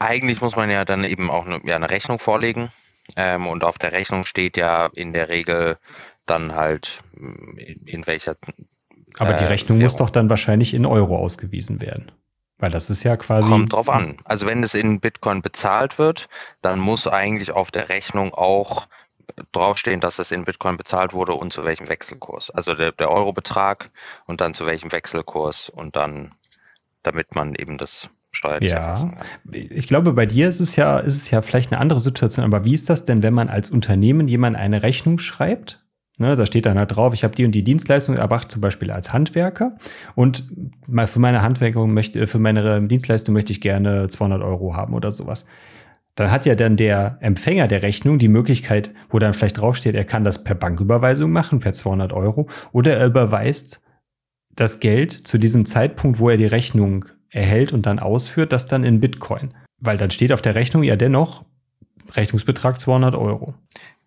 Eigentlich 0.00 0.40
muss 0.40 0.56
man 0.56 0.70
ja 0.70 0.84
dann 0.84 1.04
eben 1.04 1.30
auch 1.30 1.46
eine, 1.46 1.60
ja, 1.64 1.76
eine 1.76 1.88
Rechnung 1.88 2.18
vorlegen. 2.18 2.68
Ähm, 3.16 3.46
und 3.46 3.62
auf 3.62 3.78
der 3.78 3.92
Rechnung 3.92 4.24
steht 4.24 4.56
ja 4.56 4.86
in 4.92 5.12
der 5.12 5.28
Regel 5.28 5.76
dann 6.26 6.56
halt 6.56 6.98
in, 7.16 7.86
in 7.86 8.06
welcher. 8.08 8.34
Aber 9.18 9.34
die 9.34 9.44
Rechnung 9.44 9.78
äh, 9.78 9.84
muss 9.84 9.96
doch 9.96 10.10
dann 10.10 10.28
wahrscheinlich 10.28 10.74
in 10.74 10.84
Euro 10.84 11.16
ausgewiesen 11.16 11.80
werden. 11.80 12.10
Weil 12.62 12.70
das 12.70 12.90
ist 12.90 13.02
ja 13.02 13.16
quasi. 13.16 13.48
Kommt 13.48 13.72
drauf 13.72 13.88
an. 13.88 14.18
Also 14.22 14.46
wenn 14.46 14.62
es 14.62 14.74
in 14.74 15.00
Bitcoin 15.00 15.42
bezahlt 15.42 15.98
wird, 15.98 16.28
dann 16.60 16.78
muss 16.78 17.08
eigentlich 17.08 17.50
auf 17.50 17.72
der 17.72 17.88
Rechnung 17.88 18.32
auch 18.34 18.86
draufstehen, 19.50 19.98
dass 19.98 20.20
es 20.20 20.30
in 20.30 20.44
Bitcoin 20.44 20.76
bezahlt 20.76 21.12
wurde 21.12 21.32
und 21.32 21.52
zu 21.52 21.64
welchem 21.64 21.88
Wechselkurs. 21.88 22.50
Also 22.50 22.74
der, 22.74 22.92
der 22.92 23.10
Eurobetrag 23.10 23.90
und 24.26 24.40
dann 24.40 24.54
zu 24.54 24.64
welchem 24.64 24.92
Wechselkurs 24.92 25.70
und 25.70 25.96
dann, 25.96 26.36
damit 27.02 27.34
man 27.34 27.56
eben 27.56 27.78
das 27.78 28.08
steuerlich 28.30 28.70
ja. 28.70 29.10
Ich 29.50 29.88
glaube, 29.88 30.12
bei 30.12 30.26
dir 30.26 30.48
ist 30.48 30.60
es 30.60 30.76
ja, 30.76 31.00
ist 31.00 31.16
es 31.16 31.32
ja 31.32 31.42
vielleicht 31.42 31.72
eine 31.72 31.80
andere 31.80 31.98
Situation. 31.98 32.44
Aber 32.44 32.64
wie 32.64 32.74
ist 32.74 32.88
das 32.88 33.04
denn, 33.04 33.24
wenn 33.24 33.34
man 33.34 33.48
als 33.48 33.70
Unternehmen 33.70 34.28
jemand 34.28 34.54
eine 34.54 34.84
Rechnung 34.84 35.18
schreibt 35.18 35.82
Ne, 36.18 36.36
da 36.36 36.44
steht 36.44 36.66
dann 36.66 36.78
halt 36.78 36.94
drauf, 36.94 37.14
ich 37.14 37.24
habe 37.24 37.34
die 37.34 37.44
und 37.46 37.52
die 37.52 37.64
Dienstleistung 37.64 38.16
erbracht, 38.16 38.50
zum 38.50 38.60
Beispiel 38.60 38.90
als 38.90 39.12
Handwerker. 39.12 39.76
Und 40.14 40.44
für 41.06 41.18
meine 41.18 41.42
Handwerkung 41.42 41.94
möchte, 41.94 42.26
für 42.26 42.38
meine 42.38 42.82
Dienstleistung 42.86 43.32
möchte 43.32 43.52
ich 43.52 43.62
gerne 43.62 44.08
200 44.08 44.42
Euro 44.42 44.76
haben 44.76 44.92
oder 44.92 45.10
sowas. 45.10 45.46
Dann 46.14 46.30
hat 46.30 46.44
ja 46.44 46.54
dann 46.54 46.76
der 46.76 47.16
Empfänger 47.20 47.66
der 47.66 47.80
Rechnung 47.80 48.18
die 48.18 48.28
Möglichkeit, 48.28 48.92
wo 49.08 49.18
dann 49.18 49.32
vielleicht 49.32 49.60
draufsteht, 49.60 49.94
er 49.94 50.04
kann 50.04 50.24
das 50.24 50.44
per 50.44 50.54
Banküberweisung 50.54 51.32
machen, 51.32 51.60
per 51.60 51.72
200 51.72 52.12
Euro, 52.12 52.48
oder 52.72 52.98
er 52.98 53.06
überweist 53.06 53.82
das 54.54 54.80
Geld 54.80 55.12
zu 55.12 55.38
diesem 55.38 55.64
Zeitpunkt, 55.64 56.18
wo 56.18 56.28
er 56.28 56.36
die 56.36 56.44
Rechnung 56.44 57.06
erhält 57.30 57.72
und 57.72 57.86
dann 57.86 57.98
ausführt, 57.98 58.52
das 58.52 58.66
dann 58.66 58.84
in 58.84 59.00
Bitcoin. 59.00 59.54
Weil 59.80 59.96
dann 59.96 60.10
steht 60.10 60.32
auf 60.32 60.42
der 60.42 60.54
Rechnung 60.54 60.82
ja 60.82 60.96
dennoch 60.96 61.44
Rechnungsbetrag 62.14 62.78
200 62.78 63.14
Euro. 63.14 63.54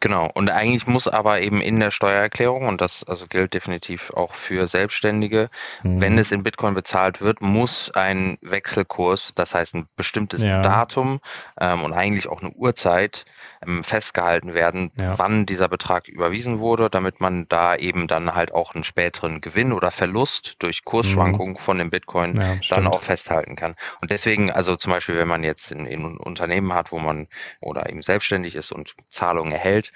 Genau, 0.02 0.30
und 0.34 0.50
eigentlich 0.50 0.88
muss 0.88 1.08
aber 1.08 1.42
eben 1.42 1.62
in 1.62 1.80
der 1.80 1.90
Steuererklärung, 1.90 2.68
und 2.68 2.82
das 2.82 3.04
also 3.06 3.28
gilt 3.28 3.54
definitiv 3.54 4.12
auch 4.12 4.34
für 4.34 4.68
Selbstständige, 4.68 5.50
mhm. 5.84 6.02
wenn 6.02 6.18
es 6.18 6.32
in 6.32 6.44
Bitcoin 6.44 6.74
bezahlt 6.74 7.22
wird, 7.22 7.42
muss 7.42 7.92
ein 7.92 8.38
Wechselkurs, 8.42 9.32
das 9.36 9.56
heißt 9.56 9.74
ein 9.76 9.88
bestimmtes 9.96 10.44
ja. 10.44 10.62
Datum 10.62 11.22
ähm, 11.60 11.84
und 11.84 11.94
eigentlich 11.94 12.28
auch 12.28 12.42
eine 12.42 12.52
Uhrzeit 12.52 13.26
festgehalten 13.82 14.54
werden, 14.54 14.92
ja. 14.98 15.18
wann 15.18 15.46
dieser 15.46 15.68
Betrag 15.68 16.08
überwiesen 16.08 16.60
wurde, 16.60 16.90
damit 16.90 17.22
man 17.22 17.48
da 17.48 17.76
eben 17.76 18.08
dann 18.08 18.36
halt 18.36 18.54
auch 18.54 18.76
einen 18.76 18.84
späteren 18.84 19.42
Gewinn 19.42 19.72
oder 19.72 19.92
Verlust 19.92 20.56
durch 20.60 20.84
Kursschwankungen 20.84 21.54
mhm. 21.54 21.60
von 21.60 21.78
dem 21.78 21.90
Bitcoin 21.90 22.40
ja, 22.40 22.56
dann 22.70 22.88
auch 22.88 23.02
festhalten 23.02 23.56
kann. 23.56 23.76
Und 24.02 24.12
deswegen, 24.12 24.52
also 24.52 24.76
zum 24.76 24.92
Beispiel, 24.92 25.18
wenn 25.18 25.28
man 25.28 25.44
jetzt 25.44 25.72
in, 25.72 25.86
in 25.86 26.18
Unternehmen 26.18 26.74
hat, 26.74 26.92
wo 26.92 27.00
man 27.00 27.28
oder 27.62 27.90
eben 27.90 28.02
selbstständig 28.02 28.56
ist 28.56 28.72
und 28.72 28.96
Zahlungen 29.10 29.52
erhält, 29.52 29.92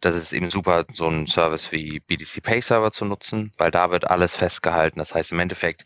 das 0.00 0.14
ist 0.14 0.32
eben 0.32 0.50
super, 0.50 0.86
so 0.92 1.06
einen 1.06 1.26
Service 1.26 1.72
wie 1.72 2.00
BTC 2.00 2.42
Pay 2.42 2.60
Server 2.62 2.90
zu 2.90 3.04
nutzen, 3.04 3.52
weil 3.58 3.70
da 3.70 3.90
wird 3.90 4.10
alles 4.10 4.34
festgehalten. 4.34 4.98
Das 4.98 5.14
heißt 5.14 5.32
im 5.32 5.40
Endeffekt, 5.40 5.84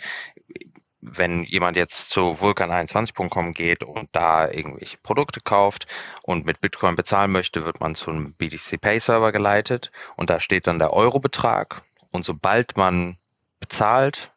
wenn 1.06 1.44
jemand 1.44 1.76
jetzt 1.76 2.10
zu 2.10 2.20
vulkan21.com 2.32 3.52
geht 3.52 3.84
und 3.84 4.08
da 4.12 4.50
irgendwelche 4.50 4.96
Produkte 4.98 5.40
kauft 5.40 5.86
und 6.22 6.46
mit 6.46 6.60
Bitcoin 6.60 6.96
bezahlen 6.96 7.30
möchte, 7.30 7.66
wird 7.66 7.80
man 7.80 7.94
zu 7.94 8.10
einem 8.10 8.32
BTC 8.32 8.80
Pay 8.80 8.98
Server 8.98 9.30
geleitet. 9.30 9.92
Und 10.16 10.30
da 10.30 10.40
steht 10.40 10.66
dann 10.66 10.78
der 10.78 10.92
Eurobetrag. 10.92 11.82
Und 12.10 12.24
sobald 12.24 12.76
man 12.76 13.18
bezahlt, 13.60 14.32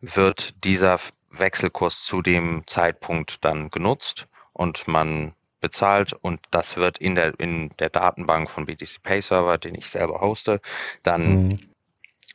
wird 0.00 0.64
dieser 0.64 0.98
Wechselkurs 1.30 2.02
zu 2.02 2.20
dem 2.20 2.64
Zeitpunkt 2.66 3.44
dann 3.44 3.70
genutzt 3.70 4.28
und 4.52 4.86
man 4.88 5.32
bezahlt. 5.60 6.12
Und 6.12 6.40
das 6.50 6.76
wird 6.76 6.98
in 6.98 7.14
der, 7.14 7.38
in 7.40 7.70
der 7.78 7.88
Datenbank 7.88 8.50
von 8.50 8.66
BTC 8.66 9.02
Pay 9.02 9.22
Server, 9.22 9.56
den 9.56 9.74
ich 9.74 9.88
selber 9.88 10.20
hoste, 10.20 10.60
dann 11.02 11.46
mhm. 11.46 11.58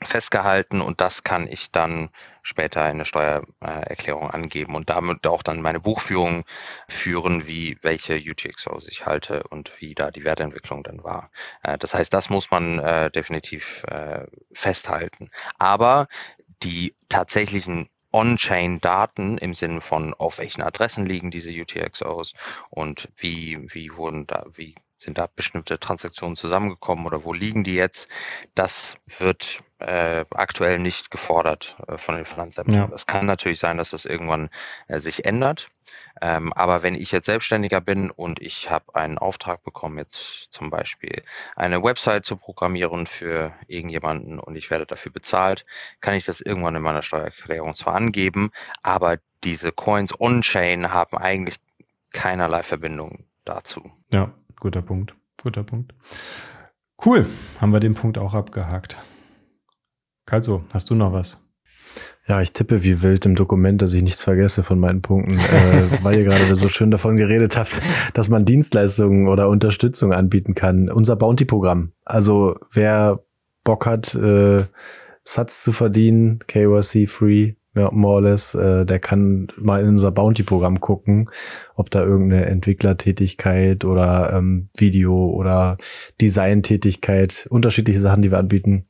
Festgehalten 0.02 0.82
und 0.82 1.00
das 1.00 1.24
kann 1.24 1.48
ich 1.48 1.72
dann 1.72 2.10
später 2.42 2.90
in 2.90 2.98
der 2.98 3.06
Steuererklärung 3.06 4.30
angeben 4.30 4.76
und 4.76 4.90
damit 4.90 5.26
auch 5.26 5.42
dann 5.42 5.62
meine 5.62 5.80
Buchführung 5.80 6.44
führen, 6.88 7.48
wie 7.48 7.78
welche 7.82 8.16
UTXOs 8.16 8.88
ich 8.88 9.06
halte 9.06 9.44
und 9.50 9.72
wie 9.80 9.94
da 9.96 10.12
die 10.12 10.26
Wertentwicklung 10.26 10.84
dann 10.84 11.04
war. 11.04 11.32
Äh, 11.64 11.78
das 11.78 11.94
heißt, 11.94 12.14
das 12.14 12.30
muss 12.30 12.52
man 12.52 12.80
äh, 12.80 13.10
definitiv 13.10 13.84
äh, 13.88 14.26
festhalten. 14.54 15.30
Aber 15.58 16.08
die 16.62 16.94
tatsächlichen 17.10 17.90
On-Chain-Daten 18.12 19.38
im 19.38 19.54
Sinne 19.54 19.82
von, 19.82 20.14
auf 20.14 20.38
welchen 20.38 20.62
Adressen 20.62 21.06
liegen 21.06 21.32
diese 21.32 21.52
UTXOs 21.52 22.34
und 22.70 23.10
wie, 23.18 23.60
wie 23.74 23.96
wurden 23.96 24.26
da, 24.26 24.46
wie 24.54 24.76
sind 25.06 25.18
da 25.18 25.28
bestimmte 25.34 25.80
Transaktionen 25.80 26.36
zusammengekommen 26.36 27.06
oder 27.06 27.24
wo 27.24 27.34
liegen 27.34 27.64
die 27.64 27.76
jetzt? 27.76 28.10
Das 28.56 28.98
wird 29.20 29.60
äh, 29.80 30.26
aktuell 30.32 30.80
nicht 30.80 31.12
gefordert 31.12 31.78
äh, 31.88 31.98
von 31.98 32.16
den 32.16 32.26
Finanzämtern. 32.26 32.92
Es 32.94 33.06
ja. 33.08 33.14
kann 33.14 33.26
natürlich 33.26 33.60
sein, 33.60 33.78
dass 33.78 33.92
das 33.92 34.06
irgendwann 34.06 34.50
äh, 34.88 35.00
sich 35.00 35.26
ändert. 35.26 35.70
Ähm, 36.22 36.54
aber 36.54 36.82
wenn 36.82 36.96
ich 36.96 37.12
jetzt 37.12 37.26
Selbstständiger 37.26 37.82
bin 37.82 38.10
und 38.10 38.42
ich 38.42 38.70
habe 38.70 38.96
einen 38.96 39.18
Auftrag 39.18 39.64
bekommen, 39.64 39.98
jetzt 39.98 40.48
zum 40.50 40.70
Beispiel 40.70 41.24
eine 41.56 41.84
Website 41.84 42.26
zu 42.26 42.38
programmieren 42.38 43.06
für 43.06 43.54
irgendjemanden 43.68 44.40
und 44.40 44.56
ich 44.56 44.72
werde 44.72 44.86
dafür 44.86 45.12
bezahlt, 45.12 45.66
kann 46.00 46.16
ich 46.16 46.26
das 46.26 46.40
irgendwann 46.40 46.76
in 46.76 46.82
meiner 46.82 47.02
Steuererklärung 47.02 47.76
zwar 47.76 47.96
angeben, 47.96 48.52
aber 48.82 49.18
diese 49.44 49.72
Coins 49.72 50.18
on-chain 50.20 50.92
haben 50.92 51.18
eigentlich 51.18 51.58
keinerlei 52.14 52.64
Verbindung 52.64 53.26
dazu. 53.44 53.92
Ja, 54.12 54.34
guter 54.60 54.82
Punkt. 54.82 55.16
Guter 55.42 55.64
Punkt. 55.64 55.94
Cool, 57.04 57.26
haben 57.60 57.74
wir 57.74 57.80
den 57.80 57.94
Punkt 57.94 58.18
auch 58.18 58.34
abgehakt. 58.34 58.98
Also, 60.26 60.64
hast 60.74 60.90
du 60.90 60.96
noch 60.96 61.14
was? 61.14 61.38
Ja, 62.28 62.42
ich 62.42 62.52
tippe 62.52 62.84
wie 62.84 63.04
wild 63.04 63.26
im 63.26 63.36
Dokument, 63.36 63.82
dass 63.82 63.94
ich 63.94 64.02
nichts 64.02 64.24
vergesse 64.24 64.64
von 64.64 64.80
meinen 64.80 65.02
Punkten, 65.02 65.38
äh, 65.38 65.84
weil 66.02 66.18
ihr 66.18 66.24
gerade 66.24 66.56
so 66.56 66.68
schön 66.68 66.90
davon 66.90 67.18
geredet 67.18 67.56
habt, 67.58 67.80
dass 68.14 68.30
man 68.30 68.46
Dienstleistungen 68.46 69.28
oder 69.28 69.50
Unterstützung 69.50 70.12
anbieten 70.12 70.56
kann. 70.56 70.90
Unser 70.90 71.16
Bounty-Programm. 71.16 71.92
Also 72.04 72.56
wer 72.72 73.24
Bock 73.64 73.86
hat, 73.86 74.16
äh, 74.16 74.66
Satz 75.24 75.64
zu 75.64 75.72
verdienen, 75.72 76.40
KYC-free, 76.48 77.56
ja, 77.76 77.92
more 77.92 78.16
or 78.16 78.22
less, 78.22 78.56
äh, 78.56 78.86
der 78.86 79.00
kann 79.00 79.48
mal 79.58 79.82
in 79.82 79.90
unser 79.90 80.12
Bounty-Programm 80.12 80.80
gucken, 80.80 81.30
ob 81.76 81.90
da 81.90 82.04
irgendeine 82.04 82.46
Entwicklertätigkeit 82.46 83.86
oder 83.86 84.34
ähm, 84.34 84.70
Video 84.78 85.30
oder 85.30 85.78
Designtätigkeit, 86.22 87.48
unterschiedliche 87.50 88.00
Sachen, 88.00 88.22
die 88.22 88.32
wir 88.32 88.40
anbieten, 88.40 88.88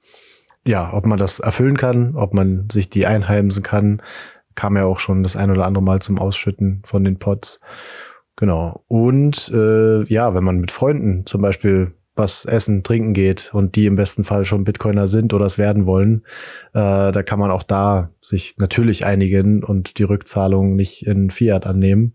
ja, 0.67 0.93
ob 0.93 1.05
man 1.05 1.17
das 1.17 1.39
erfüllen 1.39 1.77
kann, 1.77 2.15
ob 2.15 2.33
man 2.33 2.67
sich 2.71 2.89
die 2.89 3.05
einheimsen 3.05 3.63
kann, 3.63 4.01
kam 4.55 4.77
ja 4.77 4.85
auch 4.85 4.99
schon 4.99 5.23
das 5.23 5.35
ein 5.35 5.51
oder 5.51 5.65
andere 5.65 5.83
Mal 5.83 6.01
zum 6.01 6.17
Ausschütten 6.17 6.81
von 6.85 7.03
den 7.03 7.19
Pots. 7.19 7.59
Genau. 8.35 8.83
Und 8.87 9.49
äh, 9.53 10.03
ja, 10.05 10.33
wenn 10.33 10.43
man 10.43 10.59
mit 10.59 10.71
Freunden 10.71 11.25
zum 11.25 11.41
Beispiel 11.41 11.93
was 12.15 12.45
essen, 12.45 12.83
trinken 12.83 13.13
geht 13.13 13.53
und 13.53 13.75
die 13.75 13.85
im 13.85 13.95
besten 13.95 14.23
Fall 14.23 14.45
schon 14.45 14.63
Bitcoiner 14.63 15.07
sind 15.07 15.33
oder 15.33 15.45
es 15.45 15.57
werden 15.57 15.85
wollen, 15.85 16.23
äh, 16.73 17.11
da 17.11 17.23
kann 17.23 17.39
man 17.39 17.51
auch 17.51 17.63
da 17.63 18.11
sich 18.21 18.55
natürlich 18.57 19.05
einigen 19.05 19.63
und 19.63 19.97
die 19.99 20.03
Rückzahlung 20.03 20.75
nicht 20.75 21.05
in 21.05 21.29
Fiat 21.29 21.65
annehmen, 21.67 22.13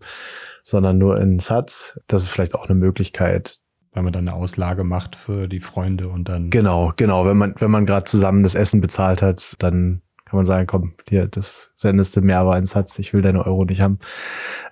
sondern 0.63 0.97
nur 0.97 1.19
in 1.19 1.39
Satz. 1.39 1.99
Das 2.07 2.23
ist 2.23 2.29
vielleicht 2.29 2.55
auch 2.55 2.67
eine 2.67 2.77
Möglichkeit, 2.77 3.59
weil 3.93 4.03
man 4.03 4.13
dann 4.13 4.27
eine 4.27 4.37
Auslage 4.37 4.83
macht 4.83 5.15
für 5.15 5.47
die 5.47 5.59
Freunde 5.59 6.09
und 6.09 6.29
dann. 6.29 6.49
Genau, 6.49 6.93
genau. 6.95 7.25
Wenn 7.25 7.37
man, 7.37 7.55
wenn 7.59 7.71
man 7.71 7.85
gerade 7.85 8.05
zusammen 8.05 8.43
das 8.43 8.55
Essen 8.55 8.81
bezahlt 8.81 9.21
hat, 9.21 9.55
dann 9.59 10.01
kann 10.31 10.37
man 10.37 10.45
sagen, 10.45 10.65
komm, 10.65 10.93
dir, 11.09 11.27
das 11.27 11.71
sendest 11.75 12.15
du 12.15 12.21
mir 12.21 12.37
aber 12.37 12.53
einen 12.53 12.65
Satz, 12.65 12.97
ich 12.99 13.13
will 13.13 13.19
deine 13.19 13.45
Euro 13.45 13.65
nicht 13.65 13.81
haben. 13.81 13.97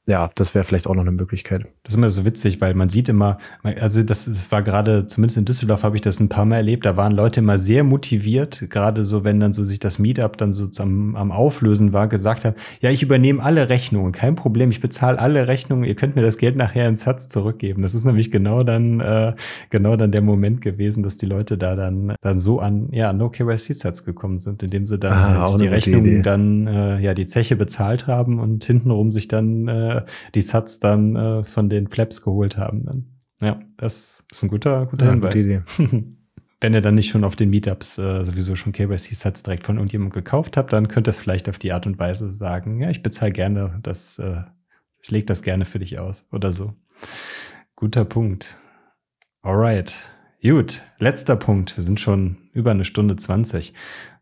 Ja, 0.07 0.31
das 0.35 0.55
wäre 0.55 0.63
vielleicht 0.63 0.87
auch 0.87 0.95
noch 0.95 1.01
eine 1.01 1.11
Möglichkeit. 1.11 1.63
Das 1.83 1.93
ist 1.93 1.97
immer 1.97 2.09
so 2.09 2.23
witzig, 2.23 2.61
weil 2.61 2.73
man 2.75 2.87
sieht 2.87 3.09
immer, 3.09 3.37
also 3.61 4.01
das, 4.01 4.23
das 4.23 4.51
war 4.53 4.63
gerade, 4.63 5.05
zumindest 5.07 5.37
in 5.37 5.43
Düsseldorf 5.43 5.83
habe 5.83 5.97
ich 5.97 6.01
das 6.01 6.21
ein 6.21 6.29
paar 6.29 6.45
Mal 6.45 6.55
erlebt, 6.55 6.85
da 6.85 6.95
waren 6.95 7.11
Leute 7.11 7.41
immer 7.41 7.57
sehr 7.57 7.83
motiviert, 7.83 8.69
gerade 8.69 9.03
so, 9.03 9.25
wenn 9.25 9.41
dann 9.41 9.51
so 9.51 9.65
sich 9.65 9.79
das 9.79 9.99
Meetup 9.99 10.37
dann 10.37 10.53
so 10.53 10.69
am, 10.81 11.17
am 11.17 11.33
Auflösen 11.33 11.91
war, 11.91 12.07
gesagt 12.07 12.45
haben, 12.45 12.55
ja, 12.79 12.89
ich 12.89 13.03
übernehme 13.03 13.43
alle 13.43 13.67
Rechnungen, 13.67 14.13
kein 14.13 14.35
Problem, 14.35 14.71
ich 14.71 14.79
bezahle 14.79 15.19
alle 15.19 15.49
Rechnungen, 15.49 15.83
ihr 15.83 15.95
könnt 15.95 16.15
mir 16.15 16.21
das 16.21 16.37
Geld 16.37 16.55
nachher 16.55 16.87
in 16.87 16.95
Satz 16.95 17.27
zurückgeben. 17.27 17.81
Das 17.81 17.95
ist 17.95 18.05
nämlich 18.05 18.31
genau 18.31 18.63
dann, 18.63 19.01
äh, 19.01 19.33
genau 19.69 19.97
dann 19.97 20.13
der 20.13 20.21
Moment 20.21 20.61
gewesen, 20.61 21.03
dass 21.03 21.17
die 21.17 21.25
Leute 21.25 21.57
da 21.57 21.75
dann, 21.75 22.15
dann 22.21 22.39
so 22.39 22.61
an, 22.61 22.87
ja, 22.91 23.11
No 23.11 23.29
KYC-Satz 23.29 24.05
gekommen 24.05 24.39
sind, 24.39 24.63
indem 24.63 24.87
sie 24.87 24.97
dann 24.97 25.11
ah, 25.11 25.27
halt 25.27 25.48
die 25.57 25.67
Rechnungen 25.67 26.23
dann, 26.23 26.67
äh, 26.67 26.99
ja, 26.99 27.13
die 27.13 27.25
Zeche 27.25 27.55
bezahlt 27.55 28.07
haben 28.07 28.39
und 28.39 28.63
hintenrum 28.63 29.11
sich 29.11 29.27
dann 29.27 29.67
äh, 29.67 30.05
die 30.35 30.41
Satz 30.41 30.79
dann 30.79 31.15
äh, 31.15 31.43
von 31.43 31.69
den 31.69 31.87
Flaps 31.87 32.21
geholt 32.21 32.57
haben. 32.57 32.85
Dann. 32.85 33.05
Ja, 33.41 33.59
das 33.77 34.25
ist 34.31 34.43
ein 34.43 34.49
guter, 34.49 34.85
guter 34.85 35.05
ja, 35.05 35.11
Hinweis. 35.11 35.35
Gute. 35.35 35.63
Wenn 36.61 36.73
ihr 36.73 36.81
dann 36.81 36.95
nicht 36.95 37.09
schon 37.09 37.23
auf 37.23 37.37
den 37.37 37.49
Meetups 37.49 37.97
äh, 37.99 38.25
sowieso 38.25 38.55
schon 38.55 38.73
KYC-Sets 38.73 39.43
direkt 39.43 39.65
von 39.65 39.77
irgendjemandem 39.77 40.13
gekauft 40.13 40.57
habt, 40.57 40.73
dann 40.73 40.89
könnt 40.89 41.07
ihr 41.07 41.11
es 41.11 41.17
vielleicht 41.17 41.47
auf 41.47 41.57
die 41.57 41.71
Art 41.71 41.87
und 41.87 41.97
Weise 41.99 42.33
sagen, 42.33 42.81
ja, 42.81 42.89
ich 42.89 43.01
bezahle 43.01 43.31
gerne 43.31 43.79
das, 43.81 44.19
äh, 44.19 44.41
ich 45.01 45.09
lege 45.09 45.25
das 45.25 45.41
gerne 45.41 45.63
für 45.63 45.79
dich 45.79 45.99
aus 45.99 46.27
oder 46.33 46.51
so. 46.51 46.73
Guter 47.77 48.03
Punkt. 48.03 48.57
Alright. 49.41 49.95
Gut, 50.41 50.81
letzter 50.97 51.37
Punkt. 51.37 51.77
Wir 51.77 51.83
sind 51.83 52.01
schon 52.01 52.37
über 52.51 52.71
eine 52.71 52.83
Stunde 52.83 53.15
20. 53.15 53.73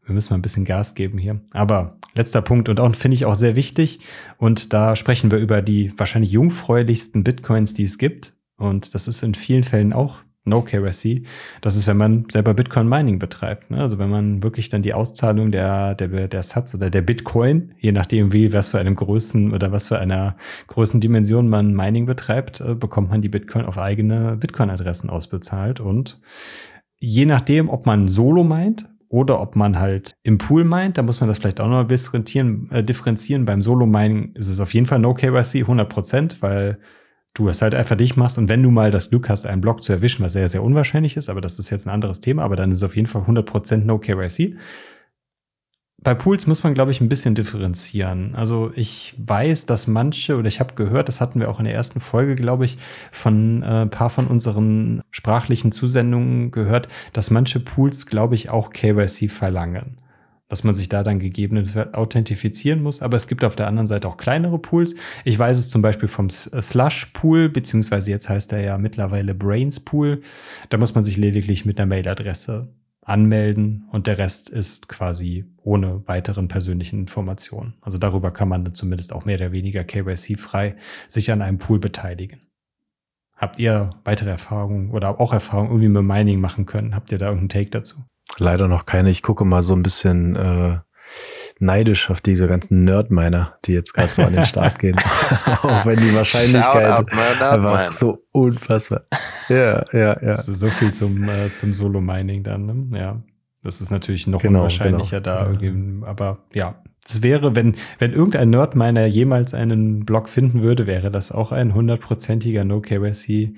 Wir 0.08 0.14
müssen 0.14 0.32
mal 0.32 0.38
ein 0.38 0.42
bisschen 0.42 0.66
Gas 0.66 0.96
geben 0.96 1.18
hier. 1.18 1.42
Aber 1.52 1.98
letzter 2.16 2.42
Punkt 2.42 2.70
und 2.70 2.80
auch 2.80 2.96
finde 2.96 3.16
ich 3.16 3.26
auch 3.26 3.36
sehr 3.36 3.56
wichtig. 3.56 4.00
Und 4.38 4.74
da 4.74 4.96
sprechen 4.96 5.32
wir 5.32 5.38
über 5.38 5.62
die 5.62 5.94
wahrscheinlich 5.98 6.32
jungfräulichsten 6.32 7.24
Bitcoins, 7.24 7.74
die 7.74 7.84
es 7.84 7.98
gibt. 7.98 8.34
Und 8.56 8.96
das 8.96 9.08
ist 9.08 9.22
in 9.22 9.36
vielen 9.36 9.64
Fällen 9.64 9.94
auch 9.94 10.20
No 10.46 10.62
KYC. 10.62 11.24
Das 11.60 11.76
ist, 11.76 11.88
wenn 11.88 11.98
man 11.98 12.26
selber 12.32 12.54
Bitcoin 12.54 12.88
Mining 12.88 13.20
betreibt. 13.20 13.70
Ne? 13.70 13.82
Also 13.82 14.00
wenn 14.00 14.10
man 14.10 14.42
wirklich 14.44 14.70
dann 14.70 14.82
die 14.82 14.94
Auszahlung 14.94 15.52
der, 15.52 15.94
der, 15.94 16.30
der 16.30 16.42
Satz 16.42 16.74
oder 16.74 16.90
der 16.90 17.02
Bitcoin, 17.02 17.74
je 17.80 17.92
nachdem 17.92 18.32
wie, 18.32 18.54
was 18.54 18.70
für 18.70 18.80
einem 18.80 18.96
Größen 18.96 19.54
oder 19.54 19.74
was 19.74 19.90
für 19.90 20.00
einer 20.00 20.38
Größendimension 20.68 21.50
man 21.50 21.74
Mining 21.74 22.06
betreibt, 22.06 22.62
äh, 22.62 22.76
bekommt 22.76 23.10
man 23.10 23.22
die 23.22 23.30
Bitcoin 23.30 23.66
auf 23.66 23.78
eigene 23.78 24.38
Bitcoin-Adressen 24.38 25.10
ausbezahlt. 25.10 25.82
Und 25.82 26.22
je 26.98 27.26
nachdem, 27.26 27.68
ob 27.68 27.86
man 27.86 28.08
solo 28.08 28.46
meint 28.46 28.88
oder 29.10 29.40
ob 29.40 29.56
man 29.56 29.80
halt 29.80 30.16
im 30.24 30.38
Pool 30.38 30.64
meint, 30.64 30.98
da 30.98 31.04
muss 31.04 31.22
man 31.22 31.30
das 31.30 31.40
vielleicht 31.40 31.62
auch 31.62 31.70
noch 31.70 31.88
differenzieren. 31.88 32.70
Äh, 32.72 32.84
differenzieren. 32.84 33.46
Beim 33.46 33.62
Solo-Mining 33.62 34.34
ist 34.36 34.50
es 34.50 34.60
auf 34.60 34.74
jeden 34.74 34.86
Fall 34.86 35.00
No 35.00 35.14
KYC 35.14 35.62
100 35.62 35.88
Prozent, 35.88 36.42
weil 36.42 36.80
du 37.34 37.48
es 37.50 37.62
halt 37.62 37.76
einfach 37.76 37.96
dich 37.96 38.16
machst 38.16 38.38
und 38.38 38.50
wenn 38.50 38.64
du 38.64 38.72
mal 38.72 38.92
das 38.92 39.10
Glück 39.10 39.30
hast, 39.30 39.46
einen 39.46 39.62
Block 39.62 39.84
zu 39.84 39.94
erwischen, 39.94 40.24
was 40.24 40.34
sehr, 40.34 40.50
sehr 40.50 40.64
unwahrscheinlich 40.64 41.18
ist, 41.18 41.30
aber 41.30 41.40
das 41.40 41.60
ist 41.60 41.70
jetzt 41.70 41.86
ein 41.86 41.92
anderes 41.92 42.20
Thema, 42.20 42.44
aber 42.44 42.56
dann 42.56 42.72
ist 42.72 42.80
es 42.80 42.84
auf 42.84 42.96
jeden 42.96 43.08
Fall 43.08 43.24
100% 43.24 43.86
No 43.86 44.00
KYC. 44.00 44.58
Bei 46.00 46.14
Pools 46.14 46.46
muss 46.46 46.64
man, 46.64 46.76
glaube 46.76 46.92
ich, 46.92 47.02
ein 47.02 47.10
bisschen 47.10 47.34
differenzieren. 47.34 48.36
Also 48.36 48.72
ich 48.76 49.16
weiß, 49.18 49.66
dass 49.66 49.88
manche, 49.88 50.38
oder 50.38 50.48
ich 50.48 50.60
habe 50.60 50.76
gehört, 50.76 51.08
das 51.08 51.20
hatten 51.22 51.40
wir 51.40 51.50
auch 51.50 51.58
in 51.58 51.66
der 51.66 51.74
ersten 51.74 52.02
Folge, 52.02 52.36
glaube 52.36 52.66
ich, 52.66 52.78
von 53.12 53.64
äh, 53.64 53.82
ein 53.82 53.90
paar 53.90 54.12
von 54.12 54.28
unseren 54.28 55.02
sprachlichen 55.10 55.72
Zusendungen 55.72 56.52
gehört, 56.52 56.88
dass 57.14 57.32
manche 57.32 57.60
Pools, 57.60 58.06
glaube 58.06 58.36
ich, 58.36 58.50
auch 58.50 58.70
KYC 58.70 59.30
verlangen 59.30 59.98
dass 60.50 60.64
man 60.64 60.74
sich 60.74 60.88
da 60.88 61.04
dann 61.04 61.20
gegebenenfalls 61.20 61.94
authentifizieren 61.94 62.82
muss. 62.82 63.02
Aber 63.02 63.18
es 63.18 63.28
gibt 63.28 63.44
auf 63.44 63.56
der 63.56 63.68
anderen 63.68 63.88
Seite 63.88 64.08
auch 64.08 64.18
kleinere 64.18 64.60
Pools. 64.60 64.96
Ich 65.26 65.38
weiß 65.38 65.58
es 65.58 65.70
zum 65.70 65.82
Beispiel 65.82 66.08
vom 66.08 66.28
äh, 66.28 66.62
Slush 66.62 67.08
Pool, 67.08 67.50
beziehungsweise 67.50 68.12
jetzt 68.12 68.30
heißt 68.30 68.54
er 68.54 68.62
ja 68.62 68.78
mittlerweile 68.78 69.36
Brains 69.36 69.80
Pool. 69.82 70.22
Da 70.70 70.78
muss 70.78 70.96
man 70.96 71.04
sich 71.04 71.18
lediglich 71.18 71.66
mit 71.66 71.80
einer 71.80 71.88
Mailadresse 71.88 72.70
anmelden 73.08 73.88
und 73.92 74.06
der 74.06 74.18
Rest 74.18 74.50
ist 74.50 74.90
quasi 74.90 75.46
ohne 75.64 76.06
weiteren 76.08 76.50
persönlichen 76.50 77.00
Informationen. 77.00 77.76
Also 77.80 77.98
darüber 77.98 78.32
kann 78.32 78.50
man 78.50 78.74
zumindest 78.74 79.14
auch 79.14 79.24
mehr 79.24 79.38
oder 79.38 79.54
weniger 79.54 79.86
KYC-frei 79.86 80.76
sich 81.08 81.32
an 81.32 81.42
einem 81.42 81.58
Pool 81.58 81.80
beteiligen. 81.80 82.42
Habt 83.34 83.60
ihr 83.60 83.92
weitere 84.04 84.30
Erfahrungen 84.30 84.92
oder 84.92 85.22
auch 85.22 85.32
Erfahrungen 85.32 85.70
irgendwie 85.70 85.88
mit 85.88 86.04
Mining 86.04 86.42
machen 86.42 86.66
können? 86.66 86.96
Habt 86.96 87.12
ihr 87.12 87.18
da 87.18 87.28
irgendeinen 87.28 87.50
Take 87.50 87.70
dazu? 87.70 88.04
Leider 88.40 88.68
noch 88.68 88.86
keine. 88.86 89.10
Ich 89.10 89.24
gucke 89.24 89.46
mal 89.46 89.64
so 89.64 89.74
ein 89.74 89.84
bisschen 89.84 90.36
äh, 90.36 90.80
neidisch 91.60 92.10
auf 92.10 92.22
diese 92.22 92.48
ganzen 92.48 92.84
Nerdminer, 92.84 93.58
die 93.66 93.74
jetzt 93.74 93.94
gerade 93.94 94.14
so 94.14 94.24
an 94.24 94.34
den 94.34 94.46
Start 94.46 94.80
gehen. 94.80 94.98
Auch 95.62 95.86
wenn 95.86 96.00
die 96.00 96.14
Wahrscheinlichkeit 96.14 97.12
einfach 97.14 97.92
so 97.92 98.24
unfassbar. 98.32 99.04
Ja, 99.50 99.86
ja, 99.92 100.22
ja. 100.22 100.38
So 100.38 100.68
viel 100.68 100.94
zum, 100.94 101.24
äh, 101.24 101.52
zum 101.52 101.74
Solo-Mining 101.74 102.44
dann, 102.44 102.66
ne? 102.66 103.00
Ja. 103.00 103.22
Das 103.64 103.82
ist 103.82 103.92
natürlich 103.92 104.28
noch 104.28 104.42
genau, 104.42 104.60
unwahrscheinlicher 104.60 105.20
genau. 105.20 105.40
da 105.40 105.48
irgendwie. 105.48 106.06
Aber 106.06 106.40
ja, 106.54 106.82
es 107.06 107.22
wäre, 107.22 107.56
wenn, 107.56 107.76
wenn 108.00 108.14
irgendein 108.14 108.50
Nerdminer 108.50 109.06
jemals 109.06 109.54
einen 109.54 110.06
Block 110.06 110.30
finden 110.30 110.62
würde, 110.62 110.88
wäre 110.88 111.12
das 111.12 111.32
auch 111.32 111.52
ein 111.52 111.74
hundertprozentiger 111.74 112.64
No-KYC 112.64 113.56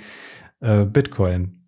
äh, 0.61 0.85
Bitcoin. 0.85 1.58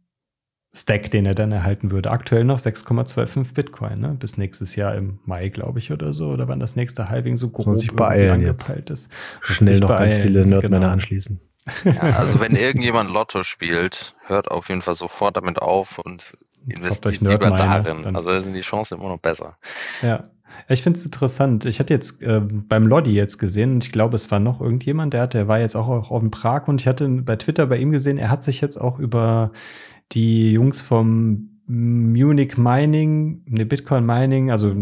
Stack, 0.74 1.12
den 1.12 1.26
er 1.26 1.36
dann 1.36 1.52
erhalten 1.52 1.92
würde. 1.92 2.12
Aktuell 2.12 2.46
noch 2.46 2.58
6,25 2.58 3.54
Bitcoin, 3.54 4.00
ne? 4.00 4.16
Bis 4.18 4.38
nächstes 4.38 4.78
Jahr 4.78 4.96
im 4.96 5.20
Mai, 5.26 5.50
glaube 5.50 5.80
ich, 5.80 5.92
oder 5.92 6.14
so. 6.14 6.30
Oder 6.30 6.48
wann 6.48 6.62
das 6.62 6.78
nächste 6.78 7.10
Halving 7.10 7.36
so 7.36 7.50
grob 7.50 7.78
sich 7.78 7.92
beeilen 7.92 8.42
jetzt. 8.42 8.70
ist. 8.70 9.12
Schnell 9.42 9.80
noch 9.80 9.90
beeilen. 9.90 10.10
ganz 10.10 10.22
viele 10.22 10.46
Nerdmänner 10.46 10.80
genau. 10.80 10.92
anschließen. 10.92 11.40
Ja, 11.84 12.02
also 12.02 12.40
wenn 12.40 12.56
irgendjemand 12.56 13.14
Lotto 13.14 13.44
spielt, 13.44 14.16
hört 14.26 14.50
auf 14.50 14.70
jeden 14.70 14.82
Fall 14.82 14.96
sofort 14.96 15.38
damit 15.38 15.62
auf 15.62 16.00
und 16.00 16.34
investiert 16.66 17.22
lieber 17.22 17.52
darin. 17.52 18.16
Also 18.16 18.30
da 18.30 18.42
sind 18.42 18.54
die 18.54 18.62
Chancen 18.62 18.98
immer 18.98 19.10
noch 19.10 19.20
besser. 19.20 19.58
Ja. 20.02 20.24
Ich 20.68 20.82
finde 20.82 20.98
es 20.98 21.06
interessant. 21.06 21.66
Ich 21.66 21.80
hatte 21.80 21.94
jetzt 21.94 22.22
äh, 22.22 22.42
beim 22.42 22.88
Lodi 22.88 23.14
jetzt 23.14 23.38
gesehen, 23.38 23.76
und 23.76 23.86
ich 23.86 23.92
glaube, 23.92 24.16
es 24.16 24.32
war 24.32 24.40
noch 24.40 24.60
irgendjemand, 24.60 25.14
der, 25.14 25.22
hat, 25.22 25.34
der 25.34 25.48
war 25.48 25.60
jetzt 25.60 25.76
auch 25.76 26.10
auf 26.12 26.20
dem 26.20 26.32
Prag 26.32 26.68
und 26.68 26.82
ich 26.82 26.88
hatte 26.88 27.08
bei 27.08 27.36
Twitter 27.36 27.68
bei 27.68 27.78
ihm 27.78 27.92
gesehen, 27.92 28.18
er 28.18 28.30
hat 28.30 28.44
sich 28.44 28.60
jetzt 28.60 28.76
auch 28.76 29.00
über 29.00 29.52
die 30.12 30.52
Jungs 30.54 30.82
vom 30.82 31.50
Munich 31.68 32.58
Mining, 32.58 33.44
ne, 33.48 33.66
Bitcoin 33.66 34.06
Mining, 34.06 34.52
also 34.52 34.76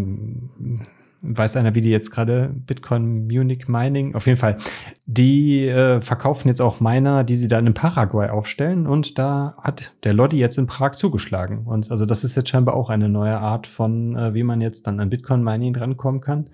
weiß 1.21 1.57
einer, 1.57 1.75
wie 1.75 1.81
die 1.81 1.89
jetzt 1.89 2.11
gerade 2.11 2.49
Bitcoin 2.65 3.27
Munich 3.27 3.67
Mining, 3.67 4.15
auf 4.15 4.25
jeden 4.25 4.39
Fall, 4.39 4.57
die 5.05 5.67
äh, 5.67 6.01
verkaufen 6.01 6.47
jetzt 6.47 6.61
auch 6.61 6.79
Miner, 6.79 7.23
die 7.23 7.35
sie 7.35 7.47
dann 7.47 7.67
in 7.67 7.73
Paraguay 7.73 8.29
aufstellen 8.29 8.87
und 8.87 9.19
da 9.19 9.55
hat 9.61 9.93
der 10.03 10.13
Lodi 10.13 10.37
jetzt 10.37 10.57
in 10.57 10.67
Prag 10.67 10.93
zugeschlagen 10.93 11.65
und 11.65 11.91
also 11.91 12.05
das 12.05 12.23
ist 12.23 12.35
jetzt 12.35 12.49
scheinbar 12.49 12.75
auch 12.75 12.89
eine 12.89 13.09
neue 13.09 13.37
Art 13.37 13.67
von, 13.67 14.15
äh, 14.15 14.33
wie 14.33 14.43
man 14.43 14.61
jetzt 14.61 14.87
dann 14.87 14.99
an 14.99 15.09
Bitcoin 15.09 15.43
Mining 15.43 15.73
drankommen 15.73 16.21
kann 16.21 16.49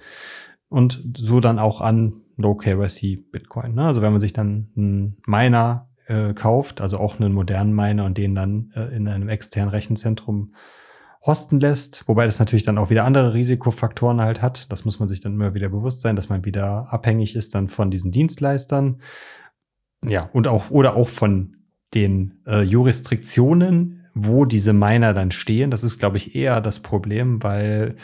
und 0.68 1.02
so 1.15 1.39
dann 1.39 1.60
auch 1.60 1.80
an 1.81 2.22
Low 2.38 2.56
KYC 2.56 3.31
Bitcoin. 3.31 3.76
Ne? 3.76 3.85
Also 3.85 4.02
wenn 4.02 4.11
man 4.11 4.19
sich 4.19 4.34
dann 4.34 4.68
einen 4.76 5.18
Miner 5.26 5.88
äh, 6.07 6.34
kauft, 6.34 6.82
also 6.82 6.99
auch 6.99 7.19
einen 7.19 7.34
modernen 7.34 7.73
Miner 7.73 8.06
und 8.06 8.18
den 8.18 8.36
dann 8.36 8.72
äh, 8.76 8.95
in 8.95 9.07
einem 9.07 9.30
externen 9.30 9.69
Rechenzentrum 9.69 10.53
hosten 11.26 11.60
lässt, 11.60 12.07
wobei 12.07 12.26
das 12.26 12.40
natürlich 12.40 12.64
dann 12.64 12.77
auch 12.77 12.90
wieder 12.90 13.03
andere 13.03 13.34
Risikofaktoren 13.34 14.22
halt 14.22 14.41
hat. 14.41 14.72
Das 14.72 14.86
muss 14.86 14.99
man 14.99 15.10
sich 15.10 15.22
dann 15.22 15.34
immer 15.34 15.56
wieder 15.56 15.69
bewusst 15.69 16.02
sein, 16.02 16.15
dass 16.15 16.30
man 16.30 16.45
wieder 16.45 16.88
abhängig 16.91 17.36
ist 17.36 17.56
dann 17.56 17.68
von 17.68 17.90
diesen 17.90 18.11
Dienstleistern. 18.11 19.02
Ja, 20.07 20.30
und 20.34 20.48
auch 20.48 20.69
oder 20.69 20.95
auch 20.95 21.10
von 21.10 21.56
den 21.95 22.41
äh, 22.45 22.61
Jurisdiktionen, 22.61 24.06
wo 24.14 24.45
diese 24.45 24.73
Miner 24.73 25.14
dann 25.14 25.32
stehen. 25.32 25.72
Das 25.72 25.84
ist, 25.84 25.98
glaube 25.98 26.18
ich, 26.18 26.36
eher 26.36 26.61
das 26.61 26.80
Problem, 26.80 27.41
weil 27.41 27.95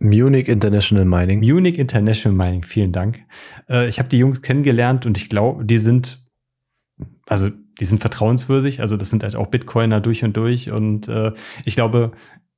Munich 0.00 0.48
International 0.48 1.04
Mining. 1.04 1.40
Munich 1.40 1.78
International 1.78 2.36
Mining, 2.36 2.64
vielen 2.64 2.90
Dank. 2.90 3.20
Äh, 3.68 3.88
ich 3.88 3.98
habe 4.00 4.08
die 4.08 4.18
Jungs 4.18 4.42
kennengelernt 4.42 5.06
und 5.06 5.16
ich 5.16 5.28
glaube, 5.28 5.64
die 5.64 5.78
sind 5.78 6.23
also 7.26 7.50
die 7.80 7.84
sind 7.84 8.00
vertrauenswürdig, 8.00 8.80
also 8.80 8.96
das 8.96 9.10
sind 9.10 9.22
halt 9.22 9.36
auch 9.36 9.48
Bitcoiner 9.48 10.00
durch 10.00 10.24
und 10.24 10.36
durch 10.36 10.70
und 10.70 11.08
äh, 11.08 11.32
ich 11.64 11.74
glaube, 11.74 12.12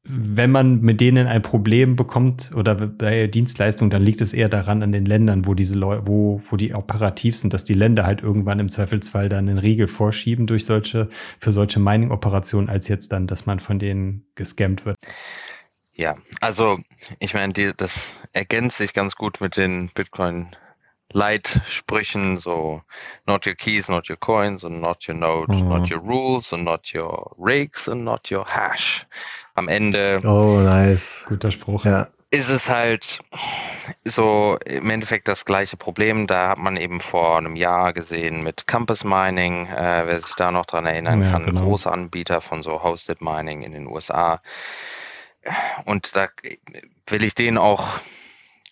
wenn 0.08 0.50
man 0.50 0.80
mit 0.80 1.00
denen 1.00 1.26
ein 1.26 1.42
Problem 1.42 1.96
bekommt 1.96 2.52
oder 2.54 2.74
bei 2.74 3.26
Dienstleistungen, 3.26 3.90
dann 3.90 4.02
liegt 4.02 4.20
es 4.20 4.32
eher 4.32 4.48
daran 4.48 4.82
an 4.82 4.92
den 4.92 5.04
Ländern, 5.04 5.46
wo 5.46 5.54
diese 5.54 5.76
Leute, 5.76 6.06
wo, 6.06 6.40
wo 6.48 6.56
die 6.56 6.74
operativ 6.74 7.36
sind, 7.36 7.52
dass 7.52 7.64
die 7.64 7.74
Länder 7.74 8.06
halt 8.06 8.22
irgendwann 8.22 8.60
im 8.60 8.68
Zweifelsfall 8.68 9.28
dann 9.28 9.48
einen 9.48 9.58
Riegel 9.58 9.88
vorschieben 9.88 10.46
durch 10.46 10.64
solche, 10.64 11.08
für 11.40 11.52
solche 11.52 11.80
Mining-Operationen, 11.80 12.68
als 12.68 12.88
jetzt 12.88 13.12
dann, 13.12 13.26
dass 13.26 13.46
man 13.46 13.58
von 13.58 13.78
denen 13.78 14.26
gescammt 14.34 14.86
wird. 14.86 14.96
Ja, 15.94 16.16
also 16.40 16.78
ich 17.18 17.34
meine, 17.34 17.52
die, 17.52 17.72
das 17.76 18.22
ergänzt 18.32 18.78
sich 18.78 18.92
ganz 18.92 19.16
gut 19.16 19.40
mit 19.40 19.56
den 19.56 19.90
Bitcoin 19.94 20.48
Leitsprüchen, 21.16 22.36
so 22.36 22.82
not 23.26 23.46
your 23.46 23.54
keys, 23.54 23.88
not 23.88 24.06
your 24.08 24.18
coins 24.18 24.64
and 24.64 24.80
not 24.82 25.08
your 25.08 25.16
node, 25.16 25.48
mhm. 25.48 25.68
not 25.68 25.90
your 25.90 26.00
rules 26.00 26.52
and 26.52 26.64
not 26.64 26.92
your 26.92 27.30
rakes 27.38 27.88
and 27.88 28.04
not 28.04 28.30
your 28.30 28.44
hash. 28.46 29.06
Am 29.54 29.68
Ende. 29.68 30.20
Oh, 30.24 30.60
nice. 30.60 31.24
Guter 31.26 31.50
Spruch. 31.50 31.86
Ja. 31.86 32.08
Ist 32.30 32.50
es 32.50 32.68
halt 32.68 33.20
so 34.04 34.58
im 34.66 34.90
Endeffekt 34.90 35.26
das 35.26 35.46
gleiche 35.46 35.78
Problem. 35.78 36.26
Da 36.26 36.50
hat 36.50 36.58
man 36.58 36.76
eben 36.76 37.00
vor 37.00 37.38
einem 37.38 37.56
Jahr 37.56 37.94
gesehen 37.94 38.42
mit 38.42 38.66
Campus 38.66 39.02
Mining, 39.02 39.68
äh, 39.68 40.02
wer 40.04 40.20
sich 40.20 40.34
da 40.34 40.50
noch 40.50 40.66
dran 40.66 40.84
erinnern 40.84 41.22
ja, 41.22 41.30
kann, 41.30 41.46
genau. 41.46 41.62
große 41.62 41.90
Anbieter 41.90 42.42
von 42.42 42.62
so 42.62 42.82
Hosted 42.82 43.22
Mining 43.22 43.62
in 43.62 43.72
den 43.72 43.86
USA. 43.86 44.42
Und 45.86 46.14
da 46.14 46.28
will 47.06 47.24
ich 47.24 47.34
denen 47.34 47.56
auch 47.56 48.00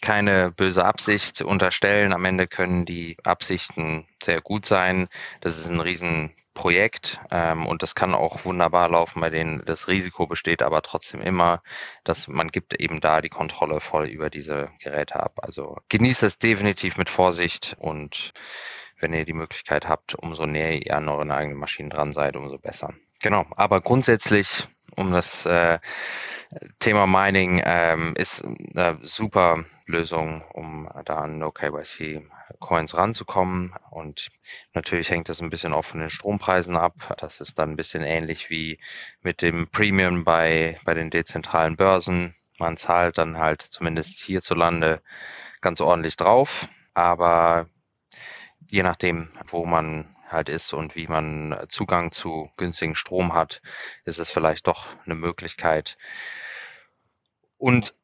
keine 0.05 0.51
böse 0.51 0.85
Absicht 0.85 1.41
unterstellen. 1.41 2.13
Am 2.13 2.27
Ende 2.27 2.47
können 2.47 2.85
die 2.85 3.17
Absichten 3.25 4.07
sehr 4.23 4.43
gut 4.43 4.67
sein. 4.67 5.09
Das 5.41 5.57
ist 5.57 5.71
ein 5.71 5.81
Riesenprojekt 5.81 7.21
ähm, 7.31 7.67
und 7.67 7.83
das 7.83 7.95
kann 7.95 8.15
auch 8.15 8.45
wunderbar 8.45 8.91
laufen, 8.91 9.23
bei 9.23 9.31
denen 9.31 9.65
das 9.65 9.89
Risiko 9.89 10.27
besteht, 10.27 10.63
aber 10.63 10.83
trotzdem 10.83 11.23
immer, 11.23 11.63
dass 12.05 12.29
man 12.29 12.49
gibt 12.49 12.79
eben 12.83 13.01
da 13.01 13.23
die 13.23 13.31
Kontrolle 13.31 13.81
voll 13.81 14.07
über 14.07 14.29
diese 14.29 14.71
Geräte 14.79 15.19
ab. 15.19 15.39
Also 15.41 15.79
genießt 15.89 16.23
es 16.23 16.39
definitiv 16.39 16.99
mit 16.99 17.09
Vorsicht 17.09 17.75
und 17.79 18.33
wenn 19.01 19.15
ihr 19.15 19.25
die 19.25 19.33
Möglichkeit 19.33 19.89
habt, 19.89 20.15
umso 20.15 20.45
näher 20.45 20.85
ihr 20.85 20.97
an 20.99 21.09
euren 21.09 21.31
eigenen 21.31 21.59
Maschinen 21.59 21.89
dran 21.89 22.13
seid, 22.13 22.37
umso 22.37 22.59
besser. 22.59 22.93
Genau, 23.23 23.47
aber 23.57 23.81
grundsätzlich 23.81 24.67
um 24.97 25.13
das 25.13 25.47
äh, 25.47 25.79
Thema 26.79 27.07
Mining 27.07 27.63
ähm, 27.65 28.15
ist 28.17 28.45
eine 28.45 28.99
super 29.03 29.65
Lösung, 29.87 30.43
um 30.53 30.89
da 31.05 31.17
an 31.19 31.39
No-KYC 31.39 32.29
Coins 32.61 32.97
ranzukommen. 32.97 33.75
Und 33.91 34.29
natürlich 34.73 35.11
hängt 35.11 35.29
das 35.29 35.41
ein 35.41 35.51
bisschen 35.51 35.73
auch 35.75 35.85
von 35.85 36.01
den 36.01 36.11
Strompreisen 36.11 36.77
ab. 36.77 36.95
Das 37.19 37.41
ist 37.41 37.59
dann 37.59 37.71
ein 37.71 37.77
bisschen 37.77 38.03
ähnlich 38.03 38.51
wie 38.51 38.79
mit 39.23 39.43
dem 39.43 39.69
Premium 39.71 40.25
bei, 40.25 40.77
bei 40.85 40.95
den 40.95 41.11
dezentralen 41.11 41.77
Börsen. 41.77 42.35
Man 42.59 42.77
zahlt 42.77 43.19
dann 43.19 43.39
halt 43.39 43.63
zumindest 43.63 44.19
hierzulande 44.19 45.01
ganz 45.61 45.81
ordentlich 45.81 46.17
drauf. 46.17 46.69
Aber 46.95 47.67
je 48.71 48.83
nachdem, 48.83 49.29
wo 49.49 49.65
man 49.67 50.15
halt 50.35 50.51
ist 50.51 50.75
und 50.75 50.97
wie 50.97 51.07
man 51.07 51.57
Zugang 51.69 52.13
zu 52.13 52.51
günstigen 52.59 52.95
Strom 52.95 53.33
hat, 53.33 53.63
ist 54.05 54.19
es 54.19 54.31
vielleicht 54.31 54.67
doch 54.67 54.89
eine 55.07 55.15
Möglichkeit. 55.15 55.97
Und 57.57 57.95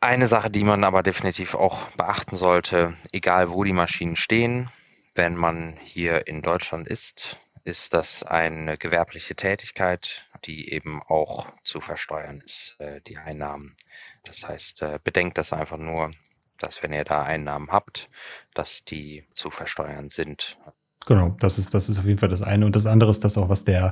eine 0.00 0.28
Sache, 0.28 0.50
die 0.50 0.64
man 0.64 0.84
aber 0.84 1.02
definitiv 1.02 1.54
auch 1.54 1.90
beachten 1.90 2.36
sollte, 2.36 2.94
egal 3.12 3.50
wo 3.50 3.64
die 3.64 3.72
Maschinen 3.72 4.16
stehen, 4.16 4.70
wenn 5.14 5.36
man 5.36 5.76
hier 5.82 6.26
in 6.26 6.42
Deutschland 6.42 6.88
ist, 6.88 7.36
ist 7.64 7.92
das 7.92 8.22
eine 8.22 8.78
gewerbliche 8.78 9.34
Tätigkeit, 9.34 10.28
die 10.44 10.72
eben 10.72 11.02
auch 11.02 11.46
zu 11.62 11.80
versteuern 11.80 12.40
ist, 12.44 12.76
äh, 12.78 13.00
die 13.02 13.18
Einnahmen. 13.18 13.76
Das 14.24 14.48
heißt, 14.48 14.82
äh, 14.82 14.98
bedenkt 15.02 15.36
das 15.36 15.52
einfach 15.52 15.76
nur, 15.76 16.12
dass 16.58 16.82
wenn 16.82 16.92
ihr 16.92 17.04
da 17.04 17.22
Einnahmen 17.22 17.70
habt, 17.70 18.08
dass 18.54 18.84
die 18.84 19.26
zu 19.34 19.50
versteuern 19.50 20.08
sind. 20.08 20.58
Genau, 21.06 21.34
das 21.40 21.58
ist, 21.58 21.72
das 21.72 21.88
ist 21.88 21.98
auf 21.98 22.04
jeden 22.04 22.18
Fall 22.18 22.28
das 22.28 22.42
eine. 22.42 22.66
Und 22.66 22.76
das 22.76 22.86
andere 22.86 23.10
ist 23.10 23.24
das 23.24 23.38
auch, 23.38 23.48
was 23.48 23.64
der, 23.64 23.90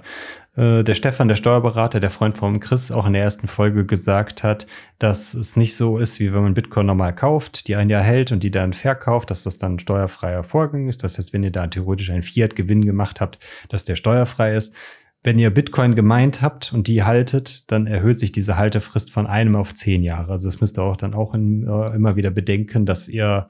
äh, 0.56 0.84
der 0.84 0.94
Stefan, 0.94 1.26
der 1.26 1.36
Steuerberater, 1.36 2.00
der 2.00 2.10
Freund 2.10 2.36
von 2.36 2.60
Chris, 2.60 2.92
auch 2.92 3.06
in 3.06 3.14
der 3.14 3.22
ersten 3.22 3.48
Folge 3.48 3.86
gesagt 3.86 4.42
hat, 4.44 4.66
dass 4.98 5.32
es 5.32 5.56
nicht 5.56 5.74
so 5.74 5.98
ist, 5.98 6.20
wie 6.20 6.32
wenn 6.34 6.42
man 6.42 6.54
Bitcoin 6.54 6.86
normal 6.86 7.14
kauft, 7.14 7.66
die 7.66 7.76
ein 7.76 7.88
Jahr 7.88 8.02
hält 8.02 8.30
und 8.30 8.42
die 8.42 8.50
dann 8.50 8.74
verkauft, 8.74 9.30
dass 9.30 9.42
das 9.42 9.56
dann 9.56 9.74
ein 9.74 9.78
steuerfreier 9.78 10.44
Vorgang 10.44 10.86
ist. 10.86 11.02
Das 11.02 11.16
heißt, 11.16 11.32
wenn 11.32 11.42
ihr 11.42 11.50
da 11.50 11.66
theoretisch 11.66 12.10
einen 12.10 12.22
Fiat-Gewinn 12.22 12.84
gemacht 12.84 13.22
habt, 13.22 13.38
dass 13.70 13.84
der 13.84 13.96
steuerfrei 13.96 14.54
ist. 14.54 14.74
Wenn 15.24 15.38
ihr 15.38 15.50
Bitcoin 15.50 15.94
gemeint 15.94 16.42
habt 16.42 16.72
und 16.72 16.86
die 16.86 17.02
haltet, 17.02 17.70
dann 17.72 17.86
erhöht 17.86 18.20
sich 18.20 18.32
diese 18.32 18.56
Haltefrist 18.56 19.10
von 19.10 19.26
einem 19.26 19.56
auf 19.56 19.74
zehn 19.74 20.04
Jahre. 20.04 20.32
Also 20.32 20.46
das 20.46 20.60
müsst 20.60 20.78
ihr 20.78 20.82
auch 20.82 20.96
dann 20.96 21.14
auch 21.14 21.34
in, 21.34 21.66
äh, 21.66 21.96
immer 21.96 22.16
wieder 22.16 22.30
bedenken, 22.30 22.86
dass 22.86 23.08
ihr 23.08 23.48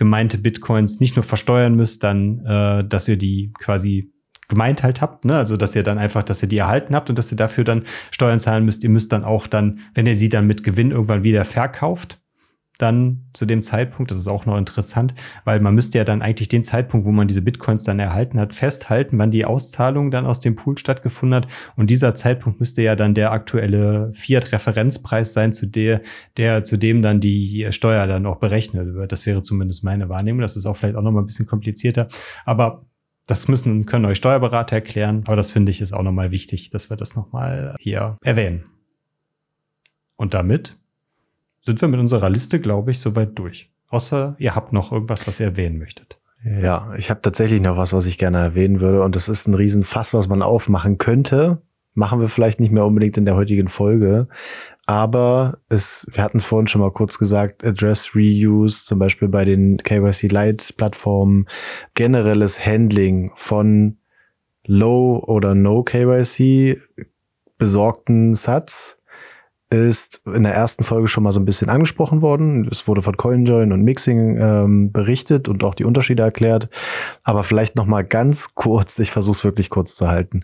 gemeinte 0.00 0.38
Bitcoins 0.38 0.98
nicht 0.98 1.14
nur 1.14 1.22
versteuern 1.22 1.76
müsst, 1.76 2.02
dann, 2.02 2.44
äh, 2.46 2.84
dass 2.88 3.06
ihr 3.06 3.18
die 3.18 3.52
quasi 3.58 4.10
gemeint 4.48 4.82
halt 4.82 5.02
habt, 5.02 5.26
ne? 5.26 5.36
Also 5.36 5.58
dass 5.58 5.76
ihr 5.76 5.82
dann 5.82 5.98
einfach, 5.98 6.22
dass 6.22 6.42
ihr 6.42 6.48
die 6.48 6.56
erhalten 6.56 6.96
habt 6.96 7.10
und 7.10 7.18
dass 7.18 7.30
ihr 7.30 7.36
dafür 7.36 7.64
dann 7.64 7.84
Steuern 8.10 8.40
zahlen 8.40 8.64
müsst. 8.64 8.82
Ihr 8.82 8.88
müsst 8.88 9.12
dann 9.12 9.24
auch 9.24 9.46
dann, 9.46 9.80
wenn 9.94 10.06
ihr 10.06 10.16
sie 10.16 10.30
dann 10.30 10.46
mit 10.46 10.64
Gewinn 10.64 10.90
irgendwann 10.90 11.22
wieder 11.22 11.44
verkauft, 11.44 12.18
dann 12.82 13.26
zu 13.32 13.46
dem 13.46 13.62
Zeitpunkt, 13.62 14.10
das 14.10 14.18
ist 14.18 14.28
auch 14.28 14.46
noch 14.46 14.56
interessant, 14.56 15.14
weil 15.44 15.60
man 15.60 15.74
müsste 15.74 15.98
ja 15.98 16.04
dann 16.04 16.22
eigentlich 16.22 16.48
den 16.48 16.64
Zeitpunkt, 16.64 17.06
wo 17.06 17.10
man 17.10 17.28
diese 17.28 17.42
Bitcoins 17.42 17.84
dann 17.84 17.98
erhalten 17.98 18.38
hat, 18.40 18.54
festhalten, 18.54 19.18
wann 19.18 19.30
die 19.30 19.44
Auszahlung 19.44 20.10
dann 20.10 20.26
aus 20.26 20.40
dem 20.40 20.56
Pool 20.56 20.78
stattgefunden 20.78 21.36
hat. 21.36 21.48
Und 21.76 21.90
dieser 21.90 22.14
Zeitpunkt 22.14 22.60
müsste 22.60 22.82
ja 22.82 22.96
dann 22.96 23.14
der 23.14 23.32
aktuelle 23.32 24.12
Fiat-Referenzpreis 24.14 25.32
sein, 25.32 25.52
zu 25.52 25.66
der, 25.66 26.00
der, 26.36 26.62
zu 26.62 26.76
dem 26.76 27.02
dann 27.02 27.20
die 27.20 27.68
Steuer 27.70 28.06
dann 28.06 28.26
auch 28.26 28.36
berechnet 28.36 28.94
wird. 28.94 29.12
Das 29.12 29.26
wäre 29.26 29.42
zumindest 29.42 29.84
meine 29.84 30.08
Wahrnehmung. 30.08 30.40
Das 30.40 30.56
ist 30.56 30.66
auch 30.66 30.76
vielleicht 30.76 30.96
auch 30.96 31.02
noch 31.02 31.12
mal 31.12 31.20
ein 31.20 31.26
bisschen 31.26 31.46
komplizierter. 31.46 32.08
Aber 32.44 32.86
das 33.26 33.46
müssen, 33.46 33.86
können 33.86 34.06
euch 34.06 34.18
Steuerberater 34.18 34.76
erklären. 34.76 35.22
Aber 35.26 35.36
das 35.36 35.50
finde 35.50 35.70
ich 35.70 35.80
ist 35.80 35.92
auch 35.92 36.02
noch 36.02 36.12
mal 36.12 36.30
wichtig, 36.30 36.70
dass 36.70 36.90
wir 36.90 36.96
das 36.96 37.14
noch 37.14 37.32
mal 37.32 37.76
hier 37.78 38.16
erwähnen. 38.22 38.64
Und 40.16 40.34
damit 40.34 40.76
sind 41.60 41.80
wir 41.80 41.88
mit 41.88 42.00
unserer 42.00 42.30
Liste, 42.30 42.60
glaube 42.60 42.90
ich, 42.90 43.00
soweit 43.00 43.38
durch. 43.38 43.70
Außer 43.88 44.36
ihr 44.38 44.54
habt 44.54 44.72
noch 44.72 44.92
irgendwas, 44.92 45.26
was 45.26 45.40
ihr 45.40 45.46
erwähnen 45.46 45.78
möchtet. 45.78 46.18
Ja, 46.44 46.94
ich 46.96 47.10
habe 47.10 47.20
tatsächlich 47.20 47.60
noch 47.60 47.76
was, 47.76 47.92
was 47.92 48.06
ich 48.06 48.16
gerne 48.16 48.38
erwähnen 48.38 48.80
würde. 48.80 49.02
Und 49.02 49.14
das 49.14 49.28
ist 49.28 49.46
ein 49.46 49.54
Riesenfass, 49.54 50.14
was 50.14 50.28
man 50.28 50.42
aufmachen 50.42 50.96
könnte. 50.96 51.60
Machen 51.92 52.20
wir 52.20 52.28
vielleicht 52.28 52.60
nicht 52.60 52.72
mehr 52.72 52.86
unbedingt 52.86 53.18
in 53.18 53.26
der 53.26 53.36
heutigen 53.36 53.68
Folge. 53.68 54.28
Aber 54.86 55.58
es, 55.68 56.06
wir 56.10 56.22
hatten 56.22 56.38
es 56.38 56.44
vorhin 56.44 56.66
schon 56.66 56.80
mal 56.80 56.92
kurz 56.92 57.18
gesagt, 57.18 57.64
Address 57.64 58.14
Reuse, 58.14 58.84
zum 58.84 58.98
Beispiel 58.98 59.28
bei 59.28 59.44
den 59.44 59.76
KYC 59.76 60.28
Lite 60.28 60.72
Plattformen, 60.76 61.46
generelles 61.94 62.64
Handling 62.64 63.32
von 63.34 63.98
Low 64.66 65.22
oder 65.26 65.54
No 65.54 65.82
KYC 65.82 66.80
besorgten 67.58 68.34
Satz 68.34 68.99
ist 69.72 70.22
in 70.26 70.42
der 70.42 70.52
ersten 70.52 70.82
Folge 70.82 71.06
schon 71.06 71.22
mal 71.22 71.30
so 71.30 71.38
ein 71.38 71.44
bisschen 71.44 71.68
angesprochen 71.68 72.22
worden. 72.22 72.66
Es 72.70 72.88
wurde 72.88 73.02
von 73.02 73.16
CoinJoin 73.16 73.72
und 73.72 73.82
Mixing 73.82 74.36
ähm, 74.36 74.92
berichtet 74.92 75.48
und 75.48 75.62
auch 75.62 75.76
die 75.76 75.84
Unterschiede 75.84 76.24
erklärt. 76.24 76.68
Aber 77.22 77.44
vielleicht 77.44 77.76
noch 77.76 77.86
mal 77.86 78.02
ganz 78.02 78.54
kurz, 78.56 78.98
ich 78.98 79.12
versuche 79.12 79.36
es 79.36 79.44
wirklich 79.44 79.70
kurz 79.70 79.94
zu 79.94 80.08
halten. 80.08 80.40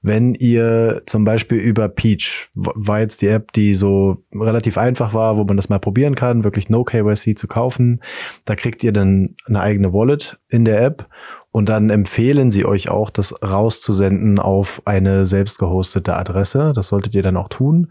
Wenn 0.00 0.34
ihr 0.34 1.02
zum 1.06 1.24
Beispiel 1.24 1.58
über 1.58 1.88
Peach, 1.88 2.50
war 2.54 3.00
jetzt 3.00 3.20
die 3.20 3.26
App, 3.28 3.52
die 3.52 3.74
so 3.74 4.18
relativ 4.32 4.78
einfach 4.78 5.12
war, 5.12 5.36
wo 5.36 5.44
man 5.44 5.56
das 5.56 5.68
mal 5.68 5.80
probieren 5.80 6.14
kann, 6.14 6.44
wirklich 6.44 6.70
No 6.70 6.84
KYC 6.84 7.36
zu 7.36 7.48
kaufen, 7.48 8.00
da 8.44 8.54
kriegt 8.54 8.84
ihr 8.84 8.92
dann 8.92 9.34
eine 9.46 9.60
eigene 9.60 9.92
Wallet 9.92 10.38
in 10.48 10.64
der 10.64 10.82
App 10.82 11.08
und 11.50 11.68
dann 11.68 11.90
empfehlen 11.90 12.50
sie 12.50 12.64
euch 12.64 12.88
auch, 12.88 13.10
das 13.10 13.34
rauszusenden 13.42 14.38
auf 14.38 14.82
eine 14.84 15.24
selbst 15.24 15.58
gehostete 15.58 16.14
Adresse. 16.14 16.72
Das 16.74 16.88
solltet 16.88 17.14
ihr 17.14 17.22
dann 17.22 17.36
auch 17.36 17.48
tun. 17.48 17.90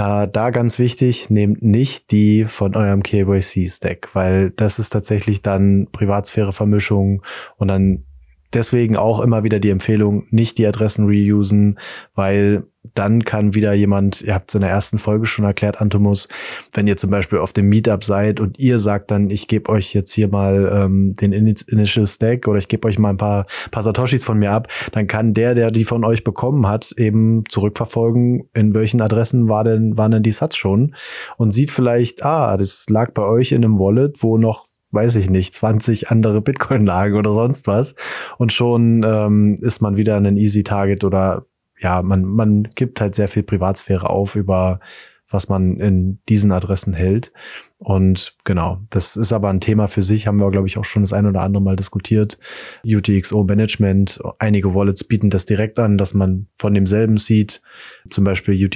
Äh, 0.00 0.28
da 0.28 0.48
ganz 0.48 0.78
wichtig, 0.78 1.28
nehmt 1.28 1.62
nicht 1.62 2.10
die 2.10 2.46
von 2.46 2.74
eurem 2.74 3.02
KYC-Stack, 3.02 4.14
weil 4.14 4.50
das 4.50 4.78
ist 4.78 4.90
tatsächlich 4.90 5.42
dann 5.42 5.88
Privatsphäre-Vermischung 5.92 7.22
und 7.58 7.68
dann 7.68 8.04
deswegen 8.54 8.96
auch 8.96 9.20
immer 9.20 9.44
wieder 9.44 9.60
die 9.60 9.70
Empfehlung, 9.70 10.26
nicht 10.30 10.58
die 10.58 10.66
Adressen 10.66 11.06
reusen, 11.06 11.78
weil 12.14 12.64
dann 12.94 13.24
kann 13.24 13.54
wieder 13.54 13.74
jemand, 13.74 14.22
ihr 14.22 14.34
habt 14.34 14.50
es 14.50 14.54
in 14.54 14.62
der 14.62 14.70
ersten 14.70 14.98
Folge 14.98 15.26
schon 15.26 15.44
erklärt, 15.44 15.80
Antomus, 15.80 16.28
wenn 16.72 16.86
ihr 16.86 16.96
zum 16.96 17.10
Beispiel 17.10 17.38
auf 17.38 17.52
dem 17.52 17.68
Meetup 17.68 18.02
seid 18.04 18.40
und 18.40 18.58
ihr 18.58 18.78
sagt 18.78 19.10
dann, 19.10 19.28
ich 19.28 19.48
gebe 19.48 19.70
euch 19.70 19.92
jetzt 19.92 20.12
hier 20.12 20.28
mal 20.28 20.70
ähm, 20.74 21.14
den 21.14 21.32
Initial 21.32 22.06
Stack 22.06 22.48
oder 22.48 22.58
ich 22.58 22.68
gebe 22.68 22.88
euch 22.88 22.98
mal 22.98 23.10
ein 23.10 23.16
paar, 23.18 23.46
paar 23.70 23.82
Satoshis 23.82 24.24
von 24.24 24.38
mir 24.38 24.52
ab, 24.52 24.68
dann 24.92 25.06
kann 25.06 25.34
der, 25.34 25.54
der 25.54 25.70
die 25.70 25.84
von 25.84 26.04
euch 26.04 26.24
bekommen 26.24 26.66
hat, 26.66 26.92
eben 26.96 27.44
zurückverfolgen, 27.48 28.48
in 28.54 28.74
welchen 28.74 29.02
Adressen 29.02 29.48
war 29.48 29.64
denn, 29.64 29.98
waren 29.98 30.12
denn 30.12 30.22
die 30.22 30.32
Sats 30.32 30.56
schon 30.56 30.94
und 31.36 31.50
sieht 31.50 31.70
vielleicht, 31.70 32.24
ah, 32.24 32.56
das 32.56 32.86
lag 32.88 33.12
bei 33.12 33.22
euch 33.22 33.52
in 33.52 33.62
einem 33.62 33.78
Wallet, 33.78 34.22
wo 34.22 34.38
noch 34.38 34.64
weiß 34.92 35.16
ich 35.16 35.30
nicht, 35.30 35.54
20 35.54 36.10
andere 36.10 36.40
Bitcoin 36.40 36.86
lagen 36.86 37.18
oder 37.18 37.32
sonst 37.32 37.66
was. 37.66 37.94
Und 38.38 38.52
schon 38.52 39.04
ähm, 39.04 39.56
ist 39.60 39.80
man 39.80 39.96
wieder 39.96 40.16
ein 40.16 40.36
Easy 40.36 40.62
Target 40.62 41.04
oder 41.04 41.46
ja, 41.78 42.02
man, 42.02 42.24
man 42.24 42.64
gibt 42.74 43.00
halt 43.00 43.14
sehr 43.14 43.28
viel 43.28 43.42
Privatsphäre 43.42 44.10
auf 44.10 44.36
über 44.36 44.80
was 45.30 45.48
man 45.48 45.78
in 45.78 46.18
diesen 46.28 46.52
Adressen 46.52 46.92
hält. 46.92 47.32
Und 47.78 48.36
genau, 48.44 48.80
das 48.90 49.16
ist 49.16 49.32
aber 49.32 49.48
ein 49.48 49.60
Thema 49.60 49.86
für 49.86 50.02
sich, 50.02 50.26
haben 50.26 50.38
wir, 50.38 50.50
glaube 50.50 50.66
ich, 50.66 50.76
auch 50.76 50.84
schon 50.84 51.02
das 51.02 51.12
ein 51.12 51.26
oder 51.26 51.40
andere 51.40 51.62
Mal 51.62 51.76
diskutiert. 51.76 52.38
UTXO 52.84 53.44
Management, 53.44 54.20
einige 54.38 54.74
Wallets 54.74 55.04
bieten 55.04 55.30
das 55.30 55.44
direkt 55.44 55.78
an, 55.78 55.96
dass 55.96 56.14
man 56.14 56.48
von 56.56 56.74
demselben 56.74 57.16
sieht, 57.16 57.62
zum 58.08 58.24
Beispiel 58.24 58.68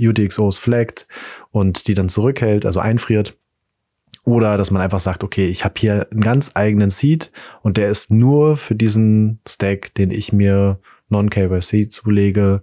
UTXOs 0.00 0.58
flagged 0.58 1.06
und 1.50 1.88
die 1.88 1.94
dann 1.94 2.08
zurückhält, 2.08 2.66
also 2.66 2.80
einfriert. 2.80 3.36
Oder 4.24 4.56
dass 4.56 4.70
man 4.70 4.82
einfach 4.82 5.00
sagt, 5.00 5.24
okay, 5.24 5.46
ich 5.46 5.64
habe 5.64 5.74
hier 5.76 6.06
einen 6.10 6.20
ganz 6.20 6.52
eigenen 6.54 6.90
Seed 6.90 7.32
und 7.62 7.76
der 7.76 7.90
ist 7.90 8.10
nur 8.10 8.56
für 8.56 8.76
diesen 8.76 9.40
Stack, 9.48 9.94
den 9.94 10.10
ich 10.10 10.32
mir 10.32 10.78
Non-KYC 11.08 11.90
zulege. 11.90 12.62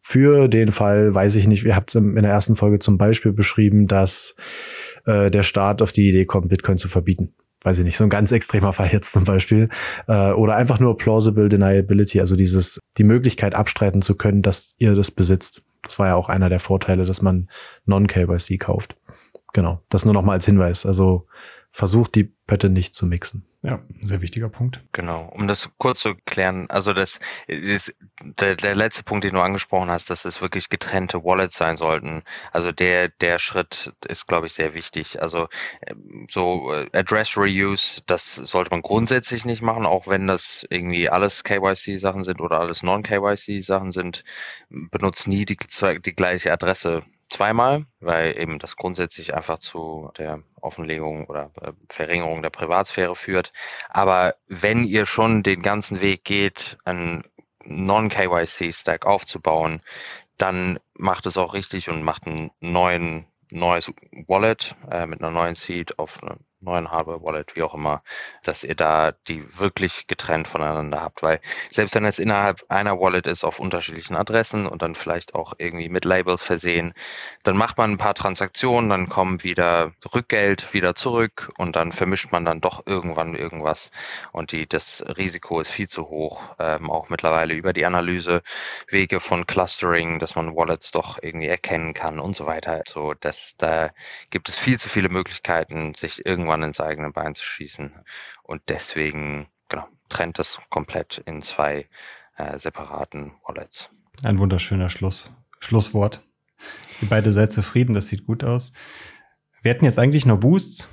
Für 0.00 0.48
den 0.48 0.70
Fall, 0.70 1.14
weiß 1.14 1.36
ich 1.36 1.46
nicht, 1.46 1.64
ihr 1.64 1.76
habt 1.76 1.90
es 1.90 1.94
in 1.96 2.14
der 2.14 2.30
ersten 2.30 2.56
Folge 2.56 2.78
zum 2.78 2.98
Beispiel 2.98 3.32
beschrieben, 3.32 3.86
dass 3.86 4.36
äh, 5.04 5.30
der 5.30 5.42
Staat 5.42 5.82
auf 5.82 5.92
die 5.92 6.08
Idee 6.08 6.24
kommt, 6.26 6.48
Bitcoin 6.48 6.78
zu 6.78 6.88
verbieten. 6.88 7.34
Weiß 7.62 7.78
ich 7.78 7.84
nicht, 7.84 7.96
so 7.96 8.04
ein 8.04 8.10
ganz 8.10 8.30
extremer 8.30 8.72
Fall 8.72 8.90
jetzt 8.92 9.12
zum 9.12 9.24
Beispiel. 9.24 9.68
Äh, 10.06 10.32
oder 10.32 10.54
einfach 10.54 10.78
nur 10.78 10.96
plausible 10.96 11.48
deniability, 11.48 12.20
also 12.20 12.36
dieses, 12.36 12.78
die 12.98 13.04
Möglichkeit 13.04 13.54
abstreiten 13.54 14.02
zu 14.02 14.14
können, 14.14 14.42
dass 14.42 14.74
ihr 14.78 14.94
das 14.94 15.10
besitzt. 15.10 15.62
Das 15.82 15.98
war 15.98 16.08
ja 16.08 16.14
auch 16.14 16.28
einer 16.28 16.48
der 16.48 16.60
Vorteile, 16.60 17.04
dass 17.04 17.22
man 17.22 17.48
Non-KYC 17.86 18.58
kauft. 18.58 18.96
Genau, 19.56 19.82
das 19.88 20.04
nur 20.04 20.12
noch 20.12 20.20
mal 20.20 20.34
als 20.34 20.44
Hinweis. 20.44 20.84
Also 20.84 21.26
versucht 21.70 22.14
die 22.14 22.24
Pötte 22.24 22.68
nicht 22.68 22.94
zu 22.94 23.06
mixen. 23.06 23.46
Ja, 23.62 23.80
sehr 24.02 24.20
wichtiger 24.20 24.50
Punkt. 24.50 24.84
Genau, 24.92 25.30
um 25.32 25.48
das 25.48 25.70
kurz 25.78 26.00
zu 26.00 26.14
klären, 26.26 26.68
also 26.68 26.92
das 26.92 27.20
ist 27.46 27.94
der, 28.22 28.54
der 28.56 28.74
letzte 28.74 29.02
Punkt, 29.02 29.24
den 29.24 29.32
du 29.32 29.40
angesprochen 29.40 29.88
hast, 29.88 30.10
dass 30.10 30.26
es 30.26 30.42
wirklich 30.42 30.68
getrennte 30.68 31.24
Wallets 31.24 31.56
sein 31.56 31.78
sollten. 31.78 32.22
Also 32.52 32.70
der, 32.70 33.08
der 33.08 33.38
Schritt 33.38 33.94
ist, 34.06 34.26
glaube 34.26 34.46
ich, 34.46 34.52
sehr 34.52 34.74
wichtig. 34.74 35.22
Also 35.22 35.48
ähm, 35.86 36.26
so 36.30 36.70
äh, 36.74 36.86
Address 36.92 37.34
Reuse, 37.38 38.02
das 38.04 38.34
sollte 38.34 38.72
man 38.72 38.82
grundsätzlich 38.82 39.46
nicht 39.46 39.62
machen, 39.62 39.86
auch 39.86 40.06
wenn 40.06 40.26
das 40.26 40.66
irgendwie 40.68 41.08
alles 41.08 41.44
KYC-Sachen 41.44 42.24
sind 42.24 42.42
oder 42.42 42.60
alles 42.60 42.82
Non-KYC-Sachen 42.82 43.90
sind. 43.90 44.22
Benutzt 44.68 45.26
nie 45.26 45.46
die, 45.46 45.56
die 46.04 46.14
gleiche 46.14 46.52
Adresse 46.52 47.00
zweimal, 47.28 47.86
weil 48.00 48.38
eben 48.38 48.58
das 48.58 48.76
grundsätzlich 48.76 49.34
einfach 49.34 49.58
zu 49.58 50.10
der 50.18 50.42
Offenlegung 50.60 51.26
oder 51.26 51.50
äh, 51.60 51.72
Verringerung 51.88 52.42
der 52.42 52.50
Privatsphäre 52.50 53.16
führt. 53.16 53.52
Aber 53.88 54.36
wenn 54.48 54.84
ihr 54.84 55.06
schon 55.06 55.42
den 55.42 55.60
ganzen 55.62 56.00
Weg 56.00 56.24
geht, 56.24 56.78
einen 56.84 57.24
Non-KYC-Stack 57.64 59.06
aufzubauen, 59.06 59.80
dann 60.38 60.78
macht 60.94 61.26
es 61.26 61.36
auch 61.36 61.54
richtig 61.54 61.88
und 61.88 62.02
macht 62.02 62.26
einen 62.26 62.50
neuen 62.60 63.26
neues 63.50 63.92
Wallet 64.26 64.74
äh, 64.90 65.06
mit 65.06 65.20
einer 65.20 65.30
neuen 65.30 65.54
Seed 65.54 65.98
auf 65.98 66.22
eine 66.22 66.36
neuen 66.66 66.90
Hardware-Wallet, 66.90 67.56
wie 67.56 67.62
auch 67.62 67.74
immer, 67.74 68.02
dass 68.42 68.64
ihr 68.64 68.74
da 68.74 69.12
die 69.28 69.58
wirklich 69.58 70.06
getrennt 70.06 70.48
voneinander 70.48 71.00
habt. 71.00 71.22
Weil 71.22 71.40
selbst 71.70 71.94
wenn 71.94 72.04
es 72.04 72.18
innerhalb 72.18 72.64
einer 72.68 73.00
Wallet 73.00 73.26
ist 73.26 73.44
auf 73.44 73.58
unterschiedlichen 73.58 74.16
Adressen 74.16 74.66
und 74.66 74.82
dann 74.82 74.94
vielleicht 74.94 75.34
auch 75.34 75.54
irgendwie 75.58 75.88
mit 75.88 76.04
Labels 76.04 76.42
versehen, 76.42 76.92
dann 77.42 77.56
macht 77.56 77.78
man 77.78 77.92
ein 77.92 77.98
paar 77.98 78.14
Transaktionen, 78.14 78.90
dann 78.90 79.08
kommen 79.08 79.42
wieder 79.42 79.92
Rückgeld 80.14 80.74
wieder 80.74 80.94
zurück 80.94 81.50
und 81.58 81.76
dann 81.76 81.92
vermischt 81.92 82.32
man 82.32 82.44
dann 82.44 82.60
doch 82.60 82.86
irgendwann 82.86 83.34
irgendwas. 83.34 83.90
Und 84.32 84.52
die, 84.52 84.68
das 84.68 85.04
Risiko 85.16 85.60
ist 85.60 85.70
viel 85.70 85.88
zu 85.88 86.08
hoch, 86.08 86.42
ähm, 86.58 86.90
auch 86.90 87.08
mittlerweile 87.08 87.54
über 87.54 87.72
die 87.72 87.86
Analysewege 87.86 89.20
von 89.20 89.46
Clustering, 89.46 90.18
dass 90.18 90.34
man 90.36 90.54
Wallets 90.56 90.90
doch 90.90 91.18
irgendwie 91.22 91.48
erkennen 91.48 91.94
kann 91.94 92.18
und 92.18 92.34
so 92.34 92.46
weiter. 92.46 92.82
So, 92.88 93.14
dass 93.14 93.56
da 93.56 93.90
gibt 94.30 94.48
es 94.48 94.56
viel 94.56 94.78
zu 94.78 94.88
viele 94.88 95.08
Möglichkeiten, 95.08 95.94
sich 95.94 96.26
irgendwann 96.26 96.55
irgendwann 96.56 96.68
ins 96.68 96.80
eigene 96.80 97.10
Bein 97.10 97.34
zu 97.34 97.44
schießen. 97.44 97.92
Und 98.42 98.62
deswegen 98.68 99.46
genau, 99.68 99.86
trennt 100.08 100.38
es 100.38 100.58
komplett 100.70 101.22
in 101.26 101.42
zwei 101.42 101.86
äh, 102.36 102.58
separaten 102.58 103.32
Wallets. 103.46 103.90
Ein 104.22 104.38
wunderschöner 104.38 104.88
Schluss, 104.88 105.30
Schlusswort. 105.60 106.22
Ihr 107.02 107.08
beide 107.08 107.32
seid 107.32 107.52
zufrieden, 107.52 107.94
das 107.94 108.08
sieht 108.08 108.24
gut 108.26 108.42
aus. 108.42 108.72
Wir 109.62 109.72
hätten 109.72 109.84
jetzt 109.84 109.98
eigentlich 109.98 110.24
noch 110.24 110.40
Boosts, 110.40 110.88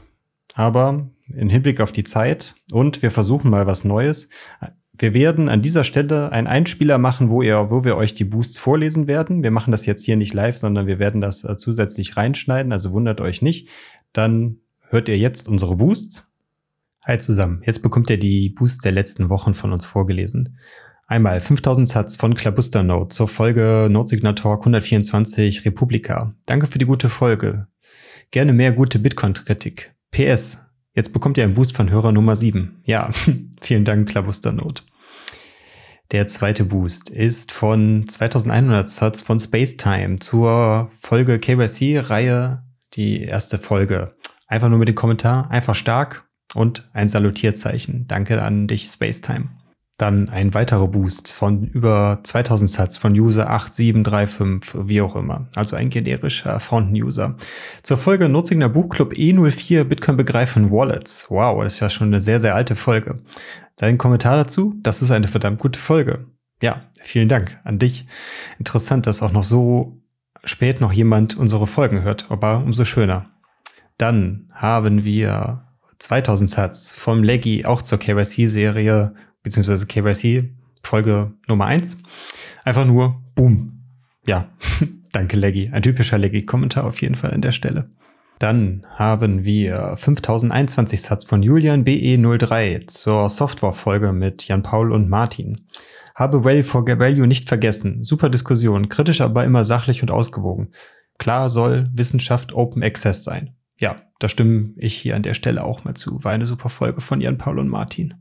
aber 0.54 1.08
im 1.28 1.50
Hinblick 1.50 1.80
auf 1.80 1.92
die 1.92 2.04
Zeit 2.04 2.56
und 2.72 3.02
wir 3.02 3.12
versuchen 3.12 3.50
mal 3.50 3.66
was 3.66 3.86
Neues. 3.86 4.30
Wir 4.92 5.14
werden 5.14 5.48
an 5.48 5.62
dieser 5.62 5.84
Stelle 5.84 6.32
einen 6.32 6.48
Einspieler 6.48 6.98
machen, 6.98 7.30
wo, 7.30 7.42
ihr, 7.42 7.72
wo 7.72 7.84
wir 7.84 7.96
euch 7.96 8.14
die 8.14 8.26
Boosts 8.26 8.58
vorlesen 8.58 9.08
werden. 9.08 9.42
Wir 9.42 9.52
machen 9.52 9.72
das 9.72 9.86
jetzt 9.86 10.06
hier 10.06 10.18
nicht 10.18 10.34
live, 10.34 10.58
sondern 10.58 10.86
wir 10.86 11.00
werden 11.00 11.22
das 11.22 11.44
äh, 11.44 11.56
zusätzlich 11.56 12.18
reinschneiden, 12.18 12.72
also 12.72 12.92
wundert 12.92 13.22
euch 13.22 13.42
nicht. 13.42 13.70
Dann 14.12 14.63
hört 14.94 15.10
ihr 15.10 15.18
jetzt 15.18 15.50
unsere 15.50 15.76
Boosts. 15.76 16.32
Hi 17.06 17.18
zusammen, 17.18 17.64
jetzt 17.66 17.82
bekommt 17.82 18.12
ihr 18.12 18.20
die 18.20 18.50
Boosts 18.50 18.78
der 18.78 18.92
letzten 18.92 19.30
Wochen 19.30 19.56
von 19.56 19.74
uns 19.74 19.86
vorgelesen. 19.86 20.58
Einmal 21.08 21.42
5000 21.42 21.88
Satz 21.88 22.16
von 22.16 22.36
Klabuster 22.36 22.84
Note 22.84 23.10
zur 23.10 23.28
Folge 23.28 23.90
Notsignal 23.90 24.36
Talk 24.36 24.62
124 24.62 25.66
Republika. 25.66 26.36
Danke 26.46 26.68
für 26.68 26.78
die 26.78 26.86
gute 26.86 27.10
Folge. 27.10 27.68
Gerne 28.30 28.54
mehr 28.54 28.72
gute 28.72 29.00
Bitcoin-Kritik. 29.00 29.96
PS, 30.12 30.70
jetzt 30.94 31.12
bekommt 31.12 31.40
ihr 31.40 31.44
einen 31.44 31.56
Boost 31.56 31.76
von 31.76 31.90
Hörer 31.90 32.12
Nummer 32.12 32.36
7. 32.36 32.84
Ja, 32.86 33.10
vielen 33.62 33.86
Dank, 33.86 34.08
Klabuster 34.08 34.52
Note. 34.52 34.84
Der 36.12 36.28
zweite 36.28 36.66
Boost 36.66 37.10
ist 37.10 37.52
von 37.52 38.08
2100 38.08 38.88
Satz 38.88 39.22
von 39.22 39.40
Spacetime 39.40 40.18
zur 40.18 40.92
Folge 40.94 41.40
KYC-Reihe, 41.40 42.64
die 42.94 43.24
erste 43.24 43.58
Folge. 43.58 44.16
Einfach 44.54 44.70
nur 44.70 44.78
mit 44.78 44.88
dem 44.88 44.94
Kommentar, 44.94 45.50
einfach 45.50 45.74
stark 45.74 46.26
und 46.54 46.88
ein 46.94 47.10
Salutierzeichen. 47.10 48.06
Danke 48.08 48.40
an 48.44 48.68
dich, 48.68 48.84
Spacetime. 48.84 49.50
Dann 49.98 50.30
ein 50.30 50.54
weiterer 50.54 50.88
Boost 50.90 51.32
von 51.32 51.66
über 51.70 52.20
2000 52.22 52.70
Satz 52.70 52.98
von 52.98 53.14
User 53.14 53.50
8735, 53.50 54.88
wie 54.88 55.02
auch 55.02 55.16
immer. 55.16 55.48
Also 55.56 55.76
ein 55.76 55.90
generischer 55.90 56.60
Fountain-User. 56.60 57.36
Zur 57.82 57.98
Folge 57.98 58.30
Nutzinger 58.30 58.70
Buchclub 58.70 59.14
E04 59.14 59.86
Bitcoin 59.86 60.18
begreifen 60.18 60.70
Wallets. 60.70 61.32
Wow, 61.32 61.64
das 61.64 61.74
ist 61.74 61.80
ja 61.80 61.90
schon 61.90 62.10
eine 62.10 62.22
sehr, 62.22 62.40
sehr 62.40 62.54
alte 62.54 62.76
Folge. 62.76 63.24
Dein 63.78 63.98
Kommentar 63.98 64.38
dazu? 64.38 64.76
Das 64.84 65.02
ist 65.02 65.10
eine 65.10 65.30
verdammt 65.30 65.58
gute 65.58 65.80
Folge. 65.80 66.28
Ja, 66.62 66.84
vielen 67.02 67.28
Dank 67.28 67.60
an 67.64 67.80
dich. 67.80 68.06
Interessant, 68.60 69.08
dass 69.08 69.24
auch 69.24 69.32
noch 69.32 69.46
so 69.46 69.98
spät 70.44 70.80
noch 70.80 70.94
jemand 70.94 71.36
unsere 71.36 71.66
Folgen 71.66 72.04
hört, 72.04 72.30
aber 72.30 72.58
umso 72.60 72.86
schöner. 72.86 73.32
Dann 73.98 74.50
haben 74.52 75.04
wir 75.04 75.64
2000 76.00 76.50
Satz 76.50 76.92
vom 76.92 77.24
Leggy 77.24 77.66
auch 77.66 77.82
zur 77.82 77.98
KYC-Serie, 77.98 79.14
beziehungsweise 79.44 79.86
KYC 79.86 80.54
Folge 80.84 81.32
Nummer 81.48 81.66
1. 81.66 81.98
Einfach 82.66 82.86
nur 82.86 83.22
Boom. 83.36 83.84
Ja, 84.26 84.50
danke 85.12 85.38
Leggy. 85.38 85.70
Ein 85.72 85.82
typischer 85.82 86.18
Leggy-Kommentar 86.18 86.84
auf 86.84 87.02
jeden 87.02 87.16
Fall 87.16 87.32
an 87.32 87.42
der 87.42 87.52
Stelle. 87.52 87.90
Dann 88.40 88.86
haben 88.96 89.46
wir 89.46 89.96
5021 89.96 91.02
Satz 91.02 91.24
von 91.24 91.42
Julian 91.42 91.86
BE03 91.86 92.88
zur 92.88 93.30
Software-Folge 93.30 94.12
mit 94.12 94.48
Jan 94.48 94.64
Paul 94.64 94.92
und 94.92 95.10
Martin. 95.10 95.66
Habe 96.16 96.44
Value 96.44 96.64
for 96.64 96.86
Value 96.86 97.28
nicht 97.28 97.48
vergessen. 97.48 98.04
Super 98.04 98.30
Diskussion, 98.30 98.90
kritisch, 98.90 99.22
aber 99.22 99.46
immer 99.46 99.64
sachlich 99.64 100.02
und 100.02 100.12
ausgewogen. 100.12 100.72
Klar 101.18 101.50
soll 101.50 101.90
Wissenschaft 101.94 102.54
Open 102.54 102.84
Access 102.84 103.24
sein 103.24 103.56
ja, 103.84 103.98
da 104.20 104.30
stimme 104.30 104.70
ich 104.78 104.96
hier 104.96 105.18
an 105.18 105.24
der 105.24 105.34
Stelle 105.34 105.66
auch 105.66 105.84
mal 105.84 105.94
zu. 105.94 106.24
War 106.24 106.32
eine 106.32 106.46
super 106.46 106.70
Folge 106.70 107.02
von 107.02 107.20
Jan 107.20 107.38
Paul 107.38 107.60
und 107.60 107.68
Martin. 107.68 108.14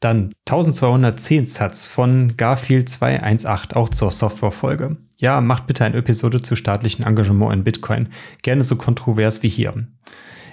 Dann 0.00 0.32
1210 0.48 1.44
Satz 1.44 1.84
von 1.84 2.34
Garfield 2.38 2.88
218, 2.88 3.76
auch 3.76 3.90
zur 3.90 4.10
Softwarefolge. 4.10 4.96
Ja, 5.18 5.42
macht 5.42 5.66
bitte 5.66 5.84
eine 5.84 5.98
Episode 5.98 6.40
zu 6.40 6.56
staatlichem 6.56 7.04
Engagement 7.04 7.52
in 7.52 7.62
Bitcoin. 7.62 8.08
Gerne 8.40 8.62
so 8.62 8.76
kontrovers 8.76 9.42
wie 9.42 9.50
hier. 9.50 9.86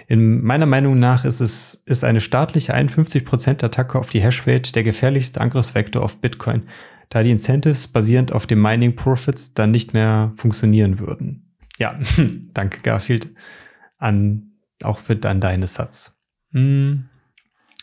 In 0.08 0.44
meiner 0.44 0.66
Meinung 0.66 1.00
nach 1.00 1.24
ist 1.24 1.40
es 1.40 1.74
ist 1.86 2.04
eine 2.04 2.20
staatliche 2.20 2.76
51% 2.76 3.64
Attacke 3.64 3.98
auf 3.98 4.10
die 4.10 4.20
Hashrate 4.20 4.74
der 4.74 4.84
gefährlichste 4.84 5.40
Angriffsvektor 5.40 6.04
auf 6.04 6.20
Bitcoin, 6.20 6.64
da 7.08 7.24
die 7.24 7.32
Incentives 7.32 7.88
basierend 7.88 8.34
auf 8.34 8.46
den 8.46 8.62
Mining 8.62 8.98
Profits 8.98 9.54
dann 9.54 9.72
nicht 9.72 9.94
mehr 9.94 10.34
funktionieren 10.36 11.00
würden. 11.00 11.56
Ja, 11.78 11.98
danke 12.54 12.82
Garfield 12.82 13.30
an, 13.98 14.52
auch 14.84 15.00
für 15.00 15.16
dann 15.16 15.40
deine 15.40 15.68
Satz. 15.68 16.20
Hm. 16.52 17.06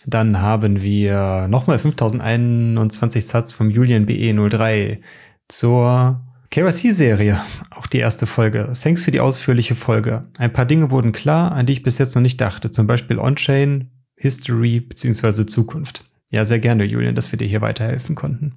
Dann 0.04 0.40
haben 0.40 0.82
wir 0.82 1.46
nochmal 1.48 1.78
5021 1.78 3.26
Satz 3.26 3.52
vom 3.52 3.70
Julian 3.70 4.06
BE03 4.06 5.00
zur 5.48 6.20
KYC-Serie, 6.50 7.40
auch 7.70 7.86
die 7.86 7.98
erste 8.00 8.26
Folge. 8.26 8.72
Thanks 8.80 9.02
für 9.02 9.10
die 9.10 9.20
ausführliche 9.20 9.74
Folge. 9.74 10.28
Ein 10.38 10.52
paar 10.52 10.66
Dinge 10.66 10.90
wurden 10.90 11.12
klar, 11.12 11.52
an 11.52 11.66
die 11.66 11.72
ich 11.72 11.82
bis 11.82 11.98
jetzt 11.98 12.14
noch 12.14 12.22
nicht 12.22 12.40
dachte, 12.40 12.70
zum 12.70 12.86
Beispiel 12.86 13.18
On-Chain, 13.18 13.90
History 14.16 14.80
bzw. 14.80 15.46
Zukunft. 15.46 16.04
Ja, 16.30 16.44
sehr 16.44 16.58
gerne, 16.58 16.84
Julian, 16.84 17.14
dass 17.14 17.32
wir 17.32 17.38
dir 17.38 17.48
hier 17.48 17.60
weiterhelfen 17.60 18.14
konnten. 18.14 18.56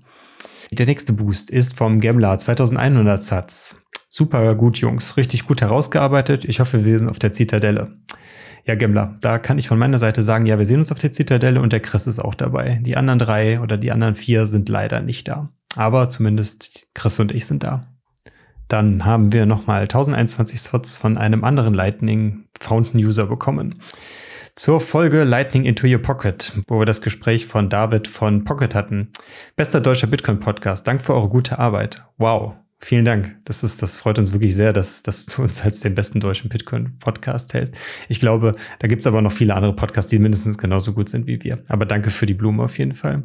Der 0.71 0.85
nächste 0.85 1.13
Boost 1.13 1.51
ist 1.51 1.77
vom 1.77 1.99
Gemla 1.99 2.37
2100 2.37 3.21
Satz. 3.21 3.84
Super 4.17 4.55
gut, 4.55 4.77
Jungs. 4.77 5.17
Richtig 5.17 5.45
gut 5.45 5.59
herausgearbeitet. 5.59 6.45
Ich 6.45 6.61
hoffe, 6.61 6.85
wir 6.85 6.99
sind 6.99 7.09
auf 7.09 7.19
der 7.19 7.33
Zitadelle. 7.33 7.97
Ja, 8.63 8.75
Gemmler, 8.75 9.17
da 9.19 9.39
kann 9.39 9.57
ich 9.57 9.67
von 9.67 9.77
meiner 9.77 9.97
Seite 9.97 10.23
sagen, 10.23 10.45
ja, 10.45 10.57
wir 10.57 10.63
sehen 10.63 10.79
uns 10.79 10.93
auf 10.93 10.99
der 10.99 11.11
Zitadelle 11.11 11.59
und 11.59 11.73
der 11.73 11.81
Chris 11.81 12.07
ist 12.07 12.19
auch 12.19 12.33
dabei. 12.33 12.79
Die 12.81 12.95
anderen 12.95 13.19
drei 13.19 13.59
oder 13.59 13.75
die 13.75 13.91
anderen 13.91 14.15
vier 14.15 14.45
sind 14.45 14.69
leider 14.69 15.01
nicht 15.01 15.27
da. 15.27 15.49
Aber 15.75 16.07
zumindest 16.07 16.87
Chris 16.93 17.19
und 17.19 17.33
ich 17.33 17.45
sind 17.45 17.63
da. 17.63 17.87
Dann 18.69 19.03
haben 19.03 19.33
wir 19.33 19.45
nochmal 19.45 19.81
1021 19.81 20.61
Slots 20.61 20.95
von 20.95 21.17
einem 21.17 21.43
anderen 21.43 21.73
Lightning 21.73 22.45
Fountain 22.57 23.01
User 23.01 23.25
bekommen. 23.25 23.81
Zur 24.55 24.79
Folge 24.79 25.25
Lightning 25.25 25.65
into 25.65 25.87
Your 25.87 26.01
Pocket, 26.01 26.53
wo 26.69 26.79
wir 26.79 26.85
das 26.85 27.01
Gespräch 27.01 27.47
von 27.47 27.67
David 27.67 28.07
von 28.07 28.45
Pocket 28.45 28.75
hatten. 28.75 29.11
Bester 29.57 29.81
deutscher 29.81 30.07
Bitcoin 30.07 30.39
Podcast. 30.39 30.87
Dank 30.87 31.01
für 31.01 31.15
eure 31.15 31.27
gute 31.27 31.59
Arbeit. 31.59 32.05
Wow. 32.17 32.53
Vielen 32.79 33.05
Dank. 33.05 33.37
Das 33.45 33.63
ist, 33.63 33.81
das 33.81 33.97
freut 33.97 34.19
uns 34.19 34.33
wirklich 34.33 34.55
sehr, 34.55 34.73
dass, 34.73 35.01
dass 35.01 35.25
du 35.25 35.43
uns 35.43 35.63
als 35.63 35.79
den 35.79 35.95
besten 35.95 36.19
deutschen 36.19 36.49
Bitcoin-Podcast 36.49 37.53
hältst. 37.53 37.75
Ich 38.09 38.19
glaube, 38.19 38.51
da 38.79 38.87
gibt 38.87 39.01
es 39.01 39.07
aber 39.07 39.21
noch 39.21 39.31
viele 39.31 39.55
andere 39.55 39.75
Podcasts, 39.75 40.09
die 40.09 40.19
mindestens 40.19 40.57
genauso 40.57 40.93
gut 40.93 41.09
sind 41.09 41.25
wie 41.25 41.41
wir. 41.41 41.63
Aber 41.69 41.85
danke 41.85 42.09
für 42.09 42.25
die 42.25 42.33
Blume 42.33 42.63
auf 42.63 42.77
jeden 42.77 42.93
Fall. 42.93 43.23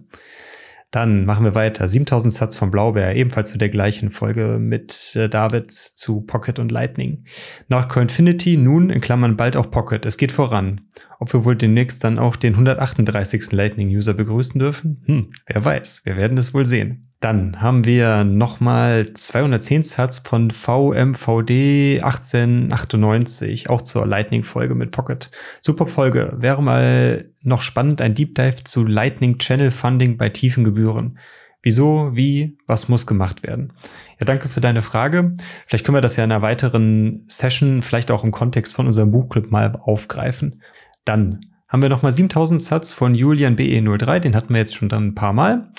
Dann 0.90 1.24
machen 1.24 1.44
wir 1.44 1.54
weiter. 1.54 1.86
7000 1.86 2.34
Satz 2.34 2.56
von 2.56 2.72
Blaubeer, 2.72 3.14
ebenfalls 3.14 3.50
zu 3.50 3.58
der 3.58 3.68
gleichen 3.68 4.10
Folge 4.10 4.58
mit 4.58 5.14
äh, 5.14 5.28
David 5.28 5.70
zu 5.70 6.22
Pocket 6.22 6.58
und 6.58 6.72
Lightning. 6.72 7.24
Nach 7.68 7.88
Coinfinity 7.88 8.56
nun 8.56 8.90
in 8.90 9.00
Klammern 9.00 9.36
bald 9.36 9.56
auch 9.56 9.70
Pocket. 9.70 10.04
Es 10.04 10.16
geht 10.16 10.32
voran. 10.32 10.80
Ob 11.20 11.32
wir 11.32 11.44
wohl 11.44 11.54
demnächst 11.54 12.02
dann 12.02 12.18
auch 12.18 12.34
den 12.34 12.54
138. 12.54 13.52
Lightning-User 13.52 14.14
begrüßen 14.14 14.58
dürfen? 14.58 15.02
Hm, 15.06 15.30
wer 15.46 15.64
weiß. 15.64 16.02
Wir 16.04 16.16
werden 16.16 16.38
es 16.38 16.54
wohl 16.54 16.64
sehen. 16.64 17.09
Dann 17.20 17.60
haben 17.60 17.84
wir 17.84 18.24
nochmal 18.24 19.12
210 19.12 19.84
Satz 19.84 20.20
von 20.20 20.50
VMVD 20.50 22.02
1898, 22.02 23.68
auch 23.68 23.82
zur 23.82 24.06
Lightning-Folge 24.06 24.74
mit 24.74 24.90
Pocket. 24.90 25.30
Super 25.60 25.86
Folge. 25.86 26.32
Wäre 26.38 26.62
mal 26.62 27.30
noch 27.42 27.60
spannend 27.60 28.00
ein 28.00 28.14
Deep 28.14 28.34
Dive 28.36 28.64
zu 28.64 28.86
Lightning 28.86 29.36
Channel 29.36 29.70
Funding 29.70 30.16
bei 30.16 30.30
tiefen 30.30 30.64
Gebühren. 30.64 31.18
Wieso, 31.62 32.16
wie, 32.16 32.56
was 32.66 32.88
muss 32.88 33.06
gemacht 33.06 33.42
werden? 33.42 33.74
Ja, 34.18 34.24
danke 34.24 34.48
für 34.48 34.62
deine 34.62 34.80
Frage. 34.80 35.34
Vielleicht 35.66 35.84
können 35.84 35.98
wir 35.98 36.00
das 36.00 36.16
ja 36.16 36.24
in 36.24 36.32
einer 36.32 36.40
weiteren 36.40 37.24
Session, 37.28 37.82
vielleicht 37.82 38.10
auch 38.10 38.24
im 38.24 38.30
Kontext 38.30 38.74
von 38.74 38.86
unserem 38.86 39.10
Buchclub 39.10 39.50
mal 39.50 39.76
aufgreifen. 39.76 40.62
Dann 41.04 41.40
haben 41.70 41.82
wir 41.82 41.88
nochmal 41.88 42.12
7000 42.12 42.60
Satz 42.60 42.90
von 42.90 43.14
Julian 43.14 43.56
BE03, 43.56 44.18
den 44.18 44.34
hatten 44.34 44.52
wir 44.52 44.58
jetzt 44.58 44.74
schon 44.74 44.88
dann 44.88 45.06
ein 45.06 45.14
paar 45.14 45.32
Mal. 45.32 45.70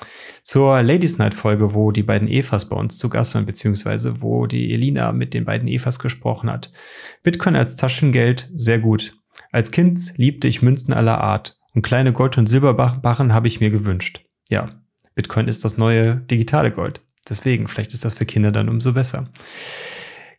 Zur 0.41 0.81
Ladies 0.81 1.17
Night 1.17 1.33
Folge, 1.33 1.73
wo 1.73 1.91
die 1.91 2.01
beiden 2.01 2.29
Evas 2.29 2.69
bei 2.69 2.77
uns 2.77 2.97
zu 2.97 3.09
Gast 3.09 3.35
waren, 3.35 3.45
beziehungsweise 3.45 4.21
wo 4.21 4.47
die 4.47 4.73
Elina 4.73 5.11
mit 5.11 5.33
den 5.33 5.43
beiden 5.43 5.67
Evas 5.67 5.99
gesprochen 5.99 6.49
hat. 6.49 6.71
Bitcoin 7.23 7.57
als 7.57 7.75
Taschengeld, 7.75 8.49
sehr 8.55 8.79
gut. 8.79 9.17
Als 9.51 9.71
Kind 9.71 10.17
liebte 10.17 10.47
ich 10.47 10.61
Münzen 10.61 10.93
aller 10.93 11.19
Art 11.19 11.59
und 11.75 11.81
kleine 11.81 12.13
Gold- 12.13 12.37
und 12.37 12.47
Silberbarren 12.47 13.33
habe 13.33 13.47
ich 13.47 13.59
mir 13.59 13.69
gewünscht. 13.69 14.23
Ja, 14.49 14.69
Bitcoin 15.13 15.49
ist 15.49 15.65
das 15.65 15.77
neue 15.77 16.15
digitale 16.15 16.71
Gold. 16.71 17.01
Deswegen, 17.27 17.67
vielleicht 17.67 17.93
ist 17.93 18.05
das 18.05 18.13
für 18.13 18.25
Kinder 18.25 18.51
dann 18.51 18.69
umso 18.69 18.93
besser. 18.93 19.29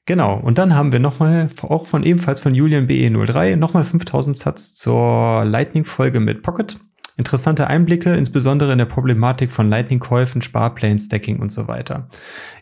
Genau, 0.05 0.37
und 0.37 0.59
dann 0.59 0.75
haben 0.75 0.91
wir 0.91 0.99
nochmal, 0.99 1.49
auch 1.63 1.87
von 1.87 2.03
ebenfalls 2.03 2.41
von 2.41 2.55
Julian 2.55 2.89
BE03, 2.89 3.57
nochmal 3.57 3.85
5000 3.85 4.37
Satz 4.37 4.75
zur 4.75 5.45
Lightning-Folge 5.45 6.19
mit 6.19 6.43
Pocket. 6.43 6.79
Interessante 7.17 7.69
Einblicke, 7.69 8.15
insbesondere 8.15 8.73
in 8.73 8.79
der 8.79 8.87
Problematik 8.87 9.53
von 9.53 9.69
Lightning-Käufen, 9.69 10.43
Sparplänen, 10.43 10.99
Stacking 10.99 11.39
und 11.39 11.53
so 11.53 11.69
weiter. 11.69 12.09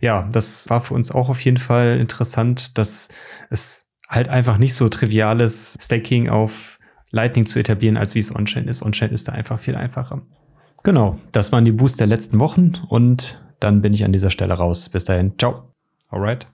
Ja, 0.00 0.28
das 0.32 0.68
war 0.68 0.82
für 0.82 0.94
uns 0.94 1.10
auch 1.10 1.30
auf 1.30 1.40
jeden 1.42 1.56
Fall 1.56 1.98
interessant, 1.98 2.76
dass 2.76 3.08
es 3.48 3.94
halt 4.08 4.28
einfach 4.28 4.58
nicht 4.58 4.74
so 4.74 4.88
trivial 4.88 5.40
ist, 5.40 5.82
Stacking 5.82 6.28
auf 6.28 6.76
Lightning 7.10 7.46
zu 7.46 7.58
etablieren, 7.58 7.96
als 7.96 8.14
wie 8.14 8.18
es 8.18 8.34
On-Chain 8.34 8.68
ist. 8.68 8.82
On-Chain 8.82 9.12
ist 9.12 9.28
da 9.28 9.32
einfach 9.32 9.58
viel 9.58 9.76
einfacher. 9.76 10.22
Genau, 10.82 11.18
das 11.32 11.52
waren 11.52 11.64
die 11.64 11.72
Boosts 11.72 11.98
der 11.98 12.06
letzten 12.06 12.38
Wochen 12.38 12.72
und 12.88 13.44
dann 13.60 13.82
bin 13.82 13.92
ich 13.92 14.04
an 14.04 14.12
dieser 14.12 14.30
Stelle 14.30 14.54
raus. 14.54 14.88
Bis 14.88 15.04
dahin, 15.04 15.38
ciao. 15.38 15.72
Alright. 16.08 16.48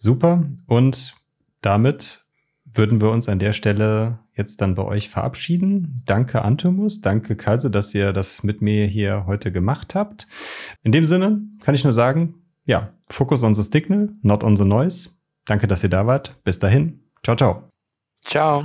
Super. 0.00 0.44
Und 0.66 1.14
damit 1.60 2.24
würden 2.64 3.00
wir 3.02 3.10
uns 3.10 3.28
an 3.28 3.38
der 3.38 3.52
Stelle 3.52 4.18
jetzt 4.34 4.62
dann 4.62 4.74
bei 4.74 4.82
euch 4.82 5.10
verabschieden. 5.10 6.02
Danke, 6.06 6.42
Antomus. 6.42 7.02
Danke, 7.02 7.36
Kalse, 7.36 7.70
dass 7.70 7.94
ihr 7.94 8.12
das 8.14 8.42
mit 8.42 8.62
mir 8.62 8.86
hier 8.86 9.26
heute 9.26 9.52
gemacht 9.52 9.94
habt. 9.94 10.26
In 10.82 10.92
dem 10.92 11.04
Sinne 11.04 11.42
kann 11.62 11.74
ich 11.74 11.84
nur 11.84 11.92
sagen, 11.92 12.34
ja, 12.64 12.94
Focus 13.10 13.42
on 13.42 13.54
the 13.54 13.62
Signal, 13.62 14.08
not 14.22 14.42
on 14.42 14.56
the 14.56 14.64
noise. 14.64 15.10
Danke, 15.44 15.68
dass 15.68 15.82
ihr 15.82 15.90
da 15.90 16.06
wart. 16.06 16.42
Bis 16.44 16.58
dahin. 16.58 17.00
Ciao, 17.22 17.36
ciao. 17.36 17.68
Ciao. 18.22 18.64